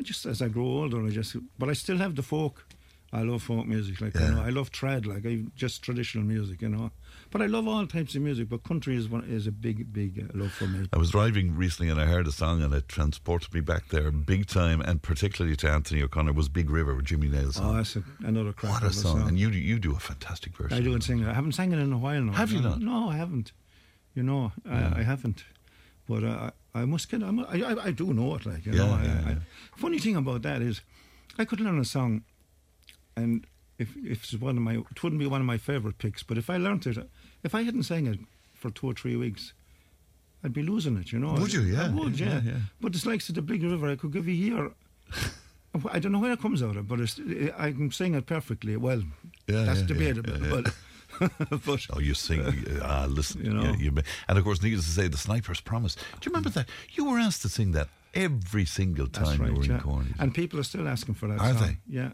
I 0.00 0.02
just 0.02 0.24
as 0.26 0.40
I 0.40 0.48
grow 0.48 0.64
older, 0.66 1.04
I 1.06 1.10
just 1.10 1.36
but 1.58 1.68
I 1.68 1.74
still 1.74 1.98
have 1.98 2.14
the 2.16 2.22
folk. 2.22 2.64
I 3.12 3.22
love 3.22 3.42
folk 3.42 3.66
music, 3.66 4.00
like 4.00 4.14
Yeah. 4.14 4.28
you 4.28 4.34
know. 4.36 4.42
I 4.42 4.50
love 4.50 4.70
trad, 4.70 5.04
like 5.04 5.26
I 5.26 5.42
just 5.56 5.82
traditional 5.82 6.24
music, 6.24 6.62
you 6.62 6.68
know. 6.68 6.90
But 7.32 7.42
I 7.42 7.46
love 7.46 7.66
all 7.68 7.84
types 7.86 8.14
of 8.14 8.22
music. 8.22 8.48
But 8.48 8.62
country 8.62 8.94
is 8.96 9.08
one 9.08 9.24
is 9.24 9.46
a 9.48 9.52
big, 9.52 9.92
big 9.92 10.12
uh, 10.24 10.38
love 10.38 10.52
for 10.52 10.68
me. 10.68 10.86
I 10.92 10.98
was 10.98 11.10
driving 11.10 11.56
recently 11.56 11.90
and 11.90 12.00
I 12.00 12.06
heard 12.06 12.26
a 12.28 12.32
song 12.32 12.62
and 12.62 12.72
it 12.72 12.88
transported 12.88 13.52
me 13.52 13.60
back 13.60 13.88
there 13.88 14.10
big 14.12 14.46
time, 14.46 14.80
and 14.80 15.02
particularly 15.02 15.56
to 15.56 15.68
Anthony 15.70 16.02
O'Connor 16.02 16.32
was 16.34 16.48
Big 16.48 16.70
River 16.70 16.94
with 16.94 17.04
Jimmy 17.06 17.28
Nails. 17.28 17.58
Oh, 17.60 17.74
that's 17.74 17.96
a, 17.96 18.04
another 18.20 18.52
crack. 18.52 18.72
what 18.74 18.84
a 18.84 18.92
song! 18.92 19.26
And 19.28 19.36
you 19.38 19.50
do- 19.50 19.58
you 19.58 19.78
do 19.80 19.92
a 19.96 19.98
fantastic 20.00 20.56
version. 20.56 20.78
I 20.78 20.80
do 20.80 20.94
and 20.94 21.02
sing. 21.02 21.26
I 21.26 21.34
haven't 21.34 21.52
sang 21.58 21.72
it 21.72 21.78
in 21.80 21.92
a 21.92 21.98
while 21.98 22.22
now. 22.22 22.32
Have 22.32 22.52
you 22.52 22.60
not? 22.62 22.80
No, 22.80 23.10
I 23.10 23.16
haven't. 23.16 23.50
You 24.14 24.22
know, 24.22 24.52
Yeah. 24.64 24.92
I, 24.94 25.00
I 25.00 25.02
haven't. 25.02 25.44
But 26.08 26.24
uh, 26.24 26.50
I 26.74 26.84
must 26.84 27.08
get. 27.10 27.22
I, 27.22 27.28
I 27.28 27.84
I 27.86 27.90
do 27.92 28.12
know 28.12 28.34
it. 28.36 28.46
Like 28.46 28.66
you 28.66 28.72
Yeah, 28.72 28.86
know. 28.86 28.92
I, 28.94 29.02
yeah, 29.04 29.22
I, 29.26 29.30
yeah. 29.30 29.38
funny 29.76 29.98
thing 29.98 30.16
about 30.16 30.42
that 30.42 30.60
is, 30.62 30.80
I 31.38 31.44
could 31.44 31.60
learn 31.60 31.78
a 31.78 31.84
song, 31.84 32.22
and 33.16 33.46
if 33.78 33.94
if 33.96 34.24
it's 34.24 34.34
one 34.34 34.56
of 34.56 34.62
my, 34.62 34.74
it 34.90 35.02
wouldn't 35.02 35.20
be 35.20 35.26
one 35.26 35.40
of 35.40 35.46
my 35.46 35.58
favorite 35.58 35.98
picks. 35.98 36.22
But 36.22 36.38
if 36.38 36.50
I 36.50 36.56
learnt 36.58 36.86
it, 36.86 36.98
if 37.42 37.54
I 37.54 37.62
hadn't 37.62 37.84
sang 37.84 38.06
it 38.06 38.18
for 38.54 38.70
two 38.70 38.86
or 38.88 38.94
three 38.94 39.16
weeks, 39.16 39.52
I'd 40.44 40.52
be 40.52 40.62
losing 40.62 40.96
it. 40.96 41.12
You 41.12 41.18
know. 41.20 41.34
Would 41.34 41.52
you? 41.52 41.62
I 41.62 41.72
Yeah, 41.86 41.90
would. 41.94 42.18
yeah, 42.20 42.40
Yeah. 42.42 42.52
But 42.80 42.94
it's 42.94 43.06
like 43.06 43.22
the 43.24 43.42
Big 43.42 43.62
River. 43.62 43.88
I 43.90 43.96
could 43.96 44.12
give 44.12 44.26
you 44.28 44.34
a 44.34 44.36
year. 44.36 44.70
I 45.92 46.00
don't 46.00 46.10
know 46.10 46.18
where 46.18 46.32
it 46.32 46.40
comes 46.40 46.62
out 46.64 46.76
of, 46.76 46.88
but 46.88 46.98
it's, 46.98 47.20
I 47.56 47.70
can 47.70 47.92
sing 47.92 48.14
it 48.14 48.26
perfectly. 48.26 48.76
Well, 48.76 49.02
Yeah, 49.46 49.62
that's 49.64 49.80
yeah, 49.80 49.86
debatable. 49.86 50.36
yeah. 50.42 50.50
But 50.50 50.74
but 51.20 51.86
oh, 51.90 51.98
you 51.98 52.14
sing. 52.14 52.42
Ah, 52.82 53.06
listen. 53.08 53.44
You 53.44 53.52
know. 53.52 53.62
yeah, 53.62 53.76
you, 53.76 53.94
and 54.28 54.38
of 54.38 54.44
course, 54.44 54.62
needless 54.62 54.86
to 54.86 54.90
say, 54.90 55.08
the 55.08 55.18
Sniper's 55.18 55.60
Promise. 55.60 55.94
Do 55.94 56.02
you 56.24 56.32
remember 56.32 56.50
that? 56.50 56.68
You 56.92 57.04
were 57.10 57.18
asked 57.18 57.42
to 57.42 57.48
sing 57.48 57.72
that 57.72 57.88
every 58.14 58.64
single 58.64 59.06
time 59.06 59.40
right. 59.40 59.50
you 59.50 59.56
were 59.56 59.64
yeah. 59.64 59.74
in 59.74 59.80
Cornish. 59.80 60.16
And 60.18 60.34
people 60.34 60.58
are 60.58 60.64
still 60.64 60.88
asking 60.88 61.14
for 61.14 61.28
that. 61.28 61.40
Are 61.40 61.52
song. 61.54 61.78
they? 61.86 61.96
Yeah. 61.96 62.10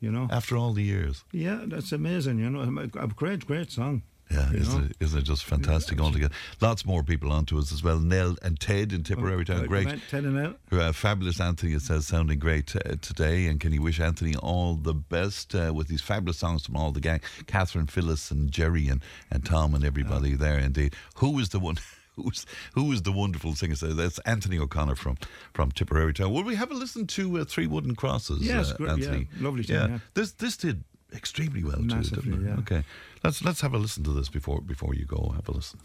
You 0.00 0.12
know. 0.12 0.28
After 0.30 0.56
all 0.56 0.72
the 0.72 0.82
years. 0.82 1.24
Yeah, 1.32 1.62
that's 1.66 1.92
amazing. 1.92 2.38
You 2.38 2.50
know, 2.50 2.88
a 2.98 3.08
great, 3.08 3.46
great 3.46 3.72
song. 3.72 4.02
Yeah, 4.30 4.50
You 4.50 4.58
isn't 4.58 4.84
it, 4.90 4.96
isn't 5.00 5.18
it 5.20 5.22
just 5.24 5.44
fantastic 5.44 6.00
altogether? 6.00 6.34
Lots 6.60 6.84
more 6.84 7.02
people 7.04 7.30
onto 7.30 7.58
us 7.58 7.72
as 7.72 7.82
well. 7.84 7.98
Nell 8.00 8.36
and 8.42 8.58
Ted 8.58 8.92
in 8.92 9.04
Tipperary 9.04 9.44
Town, 9.44 9.60
Uh, 9.64 9.66
great. 9.66 9.88
Ted 10.10 10.24
and 10.24 10.34
Nell. 10.34 10.54
Uh, 10.72 10.92
fabulous 10.92 11.40
Anthony, 11.40 11.74
it 11.74 11.82
says, 11.82 12.08
sounding 12.08 12.38
great 12.40 12.74
uh, 12.74 12.96
today. 13.00 13.46
And 13.46 13.60
can 13.60 13.72
you 13.72 13.82
wish 13.82 14.00
Anthony 14.00 14.34
all 14.34 14.74
the 14.74 14.94
best 14.94 15.54
uh, 15.54 15.72
with 15.72 15.86
these 15.88 16.00
fabulous 16.00 16.38
songs 16.38 16.66
from 16.66 16.76
all 16.76 16.90
the 16.90 17.00
gang? 17.00 17.20
Catherine, 17.46 17.86
Phyllis, 17.86 18.30
and 18.32 18.50
Jerry, 18.50 18.88
and, 18.88 19.00
and 19.30 19.44
Tom, 19.44 19.74
and 19.74 19.84
everybody 19.84 20.34
there 20.34 20.58
indeed. 20.58 20.94
Who 21.16 21.38
is 21.38 21.50
the 21.50 21.60
one? 21.60 21.76
Who's 22.16 22.46
who 22.74 22.90
is 22.92 23.02
the 23.02 23.12
wonderful 23.12 23.54
singer? 23.54 23.74
So 23.74 23.88
that's 23.88 24.18
Anthony 24.20 24.58
O'Connor 24.58 24.94
from 24.94 25.18
from 25.52 25.70
Tipperary 25.70 26.14
Town. 26.14 26.32
Will 26.32 26.44
we 26.44 26.54
have 26.54 26.70
a 26.70 26.74
listen 26.74 27.06
to 27.08 27.40
uh, 27.40 27.44
Three 27.44 27.66
Wooden 27.66 27.94
Crosses? 27.94 28.40
Yes, 28.40 28.70
uh, 28.72 28.76
good, 28.78 28.88
Anthony. 28.88 29.28
yeah, 29.38 29.44
lovely 29.46 29.64
tune, 29.64 29.90
yeah. 29.90 29.98
This 30.14 30.32
this 30.32 30.56
did 30.56 30.82
extremely 31.14 31.62
well 31.62 31.76
too, 31.76 32.00
didn't 32.00 32.46
it? 32.46 32.48
yeah. 32.48 32.56
Okay, 32.60 32.84
let's 33.26 33.44
let's 33.44 33.60
have 33.60 33.74
a 33.74 33.78
listen 33.78 34.04
to 34.04 34.12
this 34.12 34.28
before 34.28 34.60
before 34.60 34.94
you 34.94 35.04
go. 35.04 35.32
Have 35.34 35.48
a 35.48 35.52
listen. 35.52 35.80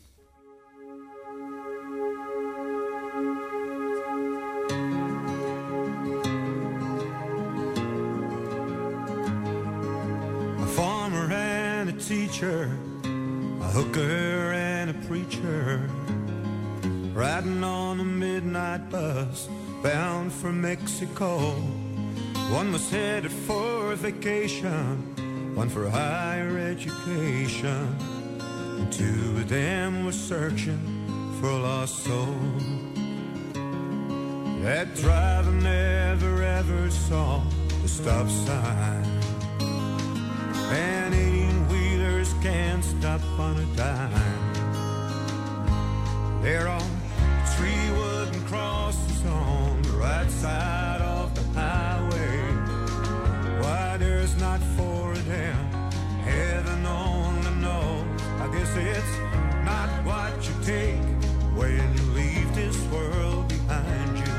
a 10.59 10.67
farmer 10.77 11.31
and 11.33 11.89
a 11.89 11.93
teacher, 11.93 12.69
a 13.03 13.69
hooker 13.77 14.53
and 14.53 14.91
a 14.91 15.07
preacher, 15.07 15.89
riding 17.13 17.63
on 17.63 17.99
a 17.99 18.03
midnight 18.03 18.87
bus 18.91 19.49
bound 19.81 20.31
for 20.31 20.51
Mexico. 20.51 21.55
One 22.51 22.71
was 22.71 22.91
headed 22.91 23.31
for 23.31 23.95
vacation, 23.95 25.15
one 25.55 25.69
for 25.69 25.89
higher 25.89 26.57
education, 26.57 27.95
and 28.39 28.91
two 28.91 29.37
of 29.37 29.49
them 29.49 30.05
were 30.05 30.11
searching 30.11 30.79
for 31.39 31.47
a 31.49 31.57
lost 31.57 32.03
soul. 32.03 32.37
That 34.63 34.93
driver 34.95 35.51
never 35.51 36.43
ever 36.43 36.89
saw 36.91 37.41
the 37.81 37.87
stop 37.87 38.29
sign. 38.29 39.05
And 40.71 41.13
18 41.13 41.67
wheelers 41.67 42.33
can't 42.41 42.83
stop 42.83 43.21
on 43.39 43.57
a 43.57 43.65
dime. 43.75 44.51
There 46.41 46.67
are 46.67 46.87
three 47.55 47.91
wooden 47.97 48.41
crosses 48.45 49.25
on 49.25 49.81
the 49.81 49.89
right 49.91 50.29
side 50.29 51.01
of 51.01 51.33
the 51.35 51.43
highway. 51.59 52.37
Why 53.61 53.97
there's 53.97 54.35
not 54.39 54.61
four 54.77 54.90
guess 58.61 58.77
it's 58.77 59.17
not 59.65 59.89
what 60.05 60.47
you 60.47 60.53
take 60.63 61.01
when 61.55 61.97
you 61.97 62.03
leave 62.13 62.55
this 62.55 62.77
world 62.91 63.47
behind 63.47 64.19
you. 64.19 64.30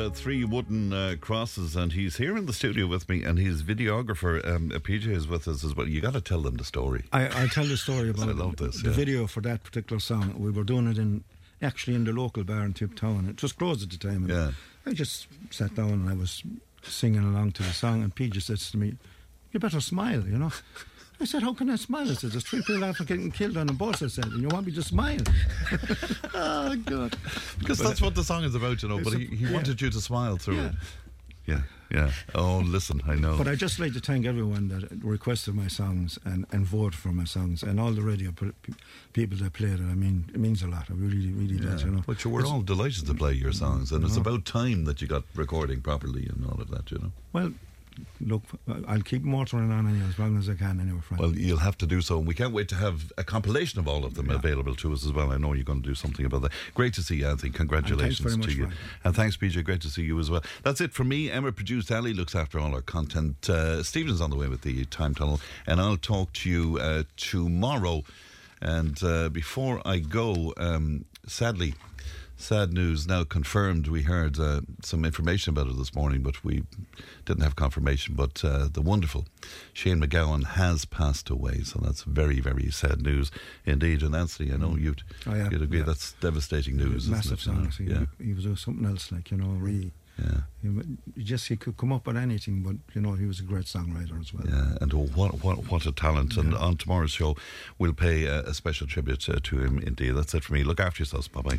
Uh, 0.00 0.10
three 0.10 0.44
wooden 0.44 0.92
uh, 0.92 1.16
crosses, 1.20 1.76
and 1.76 1.92
he's 1.92 2.16
here 2.16 2.36
in 2.36 2.46
the 2.46 2.52
studio 2.52 2.86
with 2.86 3.08
me, 3.08 3.22
and 3.22 3.38
his 3.38 3.62
videographer 3.62 4.44
um, 4.48 4.72
uh, 4.74 4.78
PJ 4.78 5.06
is 5.08 5.28
with 5.28 5.46
us 5.46 5.62
as 5.62 5.76
well. 5.76 5.86
You 5.88 6.00
got 6.00 6.14
to 6.14 6.20
tell 6.20 6.40
them 6.40 6.56
the 6.56 6.64
story. 6.64 7.04
I, 7.12 7.44
I 7.44 7.46
tell 7.46 7.64
the 7.66 7.76
story 7.76 8.10
about 8.14 8.28
I 8.28 8.32
love 8.32 8.56
this, 8.56 8.82
the 8.82 8.88
yeah. 8.90 8.96
video 8.96 9.26
for 9.26 9.40
that 9.42 9.62
particular 9.62 10.00
song. 10.00 10.34
We 10.38 10.50
were 10.50 10.64
doing 10.64 10.88
it 10.88 10.98
in 10.98 11.24
actually 11.62 11.94
in 11.94 12.04
the 12.04 12.12
local 12.12 12.42
bar 12.42 12.64
in 12.64 12.72
Tiptown. 12.72 13.28
It 13.28 13.42
was 13.42 13.52
closed 13.52 13.82
at 13.82 13.90
the 13.90 13.98
time. 14.08 14.24
and 14.24 14.28
Yeah. 14.30 14.50
I 14.86 14.92
just 14.94 15.26
sat 15.50 15.74
down 15.74 15.90
and 15.92 16.08
I 16.08 16.14
was 16.14 16.42
singing 16.82 17.22
along 17.22 17.52
to 17.52 17.62
the 17.62 17.72
song, 17.72 18.02
and 18.02 18.14
PJ 18.14 18.40
says 18.42 18.70
to 18.70 18.78
me, 18.78 18.94
"You 19.52 19.60
better 19.60 19.80
smile," 19.80 20.26
you 20.26 20.38
know. 20.38 20.52
I 21.20 21.24
said, 21.26 21.42
"How 21.42 21.52
can 21.54 21.68
I 21.70 21.76
smile?" 21.76 22.10
I 22.10 22.14
said, 22.14 22.30
"There's 22.32 22.44
three 22.44 22.62
people 22.62 22.84
after 22.84 23.04
getting 23.04 23.30
killed 23.30 23.56
on 23.56 23.68
a 23.68 23.72
bus." 23.72 24.02
I 24.02 24.08
said, 24.08 24.26
"And 24.26 24.40
you 24.42 24.48
want 24.48 24.66
me 24.66 24.72
to 24.72 24.82
smile?" 24.82 25.20
oh 26.34 26.76
God! 26.84 27.16
Because 27.58 27.78
that's 27.78 28.00
what 28.00 28.14
the 28.14 28.24
song 28.24 28.44
is 28.44 28.54
about, 28.54 28.82
you 28.82 28.88
know. 28.88 29.00
But 29.02 29.14
he, 29.14 29.26
he 29.26 29.44
Yeah. 29.46 29.52
wanted 29.52 29.80
you 29.80 29.90
to 29.90 30.00
smile 30.00 30.36
through 30.36 30.56
Yeah. 30.56 30.66
it. 30.68 30.74
Yeah, 31.46 31.62
yeah. 31.90 32.10
Oh, 32.34 32.58
listen, 32.58 33.00
I 33.08 33.16
know. 33.16 33.36
But 33.36 33.48
I 33.48 33.54
just 33.56 33.80
like 33.80 33.92
to 33.94 34.00
thank 34.00 34.24
everyone 34.24 34.68
that 34.68 34.88
requested 35.02 35.54
my 35.54 35.66
songs 35.68 36.16
and, 36.24 36.46
and 36.52 36.64
voted 36.64 36.94
for 36.94 37.08
my 37.08 37.24
songs, 37.24 37.62
and 37.64 37.80
all 37.80 37.90
the 37.92 38.02
radio 38.02 38.30
people 39.12 39.38
that 39.38 39.52
played 39.52 39.80
it. 39.80 39.90
I 39.90 39.94
mean, 39.94 40.30
it 40.32 40.38
means 40.38 40.62
a 40.62 40.68
lot. 40.68 40.88
It 40.90 40.94
really, 40.96 41.32
really 41.32 41.58
does. 41.58 41.82
You 41.82 41.90
know. 41.90 42.02
But 42.06 42.22
you 42.24 42.30
were 42.30 42.40
It's- 42.40 42.52
all 42.52 42.62
delighted 42.62 43.06
to 43.06 43.14
play 43.14 43.32
your 43.34 43.52
songs, 43.52 43.90
and 43.92 44.04
it's 44.04 44.14
know. 44.14 44.20
about 44.20 44.44
time 44.44 44.84
that 44.84 45.00
you 45.02 45.08
got 45.08 45.24
recording 45.34 45.80
properly 45.80 46.26
and 46.26 46.44
all 46.46 46.60
of 46.60 46.70
that, 46.70 46.90
you 46.92 46.98
know. 46.98 47.12
Well, 47.32 47.52
look, 48.20 48.42
I'll 48.86 49.02
keep 49.02 49.22
motoring 49.22 49.70
on 49.70 49.88
anyway, 49.88 50.06
as 50.08 50.18
long 50.18 50.36
as 50.38 50.48
I 50.48 50.54
can 50.54 50.80
anyway, 50.80 51.00
Frank. 51.00 51.20
Well, 51.20 51.34
you'll 51.34 51.58
have 51.58 51.78
to 51.78 51.86
do 51.86 52.00
so, 52.00 52.18
and 52.18 52.26
we 52.26 52.34
can't 52.34 52.52
wait 52.52 52.68
to 52.68 52.74
have 52.74 53.12
a 53.18 53.24
compilation 53.24 53.78
of 53.78 53.88
all 53.88 54.04
of 54.04 54.14
them 54.14 54.30
available 54.30 54.74
to 54.76 54.92
us 54.92 55.04
as 55.04 55.12
well. 55.12 55.32
I 55.32 55.36
know 55.36 55.52
you're 55.52 55.64
going 55.64 55.82
to 55.82 55.88
do 55.88 55.94
something 55.94 56.24
about 56.24 56.42
that. 56.42 56.52
Great 56.74 56.94
to 56.94 57.02
see 57.02 57.16
you, 57.16 57.28
Anthony. 57.28 57.52
Congratulations 57.52 58.36
much, 58.36 58.46
to 58.46 58.52
you. 58.52 58.64
Frank. 58.64 58.78
And 59.04 59.16
thanks, 59.16 59.36
PJ. 59.36 59.64
Great 59.64 59.80
to 59.82 59.88
see 59.88 60.02
you 60.02 60.18
as 60.18 60.30
well. 60.30 60.42
That's 60.62 60.80
it 60.80 60.92
for 60.92 61.04
me. 61.04 61.30
Emma 61.30 61.52
produced 61.52 61.90
Ali 61.90 62.12
looks 62.12 62.34
after 62.34 62.58
all 62.58 62.74
our 62.74 62.82
content. 62.82 63.48
Uh, 63.48 63.82
Stephen's 63.82 64.20
on 64.20 64.30
the 64.30 64.36
way 64.36 64.48
with 64.48 64.62
the 64.62 64.84
time 64.86 65.14
tunnel, 65.14 65.40
and 65.66 65.80
I'll 65.80 65.96
talk 65.96 66.32
to 66.34 66.50
you 66.50 66.78
uh, 66.78 67.04
tomorrow. 67.16 68.04
And 68.62 69.02
uh, 69.02 69.30
before 69.30 69.80
I 69.86 69.98
go, 69.98 70.52
um, 70.58 71.06
sadly, 71.26 71.74
sad 72.40 72.72
news 72.72 73.06
now 73.06 73.24
confirmed. 73.24 73.86
We 73.88 74.02
heard 74.02 74.38
uh, 74.38 74.62
some 74.82 75.04
information 75.04 75.50
about 75.50 75.68
it 75.68 75.76
this 75.76 75.94
morning, 75.94 76.22
but 76.22 76.42
we 76.44 76.64
didn't 77.26 77.42
have 77.42 77.56
confirmation. 77.56 78.14
But 78.14 78.44
uh, 78.44 78.68
the 78.72 78.80
wonderful 78.82 79.26
Shane 79.72 80.00
MacGowan 80.00 80.44
has 80.44 80.84
passed 80.84 81.30
away, 81.30 81.62
so 81.62 81.78
that's 81.82 82.02
very, 82.02 82.40
very 82.40 82.70
sad 82.70 83.02
news 83.02 83.30
indeed. 83.64 84.02
And 84.02 84.14
Anthony, 84.14 84.52
I 84.52 84.56
know 84.56 84.76
you'd, 84.76 85.02
Oh, 85.26 85.34
yeah, 85.34 85.50
you'd 85.50 85.62
agree 85.62 85.78
yeah. 85.78 85.84
that's 85.84 86.12
devastating 86.14 86.76
news. 86.76 87.08
Massive 87.08 87.46
know? 87.46 87.68
song. 87.68 87.72
He, 87.76 87.84
Yeah. 87.84 88.06
he 88.18 88.32
was 88.32 88.46
uh, 88.46 88.56
something 88.56 88.86
else, 88.86 89.12
like, 89.12 89.30
you 89.30 89.36
know, 89.36 89.50
really. 89.50 89.92
Yeah. 90.18 90.40
He, 91.16 91.22
just 91.22 91.48
he 91.48 91.56
could 91.56 91.78
come 91.78 91.92
up 91.92 92.06
with 92.06 92.16
anything, 92.16 92.62
but, 92.62 92.76
you 92.94 93.00
know, 93.00 93.12
he 93.14 93.24
was 93.24 93.40
a 93.40 93.42
great 93.42 93.64
songwriter 93.64 94.20
as 94.20 94.34
well. 94.34 94.44
Yeah, 94.46 94.76
and 94.82 94.92
what 94.92 95.42
what 95.42 95.70
what 95.70 95.86
a 95.86 95.92
talent! 95.92 96.36
And 96.36 96.54
on 96.54 96.76
tomorrow's 96.76 97.12
show, 97.12 97.36
we'll 97.78 97.94
pay 97.94 98.26
a, 98.26 98.40
a 98.42 98.52
special 98.52 98.86
tribute 98.86 99.26
uh, 99.30 99.38
to 99.42 99.60
him. 99.60 99.78
Indeed, 99.78 100.10
that's 100.16 100.34
it 100.34 100.44
for 100.44 100.52
me. 100.52 100.62
Look 100.62 100.78
after 100.80 101.00
yourselves. 101.02 101.28
Bye 101.28 101.40
bye. 101.40 101.58